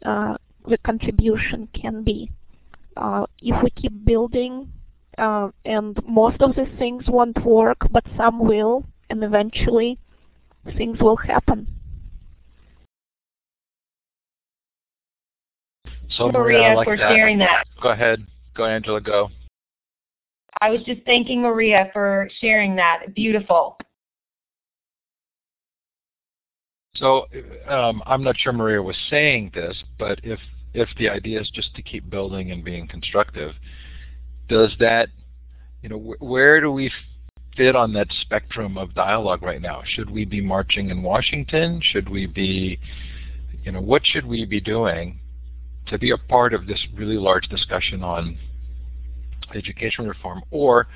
uh, 0.06 0.38
the 0.68 0.78
contribution 0.80 1.68
can 1.74 2.04
be. 2.04 2.32
Uh, 2.96 3.26
if 3.42 3.62
we 3.64 3.70
keep 3.72 4.06
building 4.06 4.72
uh, 5.18 5.50
and 5.66 5.98
most 6.08 6.42
of 6.42 6.56
the 6.56 6.66
things 6.78 7.06
won't 7.08 7.44
work 7.46 7.78
but 7.92 8.04
some 8.18 8.40
will 8.40 8.86
and 9.10 9.24
eventually 9.24 9.98
things 10.78 11.00
will 11.00 11.18
happen. 11.18 11.68
So 16.18 16.30
Maria, 16.32 16.60
Maria 16.60 16.76
like 16.76 16.86
for 16.86 16.98
that. 16.98 17.10
sharing 17.10 17.38
that. 17.40 17.64
Go 17.82 17.90
ahead. 17.90 18.26
Go 18.56 18.66
Angela, 18.66 19.00
go. 19.00 19.30
I 20.60 20.70
was 20.70 20.84
just 20.84 21.02
thanking 21.06 21.42
Maria 21.42 21.90
for 21.94 22.30
sharing 22.40 22.76
that. 22.76 23.16
Beautiful. 23.16 23.78
So 26.96 27.26
um, 27.68 28.04
I'm 28.06 28.24
not 28.24 28.38
sure 28.38 28.52
Maria 28.52 28.82
was 28.82 28.98
saying 29.10 29.52
this, 29.54 29.82
but 29.98 30.20
if 30.24 30.40
if 30.74 30.90
the 30.98 31.10
idea 31.10 31.40
is 31.42 31.50
just 31.50 31.74
to 31.76 31.82
keep 31.82 32.10
building 32.10 32.52
and 32.52 32.64
being 32.64 32.88
constructive, 32.88 33.54
does 34.48 34.74
that, 34.80 35.10
you 35.82 35.90
know, 35.90 35.98
wh 35.98 36.22
where 36.22 36.62
do 36.62 36.72
we 36.72 36.92
fit 37.58 37.76
on 37.76 37.94
that 37.94 38.08
spectrum 38.22 38.78
of 38.78 38.94
dialogue 38.94 39.42
right 39.42 39.62
now? 39.62 39.82
Should 39.86 40.10
we 40.10 40.26
be 40.26 40.42
marching 40.42 40.90
in 40.90 41.02
Washington? 41.02 41.82
Should 41.82 42.10
we 42.10 42.26
be, 42.26 42.80
you 43.64 43.72
know, 43.72 43.82
what 43.82 44.06
should 44.06 44.26
we 44.26 44.46
be 44.46 44.62
doing 44.62 45.21
to 45.92 46.00
be 46.00 46.12
a 46.12 46.18
part 46.18 46.54
of 46.54 46.66
this 46.66 46.88
really 46.96 47.18
large 47.18 47.48
discussion 47.50 48.04
on 48.04 48.38
education 49.54 50.08
reform? 50.08 50.42
Or 50.50 50.88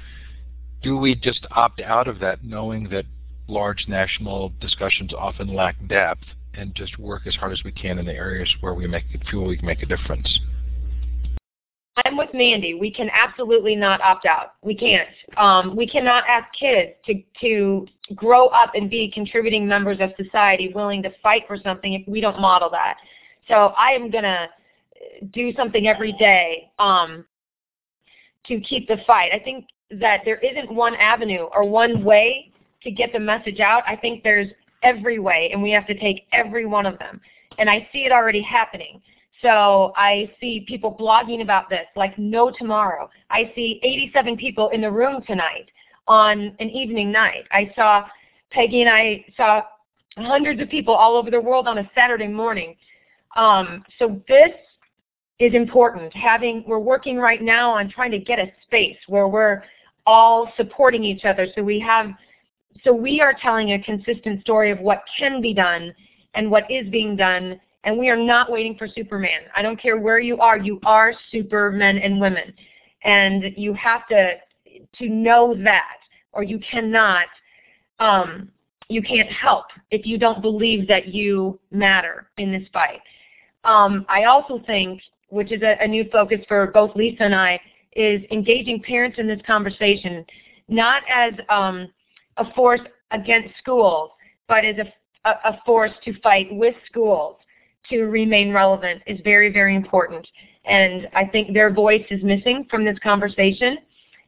do 0.82 0.98
we 0.98 1.16
just 1.16 1.46
opt 1.52 1.82
out 1.82 2.08
of 2.08 2.20
that 2.20 2.44
knowing 2.44 2.90
that 2.90 3.06
large 3.48 3.86
national 3.88 4.54
discussions 4.60 5.14
often 5.14 5.54
lack 5.54 5.76
depth 5.88 6.24
and 6.56 6.74
just 6.74 6.98
work 6.98 7.28
as 7.28 7.36
hard 7.36 7.52
as 7.52 7.62
we 7.64 7.72
can 7.72 8.00
in 8.00 8.06
the 8.06 8.14
areas 8.14 8.52
where 8.62 8.74
we 8.74 8.88
make 8.88 9.04
feel 9.30 9.44
we 9.44 9.58
can 9.58 9.68
make 9.68 9.84
a 9.84 9.86
difference. 9.86 10.40
I'm 12.06 12.18
with 12.18 12.30
Mandy. 12.34 12.74
We 12.74 12.92
can 12.92 13.10
absolutely 13.14 13.76
not 13.76 14.02
opt 14.02 14.26
out. 14.26 14.56
We 14.62 14.76
can't. 14.76 15.08
Um, 15.38 15.76
we 15.76 15.88
cannot 15.88 16.24
ask 16.28 16.48
kids 16.54 16.92
to, 17.06 17.22
to 17.42 17.88
grow 18.16 18.48
up 18.48 18.72
and 18.76 18.90
be 18.90 19.10
contributing 19.12 19.66
members 19.66 20.00
of 20.02 20.12
society 20.22 20.72
willing 20.76 21.02
to 21.04 21.12
fight 21.24 21.44
for 21.48 21.58
something 21.58 21.94
if 21.94 22.06
we 22.08 22.20
don't 22.20 22.40
model 22.40 22.70
that. 22.72 22.98
So 23.48 23.74
I 23.78 23.92
am 23.92 24.12
going 24.12 24.26
to 24.26 24.50
do 25.32 25.54
something 25.54 25.88
every 25.88 26.14
day 26.14 26.72
um, 26.80 27.26
to 28.48 28.60
keep 28.62 28.88
the 28.88 28.98
fight. 29.06 29.32
I 29.34 29.40
think 29.40 29.66
that 29.92 30.22
there 30.26 30.38
isn't 30.38 30.74
one 30.74 30.96
avenue 30.96 31.48
or 31.56 31.68
one 31.68 32.04
way 32.04 32.52
to 32.84 32.92
get 32.92 33.14
the 33.14 33.20
message 33.20 33.60
out. 33.60 33.84
I 33.88 33.96
think 33.96 34.24
there's 34.24 34.48
every 34.84 35.20
way, 35.20 35.50
and 35.52 35.62
we 35.62 35.72
have 35.72 35.88
to 35.88 36.00
take 36.00 36.26
every 36.32 36.66
one 36.66 36.86
of 36.86 36.98
them. 37.00 37.20
And 37.58 37.70
I 37.70 37.88
see 37.92 38.06
it 38.06 38.12
already 38.12 38.42
happening. 38.42 39.02
So 39.42 39.94
I 39.96 40.32
see 40.40 40.66
people 40.68 40.96
blogging 41.00 41.42
about 41.42 41.70
this 41.70 41.86
like 41.96 42.18
no 42.18 42.52
tomorrow. 42.52 43.10
I 43.30 43.52
see 43.56 43.80
87 43.84 44.38
people 44.38 44.70
in 44.70 44.82
the 44.82 44.92
room 44.92 45.22
tonight 45.28 45.70
on 46.08 46.56
an 46.60 46.70
evening 46.70 47.12
night. 47.12 47.46
I 47.52 47.72
saw 47.76 48.06
Peggy 48.52 48.82
and 48.82 48.90
I 48.90 49.26
saw 49.36 49.64
hundreds 50.18 50.62
of 50.62 50.70
people 50.70 50.94
all 50.94 51.16
over 51.16 51.30
the 51.30 51.42
world 51.42 51.68
on 51.68 51.80
a 51.80 51.92
Saturday 51.94 52.28
morning. 52.28 52.76
Um, 53.36 53.84
so 54.00 54.22
this 54.28 54.52
is 55.40 55.54
important. 55.54 56.14
Having 56.14 56.64
we're 56.68 56.80
working 56.80 57.18
right 57.18 57.42
now 57.42 57.72
on 57.72 57.90
trying 57.90 58.12
to 58.12 58.20
get 58.20 58.40
a 58.40 58.52
space 58.64 58.98
where 59.08 59.28
we're 59.28 59.64
all 60.06 60.52
supporting 60.56 61.04
each 61.04 61.26
other 61.26 61.48
so 61.56 61.64
we 61.64 61.80
have 61.80 62.12
so 62.84 62.94
we 62.94 63.20
are 63.20 63.34
telling 63.34 63.72
a 63.72 63.82
consistent 63.82 64.42
story 64.42 64.70
of 64.70 64.80
what 64.80 65.04
can 65.18 65.42
be 65.42 65.54
done 65.54 65.94
and 66.36 66.50
what 66.52 66.70
is 66.70 66.88
being 66.90 67.16
done, 67.16 67.60
and 67.84 67.98
we 67.98 68.10
are 68.10 68.18
not 68.18 68.52
waiting 68.52 68.76
for 68.78 68.88
Superman. 68.88 69.42
I 69.56 69.62
don't 69.62 69.82
care 69.82 69.98
where 69.98 70.20
you 70.20 70.38
are, 70.40 70.58
you 70.58 70.80
are 70.86 71.14
supermen 71.32 71.98
and 71.98 72.20
women. 72.20 72.54
And 73.04 73.46
you 73.56 73.74
have 73.74 74.08
to, 74.08 74.34
to 75.00 75.10
know 75.10 75.56
that, 75.64 75.98
or 76.34 76.44
you 76.44 76.60
cannot, 76.60 77.28
um, 78.00 78.50
you 78.90 79.02
can't 79.02 79.32
help 79.32 79.66
if 79.92 80.06
you 80.06 80.18
don't 80.18 80.42
believe 80.42 80.88
that 80.88 81.08
you 81.08 81.60
matter 81.72 82.30
in 82.38 82.52
this 82.52 82.68
fight. 82.74 83.02
Um, 83.64 84.06
I 84.10 84.26
also 84.26 84.62
think, 84.68 85.02
which 85.36 85.52
is 85.52 85.62
a, 85.62 85.76
a 85.82 85.88
new 85.88 86.06
focus 86.12 86.40
for 86.48 86.68
both 86.68 86.96
Lisa 86.96 87.24
and 87.24 87.36
I, 87.36 87.60
is 87.96 88.22
engaging 88.32 88.82
parents 88.82 89.20
in 89.20 89.28
this 89.28 89.42
conversation, 89.46 90.26
not 90.70 91.04
as 91.14 91.34
um, 91.50 91.88
a 92.38 92.52
force 92.54 92.82
against 93.12 93.50
schools, 93.60 94.12
but 94.48 94.64
as 94.64 94.78
a, 94.78 95.30
a 95.30 95.60
force 95.66 95.92
to 96.06 96.20
fight 96.22 96.48
with 96.52 96.76
schools 96.86 97.36
to 97.90 98.04
remain 98.04 98.52
relevant 98.52 99.02
is 99.06 99.20
very, 99.24 99.52
very 99.52 99.76
important. 99.76 100.28
And 100.66 101.08
I 101.14 101.26
think 101.26 101.54
their 101.54 101.72
voice 101.72 102.06
is 102.10 102.24
missing 102.24 102.66
from 102.70 102.86
this 102.86 102.98
conversation. 103.00 103.78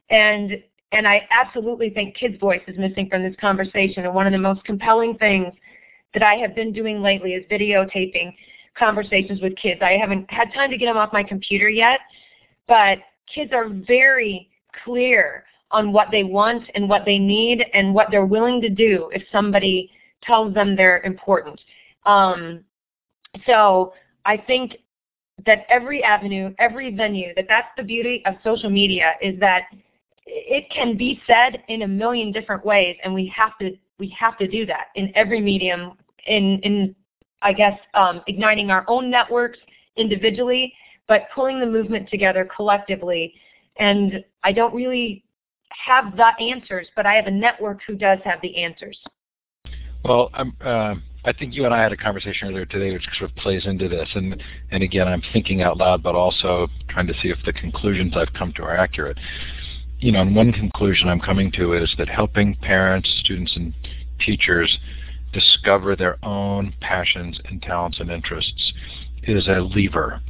And 0.09 0.61
and 0.93 1.05
I 1.05 1.27
absolutely 1.31 1.89
think 1.89 2.15
kids' 2.15 2.39
voice 2.39 2.61
is 2.65 2.77
missing 2.77 3.09
from 3.09 3.21
this 3.21 3.35
conversation. 3.41 4.05
And 4.05 4.15
one 4.15 4.25
of 4.25 4.31
the 4.31 4.39
most 4.39 4.63
compelling 4.63 5.17
things 5.17 5.53
that 6.13 6.23
I 6.23 6.35
have 6.35 6.55
been 6.55 6.71
doing 6.71 7.01
lately 7.01 7.33
is 7.33 7.43
videotaping 7.51 8.33
conversations 8.77 9.41
with 9.41 9.55
kids. 9.55 9.81
I 9.81 9.93
haven't 9.93 10.29
had 10.31 10.53
time 10.53 10.69
to 10.71 10.77
get 10.77 10.85
them 10.85 10.97
off 10.97 11.13
my 11.13 11.23
computer 11.23 11.69
yet, 11.69 11.99
but 12.67 12.99
kids 13.33 13.51
are 13.53 13.69
very 13.69 14.49
clear 14.83 15.43
on 15.71 15.91
what 15.91 16.07
they 16.11 16.23
want 16.23 16.63
and 16.75 16.87
what 16.87 17.03
they 17.05 17.19
need 17.19 17.65
and 17.73 17.93
what 17.93 18.07
they're 18.09 18.25
willing 18.25 18.61
to 18.61 18.69
do 18.69 19.09
if 19.13 19.23
somebody 19.31 19.91
tells 20.23 20.53
them 20.53 20.75
they're 20.75 21.01
important. 21.01 21.59
Um, 22.05 22.63
so 23.45 23.93
I 24.25 24.37
think 24.37 24.77
that 25.45 25.65
every 25.69 26.03
avenue, 26.03 26.53
every 26.57 26.93
venue, 26.95 27.33
that 27.35 27.45
that's 27.47 27.67
the 27.77 27.83
beauty 27.83 28.23
of 28.25 28.35
social 28.43 28.69
media 28.69 29.13
is 29.21 29.39
that 29.39 29.63
it 30.25 30.69
can 30.69 30.97
be 30.97 31.21
said 31.27 31.63
in 31.67 31.83
a 31.83 31.87
million 31.87 32.31
different 32.31 32.65
ways 32.65 32.97
and 33.03 33.13
we 33.13 33.31
have 33.35 33.57
to 33.59 33.77
we 33.97 34.09
have 34.17 34.37
to 34.37 34.47
do 34.47 34.65
that 34.65 34.87
in 34.95 35.11
every 35.15 35.41
medium 35.41 35.93
in 36.27 36.59
in 36.63 36.95
I 37.41 37.53
guess 37.53 37.77
um, 37.93 38.21
igniting 38.27 38.71
our 38.71 38.85
own 38.87 39.09
networks 39.09 39.59
individually 39.95 40.73
but 41.07 41.23
pulling 41.33 41.59
the 41.59 41.65
movement 41.65 42.09
together 42.09 42.47
collectively 42.55 43.33
and 43.77 44.23
I 44.43 44.51
don't 44.51 44.73
really 44.73 45.23
have 45.69 46.15
the 46.15 46.31
answers 46.39 46.87
but 46.95 47.05
I 47.05 47.13
have 47.15 47.27
a 47.27 47.31
network 47.31 47.79
who 47.87 47.95
does 47.95 48.19
have 48.23 48.41
the 48.41 48.57
answers. 48.57 48.99
Well, 50.03 50.29
uh, 50.61 50.95
I 51.27 51.33
think 51.33 51.53
you 51.53 51.65
and 51.65 51.73
I 51.73 51.81
had 51.83 51.91
a 51.91 51.97
conversation 51.97 52.47
earlier 52.47 52.65
today 52.65 52.93
which 52.93 53.05
sort 53.17 53.29
of 53.29 53.35
plays 53.35 53.65
into 53.65 53.89
this. 53.89 54.07
And, 54.15 54.41
and 54.71 54.81
again, 54.81 55.07
I'm 55.09 55.21
thinking 55.33 55.61
out 55.61 55.77
loud, 55.77 56.01
but 56.01 56.15
also 56.15 56.69
trying 56.89 57.07
to 57.07 57.13
see 57.21 57.27
if 57.27 57.37
the 57.45 57.51
conclusions 57.51 58.13
I've 58.15 58.31
come 58.33 58.53
to 58.53 58.63
are 58.63 58.77
accurate. 58.77 59.17
You 59.99 60.13
know, 60.13 60.21
and 60.21 60.33
one 60.33 60.53
conclusion 60.53 61.09
I'm 61.09 61.19
coming 61.19 61.51
to 61.53 61.73
is 61.73 61.93
that 61.97 62.07
helping 62.07 62.55
parents, 62.55 63.13
students, 63.19 63.55
and 63.57 63.73
teachers 64.25 64.77
discover 65.33 65.95
their 65.95 66.17
own 66.23 66.73
passions 66.81 67.39
and 67.45 67.61
talents 67.61 67.99
and 67.99 68.09
interests 68.09 68.73
is 69.23 69.47
a 69.47 69.59
lever. 69.61 70.21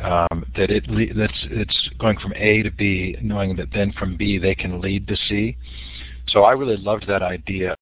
Um, 0.00 0.44
that 0.56 0.70
it 0.70 0.84
that's 1.16 1.46
it's 1.50 1.90
going 1.98 2.18
from 2.18 2.32
A 2.34 2.62
to 2.62 2.70
B, 2.70 3.16
knowing 3.22 3.56
that 3.56 3.72
then 3.72 3.92
from 3.92 4.16
B 4.16 4.38
they 4.38 4.54
can 4.54 4.80
lead 4.80 5.06
to 5.08 5.16
C. 5.28 5.56
So 6.28 6.42
I 6.42 6.52
really 6.52 6.76
loved 6.76 7.06
that 7.06 7.22
idea 7.22 7.76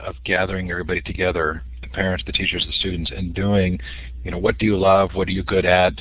of 0.00 0.14
gathering 0.24 0.70
everybody 0.70 1.00
together, 1.02 1.62
the 1.82 1.88
parents, 1.88 2.24
the 2.24 2.32
teachers, 2.32 2.64
the 2.66 2.72
students, 2.72 3.10
and 3.14 3.34
doing, 3.34 3.78
you 4.24 4.30
know, 4.30 4.38
what 4.38 4.58
do 4.58 4.66
you 4.66 4.76
love, 4.76 5.10
what 5.14 5.28
are 5.28 5.32
you 5.32 5.42
good 5.42 5.66
at, 5.66 5.92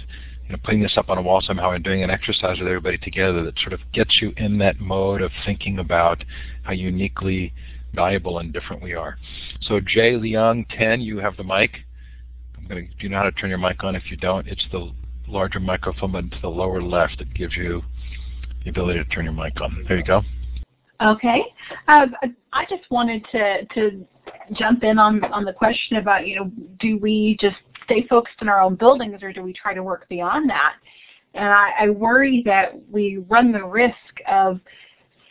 you 0.46 0.54
know, 0.54 0.58
putting 0.64 0.82
this 0.82 0.98
up 0.98 1.10
on 1.10 1.18
a 1.18 1.22
wall 1.22 1.42
somehow 1.42 1.72
and 1.72 1.84
doing 1.84 2.04
an 2.04 2.10
exercise 2.10 2.60
with 2.60 2.68
everybody 2.68 2.98
together 2.98 3.44
that 3.44 3.58
sort 3.60 3.74
of 3.74 3.80
gets 3.94 4.20
you 4.22 4.34
in 4.38 4.58
that 4.60 4.80
mode 4.80 5.22
of 5.22 5.32
thinking 5.46 5.80
about 5.80 6.24
how 6.64 6.72
uniquely 6.72 7.54
valuable 7.94 8.40
and 8.40 8.54
different 8.54 8.82
we 8.82 8.94
are. 8.94 9.18
So 9.62 9.80
Jay 9.80 10.14
Leung, 10.14 10.66
10, 10.78 11.02
you 11.02 11.18
have 11.18 11.38
the 11.38 11.44
mic. 11.44 11.72
I'm 12.58 12.68
going 12.68 12.88
to, 12.88 12.94
do 12.96 13.04
you 13.04 13.10
know 13.10 13.18
how 13.18 13.24
to 13.24 13.32
turn 13.32 13.50
your 13.50 13.60
mic 13.60 13.84
on? 13.84 13.96
If 13.96 14.10
you 14.12 14.18
don't, 14.18 14.48
it's 14.48 14.66
the 14.72 14.92
larger 15.28 15.60
microphone 15.60 16.12
button 16.12 16.30
to 16.32 16.42
the 16.42 16.50
lower 16.50 16.82
left 16.82 17.20
that 17.20 17.34
gives 17.34 17.56
you 17.56 17.82
the 18.64 18.70
ability 18.70 19.00
to 19.00 19.10
turn 19.10 19.26
your 19.26 19.34
mic 19.34 19.60
on. 19.62 19.86
There 19.88 19.98
you 19.98 20.04
go. 20.04 20.22
Okay. 21.02 21.44
Um, 21.88 22.14
I 22.52 22.66
just 22.70 22.90
wanted 22.90 23.26
to, 23.32 23.66
to 23.66 24.06
jump 24.54 24.84
in 24.84 25.00
on, 25.00 25.24
on 25.26 25.46
the 25.46 25.54
question 25.54 25.98
about, 25.98 26.28
you 26.28 26.36
know, 26.36 26.52
do 26.80 26.98
we 26.98 27.38
just 27.40 27.56
stay 27.86 28.06
focused 28.08 28.36
in 28.42 28.50
our 28.50 28.62
own 28.62 28.76
buildings 28.76 29.24
or 29.24 29.32
do 29.32 29.42
we 29.42 29.54
try 29.54 29.74
to 29.74 29.82
work 29.82 30.08
beyond 30.10 30.50
that? 30.50 30.74
And 31.36 31.46
I, 31.46 31.72
I 31.82 31.90
worry 31.90 32.42
that 32.46 32.74
we 32.92 33.24
run 33.30 33.52
the 33.52 33.64
risk 33.64 33.96
of 34.30 34.60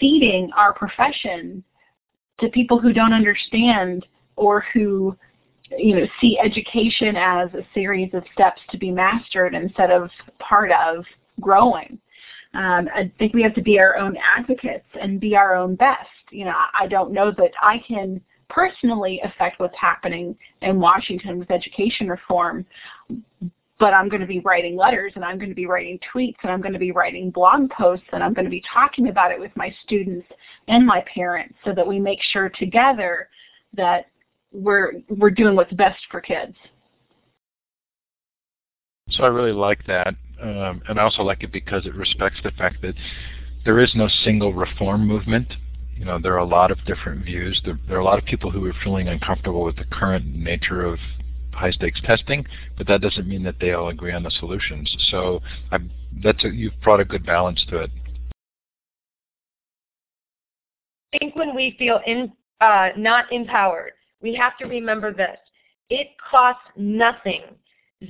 feeding 0.00 0.50
our 0.56 0.72
profession 0.72 1.62
to 2.40 2.48
people 2.48 2.78
who 2.78 2.92
don't 2.92 3.12
understand 3.12 4.06
or 4.36 4.64
who 4.72 5.16
you 5.76 5.96
know 5.96 6.06
see 6.20 6.38
education 6.38 7.16
as 7.16 7.52
a 7.54 7.66
series 7.74 8.12
of 8.14 8.24
steps 8.32 8.60
to 8.70 8.78
be 8.78 8.90
mastered 8.90 9.54
instead 9.54 9.90
of 9.90 10.10
part 10.38 10.70
of 10.72 11.04
growing. 11.40 11.98
Um, 12.54 12.88
I 12.94 13.10
think 13.18 13.34
we 13.34 13.42
have 13.42 13.54
to 13.54 13.62
be 13.62 13.78
our 13.78 13.96
own 13.96 14.16
advocates 14.16 14.86
and 15.00 15.20
be 15.20 15.36
our 15.36 15.54
own 15.54 15.74
best. 15.74 16.08
You 16.30 16.46
know, 16.46 16.54
I 16.78 16.86
don't 16.86 17.12
know 17.12 17.30
that 17.32 17.52
I 17.62 17.82
can 17.86 18.20
personally 18.48 19.20
affect 19.22 19.60
what's 19.60 19.76
happening 19.78 20.34
in 20.62 20.80
Washington 20.80 21.38
with 21.38 21.50
education 21.50 22.08
reform, 22.08 22.64
but 23.78 23.94
I'm 23.94 24.08
going 24.08 24.20
to 24.20 24.26
be 24.26 24.40
writing 24.40 24.76
letters 24.76 25.12
and 25.14 25.24
I'm 25.24 25.38
going 25.38 25.50
to 25.50 25.54
be 25.54 25.66
writing 25.66 25.98
tweets 26.12 26.36
and 26.42 26.50
I'm 26.50 26.60
going 26.60 26.72
to 26.72 26.78
be 26.78 26.90
writing 26.90 27.30
blog 27.30 27.70
posts 27.70 28.06
and 28.12 28.22
I'm 28.22 28.34
going 28.34 28.44
to 28.44 28.50
be 28.50 28.62
talking 28.72 29.08
about 29.08 29.30
it 29.30 29.38
with 29.38 29.52
my 29.56 29.74
students 29.84 30.26
and 30.66 30.84
my 30.84 31.04
parents 31.12 31.54
so 31.64 31.72
that 31.74 31.86
we 31.86 32.00
make 32.00 32.18
sure 32.32 32.48
together 32.48 33.28
that 33.74 34.06
we're 34.52 34.94
we're 35.08 35.30
doing 35.30 35.54
what's 35.54 35.72
best 35.74 36.00
for 36.10 36.20
kids. 36.20 36.54
So 39.10 39.24
I 39.24 39.28
really 39.28 39.52
like 39.52 39.86
that. 39.86 40.14
Um, 40.40 40.82
and 40.88 40.98
I 40.98 41.02
also 41.02 41.22
like 41.22 41.42
it 41.42 41.52
because 41.52 41.86
it 41.86 41.94
respects 41.94 42.38
the 42.42 42.50
fact 42.52 42.82
that 42.82 42.94
there 43.64 43.78
is 43.78 43.92
no 43.94 44.08
single 44.24 44.52
reform 44.52 45.06
movement. 45.06 45.48
You 45.96 46.04
know, 46.04 46.18
there 46.18 46.34
are 46.34 46.38
a 46.38 46.44
lot 46.44 46.70
of 46.70 46.78
different 46.84 47.24
views. 47.24 47.60
There, 47.64 47.78
there 47.88 47.96
are 47.96 48.00
a 48.00 48.04
lot 48.04 48.18
of 48.18 48.24
people 48.24 48.50
who 48.50 48.64
are 48.66 48.74
feeling 48.84 49.08
uncomfortable 49.08 49.64
with 49.64 49.76
the 49.76 49.84
current 49.84 50.26
nature 50.26 50.84
of 50.84 50.98
high-stakes 51.58 52.00
testing, 52.02 52.46
but 52.76 52.86
that 52.86 53.00
doesn't 53.00 53.28
mean 53.28 53.42
that 53.42 53.56
they 53.60 53.72
all 53.72 53.88
agree 53.88 54.12
on 54.12 54.22
the 54.22 54.30
solutions. 54.30 54.88
So 55.10 55.40
I, 55.72 55.78
that's 56.22 56.44
a, 56.44 56.48
you've 56.48 56.80
brought 56.82 57.00
a 57.00 57.04
good 57.04 57.26
balance 57.26 57.64
to 57.70 57.78
it. 57.78 57.90
I 61.12 61.18
think 61.18 61.36
when 61.36 61.54
we 61.54 61.74
feel 61.78 62.00
in, 62.06 62.32
uh, 62.60 62.90
not 62.96 63.32
empowered, 63.32 63.92
we 64.20 64.34
have 64.34 64.56
to 64.58 64.66
remember 64.66 65.12
this. 65.12 65.38
It 65.90 66.08
costs 66.30 66.68
nothing, 66.76 67.42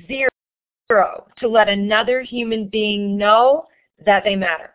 zero, 0.07 0.29
to 1.39 1.49
let 1.49 1.69
another 1.69 2.23
human 2.23 2.69
being 2.69 3.17
know 3.17 3.67
that 4.05 4.25
they 4.25 4.35
matter. 4.35 4.71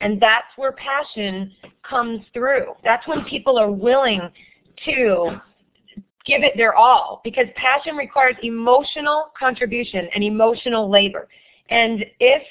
And 0.00 0.20
that's 0.20 0.48
where 0.56 0.72
passion 0.72 1.52
comes 1.88 2.20
through. 2.34 2.74
That's 2.84 3.06
when 3.06 3.24
people 3.24 3.58
are 3.58 3.70
willing 3.70 4.20
to 4.84 5.40
give 6.26 6.42
it 6.42 6.56
their 6.56 6.74
all 6.74 7.20
because 7.24 7.46
passion 7.56 7.96
requires 7.96 8.34
emotional 8.42 9.30
contribution 9.38 10.08
and 10.14 10.24
emotional 10.24 10.90
labor. 10.90 11.28
And 11.70 12.04
if 12.20 12.42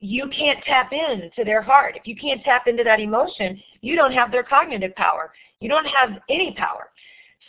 you 0.00 0.28
can't 0.28 0.62
tap 0.64 0.92
into 0.92 1.44
their 1.44 1.62
heart, 1.62 1.96
if 1.96 2.06
you 2.06 2.14
can't 2.14 2.42
tap 2.44 2.66
into 2.66 2.84
that 2.84 3.00
emotion, 3.00 3.60
you 3.80 3.96
don't 3.96 4.12
have 4.12 4.30
their 4.30 4.42
cognitive 4.42 4.94
power. 4.94 5.32
You 5.60 5.68
don't 5.68 5.86
have 5.86 6.18
any 6.28 6.54
power. 6.56 6.90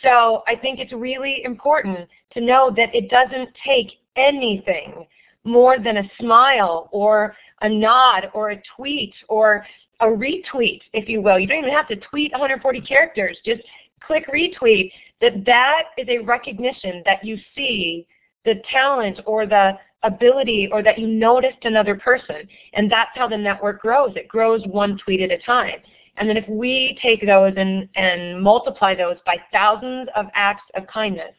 So 0.02 0.42
I 0.46 0.56
think 0.56 0.78
it's 0.78 0.92
really 0.92 1.42
important 1.44 2.08
to 2.32 2.40
know 2.40 2.72
that 2.76 2.94
it 2.94 3.10
doesn't 3.10 3.50
take 3.64 3.98
anything 4.16 5.06
more 5.44 5.78
than 5.78 5.98
a 5.98 6.10
smile 6.20 6.88
or 6.92 7.34
a 7.62 7.68
nod 7.68 8.30
or 8.32 8.50
a 8.50 8.62
tweet 8.76 9.14
or 9.28 9.66
a 10.00 10.06
retweet, 10.06 10.80
if 10.92 11.08
you 11.08 11.20
will. 11.20 11.38
You 11.38 11.46
don't 11.46 11.58
even 11.58 11.70
have 11.70 11.88
to 11.88 11.96
tweet 11.96 12.32
140 12.32 12.80
characters. 12.82 13.36
Just 13.44 13.62
click 14.00 14.26
retweet, 14.28 14.92
that 15.20 15.44
that 15.44 15.84
is 15.96 16.08
a 16.08 16.18
recognition 16.18 17.02
that 17.04 17.24
you 17.24 17.38
see 17.54 18.06
the 18.44 18.62
talent 18.70 19.20
or 19.26 19.46
the 19.46 19.72
ability 20.04 20.68
or 20.72 20.82
that 20.82 20.98
you 20.98 21.06
noticed 21.06 21.64
another 21.64 21.96
person. 21.96 22.48
And 22.74 22.90
that's 22.90 23.10
how 23.14 23.28
the 23.28 23.36
network 23.36 23.80
grows. 23.80 24.12
It 24.16 24.28
grows 24.28 24.64
one 24.66 24.98
tweet 24.98 25.20
at 25.20 25.30
a 25.30 25.38
time. 25.38 25.80
And 26.16 26.28
then 26.28 26.36
if 26.36 26.48
we 26.48 26.98
take 27.00 27.24
those 27.24 27.54
and, 27.56 27.88
and 27.94 28.42
multiply 28.42 28.94
those 28.94 29.16
by 29.24 29.36
thousands 29.52 30.08
of 30.16 30.26
acts 30.34 30.64
of 30.74 30.86
kindness 30.86 31.34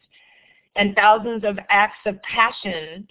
and 0.76 0.94
thousands 0.94 1.44
of 1.44 1.58
acts 1.68 1.98
of 2.06 2.20
passion, 2.22 3.06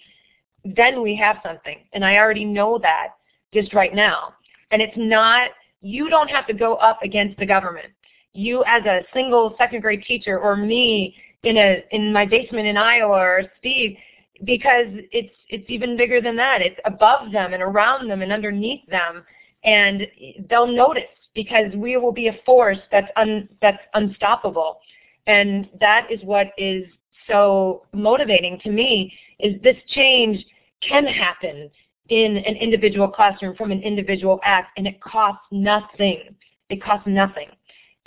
then 0.64 1.02
we 1.02 1.16
have 1.16 1.38
something. 1.44 1.78
And 1.92 2.04
I 2.04 2.16
already 2.16 2.44
know 2.44 2.78
that 2.82 3.14
just 3.52 3.72
right 3.72 3.94
now. 3.94 4.34
And 4.70 4.82
it's 4.82 4.96
not, 4.96 5.50
you 5.80 6.10
don't 6.10 6.30
have 6.30 6.46
to 6.48 6.54
go 6.54 6.74
up 6.76 7.02
against 7.02 7.38
the 7.38 7.46
government 7.46 7.88
you 8.32 8.64
as 8.66 8.84
a 8.84 9.02
single 9.12 9.54
second 9.58 9.80
grade 9.80 10.02
teacher 10.04 10.38
or 10.38 10.56
me 10.56 11.14
in 11.42 11.56
a 11.56 11.84
in 11.90 12.12
my 12.12 12.26
basement 12.26 12.66
in 12.66 12.76
Iowa 12.76 13.16
or 13.16 13.42
Steve 13.58 13.96
because 14.44 14.86
it's 15.12 15.34
it's 15.48 15.68
even 15.68 15.96
bigger 15.96 16.20
than 16.20 16.36
that. 16.36 16.62
It's 16.62 16.78
above 16.84 17.32
them 17.32 17.52
and 17.52 17.62
around 17.62 18.08
them 18.08 18.22
and 18.22 18.32
underneath 18.32 18.86
them 18.86 19.24
and 19.64 20.06
they'll 20.48 20.66
notice 20.66 21.04
because 21.34 21.72
we 21.74 21.96
will 21.96 22.12
be 22.12 22.28
a 22.28 22.38
force 22.44 22.78
that's 22.90 23.10
un, 23.16 23.48
that's 23.60 23.82
unstoppable. 23.94 24.80
And 25.26 25.68
that 25.80 26.08
is 26.10 26.20
what 26.24 26.48
is 26.58 26.84
so 27.28 27.86
motivating 27.92 28.58
to 28.64 28.70
me 28.70 29.12
is 29.38 29.60
this 29.62 29.76
change 29.88 30.44
can 30.80 31.06
happen 31.06 31.70
in 32.08 32.38
an 32.38 32.56
individual 32.56 33.06
classroom 33.06 33.54
from 33.54 33.70
an 33.70 33.82
individual 33.82 34.40
act 34.44 34.76
and 34.76 34.86
it 34.86 35.00
costs 35.00 35.44
nothing. 35.52 36.34
It 36.68 36.82
costs 36.82 37.06
nothing. 37.06 37.48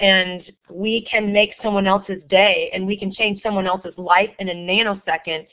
And 0.03 0.51
we 0.69 1.07
can 1.09 1.31
make 1.31 1.51
someone 1.63 1.87
else's 1.87 2.21
day 2.29 2.69
and 2.73 2.85
we 2.85 2.97
can 2.97 3.13
change 3.13 3.41
someone 3.41 3.65
else's 3.65 3.93
life 3.95 4.31
in 4.39 4.49
a 4.49 4.53
nanosecond 4.53 5.47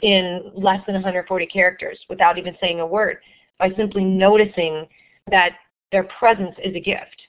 in 0.00 0.50
less 0.54 0.80
than 0.86 0.94
140 0.94 1.46
characters 1.46 1.98
without 2.08 2.38
even 2.38 2.56
saying 2.58 2.80
a 2.80 2.86
word 2.86 3.18
by 3.58 3.70
simply 3.76 4.02
noticing 4.02 4.86
that 5.30 5.50
their 5.92 6.04
presence 6.04 6.54
is 6.64 6.74
a 6.74 6.80
gift. 6.80 7.20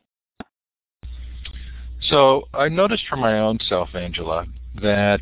So 1.99 2.43
I 2.53 2.69
noticed 2.69 3.03
for 3.09 3.17
my 3.17 3.41
own 3.41 3.59
self, 3.67 3.89
Angela, 3.93 4.45
that 4.81 5.19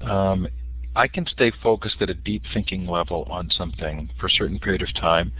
um, 0.00 0.46
I 0.94 1.08
can 1.08 1.26
stay 1.26 1.50
focused 1.60 2.00
at 2.00 2.08
a 2.08 2.14
deep 2.14 2.44
thinking 2.54 2.86
level 2.86 3.26
on 3.28 3.50
something 3.50 4.10
for 4.20 4.28
a 4.28 4.30
certain 4.30 4.60
period 4.60 4.82
of 4.82 4.94
time, 4.94 5.32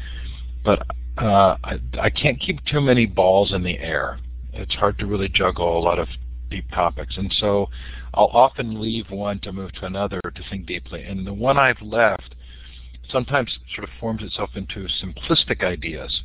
but 0.64 0.82
uh, 1.16 1.56
I, 1.62 1.78
I 2.00 2.10
can't 2.10 2.40
keep 2.40 2.64
too 2.64 2.80
many 2.80 3.06
balls 3.06 3.52
in 3.52 3.62
the 3.62 3.78
air. 3.78 4.18
It's 4.58 4.74
hard 4.74 4.98
to 4.98 5.06
really 5.06 5.28
juggle 5.28 5.78
a 5.78 5.80
lot 5.80 5.98
of 5.98 6.08
deep 6.50 6.70
topics, 6.70 7.16
and 7.16 7.32
so 7.38 7.68
I'll 8.14 8.30
often 8.32 8.80
leave 8.80 9.10
one 9.10 9.38
to 9.40 9.52
move 9.52 9.72
to 9.72 9.86
another 9.86 10.20
to 10.20 10.42
think 10.50 10.66
deeply. 10.66 11.04
And 11.04 11.26
the 11.26 11.32
one 11.32 11.58
I've 11.58 11.82
left 11.82 12.34
sometimes 13.10 13.58
sort 13.74 13.84
of 13.84 13.90
forms 14.00 14.22
itself 14.22 14.50
into 14.54 14.86
simplistic 15.02 15.64
ideas 15.64 16.22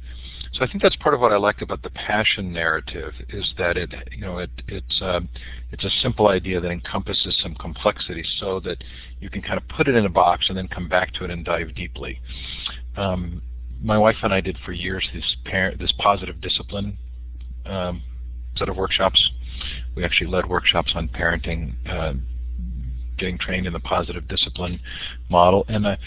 so 0.53 0.63
I 0.63 0.67
think 0.67 0.83
that's 0.83 0.95
part 0.97 1.15
of 1.15 1.21
what 1.21 1.31
I 1.31 1.37
like 1.37 1.61
about 1.61 1.81
the 1.81 1.89
passion 1.89 2.53
narrative 2.53 3.13
is 3.29 3.53
that 3.57 3.75
it, 3.75 3.91
you 4.11 4.21
know, 4.21 4.37
it, 4.37 4.51
it's 4.67 5.01
uh, 5.01 5.21
it's 5.71 5.83
a 5.83 5.89
simple 6.01 6.27
idea 6.27 6.59
that 6.59 6.69
encompasses 6.69 7.35
some 7.41 7.55
complexity, 7.55 8.23
so 8.37 8.59
that 8.59 8.83
you 9.19 9.31
can 9.31 9.41
kind 9.41 9.57
of 9.57 9.67
put 9.67 9.87
it 9.87 9.95
in 9.95 10.05
a 10.05 10.09
box 10.09 10.45
and 10.49 10.57
then 10.57 10.67
come 10.67 10.87
back 10.87 11.11
to 11.13 11.23
it 11.23 11.31
and 11.31 11.43
dive 11.43 11.73
deeply. 11.73 12.21
Um, 12.95 13.41
my 13.81 13.97
wife 13.97 14.17
and 14.21 14.31
I 14.31 14.41
did 14.41 14.57
for 14.63 14.73
years 14.73 15.07
this 15.11 15.35
parent 15.43 15.79
this 15.79 15.91
positive 15.97 16.39
discipline 16.39 16.99
um, 17.65 18.03
set 18.57 18.69
of 18.69 18.77
workshops. 18.77 19.31
We 19.95 20.03
actually 20.03 20.29
led 20.29 20.47
workshops 20.47 20.93
on 20.95 21.07
parenting. 21.09 21.75
Uh, 21.87 22.13
getting 23.17 23.37
trained 23.37 23.67
in 23.67 23.73
the 23.73 23.79
positive 23.79 24.27
discipline 24.27 24.79
model. 25.29 25.65
And 25.67 25.87
I, 25.87 25.97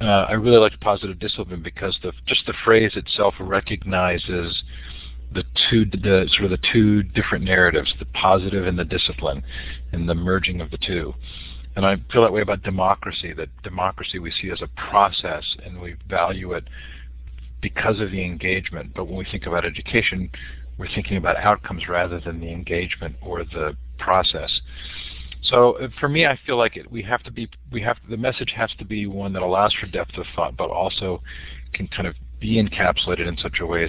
uh, 0.00 0.26
I 0.28 0.32
really 0.32 0.58
like 0.58 0.78
positive 0.80 1.18
discipline 1.18 1.62
because 1.62 1.98
the 2.02 2.12
just 2.26 2.46
the 2.46 2.54
phrase 2.64 2.92
itself 2.94 3.34
recognizes 3.40 4.62
the 5.32 5.44
two 5.68 5.84
the 5.84 6.28
sort 6.32 6.44
of 6.44 6.50
the 6.50 6.68
two 6.72 7.02
different 7.02 7.44
narratives, 7.44 7.92
the 7.98 8.06
positive 8.06 8.66
and 8.66 8.78
the 8.78 8.84
discipline, 8.84 9.42
and 9.92 10.08
the 10.08 10.14
merging 10.14 10.60
of 10.60 10.70
the 10.70 10.78
two. 10.78 11.14
And 11.76 11.84
I 11.86 11.96
feel 12.12 12.22
that 12.22 12.32
way 12.32 12.40
about 12.40 12.62
democracy. 12.62 13.32
That 13.32 13.48
democracy 13.62 14.18
we 14.18 14.32
see 14.32 14.50
as 14.50 14.62
a 14.62 14.68
process, 14.90 15.44
and 15.64 15.80
we 15.80 15.96
value 16.08 16.52
it 16.52 16.64
because 17.60 18.00
of 18.00 18.10
the 18.10 18.24
engagement. 18.24 18.92
But 18.94 19.06
when 19.06 19.16
we 19.16 19.26
think 19.30 19.46
about 19.46 19.64
education, 19.64 20.30
we're 20.78 20.88
thinking 20.94 21.16
about 21.16 21.36
outcomes 21.36 21.88
rather 21.88 22.20
than 22.20 22.40
the 22.40 22.50
engagement 22.50 23.16
or 23.20 23.44
the 23.44 23.76
process. 23.98 24.60
So 25.42 25.78
uh, 25.78 25.88
for 26.00 26.08
me, 26.08 26.26
I 26.26 26.38
feel 26.46 26.56
like 26.56 26.76
it, 26.76 26.90
we 26.90 27.02
have 27.02 27.22
to 27.24 27.30
be, 27.30 27.48
we 27.70 27.80
have 27.82 27.96
the 28.08 28.16
message 28.16 28.52
has 28.56 28.70
to 28.78 28.84
be 28.84 29.06
one 29.06 29.32
that 29.32 29.42
allows 29.42 29.74
for 29.74 29.86
depth 29.86 30.16
of 30.16 30.24
thought, 30.34 30.56
but 30.56 30.70
also 30.70 31.22
can 31.72 31.88
kind 31.88 32.06
of 32.06 32.14
be 32.40 32.62
encapsulated 32.62 33.26
in 33.26 33.36
such 33.38 33.58
a 33.60 33.66
way 33.66 33.88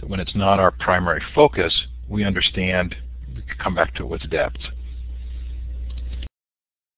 that 0.00 0.08
when 0.08 0.20
it's 0.20 0.34
not 0.34 0.58
our 0.60 0.70
primary 0.70 1.22
focus, 1.34 1.74
we 2.08 2.24
understand, 2.24 2.94
we 3.34 3.42
can 3.42 3.56
come 3.62 3.74
back 3.74 3.94
to 3.94 4.04
it 4.04 4.06
with 4.08 4.28
depth. 4.30 4.58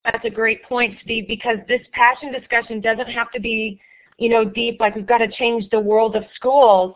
That's 0.05 0.25
a 0.25 0.31
great 0.31 0.63
point, 0.65 0.97
Steve, 1.03 1.27
because 1.29 1.59
this 1.69 1.83
passion 1.93 2.33
discussion 2.33 2.81
doesn't 2.81 3.09
have 3.09 3.31
to 3.33 3.41
be, 3.41 3.81
you 4.19 4.29
know, 4.29 4.45
deep, 4.45 4.81
like 4.81 4.95
we've 4.95 5.07
got 5.07 5.19
to 5.19 5.29
change 5.29 5.69
the 5.71 5.81
world 5.81 6.17
of 6.17 6.25
schools. 6.35 6.95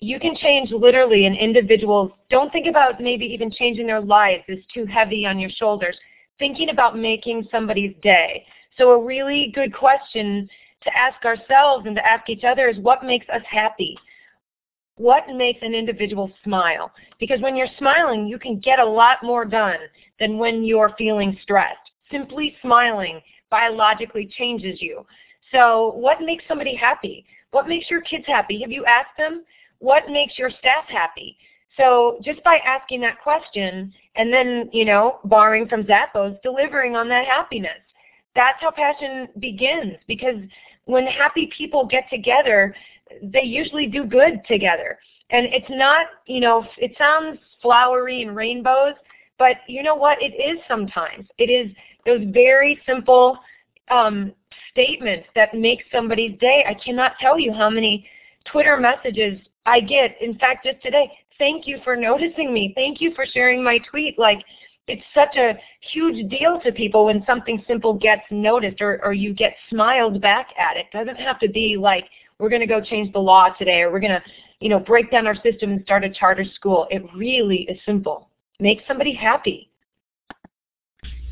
You 0.00 0.20
can 0.20 0.36
change 0.36 0.70
literally 0.70 1.26
an 1.26 1.34
individual's, 1.34 2.12
don't 2.28 2.52
think 2.52 2.66
about 2.66 3.00
maybe 3.00 3.24
even 3.26 3.50
changing 3.50 3.86
their 3.86 4.00
lives 4.00 4.44
is 4.48 4.64
too 4.72 4.84
heavy 4.84 5.24
on 5.24 5.38
your 5.38 5.50
shoulders 5.50 5.96
thinking 6.38 6.70
about 6.70 6.98
making 6.98 7.46
somebody's 7.50 7.94
day. 8.02 8.44
So 8.76 8.90
a 8.90 9.04
really 9.04 9.52
good 9.54 9.72
question 9.72 10.48
to 10.82 10.96
ask 10.96 11.24
ourselves 11.24 11.86
and 11.86 11.96
to 11.96 12.06
ask 12.06 12.28
each 12.28 12.44
other 12.44 12.68
is 12.68 12.78
what 12.78 13.04
makes 13.04 13.28
us 13.28 13.42
happy? 13.48 13.96
What 14.96 15.24
makes 15.28 15.60
an 15.62 15.74
individual 15.74 16.30
smile? 16.44 16.92
Because 17.18 17.40
when 17.40 17.56
you're 17.56 17.66
smiling, 17.78 18.26
you 18.26 18.38
can 18.38 18.58
get 18.58 18.78
a 18.78 18.84
lot 18.84 19.18
more 19.22 19.44
done 19.44 19.78
than 20.20 20.38
when 20.38 20.62
you're 20.62 20.94
feeling 20.96 21.36
stressed. 21.42 21.90
Simply 22.10 22.56
smiling 22.62 23.20
biologically 23.50 24.28
changes 24.36 24.80
you. 24.80 25.06
So 25.50 25.92
what 25.94 26.20
makes 26.20 26.44
somebody 26.46 26.74
happy? 26.74 27.24
What 27.50 27.68
makes 27.68 27.90
your 27.90 28.02
kids 28.02 28.24
happy? 28.26 28.60
Have 28.60 28.72
you 28.72 28.84
asked 28.84 29.16
them? 29.16 29.44
What 29.84 30.08
makes 30.08 30.38
your 30.38 30.48
staff 30.48 30.86
happy? 30.88 31.36
So 31.76 32.18
just 32.24 32.42
by 32.42 32.56
asking 32.64 33.02
that 33.02 33.20
question 33.22 33.92
and 34.16 34.32
then, 34.32 34.70
you 34.72 34.86
know, 34.86 35.18
borrowing 35.24 35.68
from 35.68 35.84
Zappos, 35.84 36.40
delivering 36.40 36.96
on 36.96 37.06
that 37.10 37.26
happiness. 37.26 37.82
That's 38.34 38.58
how 38.62 38.70
passion 38.70 39.28
begins 39.40 39.96
because 40.06 40.36
when 40.86 41.06
happy 41.06 41.50
people 41.54 41.84
get 41.84 42.04
together, 42.08 42.74
they 43.22 43.42
usually 43.42 43.86
do 43.86 44.04
good 44.04 44.40
together. 44.48 44.98
And 45.28 45.48
it's 45.52 45.68
not, 45.68 46.06
you 46.26 46.40
know, 46.40 46.66
it 46.78 46.92
sounds 46.96 47.38
flowery 47.60 48.22
and 48.22 48.34
rainbows, 48.34 48.94
but 49.38 49.56
you 49.68 49.82
know 49.82 49.94
what? 49.94 50.16
It 50.22 50.32
is 50.32 50.60
sometimes. 50.66 51.28
It 51.36 51.50
is 51.50 51.70
those 52.06 52.24
very 52.32 52.80
simple 52.86 53.36
um, 53.90 54.32
statements 54.70 55.28
that 55.34 55.52
make 55.52 55.80
somebody's 55.92 56.38
day. 56.38 56.64
I 56.66 56.72
cannot 56.72 57.18
tell 57.20 57.38
you 57.38 57.52
how 57.52 57.68
many 57.68 58.08
Twitter 58.46 58.78
messages 58.78 59.38
I 59.66 59.80
get. 59.80 60.16
In 60.20 60.38
fact, 60.38 60.66
just 60.66 60.82
today, 60.82 61.10
thank 61.38 61.66
you 61.66 61.78
for 61.84 61.96
noticing 61.96 62.52
me. 62.52 62.72
Thank 62.74 63.00
you 63.00 63.14
for 63.14 63.26
sharing 63.26 63.62
my 63.62 63.78
tweet. 63.90 64.18
Like, 64.18 64.38
it's 64.86 65.02
such 65.14 65.36
a 65.36 65.54
huge 65.92 66.28
deal 66.28 66.60
to 66.62 66.70
people 66.70 67.06
when 67.06 67.24
something 67.26 67.64
simple 67.66 67.94
gets 67.94 68.22
noticed 68.30 68.82
or, 68.82 69.02
or 69.02 69.14
you 69.14 69.32
get 69.32 69.54
smiled 69.70 70.20
back 70.20 70.48
at. 70.58 70.76
It 70.76 70.86
doesn't 70.92 71.16
have 71.16 71.38
to 71.40 71.48
be 71.48 71.76
like, 71.78 72.04
we're 72.38 72.50
going 72.50 72.60
to 72.60 72.66
go 72.66 72.80
change 72.80 73.12
the 73.12 73.18
law 73.18 73.48
today 73.58 73.80
or 73.80 73.90
we're 73.90 74.00
going 74.00 74.12
to, 74.12 74.22
you 74.60 74.68
know, 74.68 74.78
break 74.78 75.10
down 75.10 75.26
our 75.26 75.36
system 75.36 75.72
and 75.72 75.82
start 75.84 76.04
a 76.04 76.10
charter 76.10 76.44
school. 76.54 76.86
It 76.90 77.02
really 77.16 77.62
is 77.62 77.78
simple. 77.86 78.28
Make 78.60 78.80
somebody 78.86 79.14
happy. 79.14 79.70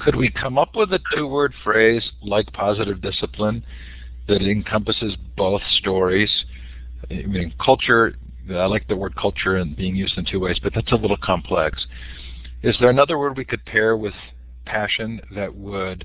Could 0.00 0.16
we 0.16 0.30
come 0.30 0.59
up 0.59 0.74
with 0.74 0.92
a 0.92 1.00
two-word 1.14 1.52
phrase 1.62 2.10
like 2.22 2.50
positive 2.52 3.02
discipline 3.02 3.62
that 4.28 4.42
encompasses 4.42 5.14
both 5.36 5.62
stories? 5.78 6.44
I 7.10 7.26
mean, 7.26 7.54
culture 7.62 8.14
I 8.50 8.66
like 8.66 8.88
the 8.88 8.96
word 8.96 9.14
culture 9.14 9.56
and 9.56 9.76
being 9.76 9.94
used 9.94 10.18
in 10.18 10.24
two 10.24 10.40
ways, 10.40 10.58
but 10.62 10.74
that's 10.74 10.92
a 10.92 10.96
little 10.96 11.16
complex. 11.16 11.86
Is 12.62 12.76
there 12.80 12.90
another 12.90 13.18
word 13.18 13.36
we 13.36 13.44
could 13.44 13.64
pair 13.64 13.96
with 13.96 14.14
passion 14.64 15.20
that 15.34 15.54
would 15.54 16.04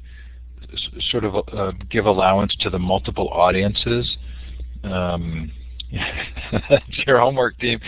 sort 1.12 1.24
of 1.24 1.36
uh, 1.54 1.72
give 1.90 2.06
allowance 2.06 2.56
to 2.62 2.70
the 2.70 2.80
multiple 2.80 3.30
audiences? 3.30 4.18
Um, 4.84 5.52
your 7.08 7.20
homework 7.20 7.58
team, 7.60 7.80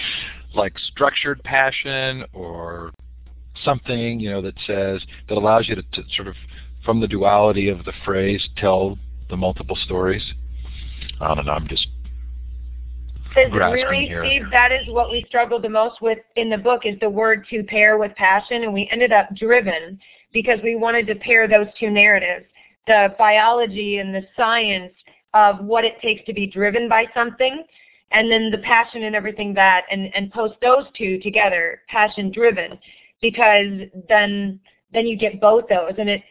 like 0.56 0.74
structured 0.80 1.44
passion 1.44 2.26
or 2.34 2.92
something 3.66 4.22
you 4.22 4.32
know 4.32 4.42
that 4.42 4.56
says 4.66 5.06
that 5.28 5.38
allows 5.38 5.68
you 5.68 5.76
to, 5.76 5.82
to 5.82 6.04
sort 6.16 6.30
of 6.30 6.36
from 6.86 7.02
the 7.02 7.08
duality 7.08 7.68
of 7.68 7.84
the 7.84 7.92
phrase 8.06 8.48
tell 8.56 8.98
the 9.30 9.36
multiple 9.38 9.76
stories. 9.76 10.24
I 11.20 11.36
don't 11.36 11.46
know. 11.46 11.52
I'm 11.52 11.68
just 11.68 11.88
is 13.36 13.54
really. 13.54 14.12
Steve, 14.20 14.44
that 14.52 14.72
is 14.72 14.88
what 14.88 15.12
we 15.12 15.24
struggled 15.28 15.64
the 15.64 15.70
most 15.70 16.02
with 16.02 16.20
in 16.36 16.50
the 16.50 16.58
book 16.58 16.82
is 16.86 17.00
the 17.00 17.10
word 17.10 17.46
to 17.50 17.64
pair 17.64 17.98
with 17.98 18.16
passion, 18.16 18.64
and 18.64 18.74
we 18.74 18.88
ended 18.92 19.12
up 19.12 19.34
driven 19.36 20.00
because 20.34 20.60
we 20.64 20.76
wanted 20.76 21.08
to 21.08 21.16
pair 21.16 21.48
those 21.48 21.68
two 21.80 21.90
narratives, 21.90 22.46
the 22.88 23.14
biology 23.18 23.98
and 23.98 24.14
the 24.14 24.26
science 24.36 24.94
of 25.34 25.64
what 25.64 25.86
it 25.86 26.00
takes 26.02 26.26
to 26.26 26.34
be 26.34 26.48
driven 26.48 26.90
by 26.90 27.06
something, 27.14 27.64
and 28.12 28.32
then 28.32 28.50
the 28.52 28.58
passion 28.60 29.04
and 29.04 29.16
everything 29.16 29.54
that, 29.54 29.86
and, 29.92 30.14
and 30.16 30.32
post 30.32 30.56
those 30.62 30.86
two 30.96 31.20
together, 31.20 31.82
passion 31.88 32.32
driven, 32.32 32.78
because 33.22 33.82
then 34.08 34.60
then 34.92 35.06
you 35.06 35.16
get 35.16 35.40
both 35.40 35.66
those, 35.70 35.94
and 35.98 36.10
it. 36.10 36.24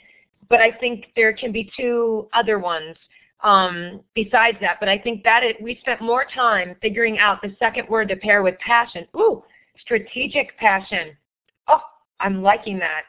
But 0.49 0.61
I 0.61 0.73
think 0.73 1.07
there 1.15 1.33
can 1.33 1.53
be 1.53 1.71
two 1.77 2.29
other 2.33 2.59
ones 2.59 2.97
um, 3.43 4.01
besides 4.15 4.59
that. 4.61 4.79
But 4.81 4.89
I 4.89 4.99
think 4.99 5.23
that 5.25 5.43
it, 5.43 5.61
we 5.61 5.79
spent 5.81 6.01
more 6.01 6.25
time 6.35 6.77
figuring 6.83 7.19
out 7.19 7.41
the 7.43 7.55
second 7.59 7.89
word 7.89 8.09
to 8.09 8.17
pair 8.17 8.43
with 8.43 8.59
passion. 8.59 9.07
Ooh, 9.17 9.43
strategic 9.81 10.57
passion. 10.59 11.17
Oh, 11.69 11.81
I'm 12.21 12.43
liking 12.43 12.79
that. 12.79 13.03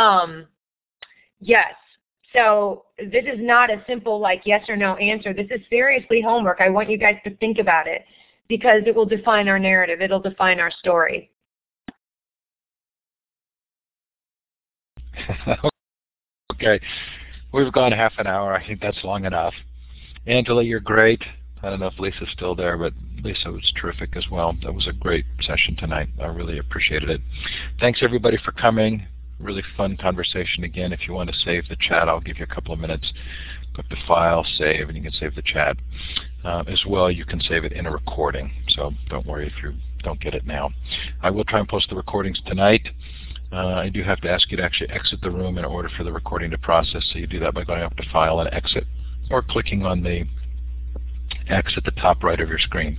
Um, 0.00 0.46
yes. 1.40 1.74
So 2.34 2.84
this 2.98 3.24
is 3.24 3.38
not 3.38 3.70
a 3.70 3.82
simple 3.86 4.20
like 4.20 4.42
yes 4.44 4.68
or 4.68 4.76
no 4.76 4.96
answer. 4.96 5.32
This 5.32 5.48
is 5.50 5.60
seriously 5.70 6.20
homework. 6.20 6.60
I 6.60 6.68
want 6.68 6.90
you 6.90 6.98
guys 6.98 7.16
to 7.24 7.34
think 7.36 7.58
about 7.58 7.86
it 7.86 8.04
because 8.48 8.82
it 8.86 8.94
will 8.94 9.06
define 9.06 9.48
our 9.48 9.58
narrative. 9.58 10.00
It'll 10.00 10.20
define 10.20 10.60
our 10.60 10.70
story. 10.70 11.30
okay. 16.52 16.80
We've 17.52 17.72
gone 17.72 17.92
half 17.92 18.12
an 18.18 18.26
hour. 18.26 18.54
I 18.54 18.66
think 18.66 18.80
that's 18.80 19.02
long 19.04 19.24
enough. 19.24 19.54
Angela, 20.26 20.62
you're 20.62 20.80
great. 20.80 21.22
I 21.62 21.70
don't 21.70 21.80
know 21.80 21.86
if 21.86 21.98
Lisa's 21.98 22.28
still 22.32 22.54
there, 22.54 22.76
but 22.76 22.92
Lisa 23.22 23.50
was 23.50 23.72
terrific 23.80 24.16
as 24.16 24.28
well. 24.30 24.56
That 24.62 24.74
was 24.74 24.86
a 24.86 24.92
great 24.92 25.24
session 25.40 25.76
tonight. 25.76 26.08
I 26.20 26.26
really 26.26 26.58
appreciated 26.58 27.10
it. 27.10 27.20
Thanks 27.80 28.00
everybody 28.02 28.38
for 28.44 28.52
coming. 28.52 29.06
Really 29.40 29.62
fun 29.76 29.96
conversation 29.96 30.64
again. 30.64 30.92
If 30.92 31.08
you 31.08 31.14
want 31.14 31.30
to 31.30 31.36
save 31.44 31.68
the 31.68 31.76
chat, 31.76 32.08
I'll 32.08 32.20
give 32.20 32.38
you 32.38 32.44
a 32.44 32.54
couple 32.54 32.74
of 32.74 32.80
minutes. 32.80 33.12
Go 33.74 33.82
the 33.88 33.96
File, 34.06 34.44
Save, 34.56 34.88
and 34.88 34.96
you 34.96 35.02
can 35.02 35.12
save 35.12 35.34
the 35.34 35.42
chat. 35.42 35.76
Uh, 36.44 36.64
as 36.66 36.82
well, 36.86 37.10
you 37.10 37.24
can 37.24 37.40
save 37.40 37.64
it 37.64 37.72
in 37.72 37.86
a 37.86 37.90
recording, 37.90 38.50
so 38.68 38.92
don't 39.08 39.26
worry 39.26 39.46
if 39.46 39.52
you 39.62 39.72
don't 40.02 40.20
get 40.20 40.34
it 40.34 40.46
now. 40.46 40.70
I 41.22 41.30
will 41.30 41.44
try 41.44 41.60
and 41.60 41.68
post 41.68 41.88
the 41.90 41.96
recordings 41.96 42.40
tonight. 42.46 42.88
Uh, 43.50 43.74
I 43.76 43.88
do 43.88 44.02
have 44.02 44.20
to 44.20 44.30
ask 44.30 44.50
you 44.50 44.56
to 44.58 44.62
actually 44.62 44.90
exit 44.90 45.20
the 45.22 45.30
room 45.30 45.56
in 45.56 45.64
order 45.64 45.88
for 45.96 46.04
the 46.04 46.12
recording 46.12 46.50
to 46.50 46.58
process, 46.58 47.02
so 47.12 47.18
you 47.18 47.26
do 47.26 47.40
that 47.40 47.54
by 47.54 47.64
going 47.64 47.82
up 47.82 47.96
to 47.96 48.02
File 48.12 48.40
and 48.40 48.52
Exit, 48.52 48.84
or 49.30 49.42
clicking 49.42 49.86
on 49.86 50.02
the 50.02 50.24
X 51.48 51.74
at 51.76 51.84
the 51.84 51.90
top 51.92 52.22
right 52.22 52.40
of 52.40 52.48
your 52.48 52.58
screen. 52.58 52.98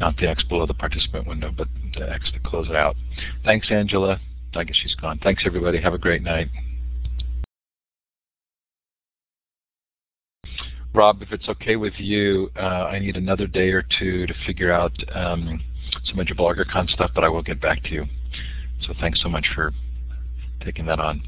Not 0.00 0.16
the 0.16 0.28
X 0.28 0.42
below 0.44 0.66
the 0.66 0.74
participant 0.74 1.26
window, 1.26 1.52
but 1.56 1.68
the 1.96 2.10
X 2.10 2.30
to 2.32 2.40
close 2.40 2.68
it 2.68 2.76
out. 2.76 2.96
Thanks, 3.44 3.68
Angela. 3.70 4.20
I 4.54 4.64
guess 4.64 4.76
she's 4.76 4.94
gone. 4.94 5.18
Thanks, 5.22 5.44
everybody. 5.46 5.80
Have 5.80 5.94
a 5.94 5.98
great 5.98 6.22
night. 6.22 6.48
Rob, 10.94 11.22
if 11.22 11.30
it's 11.32 11.48
okay 11.48 11.76
with 11.76 11.92
you, 11.98 12.50
uh, 12.56 12.86
I 12.90 12.98
need 12.98 13.16
another 13.16 13.46
day 13.46 13.70
or 13.70 13.84
two 14.00 14.26
to 14.26 14.34
figure 14.46 14.72
out 14.72 14.92
um, 15.14 15.60
some 16.04 16.18
of 16.18 16.26
your 16.28 16.36
BloggerCon 16.36 16.88
stuff, 16.88 17.10
but 17.14 17.24
I 17.24 17.28
will 17.28 17.42
get 17.42 17.60
back 17.60 17.82
to 17.84 17.90
you. 17.90 18.06
So 18.86 18.94
thanks 19.00 19.20
so 19.22 19.28
much 19.28 19.46
for 19.54 19.72
taking 20.64 20.86
that 20.86 21.00
on. 21.00 21.22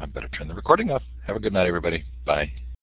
I 0.00 0.06
better 0.06 0.28
turn 0.28 0.48
the 0.48 0.54
recording 0.54 0.90
off. 0.90 1.02
Have 1.26 1.36
a 1.36 1.40
good 1.40 1.52
night, 1.52 1.66
everybody. 1.66 2.04
Bye. 2.24 2.50